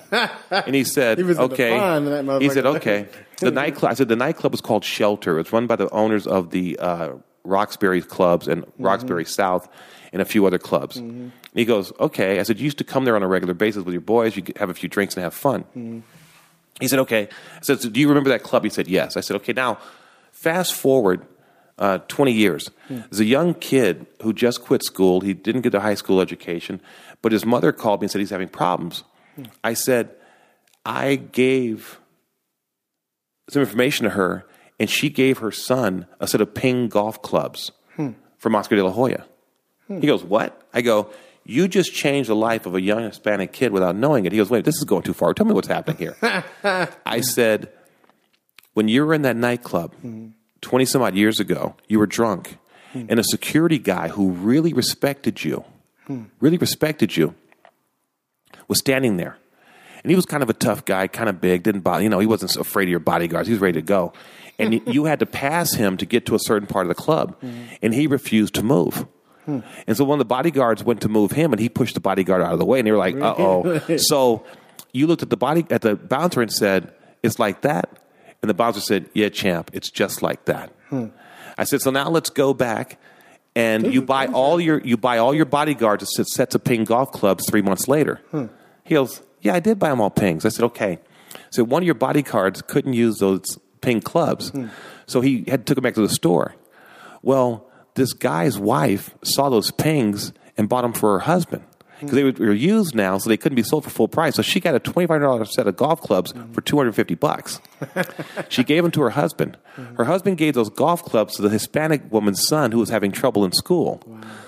and 0.52 0.76
he 0.76 0.84
said, 0.84 1.18
He 1.20 1.24
was 1.24 1.38
in 1.38 1.48
the 1.48 1.54
"Okay." 1.54 1.78
fun, 1.78 2.06
that 2.06 2.42
he 2.42 2.50
said, 2.50 2.66
"Okay." 2.66 3.08
The 3.40 3.52
nightclub. 3.52 3.92
I 3.92 3.96
said, 3.96 4.08
"The 4.08 4.16
nightclub 4.16 4.52
was 4.52 4.62
called 4.62 4.84
Shelter. 4.84 5.40
It's 5.40 5.52
run 5.52 5.68
by 5.68 5.76
the 5.76 5.90
owners 5.90 6.26
of 6.26 6.52
the 6.52 6.80
uh, 6.80 7.10
Roxbury 7.44 8.02
clubs 8.02 8.48
and 8.48 8.66
Roxbury 8.80 9.26
South, 9.26 9.70
and 10.12 10.22
a 10.22 10.26
few 10.26 10.46
other 10.46 10.58
clubs." 10.58 11.02
And 11.56 11.60
he 11.62 11.66
goes, 11.66 11.94
"Okay." 12.02 12.38
I 12.38 12.44
said, 12.44 12.60
"You 12.60 12.66
used 12.66 12.80
to 12.80 12.84
come 12.84 13.06
there 13.06 13.16
on 13.16 13.24
a 13.24 13.30
regular 13.30 13.54
basis 13.54 13.86
with 13.86 13.94
your 13.94 14.02
boys. 14.02 14.36
You 14.36 14.44
have 14.58 14.70
a 14.70 14.74
few 14.74 14.90
drinks 14.90 15.16
and 15.16 15.24
have 15.24 15.34
fun." 15.34 15.64
Mm-hmm. 15.64 16.00
He 16.82 16.90
said, 16.90 17.00
"Okay." 17.00 17.30
I 17.56 17.62
said, 17.62 17.80
so 17.80 17.90
"Do 17.90 17.98
you 17.98 18.10
remember 18.10 18.30
that 18.30 18.44
club?" 18.44 18.66
He 18.66 18.70
said, 18.70 18.90
"Yes." 18.90 19.16
I 19.16 19.22
said, 19.22 19.38
"Okay." 19.38 19.54
Now, 19.54 19.78
fast 20.34 20.74
forward 20.74 21.26
uh, 21.78 22.00
twenty 22.10 22.34
years. 22.34 22.70
Hmm. 22.90 23.00
There's 23.10 23.22
a 23.22 23.26
young 23.26 23.54
kid 23.54 24.06
who 24.22 24.34
just 24.34 24.64
quit 24.64 24.84
school. 24.84 25.22
He 25.22 25.34
didn't 25.34 25.62
get 25.62 25.74
a 25.74 25.80
high 25.80 25.94
school 25.96 26.20
education, 26.20 26.82
but 27.22 27.32
his 27.32 27.46
mother 27.46 27.72
called 27.72 28.02
me 28.02 28.06
and 28.06 28.12
said 28.12 28.20
he's 28.20 28.32
having 28.32 28.50
problems. 28.50 29.06
Hmm. 29.38 29.44
I 29.64 29.76
said, 29.76 30.12
"I 30.86 31.16
gave 31.16 32.02
some 33.50 33.62
information 33.62 34.04
to 34.04 34.10
her, 34.10 34.46
and 34.78 34.90
she 34.90 35.10
gave 35.10 35.38
her 35.38 35.52
son 35.52 36.06
a 36.20 36.28
set 36.28 36.42
of 36.42 36.54
ping 36.54 36.90
golf 36.90 37.22
clubs 37.22 37.72
hmm. 37.96 38.10
from 38.40 38.56
Oscar 38.56 38.76
De 38.76 38.84
La 38.84 38.92
Hoya." 38.92 39.26
He 39.88 40.08
goes, 40.08 40.22
"What?" 40.22 40.62
I 40.74 40.82
go. 40.82 41.12
You 41.46 41.68
just 41.68 41.94
changed 41.94 42.30
the 42.30 42.36
life 42.36 42.66
of 42.66 42.74
a 42.74 42.82
young 42.82 43.04
Hispanic 43.04 43.54
kid 43.54 43.72
without 43.72 43.96
knowing 43.96 44.26
it. 44.26 44.32
He 44.32 44.40
goes, 44.40 44.50
Wait, 44.50 44.66
this 44.66 44.78
is 44.78 44.84
going 44.84 45.04
too 45.04 45.14
far. 45.14 45.34
Tell 45.34 45.46
me 45.46 45.54
what's 45.54 45.68
happening 45.68 45.98
here. 45.98 46.18
I 47.06 47.22
said, 47.22 47.72
when 48.74 48.88
you 48.88 49.06
were 49.06 49.14
in 49.14 49.22
that 49.24 49.36
nightclub 49.36 49.94
20 50.62 50.86
some 50.86 51.02
odd 51.02 51.16
years 51.16 51.40
ago, 51.40 51.76
you 51.88 52.00
were 52.00 52.08
drunk, 52.08 52.58
and 52.94 53.20
a 53.20 53.24
security 53.24 53.78
guy 53.78 54.10
who 54.10 54.32
really 54.32 54.74
respected 54.74 55.44
you, 55.44 55.64
really 56.40 56.58
respected 56.58 57.16
you, 57.16 57.36
was 58.68 58.80
standing 58.80 59.18
there. 59.18 59.38
And 60.04 60.12
he 60.12 60.16
was 60.16 60.26
kind 60.26 60.44
of 60.44 60.50
a 60.50 60.54
tough 60.54 60.86
guy, 60.86 61.08
kind 61.08 61.30
of 61.30 61.42
big, 61.42 61.64
didn't 61.64 61.82
bother, 61.82 62.04
you 62.04 62.10
know, 62.10 62.20
he 62.20 62.28
wasn't 62.28 62.52
so 62.52 62.62
afraid 62.62 62.84
of 62.84 62.90
your 62.90 63.00
bodyguards. 63.00 63.48
He 63.48 63.54
was 63.54 63.62
ready 63.62 63.80
to 63.80 63.82
go. 63.82 64.14
And 64.60 64.82
you 64.94 65.06
had 65.06 65.20
to 65.20 65.26
pass 65.26 65.74
him 65.74 65.98
to 65.98 66.06
get 66.06 66.26
to 66.28 66.36
a 66.36 66.40
certain 66.40 66.68
part 66.68 66.86
of 66.86 66.90
the 66.90 66.96
club, 66.96 67.36
and 67.82 67.94
he 67.94 68.08
refused 68.08 68.56
to 68.56 68.64
move. 68.64 69.08
And 69.48 69.96
so 69.98 70.04
one 70.04 70.16
of 70.16 70.20
the 70.20 70.26
bodyguards 70.26 70.84
went 70.84 71.02
to 71.02 71.10
move 71.10 71.32
him, 71.32 71.54
and 71.54 71.60
he 71.60 71.70
pushed 71.70 71.94
the 71.94 72.00
bodyguard 72.02 72.42
out 72.42 72.54
of 72.54 72.60
the 72.60 72.66
way. 72.66 72.80
And 72.80 72.88
they 72.88 72.92
were 72.92 72.98
like, 72.98 73.16
"Uh 73.16 73.36
oh." 73.38 73.98
so 73.98 74.44
you 74.94 75.08
looked 75.08 75.24
at 75.24 75.30
the 75.30 75.38
body 75.38 75.66
at 75.70 75.82
the 75.82 75.96
bouncer 75.96 76.42
and 76.42 76.52
said, 76.52 76.94
"It's 77.24 77.40
like 77.40 77.62
that." 77.62 77.90
And 78.42 78.50
the 78.50 78.54
bouncer 78.54 78.80
said, 78.82 79.10
"Yeah, 79.14 79.30
champ, 79.30 79.72
it's 79.74 79.90
just 79.90 80.22
like 80.22 80.46
that." 80.46 80.72
I 81.58 81.64
said, 81.64 81.82
"So 81.82 81.92
now 81.92 82.10
let's 82.10 82.30
go 82.30 82.54
back." 82.54 83.00
And 83.56 83.94
you 83.94 84.02
buy 84.02 84.28
all 84.28 84.60
your 84.60 84.80
you 84.82 84.98
buy 84.98 85.18
all 85.18 85.34
your 85.34 85.46
bodyguards 85.46 86.04
a 86.04 86.08
set- 86.08 86.28
sets 86.28 86.56
of 86.56 86.64
ping 86.64 86.84
golf 86.84 87.12
clubs 87.12 87.46
three 87.50 87.62
months 87.62 87.88
later. 87.88 88.20
He 88.84 88.96
goes, 88.96 89.22
"Yeah, 89.42 89.54
I 89.56 89.60
did 89.62 89.80
buy 89.80 89.90
them 89.90 90.02
all 90.02 90.10
pings." 90.10 90.46
I 90.46 90.50
said, 90.50 90.66
"Okay." 90.66 91.00
So 91.52 91.64
one 91.64 91.82
of 91.82 91.86
your 91.86 91.96
bodyguards 91.96 92.62
couldn't 92.62 92.94
use 92.94 93.20
those 93.20 93.58
ping 93.82 94.02
clubs, 94.02 94.52
so 95.08 95.22
he 95.22 95.46
had 95.48 95.66
took 95.66 95.76
them 95.76 95.84
back 95.84 95.94
to 95.96 96.02
the 96.02 96.10
store. 96.10 96.56
Well, 97.22 97.66
this 97.96 98.14
guy's 98.14 98.58
wife 98.58 99.16
saw 99.24 99.50
those 99.50 99.72
pings 99.72 100.34
and 100.58 100.70
bought 100.70 100.84
them 100.84 100.94
for 100.94 101.14
her 101.14 101.20
husband 101.20 101.64
because 102.00 102.16
they 102.16 102.24
were 102.24 102.54
used 102.54 102.94
now, 102.94 103.18
so 103.18 103.30
they 103.30 103.38
couldn't 103.38 103.56
be 103.56 103.64
sold 103.64 103.84
for 103.84 103.90
full 103.90 104.08
price. 104.08 104.36
So 104.36 104.42
she 104.42 104.60
got 104.60 104.76
a 104.76 104.80
twenty 104.80 105.08
five 105.08 105.22
dollars 105.22 105.54
set 105.54 105.68
of 105.68 105.76
golf 105.76 106.02
clubs 106.02 106.32
hmm. 106.32 106.52
for 106.52 106.62
two 106.62 106.78
hundred 106.78 106.94
fifty 106.94 107.16
bucks. 107.16 107.62
she 108.50 108.64
gave 108.64 108.84
them 108.84 108.92
to 108.92 109.02
her 109.02 109.12
husband. 109.12 109.58
Hmm. 109.76 109.96
Her 109.96 110.06
husband 110.06 110.38
gave 110.38 110.54
those 110.54 110.70
golf 110.70 111.04
clubs 111.04 111.36
to 111.36 111.42
the 111.42 111.50
Hispanic 111.50 112.12
woman's 112.12 112.46
son 112.46 112.72
who 112.72 112.80
was 112.80 112.90
having 112.90 113.12
trouble 113.12 113.46
in 113.46 113.52
school. 113.52 114.04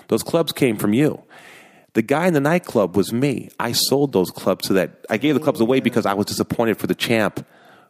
Those 0.07 0.23
clubs 0.23 0.51
came 0.51 0.77
from 0.77 0.93
you. 0.93 1.21
The 1.93 2.01
guy 2.01 2.27
in 2.27 2.33
the 2.33 2.39
nightclub 2.39 2.95
was 2.95 3.11
me. 3.11 3.49
I 3.59 3.71
sold 3.71 4.13
those 4.13 4.29
clubs 4.29 4.67
to 4.67 4.73
that. 4.73 5.05
I 5.09 5.17
gave 5.17 5.33
the 5.33 5.39
clubs 5.39 5.59
away 5.59 5.79
because 5.79 6.05
I 6.05 6.13
was 6.13 6.27
disappointed 6.27 6.77
for 6.77 6.85
the 6.85 6.95
champ 6.95 7.45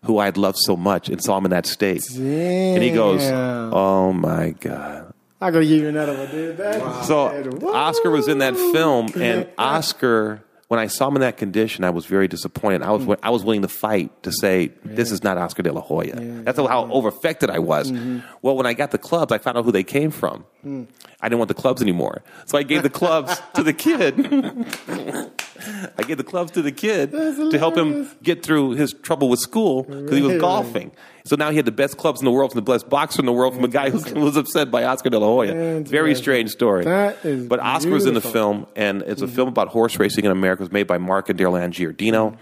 who 0.05 0.19
I 0.19 0.25
had 0.25 0.37
loved 0.37 0.59
so 0.59 0.77
much 0.77 1.09
and 1.09 1.21
saw 1.21 1.37
him 1.37 1.45
in 1.45 1.51
that 1.51 1.65
state. 1.65 2.07
And 2.15 2.81
he 2.81 2.91
goes, 2.91 3.21
"Oh 3.23 4.13
my 4.13 4.51
god." 4.51 5.13
I'm 5.39 5.53
gonna 5.53 5.65
give 5.65 5.81
you 5.81 5.89
another 5.89 6.17
one, 6.17 6.31
dude. 6.31 6.57
That 6.57 7.05
So 7.05 7.29
shit, 7.31 7.63
Oscar 7.63 8.09
was 8.09 8.27
in 8.27 8.39
that 8.39 8.55
film, 8.55 9.09
and 9.15 9.47
Oscar, 9.57 10.43
when 10.67 10.79
I 10.79 10.87
saw 10.87 11.07
him 11.07 11.15
in 11.15 11.21
that 11.21 11.37
condition, 11.37 11.83
I 11.83 11.91
was 11.91 12.05
very 12.05 12.27
disappointed. 12.27 12.81
I 12.81 12.91
was 12.91 13.03
hmm. 13.03 13.13
I 13.21 13.29
was 13.29 13.43
willing 13.43 13.61
to 13.61 13.67
fight 13.67 14.23
to 14.23 14.31
say 14.31 14.71
this 14.83 15.11
is 15.11 15.23
not 15.23 15.37
Oscar 15.37 15.61
De 15.61 15.71
La 15.71 15.81
Hoya. 15.81 16.15
That's 16.15 16.57
how 16.57 16.91
over 16.91 17.09
affected 17.09 17.49
I 17.51 17.59
was. 17.59 17.91
Mm-hmm. 17.91 18.19
Well, 18.41 18.57
when 18.57 18.65
I 18.65 18.73
got 18.73 18.91
the 18.91 18.97
clubs, 18.97 19.31
I 19.31 19.37
found 19.37 19.57
out 19.57 19.65
who 19.65 19.71
they 19.71 19.83
came 19.83 20.09
from. 20.11 20.45
Hmm. 20.63 20.83
I 21.19 21.29
didn't 21.29 21.39
want 21.39 21.47
the 21.47 21.55
clubs 21.55 21.81
anymore, 21.81 22.21
so 22.45 22.57
I 22.57 22.63
gave 22.63 22.83
the 22.83 22.91
clubs 22.91 23.41
to 23.55 23.63
the 23.63 23.73
kid. 23.73 24.13
I 25.97 26.03
gave 26.03 26.17
the 26.17 26.23
clubs 26.23 26.51
to 26.51 26.61
the 26.61 26.71
kid 26.71 27.11
to 27.11 27.57
help 27.57 27.75
him 27.75 28.09
get 28.21 28.43
through 28.43 28.71
his 28.71 28.93
trouble 28.93 29.27
with 29.27 29.39
school 29.39 29.83
because 29.83 30.15
he 30.15 30.21
was 30.21 30.39
golfing. 30.39 30.91
So 31.25 31.35
now 31.35 31.49
he 31.49 31.57
had 31.57 31.65
the 31.65 31.71
best 31.71 31.97
clubs 31.97 32.21
in 32.21 32.25
the 32.25 32.31
world 32.31 32.51
from 32.51 32.63
the 32.63 32.71
best 32.71 32.87
boxer 32.87 33.19
in 33.21 33.25
the 33.25 33.33
world 33.33 33.55
from 33.55 33.63
a 33.63 33.67
guy 33.67 33.89
who 33.89 34.19
was 34.19 34.37
upset 34.37 34.71
by 34.71 34.83
Oscar 34.83 35.09
De 35.09 35.19
La 35.19 35.27
Hoya. 35.27 35.81
Very 35.81 36.15
strange 36.15 36.51
story. 36.51 36.85
That 36.85 37.25
is 37.25 37.47
but 37.47 37.59
Oscar 37.59 37.91
was 37.91 38.05
in 38.05 38.13
the 38.13 38.21
film, 38.21 38.67
and 38.75 39.01
it's 39.01 39.21
a 39.21 39.25
mm-hmm. 39.25 39.35
film 39.35 39.47
about 39.49 39.69
horse 39.69 39.97
racing 39.97 40.25
in 40.25 40.31
America. 40.31 40.61
It 40.61 40.65
was 40.65 40.71
made 40.71 40.87
by 40.87 40.99
Mark 40.99 41.29
and 41.29 41.37
Daryl 41.37 41.57
Giardino. 41.73 42.37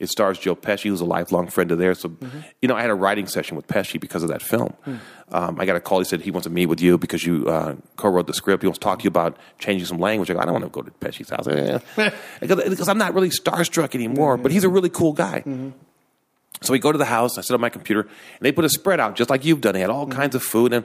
It 0.00 0.08
stars 0.08 0.38
Joe 0.38 0.56
Pesci, 0.56 0.84
who's 0.88 1.00
a 1.02 1.04
lifelong 1.04 1.46
friend 1.48 1.70
of 1.70 1.78
theirs. 1.78 2.00
So, 2.00 2.10
you 2.62 2.68
know, 2.68 2.74
I 2.74 2.80
had 2.80 2.90
a 2.90 2.94
writing 2.94 3.26
session 3.26 3.54
with 3.56 3.68
Pesci 3.68 4.00
because 4.00 4.22
of 4.22 4.30
that 4.30 4.40
film. 4.42 4.74
Um, 5.30 5.60
I 5.60 5.66
got 5.66 5.76
a 5.76 5.80
call. 5.80 5.98
He 5.98 6.04
said 6.06 6.22
he 6.22 6.30
wants 6.30 6.46
to 6.46 6.50
meet 6.50 6.66
with 6.66 6.80
you 6.80 6.96
because 6.98 7.24
you 7.24 7.46
uh, 7.46 7.76
co-wrote 7.96 8.26
the 8.26 8.32
script. 8.34 8.62
He 8.62 8.66
wants 8.66 8.78
to 8.78 8.82
talk 8.84 8.98
to 9.00 9.04
you 9.04 9.08
about 9.08 9.36
changing 9.58 9.86
some 9.86 9.98
language. 9.98 10.30
I 10.30 10.34
go, 10.34 10.40
I 10.40 10.44
don't 10.46 10.54
want 10.54 10.64
to 10.64 10.70
go 10.70 10.80
to 10.82 10.90
Pesci's 10.90 11.28
house 11.28 11.46
Eh. 11.46 12.10
because, 12.40 12.88
I'm 12.88 12.98
not 12.98 13.14
really 13.14 13.28
starstruck 13.30 13.94
anymore. 13.94 14.36
But 14.38 14.50
he's 14.52 14.64
a 14.64 14.68
really 14.70 14.88
cool 14.88 15.12
guy. 15.12 15.44
So 16.62 16.72
we 16.72 16.78
go 16.78 16.90
to 16.92 16.98
the 16.98 17.04
house. 17.04 17.38
I 17.38 17.42
set 17.42 17.54
up 17.54 17.60
my 17.60 17.68
computer, 17.68 18.00
and 18.00 18.10
they 18.40 18.52
put 18.52 18.64
a 18.64 18.68
spread 18.70 19.00
out 19.00 19.16
just 19.16 19.30
like 19.30 19.44
you've 19.44 19.60
done. 19.60 19.74
They 19.74 19.80
had 19.80 19.90
all 19.90 20.06
kinds 20.06 20.34
of 20.34 20.42
food, 20.42 20.72
and 20.72 20.84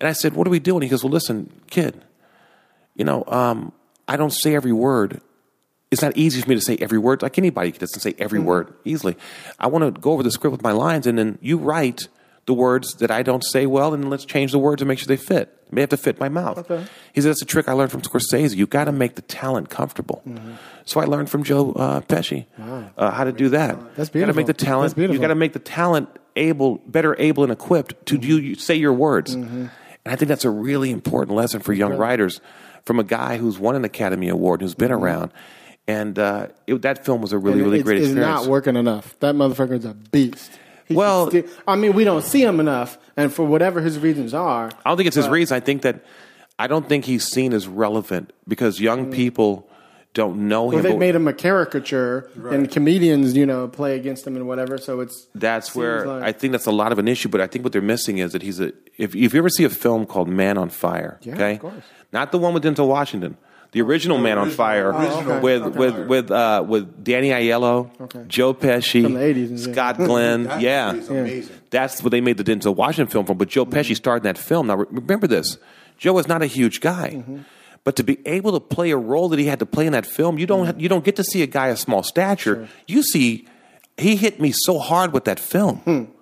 and 0.00 0.08
I 0.08 0.12
said, 0.12 0.34
"What 0.34 0.46
are 0.46 0.50
we 0.50 0.58
doing?" 0.58 0.82
He 0.82 0.88
goes, 0.88 1.02
"Well, 1.04 1.12
listen, 1.12 1.50
kid, 1.68 2.02
you 2.94 3.04
know, 3.04 3.24
um, 3.26 3.72
I 4.08 4.16
don't 4.16 4.32
say 4.32 4.54
every 4.54 4.72
word. 4.72 5.20
It's 5.92 6.02
not 6.02 6.16
easy 6.16 6.40
for 6.40 6.48
me 6.48 6.54
to 6.54 6.60
say 6.60 6.76
every 6.80 6.98
word. 6.98 7.22
Like 7.22 7.38
anybody 7.38 7.70
doesn't 7.70 8.00
say 8.00 8.14
every 8.18 8.38
mm-hmm. 8.38 8.48
word 8.48 8.74
easily. 8.84 9.16
I 9.58 9.66
want 9.66 9.94
to 9.94 10.00
go 10.00 10.12
over 10.12 10.22
the 10.22 10.30
script 10.30 10.50
with 10.50 10.62
my 10.62 10.72
lines, 10.72 11.06
and 11.06 11.18
then 11.18 11.38
you 11.42 11.58
write 11.58 12.08
the 12.46 12.54
words 12.54 12.94
that 12.94 13.10
I 13.10 13.22
don't 13.22 13.44
say 13.44 13.66
well, 13.66 13.94
and 13.94 14.10
let's 14.10 14.24
change 14.24 14.52
the 14.52 14.58
words 14.58 14.82
and 14.82 14.88
make 14.88 14.98
sure 14.98 15.06
they 15.06 15.16
fit. 15.16 15.56
They 15.70 15.80
have 15.80 15.90
to 15.90 15.96
fit 15.96 16.18
my 16.18 16.28
mouth. 16.28 16.58
Okay. 16.58 16.84
He 17.12 17.20
said, 17.20 17.30
"That's 17.30 17.42
a 17.42 17.46
trick 17.46 17.68
I 17.68 17.72
learned 17.72 17.92
from 17.92 18.00
Scorsese. 18.00 18.56
You 18.56 18.66
got 18.66 18.84
to 18.84 18.92
make 18.92 19.14
the 19.16 19.22
talent 19.22 19.68
comfortable." 19.68 20.22
Mm-hmm. 20.26 20.54
So 20.86 21.00
I 21.00 21.04
learned 21.04 21.30
from 21.30 21.44
Joe 21.44 21.72
uh, 21.72 22.00
Pesci 22.00 22.46
uh, 22.96 23.10
how 23.10 23.24
to 23.24 23.32
do 23.32 23.50
that. 23.50 23.78
That's 23.94 24.14
You 24.14 24.22
got 24.22 24.26
to 24.28 24.34
make 24.34 24.46
the 24.46 24.54
talent. 24.54 24.84
That's 24.84 24.94
beautiful. 24.94 25.14
You 25.14 25.20
got 25.20 25.28
to 25.28 25.34
make 25.34 25.52
the 25.52 25.58
talent 25.58 26.08
able, 26.36 26.78
better 26.86 27.14
able 27.18 27.42
and 27.42 27.52
equipped 27.52 28.06
to 28.06 28.18
do 28.18 28.38
mm-hmm. 28.38 28.46
you 28.46 28.54
say 28.54 28.74
your 28.74 28.94
words. 28.94 29.34
And 29.34 29.70
I 30.06 30.16
think 30.16 30.30
that's 30.30 30.46
a 30.46 30.50
really 30.50 30.90
important 30.90 31.36
lesson 31.36 31.60
for 31.60 31.74
young 31.74 31.96
writers 31.96 32.40
from 32.84 32.98
a 32.98 33.04
guy 33.04 33.36
who's 33.36 33.58
won 33.58 33.76
an 33.76 33.84
Academy 33.84 34.28
Award, 34.28 34.62
who's 34.62 34.74
been 34.74 34.90
around. 34.90 35.32
And 35.92 36.18
uh, 36.18 36.46
it, 36.66 36.82
that 36.82 37.04
film 37.04 37.20
was 37.20 37.32
a 37.32 37.38
really 37.38 37.58
And 37.58 37.64
really 37.66 37.78
it's, 37.80 37.84
great 37.86 37.98
it's 37.98 38.08
experience. 38.08 38.42
not 38.42 38.50
working 38.50 38.76
enough. 38.76 39.06
That 39.20 39.34
motherfucker's 39.34 39.84
a 39.84 39.94
beast. 39.94 40.50
He 40.86 40.94
Well- 40.94 41.28
still- 41.28 41.44
I 41.66 41.76
mean, 41.76 41.92
we 41.94 42.04
don't 42.04 42.24
see 42.24 42.42
him 42.42 42.60
enough, 42.60 42.98
and 43.16 43.32
for 43.32 43.44
whatever 43.44 43.80
his 43.80 43.98
reasons 43.98 44.34
are, 44.34 44.66
I 44.84 44.90
don't 44.90 44.96
think 44.96 45.06
it's 45.06 45.16
his 45.16 45.28
reason. 45.28 45.56
I 45.56 45.60
think 45.60 45.82
that 45.82 45.96
I 46.58 46.66
don't 46.66 46.88
think 46.88 47.04
he's 47.04 47.24
seen 47.26 47.52
as 47.52 47.66
relevant 47.66 48.32
because 48.46 48.80
young 48.80 49.10
people 49.10 49.68
don't 50.14 50.46
know 50.46 50.64
well, 50.64 50.76
him. 50.76 50.82
they 50.82 50.96
made 50.96 51.14
him 51.14 51.26
a 51.26 51.32
caricature, 51.32 52.28
and 52.50 52.70
comedians, 52.70 53.34
you 53.34 53.46
know, 53.46 53.66
play 53.66 53.96
against 53.96 54.26
him 54.26 54.36
and 54.36 54.46
whatever. 54.46 54.76
So 54.76 55.00
it's 55.00 55.26
that's 55.34 55.68
seems 55.68 55.76
where 55.76 56.06
like- 56.06 56.22
I 56.22 56.32
think 56.32 56.52
that's 56.52 56.66
a 56.66 56.70
lot 56.82 56.92
of 56.92 56.98
an 56.98 57.08
issue. 57.08 57.28
But 57.30 57.40
I 57.40 57.46
think 57.46 57.64
what 57.64 57.72
they're 57.72 57.80
missing 57.94 58.18
is 58.18 58.32
that 58.32 58.42
he's 58.42 58.60
a. 58.60 58.72
If, 58.98 59.14
if 59.16 59.32
you 59.32 59.38
ever 59.38 59.48
see 59.48 59.64
a 59.64 59.70
film 59.70 60.04
called 60.04 60.28
Man 60.28 60.58
on 60.58 60.68
Fire, 60.68 61.18
Yeah, 61.22 61.34
okay, 61.34 61.54
of 61.54 61.60
course. 61.60 61.84
not 62.12 62.30
the 62.32 62.38
one 62.38 62.52
with 62.52 62.62
Denzel 62.64 62.86
Washington, 62.88 63.38
the 63.72 63.80
original 63.82 64.18
Man 64.18 64.38
on 64.38 64.50
Fire 64.50 64.92
original 64.92 65.40
with 65.40 65.62
Man 65.62 65.72
on 65.72 65.78
with 65.78 66.06
with 66.08 66.30
uh, 66.30 66.64
with 66.66 67.02
Danny 67.04 67.30
Aiello, 67.30 67.90
Okay. 68.00 68.24
Joe 68.28 68.54
Pesci, 68.54 69.02
From 69.02 69.14
the 69.14 69.20
80s, 69.20 69.66
yeah. 69.66 69.72
Scott 69.72 69.96
Glenn, 69.96 70.44
That 70.44 70.60
yeah. 70.60 70.90
amazing. 70.92 71.54
That's 71.70 72.02
what 72.02 72.10
they 72.10 72.20
made 72.20 72.36
the 72.36 72.44
Denzel 72.44 72.76
Washington 72.76 73.10
film 73.10 73.26
from. 73.26 73.38
But 73.38 73.48
Joe 73.48 73.66
Pesci 73.66 73.96
starred 73.96 74.18
in 74.22 74.24
that 74.24 74.38
film. 74.38 74.66
Now 74.68 74.76
remember 74.76 75.26
this: 75.26 75.58
Joe 75.98 76.16
is 76.18 76.28
not 76.28 76.42
a 76.42 76.46
huge 76.46 76.80
guy, 76.80 77.10
Mm-hmm. 77.16 77.38
but 77.84 77.96
to 77.96 78.04
be 78.04 78.18
able 78.26 78.52
to 78.52 78.60
play 78.60 78.90
a 78.90 78.96
role 78.96 79.28
that 79.30 79.38
he 79.38 79.46
had 79.46 79.58
to 79.58 79.66
play 79.66 79.86
in 79.86 79.92
that 79.92 80.06
film, 80.06 80.38
you 80.38 80.46
don't 80.46 80.78
you 80.80 80.88
don't 80.88 81.04
get 81.04 81.16
to 81.16 81.24
see 81.24 81.42
a 81.42 81.46
guy 81.46 81.68
of 81.68 81.78
small 81.78 82.02
stature. 82.02 82.68
You 82.86 83.02
see, 83.02 83.48
he 83.96 84.16
hit 84.16 84.40
me 84.40 84.52
so 84.52 84.78
hard 84.78 85.12
with 85.12 85.24
that 85.24 85.40
film. 85.40 86.12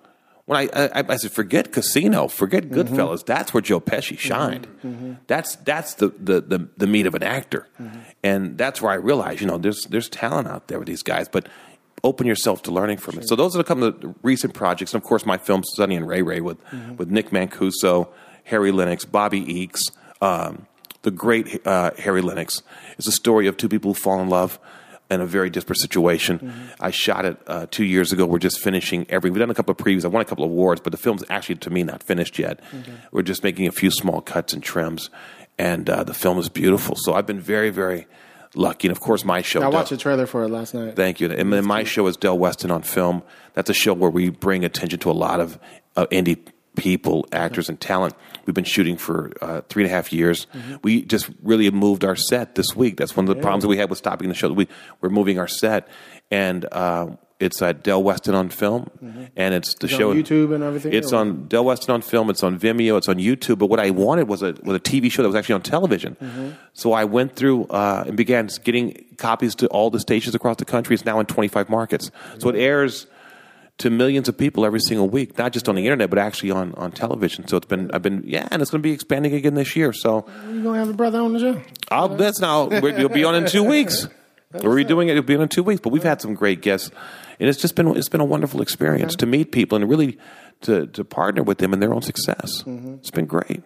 When 0.51 0.69
I, 0.73 0.87
I 0.99 1.03
I 1.07 1.15
said, 1.15 1.31
forget 1.31 1.71
Casino, 1.71 2.27
forget 2.27 2.63
Mm-hmm. 2.65 2.75
Goodfellas. 2.95 3.25
That's 3.25 3.53
where 3.53 3.61
Joe 3.61 3.79
Pesci 3.79 4.19
shined. 4.19 4.67
That's 5.27 5.55
that's 5.55 5.93
the, 5.95 6.09
the, 6.19 6.41
the, 6.41 6.67
the 6.75 6.87
meat 6.87 7.05
of 7.05 7.15
an 7.15 7.23
actor, 7.23 7.67
Mm-hmm. 7.81 7.99
and 8.21 8.57
that's 8.57 8.81
where 8.81 8.91
I 8.91 8.95
realized, 8.95 9.39
you 9.39 9.47
know, 9.47 9.57
there's 9.57 9.85
there's 9.89 10.09
talent 10.09 10.49
out 10.49 10.67
there 10.67 10.77
with 10.79 10.89
these 10.89 11.03
guys, 11.03 11.29
but 11.29 11.47
open 12.03 12.27
yourself 12.27 12.63
to 12.63 12.71
learning 12.71 12.97
from 12.97 13.17
it. 13.19 13.29
So 13.29 13.35
those 13.37 13.55
are 13.55 13.63
couple 13.63 13.85
of 13.85 14.01
the 14.01 14.13
recent 14.23 14.53
projects, 14.53 14.93
and 14.93 15.01
of 15.01 15.07
course, 15.07 15.25
my 15.25 15.37
film 15.37 15.63
Sonny 15.63 15.95
and 15.95 16.05
Ray 16.05 16.21
Ray 16.21 16.41
with 16.41 16.59
Mm-hmm. 16.65 16.97
with 16.97 17.09
Nick 17.09 17.29
Mancuso, 17.29 18.09
Harry 18.43 18.71
Lennix, 18.73 19.09
Bobby 19.09 19.41
Eakes, 19.45 19.83
um, 20.21 20.67
the 21.03 21.11
great 21.11 21.65
uh, 21.65 21.91
Harry 21.97 22.21
Lennix. 22.21 22.61
It's 22.97 23.07
a 23.07 23.11
story 23.13 23.47
of 23.47 23.55
two 23.55 23.69
people 23.69 23.93
who 23.93 23.99
fall 23.99 24.19
in 24.21 24.27
love 24.27 24.59
in 25.11 25.21
a 25.21 25.25
very 25.25 25.49
disparate 25.49 25.79
situation. 25.79 26.39
Mm-hmm. 26.39 26.61
I 26.79 26.91
shot 26.91 27.25
it 27.25 27.37
uh, 27.47 27.67
two 27.69 27.85
years 27.85 28.11
ago. 28.11 28.25
We're 28.25 28.39
just 28.39 28.59
finishing 28.59 29.05
every. 29.09 29.29
We've 29.29 29.39
done 29.39 29.51
a 29.51 29.53
couple 29.53 29.71
of 29.71 29.77
previews. 29.77 30.05
I 30.05 30.07
won 30.07 30.21
a 30.21 30.25
couple 30.25 30.45
of 30.45 30.51
awards, 30.51 30.81
but 30.81 30.91
the 30.91 30.97
film's 30.97 31.23
actually 31.29 31.55
to 31.55 31.69
me 31.69 31.83
not 31.83 32.01
finished 32.01 32.39
yet. 32.39 32.59
We're 33.11 33.21
just 33.21 33.43
making 33.43 33.67
a 33.67 33.71
few 33.71 33.91
small 33.91 34.21
cuts 34.21 34.53
and 34.53 34.63
trims, 34.63 35.09
and 35.57 35.89
uh, 35.89 36.03
the 36.03 36.13
film 36.13 36.39
is 36.39 36.49
beautiful. 36.49 36.95
So 36.95 37.13
I've 37.13 37.27
been 37.27 37.39
very, 37.39 37.69
very 37.69 38.07
lucky. 38.55 38.87
And 38.87 38.95
of 38.95 39.01
course, 39.01 39.23
my 39.23 39.41
show. 39.41 39.59
I 39.59 39.63
Del- 39.63 39.71
watched 39.73 39.91
a 39.91 39.97
trailer 39.97 40.25
for 40.25 40.43
it 40.43 40.49
last 40.49 40.73
night. 40.73 40.95
Thank 40.95 41.19
you. 41.19 41.31
And 41.31 41.51
then 41.51 41.65
my 41.65 41.83
show 41.83 42.07
is 42.07 42.17
Del 42.17 42.37
Weston 42.37 42.71
on 42.71 42.81
Film. 42.81 43.23
That's 43.53 43.69
a 43.69 43.73
show 43.73 43.93
where 43.93 44.09
we 44.09 44.29
bring 44.29 44.63
attention 44.63 44.99
to 44.99 45.11
a 45.11 45.13
lot 45.13 45.39
of 45.39 45.59
uh, 45.95 46.07
indie 46.07 46.39
people, 46.75 47.27
actors, 47.31 47.69
and 47.69 47.79
talent. 47.79 48.13
We've 48.45 48.53
been 48.55 48.63
shooting 48.63 48.97
for 48.97 49.31
uh, 49.41 49.61
three 49.69 49.83
and 49.83 49.91
a 49.91 49.95
half 49.95 50.11
years. 50.13 50.47
We 50.83 51.03
just 51.03 51.29
really 51.43 51.69
moved 51.71 52.03
our 52.05 52.15
set 52.15 52.55
this 52.55 52.75
week. 52.75 52.97
That's 52.97 53.15
one 53.15 53.27
of 53.27 53.35
the 53.35 53.41
problems 53.41 53.63
that 53.63 53.67
we 53.69 53.77
had 53.77 53.89
with 53.89 53.99
stopping 53.99 54.29
the 54.29 54.35
show. 54.35 54.51
We, 54.51 54.67
we're 55.01 55.09
moving 55.09 55.37
our 55.37 55.47
set, 55.47 55.87
and 56.31 56.65
uh, 56.71 57.07
it's 57.39 57.61
at 57.61 57.83
Del 57.83 58.01
Weston 58.03 58.35
on 58.35 58.49
Film, 58.49 58.89
and 59.35 59.53
it's 59.53 59.73
the 59.75 59.85
It's 59.87 59.93
on 59.95 59.99
show 59.99 60.13
YouTube 60.13 60.53
and 60.53 60.63
everything, 60.63 60.93
It's 60.93 61.11
or- 61.11 61.17
on 61.17 61.47
Del 61.47 61.65
Weston 61.65 61.93
on 61.93 62.01
Film. 62.01 62.29
It's 62.29 62.43
on 62.43 62.57
Vimeo. 62.59 62.97
It's 62.97 63.09
on 63.09 63.17
YouTube. 63.17 63.57
But 63.57 63.65
what 63.67 63.79
I 63.79 63.89
wanted 63.89 64.27
was 64.27 64.41
a 64.43 64.55
was 64.63 64.75
a 64.75 64.79
TV 64.79 65.11
show 65.11 65.23
that 65.23 65.29
was 65.29 65.35
actually 65.35 65.55
on 65.55 65.61
television. 65.63 66.15
Mm-hmm. 66.21 66.49
So 66.73 66.93
I 66.93 67.03
went 67.05 67.35
through 67.35 67.65
uh, 67.65 68.03
and 68.07 68.15
began 68.15 68.47
getting 68.63 69.05
copies 69.17 69.55
to 69.55 69.67
all 69.67 69.89
the 69.89 69.99
stations 69.99 70.35
across 70.35 70.57
the 70.57 70.65
country. 70.65 70.93
It's 70.93 71.05
now 71.05 71.19
in 71.19 71.25
25 71.25 71.69
markets. 71.69 72.11
So 72.39 72.49
it 72.49 72.55
airs 72.55 73.07
to 73.81 73.89
millions 73.89 74.29
of 74.29 74.37
people 74.37 74.65
every 74.65 74.79
single 74.79 75.09
week, 75.09 75.37
not 75.37 75.53
just 75.53 75.67
on 75.67 75.75
the 75.75 75.83
internet, 75.83 76.09
but 76.09 76.19
actually 76.19 76.51
on, 76.51 76.73
on 76.75 76.91
television. 76.91 77.47
So 77.47 77.57
it's 77.57 77.65
been 77.65 77.91
I've 77.91 78.01
been 78.01 78.23
yeah, 78.25 78.47
and 78.51 78.61
it's 78.61 78.71
going 78.71 78.81
to 78.81 78.87
be 78.87 78.93
expanding 78.93 79.33
again 79.33 79.55
this 79.55 79.75
year. 79.75 79.91
So 79.91 80.25
you're 80.47 80.63
gonna 80.63 80.79
have 80.79 80.89
a 80.89 80.93
brother 80.93 81.19
on 81.19 81.33
the 81.33 81.39
show? 81.39 81.61
I'll 81.89 82.13
uh, 82.13 82.15
that's 82.15 82.39
now 82.39 82.69
you'll 82.69 83.09
be 83.09 83.23
on 83.23 83.35
in 83.35 83.47
two 83.47 83.63
weeks. 83.63 84.07
We're 84.53 84.83
redoing 84.83 85.07
it. 85.07 85.11
It'll 85.11 85.23
be 85.23 85.35
on 85.35 85.43
in 85.43 85.49
two 85.49 85.63
weeks. 85.63 85.81
But 85.81 85.89
we've 85.89 86.03
had 86.03 86.21
some 86.21 86.33
great 86.33 86.61
guests, 86.61 86.91
and 87.39 87.49
it's 87.49 87.59
just 87.59 87.75
been 87.75 87.87
it's 87.95 88.09
been 88.09 88.21
a 88.21 88.25
wonderful 88.25 88.61
experience 88.61 89.15
to 89.17 89.25
meet 89.25 89.51
people 89.51 89.77
and 89.77 89.89
really 89.89 90.17
to 90.61 90.87
to 90.87 91.03
partner 91.03 91.41
with 91.41 91.57
them 91.57 91.73
in 91.73 91.79
their 91.79 91.93
own 91.93 92.01
success. 92.01 92.63
Mm-hmm. 92.63 92.95
It's 92.95 93.11
been 93.11 93.25
great. 93.25 93.63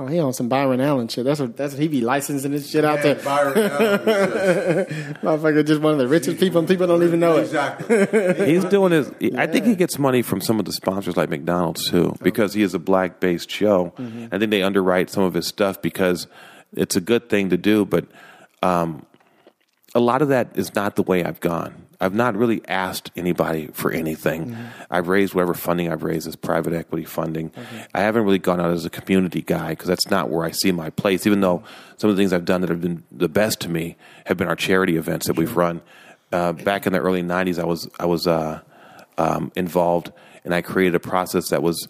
Oh, 0.00 0.06
he 0.06 0.20
on 0.20 0.32
some 0.32 0.48
Byron 0.48 0.80
Allen 0.80 1.08
shit. 1.08 1.24
That's 1.24 1.40
what 1.40 1.56
that's 1.56 1.72
what 1.74 1.82
he 1.82 1.88
be 1.88 2.00
licensing 2.02 2.52
his 2.52 2.70
shit 2.70 2.84
out 2.84 3.02
there. 3.02 3.16
Byron 3.16 3.58
Allen 3.58 3.98
Motherfucker, 5.22 5.66
just 5.66 5.80
one 5.80 5.92
of 5.92 5.98
the 5.98 6.06
richest 6.06 6.38
people, 6.38 6.60
and 6.60 6.68
people 6.68 6.86
don't 6.86 7.02
even 7.02 7.18
know 7.18 7.44
just- 7.44 7.52
it. 7.90 7.90
Exactly. 7.90 8.46
He's 8.54 8.64
doing 8.66 8.92
his. 8.92 9.10
I 9.36 9.48
think 9.48 9.66
he 9.66 9.74
gets 9.74 9.98
money 9.98 10.22
from 10.22 10.40
some 10.40 10.60
of 10.60 10.66
the 10.66 10.72
sponsors 10.72 11.16
like 11.16 11.28
McDonald's 11.30 11.90
too, 11.90 12.14
because 12.22 12.54
he 12.54 12.62
is 12.62 12.74
a 12.74 12.78
black 12.78 13.18
based 13.18 13.50
show. 13.50 13.92
I 14.30 14.38
think 14.38 14.50
they 14.52 14.62
underwrite 14.62 15.10
some 15.10 15.24
of 15.24 15.34
his 15.34 15.48
stuff 15.48 15.82
because 15.82 16.28
it's 16.76 16.94
a 16.94 17.00
good 17.00 17.28
thing 17.28 17.50
to 17.50 17.56
do, 17.56 17.84
but 17.84 18.06
um, 18.62 19.04
a 19.96 20.00
lot 20.00 20.22
of 20.22 20.28
that 20.28 20.56
is 20.56 20.74
not 20.76 20.94
the 20.94 21.02
way 21.02 21.24
I've 21.24 21.40
gone. 21.40 21.86
I've 22.00 22.14
not 22.14 22.36
really 22.36 22.62
asked 22.68 23.10
anybody 23.16 23.68
for 23.72 23.90
anything. 23.90 24.56
I've 24.88 25.08
raised 25.08 25.34
whatever 25.34 25.54
funding 25.54 25.90
I've 25.90 26.04
raised 26.04 26.28
as 26.28 26.36
private 26.36 26.72
equity 26.72 27.04
funding. 27.04 27.50
I 27.92 28.00
haven't 28.02 28.24
really 28.24 28.38
gone 28.38 28.60
out 28.60 28.70
as 28.70 28.84
a 28.84 28.90
community 28.90 29.42
guy 29.42 29.70
because 29.70 29.88
that's 29.88 30.08
not 30.08 30.30
where 30.30 30.44
I 30.44 30.52
see 30.52 30.70
my 30.70 30.90
place. 30.90 31.26
Even 31.26 31.40
though 31.40 31.64
some 31.96 32.08
of 32.08 32.16
the 32.16 32.20
things 32.20 32.32
I've 32.32 32.44
done 32.44 32.60
that 32.60 32.70
have 32.70 32.80
been 32.80 33.02
the 33.10 33.28
best 33.28 33.60
to 33.62 33.68
me 33.68 33.96
have 34.26 34.36
been 34.36 34.46
our 34.46 34.56
charity 34.56 34.96
events 34.96 35.26
that 35.26 35.36
we've 35.36 35.56
run. 35.56 35.80
Uh, 36.30 36.52
back 36.52 36.86
in 36.86 36.92
the 36.92 37.00
early 37.00 37.22
'90s, 37.22 37.58
I 37.58 37.64
was 37.64 37.88
I 37.98 38.06
was 38.06 38.26
uh, 38.26 38.60
um, 39.16 39.50
involved, 39.56 40.12
and 40.44 40.54
I 40.54 40.62
created 40.62 40.94
a 40.94 41.00
process 41.00 41.48
that 41.48 41.62
was. 41.62 41.88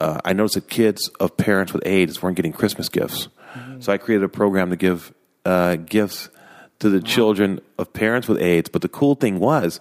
Uh, 0.00 0.20
I 0.24 0.32
noticed 0.34 0.54
that 0.54 0.68
kids 0.68 1.08
of 1.18 1.36
parents 1.36 1.72
with 1.72 1.84
AIDS 1.84 2.22
weren't 2.22 2.36
getting 2.36 2.52
Christmas 2.52 2.88
gifts, 2.88 3.28
so 3.80 3.92
I 3.92 3.98
created 3.98 4.24
a 4.24 4.28
program 4.28 4.70
to 4.70 4.76
give 4.76 5.12
uh, 5.44 5.76
gifts 5.76 6.28
to 6.80 6.88
the 6.88 7.00
children 7.00 7.60
of 7.78 7.92
parents 7.92 8.28
with 8.28 8.40
AIDS. 8.40 8.68
But 8.68 8.82
the 8.82 8.88
cool 8.88 9.14
thing 9.14 9.38
was, 9.38 9.80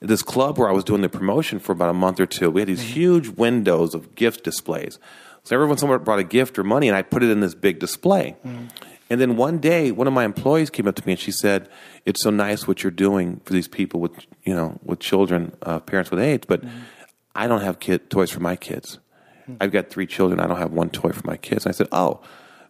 this 0.00 0.22
club 0.22 0.58
where 0.58 0.68
I 0.68 0.72
was 0.72 0.84
doing 0.84 1.02
the 1.02 1.08
promotion 1.08 1.58
for 1.58 1.72
about 1.72 1.90
a 1.90 1.94
month 1.94 2.18
or 2.18 2.26
two, 2.26 2.50
we 2.50 2.60
had 2.60 2.68
these 2.68 2.80
mm-hmm. 2.80 2.92
huge 2.92 3.28
windows 3.28 3.94
of 3.94 4.14
gift 4.14 4.42
displays. 4.42 4.98
So 5.44 5.54
everyone 5.54 5.78
somewhere 5.78 5.98
brought 5.98 6.18
a 6.18 6.24
gift 6.24 6.58
or 6.58 6.64
money, 6.64 6.88
and 6.88 6.96
I 6.96 7.02
put 7.02 7.22
it 7.22 7.30
in 7.30 7.40
this 7.40 7.54
big 7.54 7.78
display. 7.78 8.36
Mm. 8.46 8.68
And 9.10 9.20
then 9.20 9.36
one 9.36 9.58
day, 9.58 9.90
one 9.90 10.06
of 10.06 10.12
my 10.12 10.24
employees 10.24 10.70
came 10.70 10.86
up 10.86 10.94
to 10.94 11.06
me 11.06 11.12
and 11.12 11.20
she 11.20 11.32
said, 11.32 11.68
"It's 12.06 12.22
so 12.22 12.30
nice 12.30 12.66
what 12.66 12.82
you're 12.82 12.90
doing 12.90 13.40
for 13.44 13.52
these 13.52 13.68
people 13.68 14.00
with 14.00 14.12
you 14.44 14.54
know 14.54 14.78
with 14.84 15.00
children, 15.00 15.54
uh, 15.62 15.80
parents 15.80 16.10
with 16.10 16.20
AIDS, 16.20 16.46
but 16.46 16.64
mm. 16.64 16.70
I 17.34 17.46
don't 17.46 17.60
have 17.60 17.78
kid 17.78 18.08
toys 18.08 18.30
for 18.30 18.40
my 18.40 18.56
kids. 18.56 18.98
Hmm. 19.46 19.54
I've 19.60 19.72
got 19.72 19.90
three 19.90 20.06
children. 20.06 20.40
I 20.40 20.46
don't 20.46 20.58
have 20.58 20.72
one 20.72 20.90
toy 20.90 21.10
for 21.10 21.26
my 21.26 21.36
kids." 21.36 21.66
And 21.66 21.74
I 21.74 21.76
said, 21.76 21.88
"Oh." 21.92 22.20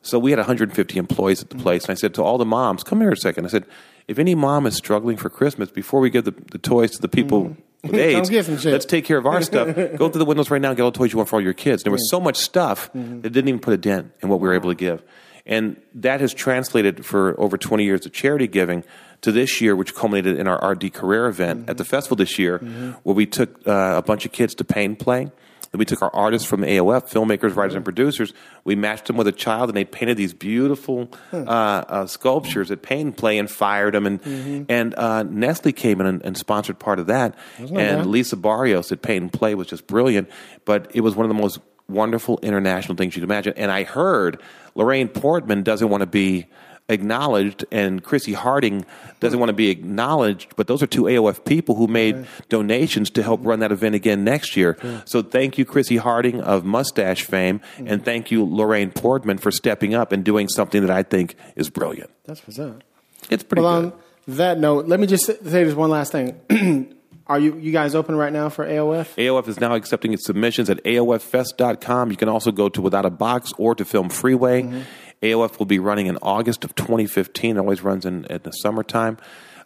So 0.03 0.18
we 0.18 0.30
had 0.32 0.38
150 0.38 0.98
employees 0.98 1.42
at 1.42 1.50
the 1.50 1.57
place, 1.57 1.84
and 1.84 1.92
I 1.92 1.94
said 1.94 2.14
to 2.14 2.22
all 2.22 2.38
the 2.38 2.44
moms, 2.44 2.82
"Come 2.82 3.00
here 3.00 3.11
a 3.11 3.16
second. 3.16 3.46
I 3.46 3.48
said, 3.48 3.66
"If 4.09 4.18
any 4.18 4.34
mom 4.34 4.66
is 4.66 4.74
struggling 4.74 5.16
for 5.16 5.30
Christmas, 5.30 5.70
before 5.70 6.00
we 6.00 6.11
give 6.11 6.24
the, 6.24 6.34
the 6.50 6.59
toys 6.59 6.90
to 6.92 7.00
the 7.00 7.09
people 7.09 7.57
with 7.82 7.94
AIDS, 7.94 8.30
let's 8.64 8.84
take 8.84 9.05
care 9.05 9.16
of 9.18 9.26
our 9.26 9.42
stuff. 9.42 9.74
Go 9.96 10.09
through 10.09 10.18
the 10.18 10.24
windows 10.24 10.50
right 10.50 10.61
now 10.61 10.68
and 10.68 10.76
get 10.76 10.82
all 10.82 10.90
the 10.90 10.98
toys 10.98 11.12
you 11.12 11.18
want 11.18 11.28
for 11.28 11.36
all 11.36 11.42
your 11.42 11.55
kids." 11.55 11.84
There 11.84 11.92
was 11.92 12.11
so 12.11 12.20
much 12.20 12.36
stuff 12.36 12.90
that 12.92 13.32
didn't 13.32 13.48
even 13.48 13.61
put 13.61 13.74
a 13.74 13.78
dent 13.78 14.12
in 14.20 14.28
what 14.28 14.40
we 14.40 14.48
were 14.48 14.55
able 14.55 14.70
to 14.70 14.74
give, 14.76 15.03
and 15.46 15.80
that 15.94 16.20
has 16.20 16.34
translated 16.34 17.07
for 17.07 17.40
over 17.40 17.57
20 17.57 17.84
years 17.84 18.05
of 18.05 18.12
charity 18.12 18.48
giving 18.48 18.82
to 19.20 19.30
this 19.30 19.61
year, 19.61 19.76
which 19.76 19.94
culminated 19.94 20.36
in 20.36 20.48
our 20.48 20.70
RD 20.72 20.92
career 20.92 21.26
event 21.26 21.70
at 21.70 21.78
the 21.78 21.84
festival 21.84 22.16
this 22.16 22.40
year, 22.40 22.59
where 23.05 23.14
we 23.14 23.24
took 23.24 23.66
uh, 23.68 23.94
a 23.98 24.03
bunch 24.03 24.26
of 24.26 24.32
kids 24.32 24.53
to 24.57 24.64
Paint 24.64 24.98
Play. 24.98 25.30
Then 25.72 25.78
we 25.78 25.86
took 25.86 26.02
our 26.02 26.14
artists 26.14 26.46
from 26.46 26.60
AOF, 26.60 27.10
filmmakers, 27.10 27.56
writers, 27.56 27.74
and 27.74 27.82
producers. 27.82 28.34
We 28.62 28.76
matched 28.76 29.06
them 29.06 29.16
with 29.16 29.26
a 29.26 29.32
child, 29.32 29.70
and 29.70 29.76
they 29.76 29.84
painted 29.84 30.18
these 30.18 30.34
beautiful 30.34 31.10
uh, 31.32 31.36
uh, 31.38 32.06
sculptures 32.06 32.70
at 32.70 32.82
Paint 32.82 33.16
Play 33.16 33.38
and 33.38 33.50
fired 33.50 33.94
them. 33.94 34.06
And 34.06 34.66
and 34.68 34.94
uh, 34.94 35.22
Nestle 35.22 35.72
came 35.72 36.00
in 36.02 36.06
and, 36.06 36.22
and 36.24 36.36
sponsored 36.36 36.78
part 36.78 36.98
of 36.98 37.06
that. 37.06 37.34
And 37.56 37.70
bad. 37.74 38.06
Lisa 38.06 38.36
Barrios 38.36 38.92
at 38.92 39.00
Paint 39.00 39.22
and 39.22 39.32
Play 39.32 39.54
was 39.54 39.66
just 39.66 39.86
brilliant. 39.86 40.28
But 40.66 40.90
it 40.94 41.00
was 41.00 41.16
one 41.16 41.24
of 41.24 41.28
the 41.28 41.40
most 41.40 41.58
wonderful 41.88 42.38
international 42.42 42.96
things 42.96 43.16
you'd 43.16 43.24
imagine. 43.24 43.54
And 43.56 43.70
I 43.70 43.84
heard 43.84 44.40
Lorraine 44.74 45.08
Portman 45.08 45.62
doesn't 45.62 45.88
want 45.88 46.02
to 46.02 46.06
be 46.06 46.46
acknowledged 46.93 47.64
and 47.70 48.03
Chrissy 48.03 48.32
Harding 48.34 48.84
doesn't 49.20 49.38
want 49.38 49.49
to 49.51 49.55
be 49.55 49.70
acknowledged, 49.70 50.55
but 50.57 50.66
those 50.66 50.82
are 50.82 50.86
two 50.86 51.05
AOF 51.05 51.45
people 51.45 51.74
who 51.74 51.86
made 51.86 52.26
donations 52.49 53.11
to 53.11 53.22
help 53.22 53.40
run 53.45 53.61
that 53.61 53.72
event 53.72 53.95
again 53.95 54.24
next 54.24 54.57
year. 54.57 54.76
So 55.05 55.22
thank 55.22 55.59
you, 55.59 55.64
Chrissy 55.64 55.97
Harding 55.97 56.40
of 56.40 56.64
Mustache 56.64 57.22
fame, 57.22 57.61
mm-hmm. 57.61 57.88
and 57.88 58.05
thank 58.05 58.30
you, 58.30 58.45
Lorraine 58.45 58.90
Portman, 58.90 59.38
for 59.38 59.51
stepping 59.51 59.95
up 59.95 60.12
and 60.12 60.24
doing 60.24 60.49
something 60.49 60.82
that 60.82 60.90
I 60.90 61.03
think 61.03 61.34
is 61.57 61.70
brilliant. 61.70 62.11
That's 62.24 62.47
what's 62.47 62.59
up. 62.59 62.82
It's 63.30 63.43
pretty 63.43 63.62
Well, 63.62 63.82
good. 63.82 63.93
on 63.93 63.99
that 64.28 64.59
note, 64.59 64.86
let 64.86 65.01
me 65.01 65.07
just 65.07 65.26
say 65.26 65.64
this 65.64 65.74
one 65.74 65.90
last 65.90 66.12
thing. 66.12 66.38
Are 67.28 67.38
you 67.38 67.57
you 67.57 67.70
guys 67.70 67.95
open 67.95 68.16
right 68.16 68.32
now 68.32 68.49
for 68.49 68.66
AOF? 68.66 69.14
AOF 69.16 69.47
is 69.49 69.61
now 69.61 69.74
accepting 69.74 70.12
its 70.12 70.26
submissions 70.26 70.68
at 70.68 70.82
AOFfest.com. 70.84 72.11
You 72.11 72.16
can 72.16 72.28
also 72.28 72.51
go 72.51 72.68
to 72.68 72.82
Without 72.82 73.07
a 73.07 73.11
Box 73.11 73.53
or 73.59 73.74
to 73.76 73.84
Film 73.84 74.09
Freeway. 74.09 74.62
Mm-hmm. 74.62 74.80
AOF 75.22 75.58
will 75.58 75.66
be 75.66 75.78
running 75.78 76.06
in 76.06 76.18
August 76.22 76.64
of 76.64 76.74
2015. 76.74 77.56
It 77.56 77.60
always 77.60 77.82
runs 77.82 78.04
in, 78.06 78.24
in 78.26 78.40
the 78.42 78.50
summertime. 78.50 79.18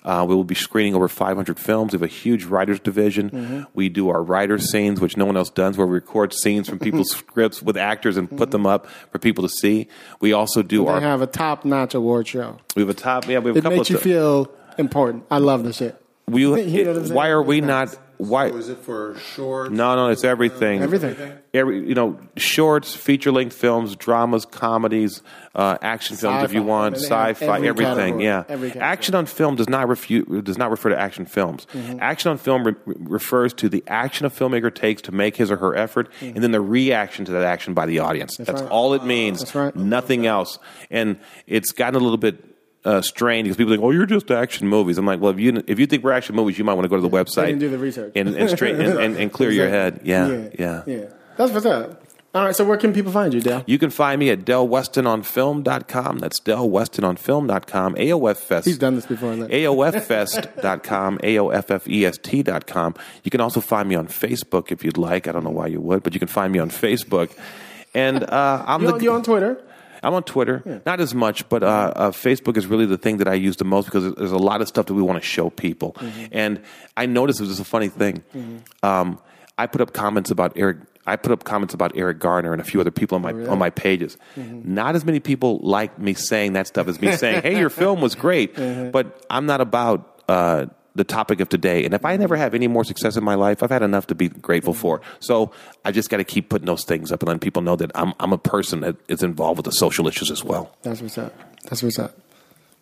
Uh, 0.05 0.25
we 0.29 0.37
will 0.37 0.45
be 0.45 0.55
screening 0.55 0.95
over 0.95 1.09
500 1.09 1.59
films. 1.59 1.93
We 1.93 1.97
have 1.97 2.03
a 2.03 2.07
huge 2.07 2.45
writers 2.45 2.79
division. 2.79 3.31
Mm-hmm. 3.31 3.63
We 3.75 3.89
do 3.89 4.09
our 4.09 4.23
writer 4.23 4.57
scenes, 4.57 5.01
which 5.01 5.17
no 5.17 5.25
one 5.27 5.37
else 5.37 5.51
does, 5.51 5.77
where 5.77 5.87
we 5.87 5.95
record 5.95 6.33
scenes 6.33 6.69
from 6.69 6.79
people's 6.79 7.11
scripts 7.17 7.61
with 7.61 7.77
actors 7.77 8.17
and 8.17 8.31
put 8.39 8.53
them 8.53 8.67
up 8.67 8.87
for 9.11 9.19
people 9.19 9.43
to 9.43 9.49
see. 9.49 9.89
We 10.21 10.33
also 10.33 10.63
do 10.63 10.85
They 10.85 10.91
our. 10.93 11.01
have 11.01 11.23
a 11.23 11.27
top 11.27 11.65
notch 11.65 11.95
award 11.95 12.29
show. 12.29 12.59
we 12.77 12.83
have 12.83 12.89
a 12.89 12.95
top. 12.95 13.25
Yeah, 13.27 13.41
we 13.41 13.49
have 13.49 13.57
a 13.57 13.59
It 13.59 13.63
couple 13.63 13.79
makes 13.79 13.91
of. 13.91 13.95
you 13.97 14.01
feel 14.01 14.49
important. 14.79 15.25
I 15.29 15.39
love 15.39 15.65
this 15.65 15.79
shit. 15.79 16.01
we, 16.29 16.43
you 16.63 16.85
know 16.85 17.01
what 17.01 17.11
why 17.11 17.29
are 17.31 17.43
we 17.43 17.61
not? 17.61 17.99
Nice. 18.19 18.29
Why? 18.29 18.51
Was 18.51 18.69
it 18.69 18.79
for 18.79 19.17
short? 19.35 19.73
No, 19.73 19.95
no, 19.97 20.09
it's 20.09 20.25
everything. 20.25 20.83
Everything. 20.83 21.17
Every 21.55 21.89
you 21.89 21.95
know, 21.95 22.19
shorts, 22.37 22.95
feature 22.95 23.33
length 23.33 23.55
films, 23.57 23.97
dramas, 23.97 24.45
comedies, 24.45 25.23
uh, 25.55 25.79
action 25.81 26.17
films 26.17 26.45
if 26.45 26.53
you 26.53 26.61
Sci-fi. 26.61 26.69
want, 26.69 26.95
I 26.95 26.99
mean, 26.99 27.07
sci-fi, 27.07 27.57
every 27.57 27.69
everything. 27.69 27.97
category. 28.21 28.25
Yeah, 28.25 28.45
Every 28.49 28.73
action 28.73 29.15
on 29.15 29.27
film 29.27 29.57
does 29.57 29.69
not 29.69 29.89
refute 29.89 30.45
does 30.45 30.59
not 30.59 30.71
refer 30.71 30.91
to 30.91 30.99
action 30.99 31.25
films. 31.27 31.67
Mm-hmm. 31.73 31.99
Action 32.01 32.31
on 32.31 32.39
film 32.39 32.65
re- 32.65 32.75
refers 32.87 33.55
to 33.55 33.69
the 33.69 33.83
action 33.87 34.27
a 34.27 34.31
filmmaker 34.31 34.75
takes 34.75 35.03
to 35.03 35.13
make 35.13 35.37
his 35.37 35.51
or 35.51 35.57
her 35.57 35.75
effort, 35.77 36.11
and 36.21 36.37
then 36.37 36.51
the 36.51 36.61
reaction 36.61 37.25
to 37.25 37.33
that 37.33 37.43
action 37.45 37.73
by 37.75 37.87
the 37.87 38.01
audience. 38.01 38.37
That's, 38.37 38.51
Mm-hmm. 38.51 38.63
right. 38.65 38.71
all 38.71 38.95
it 38.95 39.05
means. 39.05 39.39
That's 39.41 39.55
right. 39.55 39.77
Nothing 39.77 40.27
else. 40.27 40.59
And 40.91 41.19
it's 41.47 41.73
gotten 41.73 41.95
a 42.01 42.03
little 42.03 42.19
bit. 42.19 42.43
Uh, 42.87 43.03
strained 43.03 43.45
because 43.45 43.57
people 43.57 43.73
think, 43.73 43.83
"Oh, 43.83 43.91
you're 43.91 44.07
just 44.07 44.31
action 44.31 44.69
movies." 44.69 44.97
I'm 44.97 45.05
like, 45.07 45.21
"Well, 45.21 45.33
if 45.33 45.41
you 45.41 45.63
if 45.67 45.81
you 45.81 45.87
think 45.87 46.05
we're 46.05 46.13
action 46.13 46.37
movies, 46.37 46.57
you 46.57 46.65
might 46.65 46.75
want 46.75 46.85
to 46.85 46.89
go 46.89 46.97
to 46.97 47.03
the 47.03 47.11
website 47.11 47.51
and 47.51 47.59
do 47.59 47.69
the 47.69 47.79
research. 47.79 48.13
and 48.15 48.29
and, 48.37 48.49
straight, 48.49 48.77
and, 48.77 48.99
and, 48.99 49.17
and 49.17 49.33
clear 49.33 49.51
your 49.51 49.69
head." 49.69 50.01
Yeah, 50.05 50.29
yeah, 50.29 50.49
yeah. 50.59 50.83
yeah. 50.87 51.05
That's 51.37 51.53
what's 51.53 51.67
up. 51.67 52.03
All 52.37 52.45
right, 52.45 52.55
so 52.55 52.65
where 52.67 52.77
can 52.77 52.93
people 52.93 53.13
find 53.13 53.33
you, 53.33 53.41
Dell? 53.41 53.65
You 53.67 53.79
can 53.79 53.89
find 53.89 54.19
me 54.21 54.29
at 54.29 54.41
delwestononfilm.com. 54.45 56.19
That's 56.19 56.39
delwestononfilm.com. 56.39 57.95
AOF 57.95 58.37
Fest. 58.37 58.67
He's 58.67 58.77
done 58.77 58.95
this 58.95 59.07
before. 59.07 59.33
it? 59.33 59.51
AOFfest.com, 59.51 61.19
AOFFEST.com. 61.19 62.95
You 63.25 63.31
can 63.31 63.41
also 63.41 63.63
find 63.63 63.89
me 63.89 63.95
on 63.95 64.07
Facebook 64.09 64.71
if 64.71 64.85
you'd 64.85 64.99
like. 64.99 65.27
I 65.27 65.33
don't 65.33 65.45
know 65.45 65.51
why 65.51 65.69
you 65.69 65.81
would, 65.81 66.03
but 66.03 66.13
you 66.13 66.21
can 66.21 66.29
find 66.29 66.53
me 66.53 66.59
on 66.59 66.69
Facebook. 66.69 67.31
And 67.95 68.23
uh, 68.23 68.63
I'm 68.67 68.83
You 68.83 68.89
the 68.89 68.95
on, 68.95 69.03
you 69.03 69.13
on 69.13 69.23
Twitter? 69.23 69.59
I'm 70.07 70.15
on 70.15 70.23
Twitter, 70.23 70.81
not 70.87 71.01
as 71.01 71.17
much, 71.17 71.49
but 71.49 71.65
uh, 71.65 71.67
uh, 71.67 72.11
Facebook 72.13 72.57
is 72.57 72.69
really 72.69 72.87
the 72.87 72.97
thing 72.97 73.17
that 73.17 73.27
I 73.27 73.35
use 73.35 73.57
the 73.57 73.65
most 73.65 73.87
because 73.87 74.15
there's 74.15 74.31
a 74.31 74.39
lot 74.39 74.61
of 74.61 74.69
stuff 74.69 74.87
that 74.87 74.95
we 74.95 75.03
want 75.03 75.21
to 75.21 75.27
show 75.27 75.51
people. 75.51 75.95
Mm-hmm. 75.95 76.27
And 76.31 76.63
I 76.97 77.07
noticed 77.07 77.41
it 77.41 77.43
was 77.43 77.51
just 77.51 77.61
a 77.61 77.69
funny 77.69 77.89
thing. 77.89 78.23
Um, 78.85 79.19
I 79.59 79.67
put 79.67 79.81
up 79.81 79.93
comments 79.93 80.31
about 80.31 80.53
Eric. 80.55 80.77
I 81.09 81.17
put 81.17 81.33
up 81.33 81.43
comments 81.43 81.75
about 81.75 81.97
Eric 81.97 82.21
Garner 82.21 82.53
and 82.53 82.61
a 82.61 82.65
few 82.65 82.81
other 82.81 82.93
people 82.93 83.17
on 83.17 83.23
my 83.23 83.33
on 83.51 83.59
my 83.59 83.71
pages. 83.71 84.17
Not 84.37 84.95
as 84.95 85.05
many 85.05 85.19
people 85.19 85.59
like 85.59 85.99
me 85.99 86.15
saying 86.15 86.53
that 86.53 86.69
stuff 86.69 86.87
as 86.87 87.01
me 87.01 87.11
saying, 87.17 87.43
"Hey, 87.43 87.59
your 87.59 87.71
film 87.71 88.01
was 88.01 88.15
great," 88.15 88.55
but 88.93 89.27
I'm 89.29 89.47
not 89.47 89.61
about. 89.61 90.23
Uh, 90.29 90.67
the 90.97 91.05
topic 91.05 91.41
of 91.41 91.49
today. 91.49 91.85
And 91.85 91.95
if 91.95 92.05
I 92.05 92.17
never 92.17 92.37
have 92.37 92.55
any 92.55 92.69
more 92.69 92.85
success 92.85 93.17
in 93.17 93.25
my 93.25 93.35
life, 93.35 93.63
I've 93.63 93.71
had 93.71 93.83
enough 93.83 94.07
to 94.09 94.15
be 94.15 94.29
grateful 94.29 94.75
for. 94.75 95.01
So 95.21 95.53
I 95.85 95.93
just 95.93 96.11
got 96.11 96.17
to 96.19 96.25
keep 96.25 96.49
putting 96.49 96.67
those 96.67 96.85
things 96.85 97.13
up 97.13 97.21
and 97.23 97.29
letting 97.29 97.41
people 97.41 97.63
know 97.63 97.77
that 97.77 97.91
I'm, 97.95 98.15
I'm 98.19 98.33
a 98.33 98.39
person 98.39 98.81
that 98.81 98.97
is 99.09 99.23
involved 99.23 99.59
with 99.59 99.65
the 99.67 99.73
social 99.73 100.09
issues 100.09 100.31
as 100.31 100.43
well. 100.43 100.75
That's 100.83 101.01
what's 101.01 101.19
up. 101.19 101.35
That's 101.65 101.83
what's 101.83 101.99
up. 101.99 102.17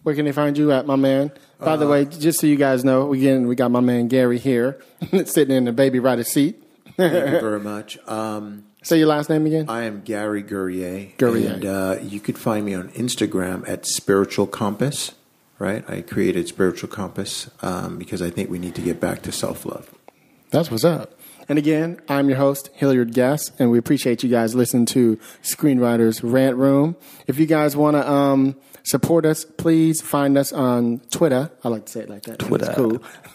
Where 0.02 0.14
can 0.14 0.26
they 0.26 0.32
find 0.32 0.56
you 0.56 0.70
at, 0.72 0.86
my 0.86 0.96
man? 0.96 1.32
By 1.58 1.76
the 1.76 1.88
way, 1.88 2.04
just 2.04 2.40
so 2.40 2.46
you 2.46 2.56
guys 2.56 2.84
know, 2.84 3.12
again, 3.14 3.46
we 3.46 3.54
got 3.54 3.70
my 3.70 3.80
man 3.80 4.08
Gary 4.08 4.38
here, 4.38 4.78
sitting 5.24 5.56
in 5.56 5.64
the 5.64 5.72
baby 5.72 5.98
rider 5.98 6.24
seat. 6.24 6.62
Thank 6.96 7.12
you 7.14 7.40
very 7.40 7.60
much. 7.72 7.98
Um, 8.06 8.64
Say 8.84 8.98
your 8.98 9.06
last 9.06 9.30
name 9.30 9.46
again. 9.46 9.64
I 9.70 9.84
am 9.84 10.02
Gary 10.02 10.42
Gurrier. 10.42 11.16
Gurrier. 11.16 11.54
And 11.54 11.64
uh, 11.64 11.96
you 12.02 12.20
could 12.20 12.36
find 12.36 12.66
me 12.66 12.74
on 12.74 12.90
Instagram 12.90 13.66
at 13.66 13.86
Spiritual 13.86 14.46
Compass, 14.46 15.12
right? 15.59 15.88
I 15.88 16.00
created 16.00 16.48
Spiritual 16.48 16.88
Compass 16.88 17.50
um, 17.62 17.98
because 17.98 18.22
I 18.22 18.30
think 18.30 18.50
we 18.50 18.59
need 18.59 18.74
to 18.74 18.82
get 18.82 19.00
back 19.00 19.22
to 19.22 19.32
self 19.32 19.64
love. 19.64 19.94
That's 20.50 20.70
what's 20.70 20.84
up. 20.84 21.18
And 21.48 21.59
again, 21.59 22.00
I'm 22.09 22.28
your 22.28 22.38
host, 22.38 22.70
Hilliard 22.74 23.12
Guest, 23.12 23.52
and 23.59 23.70
we 23.70 23.78
appreciate 23.78 24.22
you 24.22 24.30
guys 24.30 24.55
listening 24.55 24.86
to 24.86 25.18
Screenwriters 25.42 26.20
Rant 26.22 26.57
Room. 26.57 26.96
If 27.26 27.38
you 27.38 27.46
guys 27.46 27.76
want 27.76 27.96
to 27.96 28.11
um, 28.11 28.57
support 28.82 29.26
us, 29.26 29.44
please 29.44 30.00
find 30.00 30.38
us 30.38 30.52
on 30.52 31.00
Twitter. 31.11 31.50
I 31.62 31.68
like 31.68 31.86
to 31.86 31.92
say 31.92 32.00
it 32.00 32.09
like 32.09 32.22
that. 32.22 32.38
Twitter. 32.38 32.66
It's 32.66 32.74
cool. 32.76 32.98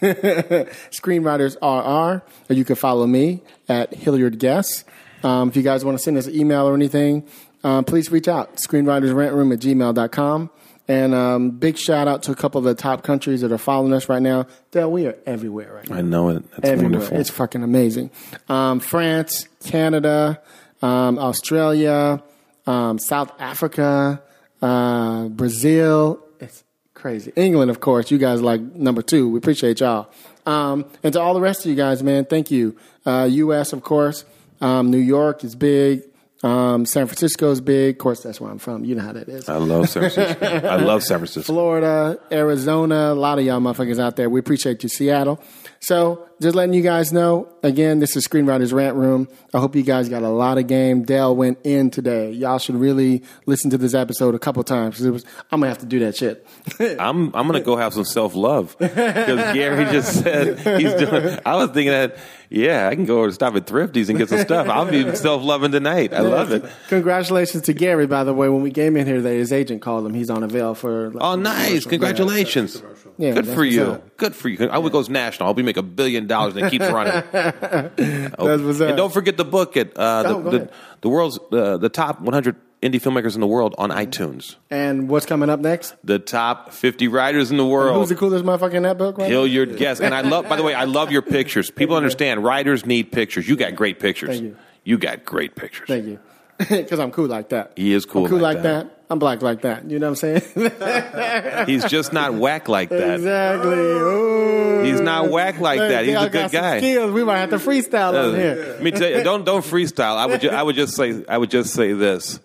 Screenwriters 0.90 1.56
RR, 1.62 2.22
or 2.50 2.54
you 2.54 2.64
can 2.64 2.74
follow 2.74 3.06
me 3.06 3.42
at 3.68 3.94
Hilliard 3.94 4.40
Guest. 4.40 4.84
Um, 5.22 5.48
if 5.50 5.56
you 5.56 5.62
guys 5.62 5.84
want 5.84 5.96
to 5.98 6.02
send 6.02 6.16
us 6.16 6.26
an 6.26 6.34
email 6.34 6.66
or 6.66 6.74
anything, 6.74 7.26
um, 7.62 7.84
please 7.84 8.10
reach 8.10 8.26
out. 8.26 8.56
Screenwritersrantroom 8.56 9.52
at 9.52 9.60
gmail.com. 9.60 10.50
And 10.90 11.14
um, 11.14 11.50
big 11.50 11.78
shout 11.78 12.08
out 12.08 12.24
to 12.24 12.32
a 12.32 12.34
couple 12.34 12.58
of 12.58 12.64
the 12.64 12.74
top 12.74 13.04
countries 13.04 13.42
that 13.42 13.52
are 13.52 13.58
following 13.58 13.92
us 13.92 14.08
right 14.08 14.20
now. 14.20 14.48
Dale, 14.72 14.90
we 14.90 15.06
are 15.06 15.16
everywhere 15.24 15.72
right 15.72 15.88
now 15.88 15.96
I 15.96 16.00
know 16.00 16.30
it. 16.30 16.50
That's 16.50 16.68
everywhere. 16.68 16.98
wonderful. 16.98 17.16
It's 17.16 17.30
fucking 17.30 17.62
amazing. 17.62 18.10
Um, 18.48 18.80
France, 18.80 19.46
Canada, 19.62 20.42
um, 20.82 21.16
Australia, 21.16 22.20
um, 22.66 22.98
South 22.98 23.30
Africa, 23.38 24.20
uh, 24.60 25.28
Brazil. 25.28 26.24
It's 26.40 26.64
crazy. 26.92 27.32
England, 27.36 27.70
of 27.70 27.78
course. 27.78 28.10
You 28.10 28.18
guys 28.18 28.42
like 28.42 28.60
number 28.60 29.02
two. 29.02 29.30
We 29.30 29.38
appreciate 29.38 29.78
y'all. 29.78 30.10
Um, 30.44 30.86
and 31.04 31.12
to 31.12 31.20
all 31.20 31.34
the 31.34 31.40
rest 31.40 31.64
of 31.64 31.70
you 31.70 31.76
guys, 31.76 32.02
man, 32.02 32.24
thank 32.24 32.50
you. 32.50 32.76
Uh, 33.06 33.28
U.S., 33.30 33.72
of 33.72 33.84
course. 33.84 34.24
Um, 34.60 34.90
New 34.90 34.98
York 34.98 35.44
is 35.44 35.54
big. 35.54 36.02
Um, 36.42 36.86
San 36.86 37.06
Francisco 37.06 37.50
is 37.50 37.60
big. 37.60 37.96
Of 37.96 37.98
course, 37.98 38.22
that's 38.22 38.40
where 38.40 38.50
I'm 38.50 38.58
from. 38.58 38.84
You 38.84 38.94
know 38.94 39.02
how 39.02 39.12
that 39.12 39.28
is. 39.28 39.48
I 39.48 39.56
love 39.56 39.88
San 39.90 40.08
Francisco. 40.08 40.66
I 40.68 40.76
love 40.76 41.02
San 41.02 41.18
Francisco. 41.18 41.52
Florida, 41.52 42.18
Arizona, 42.32 43.12
a 43.12 43.14
lot 43.14 43.38
of 43.38 43.44
y'all 43.44 43.60
motherfuckers 43.60 44.00
out 44.00 44.16
there. 44.16 44.30
We 44.30 44.40
appreciate 44.40 44.82
you, 44.82 44.88
Seattle. 44.88 45.38
So 45.80 46.29
just 46.40 46.56
letting 46.56 46.72
you 46.72 46.82
guys 46.82 47.12
know, 47.12 47.48
again, 47.62 47.98
this 47.98 48.16
is 48.16 48.26
Screenwriters 48.26 48.72
Rant 48.72 48.96
Room. 48.96 49.28
I 49.52 49.58
hope 49.58 49.76
you 49.76 49.82
guys 49.82 50.08
got 50.08 50.22
a 50.22 50.28
lot 50.28 50.56
of 50.56 50.66
game. 50.66 51.02
Dale 51.04 51.36
went 51.36 51.58
in 51.64 51.90
today. 51.90 52.30
Y'all 52.32 52.58
should 52.58 52.76
really 52.76 53.22
listen 53.46 53.70
to 53.70 53.78
this 53.78 53.92
episode 53.92 54.34
a 54.34 54.38
couple 54.38 54.62
times 54.64 55.00
was. 55.00 55.24
I'm 55.50 55.60
gonna 55.60 55.68
have 55.68 55.78
to 55.78 55.86
do 55.86 55.98
that 56.00 56.16
shit. 56.16 56.46
I'm 56.80 57.34
I'm 57.34 57.46
gonna 57.46 57.60
go 57.60 57.76
have 57.76 57.92
some 57.92 58.04
self 58.04 58.34
love 58.34 58.76
because 58.78 59.54
Gary 59.54 59.84
just 59.92 60.22
said 60.22 60.58
he's 60.80 60.94
doing. 60.94 61.38
I 61.44 61.56
was 61.56 61.70
thinking 61.70 61.92
that 61.92 62.16
yeah, 62.48 62.88
I 62.88 62.96
can 62.96 63.04
go 63.04 63.26
to 63.26 63.32
stop 63.32 63.54
at 63.54 63.66
Thrifties 63.66 64.08
and 64.08 64.18
get 64.18 64.28
some 64.28 64.40
stuff. 64.40 64.68
I'll 64.68 64.90
be 64.90 65.14
self 65.14 65.42
loving 65.42 65.70
tonight. 65.70 66.12
I 66.12 66.20
love 66.20 66.50
it. 66.50 66.64
Congratulations 66.88 67.62
to 67.64 67.72
Gary, 67.72 68.06
by 68.06 68.24
the 68.24 68.34
way. 68.34 68.48
When 68.48 68.62
we 68.62 68.72
came 68.72 68.96
in 68.96 69.06
here 69.06 69.16
today, 69.16 69.38
his 69.38 69.52
agent 69.52 69.82
called 69.82 70.04
him. 70.04 70.14
He's 70.14 70.30
on 70.30 70.42
a 70.42 70.48
veil 70.48 70.74
for. 70.74 71.10
like, 71.10 71.22
Oh, 71.22 71.36
nice! 71.36 71.84
Congratulations. 71.86 72.82
Yeah, 73.18 73.34
Good 73.34 73.46
for 73.48 73.64
you. 73.64 74.02
Good 74.16 74.34
for 74.34 74.48
you. 74.48 74.68
I 74.68 74.78
would 74.78 74.92
goes 74.92 75.08
national. 75.08 75.46
I'll 75.46 75.54
be 75.54 75.62
make 75.62 75.76
a 75.76 75.82
billion 75.82 76.26
dollars 76.30 76.56
and 76.56 76.66
it 76.66 76.70
keeps 76.70 76.86
running. 76.86 77.22
That's 77.32 78.62
what's. 78.62 78.80
And 78.80 78.96
don't 78.96 79.12
forget 79.12 79.36
the 79.36 79.44
book 79.44 79.76
at 79.76 79.96
uh, 79.98 80.22
Oh, 80.26 80.42
the, 80.42 80.48
ahead. 80.48 80.68
the 80.68 80.72
the 81.02 81.08
world's 81.10 81.38
uh, 81.52 81.76
the 81.76 81.88
top 81.88 82.20
100 82.20 82.56
indie 82.82 82.94
filmmakers 82.94 83.34
in 83.34 83.40
the 83.42 83.46
world 83.46 83.74
on 83.76 83.90
iTunes. 83.90 84.56
And 84.70 85.08
what's 85.10 85.26
coming 85.26 85.50
up 85.50 85.60
next? 85.60 85.94
The 86.02 86.18
top 86.18 86.72
50 86.72 87.08
writers 87.08 87.50
in 87.50 87.58
the 87.58 87.66
world. 87.66 87.98
Who's 87.98 88.08
the 88.08 88.14
coolest 88.14 88.44
motherfucker 88.44 88.74
in 88.74 88.84
that 88.84 88.96
book? 88.96 89.18
Right? 89.18 89.28
Hilliard 89.28 89.76
Guest. 89.76 90.00
And 90.00 90.14
I 90.14 90.22
love, 90.22 90.48
by 90.48 90.56
the 90.56 90.62
way, 90.62 90.72
I 90.74 90.84
love 90.84 91.12
your 91.12 91.22
pictures. 91.22 91.70
People 91.70 91.96
understand 91.96 92.42
writers 92.42 92.86
need 92.86 93.12
pictures. 93.12 93.46
You 93.48 93.56
got 93.56 93.74
great 93.74 94.00
pictures. 94.00 94.30
Thank 94.30 94.42
you. 94.42 94.56
You 94.84 94.96
got 94.98 95.24
great 95.26 95.56
pictures. 95.56 95.88
Thank 95.88 96.06
you. 96.06 96.18
Because 96.68 96.98
I'm 96.98 97.10
cool 97.10 97.26
like 97.26 97.48
that. 97.50 97.72
He 97.76 97.94
is 97.94 98.04
cool 98.04 98.24
I'm 98.24 98.30
cool 98.30 98.38
like 98.38 98.56
like, 98.56 98.62
that. 98.64 98.84
that. 98.84 98.99
I'm 99.10 99.18
black 99.18 99.42
like 99.42 99.62
that. 99.62 99.90
You 99.90 99.98
know 99.98 100.10
what 100.10 100.22
I'm 100.24 100.40
saying? 100.54 101.66
He's 101.66 101.84
just 101.86 102.12
not 102.12 102.34
whack 102.34 102.68
like 102.68 102.90
that. 102.90 103.14
exactly. 103.16 103.72
Ooh. 103.74 104.82
He's 104.84 105.00
not 105.00 105.30
whack 105.30 105.58
like 105.58 105.80
that. 105.80 106.04
He's 106.04 106.14
a 106.16 106.30
good 106.30 106.50
guy. 106.52 106.78
Skills. 106.78 107.12
We 107.12 107.24
might 107.24 107.38
have 107.38 107.50
to 107.50 107.56
freestyle 107.56 108.10
on 108.10 108.34
Uh, 108.34 108.38
here. 108.38 108.54
Let 108.74 108.82
me 108.82 108.90
tell 108.92 109.10
you, 109.10 109.22
don't 109.24 109.44
don't 109.44 109.64
freestyle. 109.64 110.16
I 110.16 110.26
would 110.26 110.40
ju- 110.40 110.50
I 110.50 110.62
would 110.62 110.76
just 110.76 110.94
say 110.94 111.24
I 111.28 111.36
would 111.38 111.50
just 111.50 111.74
say 111.74 111.92
this. 111.92 112.38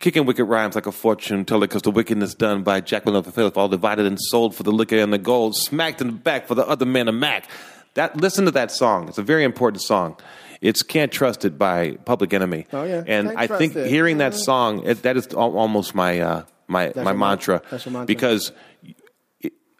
Kicking 0.00 0.26
wicked 0.26 0.44
rhymes 0.44 0.74
like 0.74 0.86
a 0.86 0.92
fortune 0.92 1.44
teller, 1.44 1.66
because 1.68 1.82
the 1.82 1.90
wickedness 1.92 2.34
done 2.34 2.62
by 2.64 2.80
Jacqueline 2.80 3.14
of 3.16 3.24
the 3.24 3.30
Faith, 3.32 3.56
all 3.56 3.68
divided 3.68 4.04
and 4.04 4.18
sold 4.20 4.54
for 4.54 4.64
the 4.64 4.72
liquor 4.72 4.98
and 4.98 5.12
the 5.12 5.18
gold, 5.18 5.56
smacked 5.56 6.00
in 6.00 6.08
the 6.08 6.12
back 6.12 6.46
for 6.48 6.56
the 6.56 6.66
other 6.66 6.84
man 6.84 7.06
of 7.08 7.14
Mac. 7.14 7.48
That 7.94 8.16
listen 8.20 8.44
to 8.46 8.50
that 8.50 8.70
song. 8.72 9.08
It's 9.08 9.18
a 9.18 9.22
very 9.22 9.44
important 9.44 9.80
song. 9.82 10.16
It's 10.62 10.82
"Can't 10.82 11.12
Trust 11.12 11.44
It" 11.44 11.58
by 11.58 11.98
Public 12.06 12.32
Enemy. 12.32 12.66
Oh, 12.72 12.84
yeah. 12.84 13.02
and 13.06 13.28
Can't 13.28 13.38
I 13.38 13.46
think 13.46 13.76
It. 13.76 13.88
hearing 13.88 14.18
that 14.18 14.32
song, 14.34 14.84
it, 14.86 15.02
that 15.02 15.16
is 15.18 15.26
al- 15.34 15.58
almost 15.58 15.94
my 15.94 16.20
uh, 16.20 16.44
my 16.68 16.92
my 16.96 17.12
mantra. 17.12 17.60
that's 17.70 17.84
mantra. 17.86 18.06
Because 18.06 18.52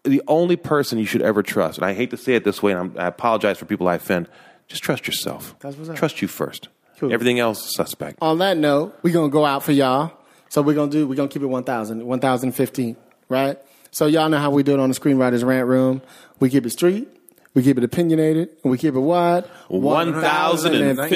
the 0.05 0.21
only 0.27 0.57
person 0.57 0.99
you 0.99 1.07
should 1.07 1.23
ever 1.23 1.43
trust, 1.43 1.79
and 1.79 1.87
I 1.87 1.95
hate 1.95 2.11
to 2.11 2.17
say 2.17 2.35
it 2.35 2.45
this 2.45 2.63
way, 2.63 2.73
and 2.73 2.81
I'm, 2.81 2.99
I 2.99 3.07
apologize 3.07 3.57
for 3.59 3.65
people 3.65 3.89
I 3.89 3.95
offend, 3.95 4.29
just 4.67 4.83
trust 4.83 5.07
yourself. 5.07 5.55
That's. 5.61 5.77
Trust 5.99 6.21
you 6.21 6.29
first. 6.29 6.69
Cool. 6.99 7.13
Everything 7.13 7.39
else 7.41 7.67
is 7.67 7.75
suspect. 7.75 8.19
On 8.21 8.39
that 8.39 8.57
note, 8.57 8.97
we're 9.03 9.13
going 9.13 9.31
to 9.31 9.33
go 9.33 9.45
out 9.45 9.63
for 9.63 9.73
y'all. 9.73 10.13
So 10.49 10.63
we're 10.63 10.75
going 10.75 10.91
to 10.91 10.97
do, 10.99 11.07
we're 11.07 11.15
going 11.15 11.29
to 11.29 11.33
keep 11.33 11.43
it 11.43 11.47
1,000, 11.47 12.05
1,015, 12.07 12.97
right? 13.29 13.59
So 13.91 14.07
y'all 14.07 14.29
know 14.29 14.39
how 14.39 14.51
we 14.51 14.63
do 14.63 14.75
it 14.75 14.81
on 14.81 14.89
the 14.91 14.95
Screenwriters 14.95 15.45
Rant 15.45 15.67
Room. 15.67 16.03
We 16.41 16.51
keep 16.51 16.67
it 16.67 16.71
street. 16.71 17.09
We 17.55 17.63
keep 17.63 17.77
it 17.77 17.85
opinionated 17.85 18.49
and 18.65 18.71
we 18.71 18.79
keep 18.79 18.95
it 18.95 19.01
wide. 19.01 19.45
1015. 19.69 21.11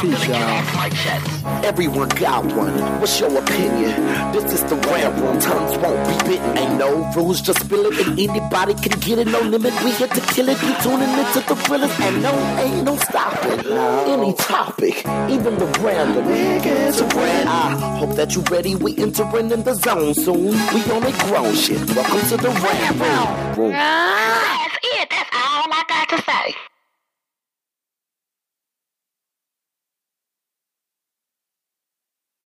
Peace, 0.00 0.28
y'all. 0.28 1.62
Everyone 1.62 2.08
got 2.08 2.46
one. 2.56 2.72
What's 3.00 3.20
your 3.20 3.38
opinion? 3.38 4.32
This 4.32 4.50
is 4.54 4.64
the 4.64 4.76
rap 4.76 5.14
room. 5.20 5.38
Tongues 5.40 5.76
won't 5.76 6.08
be 6.08 6.16
bitten. 6.30 6.56
Ain't 6.56 6.78
no 6.78 7.04
rules, 7.14 7.42
just 7.42 7.60
spill 7.60 7.84
it. 7.84 8.06
And 8.06 8.18
anybody 8.18 8.72
can 8.72 8.98
get 9.00 9.18
it. 9.18 9.26
No 9.26 9.40
limit. 9.40 9.74
We 9.84 9.90
here 9.92 10.08
to 10.08 10.20
kill 10.32 10.48
it. 10.48 10.62
You 10.62 10.74
tuning 10.80 11.10
into 11.10 11.40
the 11.48 11.54
thrillers. 11.54 11.92
And 12.00 12.22
no, 12.22 12.32
ain't 12.60 12.84
no 12.84 12.96
stopping. 12.96 13.60
Any 14.08 14.32
topic, 14.34 15.04
even 15.28 15.58
the 15.58 15.66
random. 15.82 16.24
It's 16.28 17.00
a 17.00 17.06
brand. 17.08 17.50
I 17.50 17.98
hope 17.98 18.16
that 18.16 18.34
you're 18.34 18.44
ready. 18.44 18.74
We 18.74 18.96
entering 18.96 19.50
in 19.50 19.64
the 19.64 19.74
zone 19.74 20.14
soon. 20.14 20.52
We 20.72 20.82
on 20.90 21.04
a 21.04 21.12
grown 21.28 21.54
shit. 21.54 21.78
Welcome 21.94 22.26
to 22.30 22.36
the 22.38 22.48
rap 22.48 23.58
room. 23.58 23.72
That's 23.72 24.93
That's 24.98 25.30
all 25.34 25.68
I 25.72 25.84
got 25.88 26.08
to 26.10 26.22
say. 26.24 26.73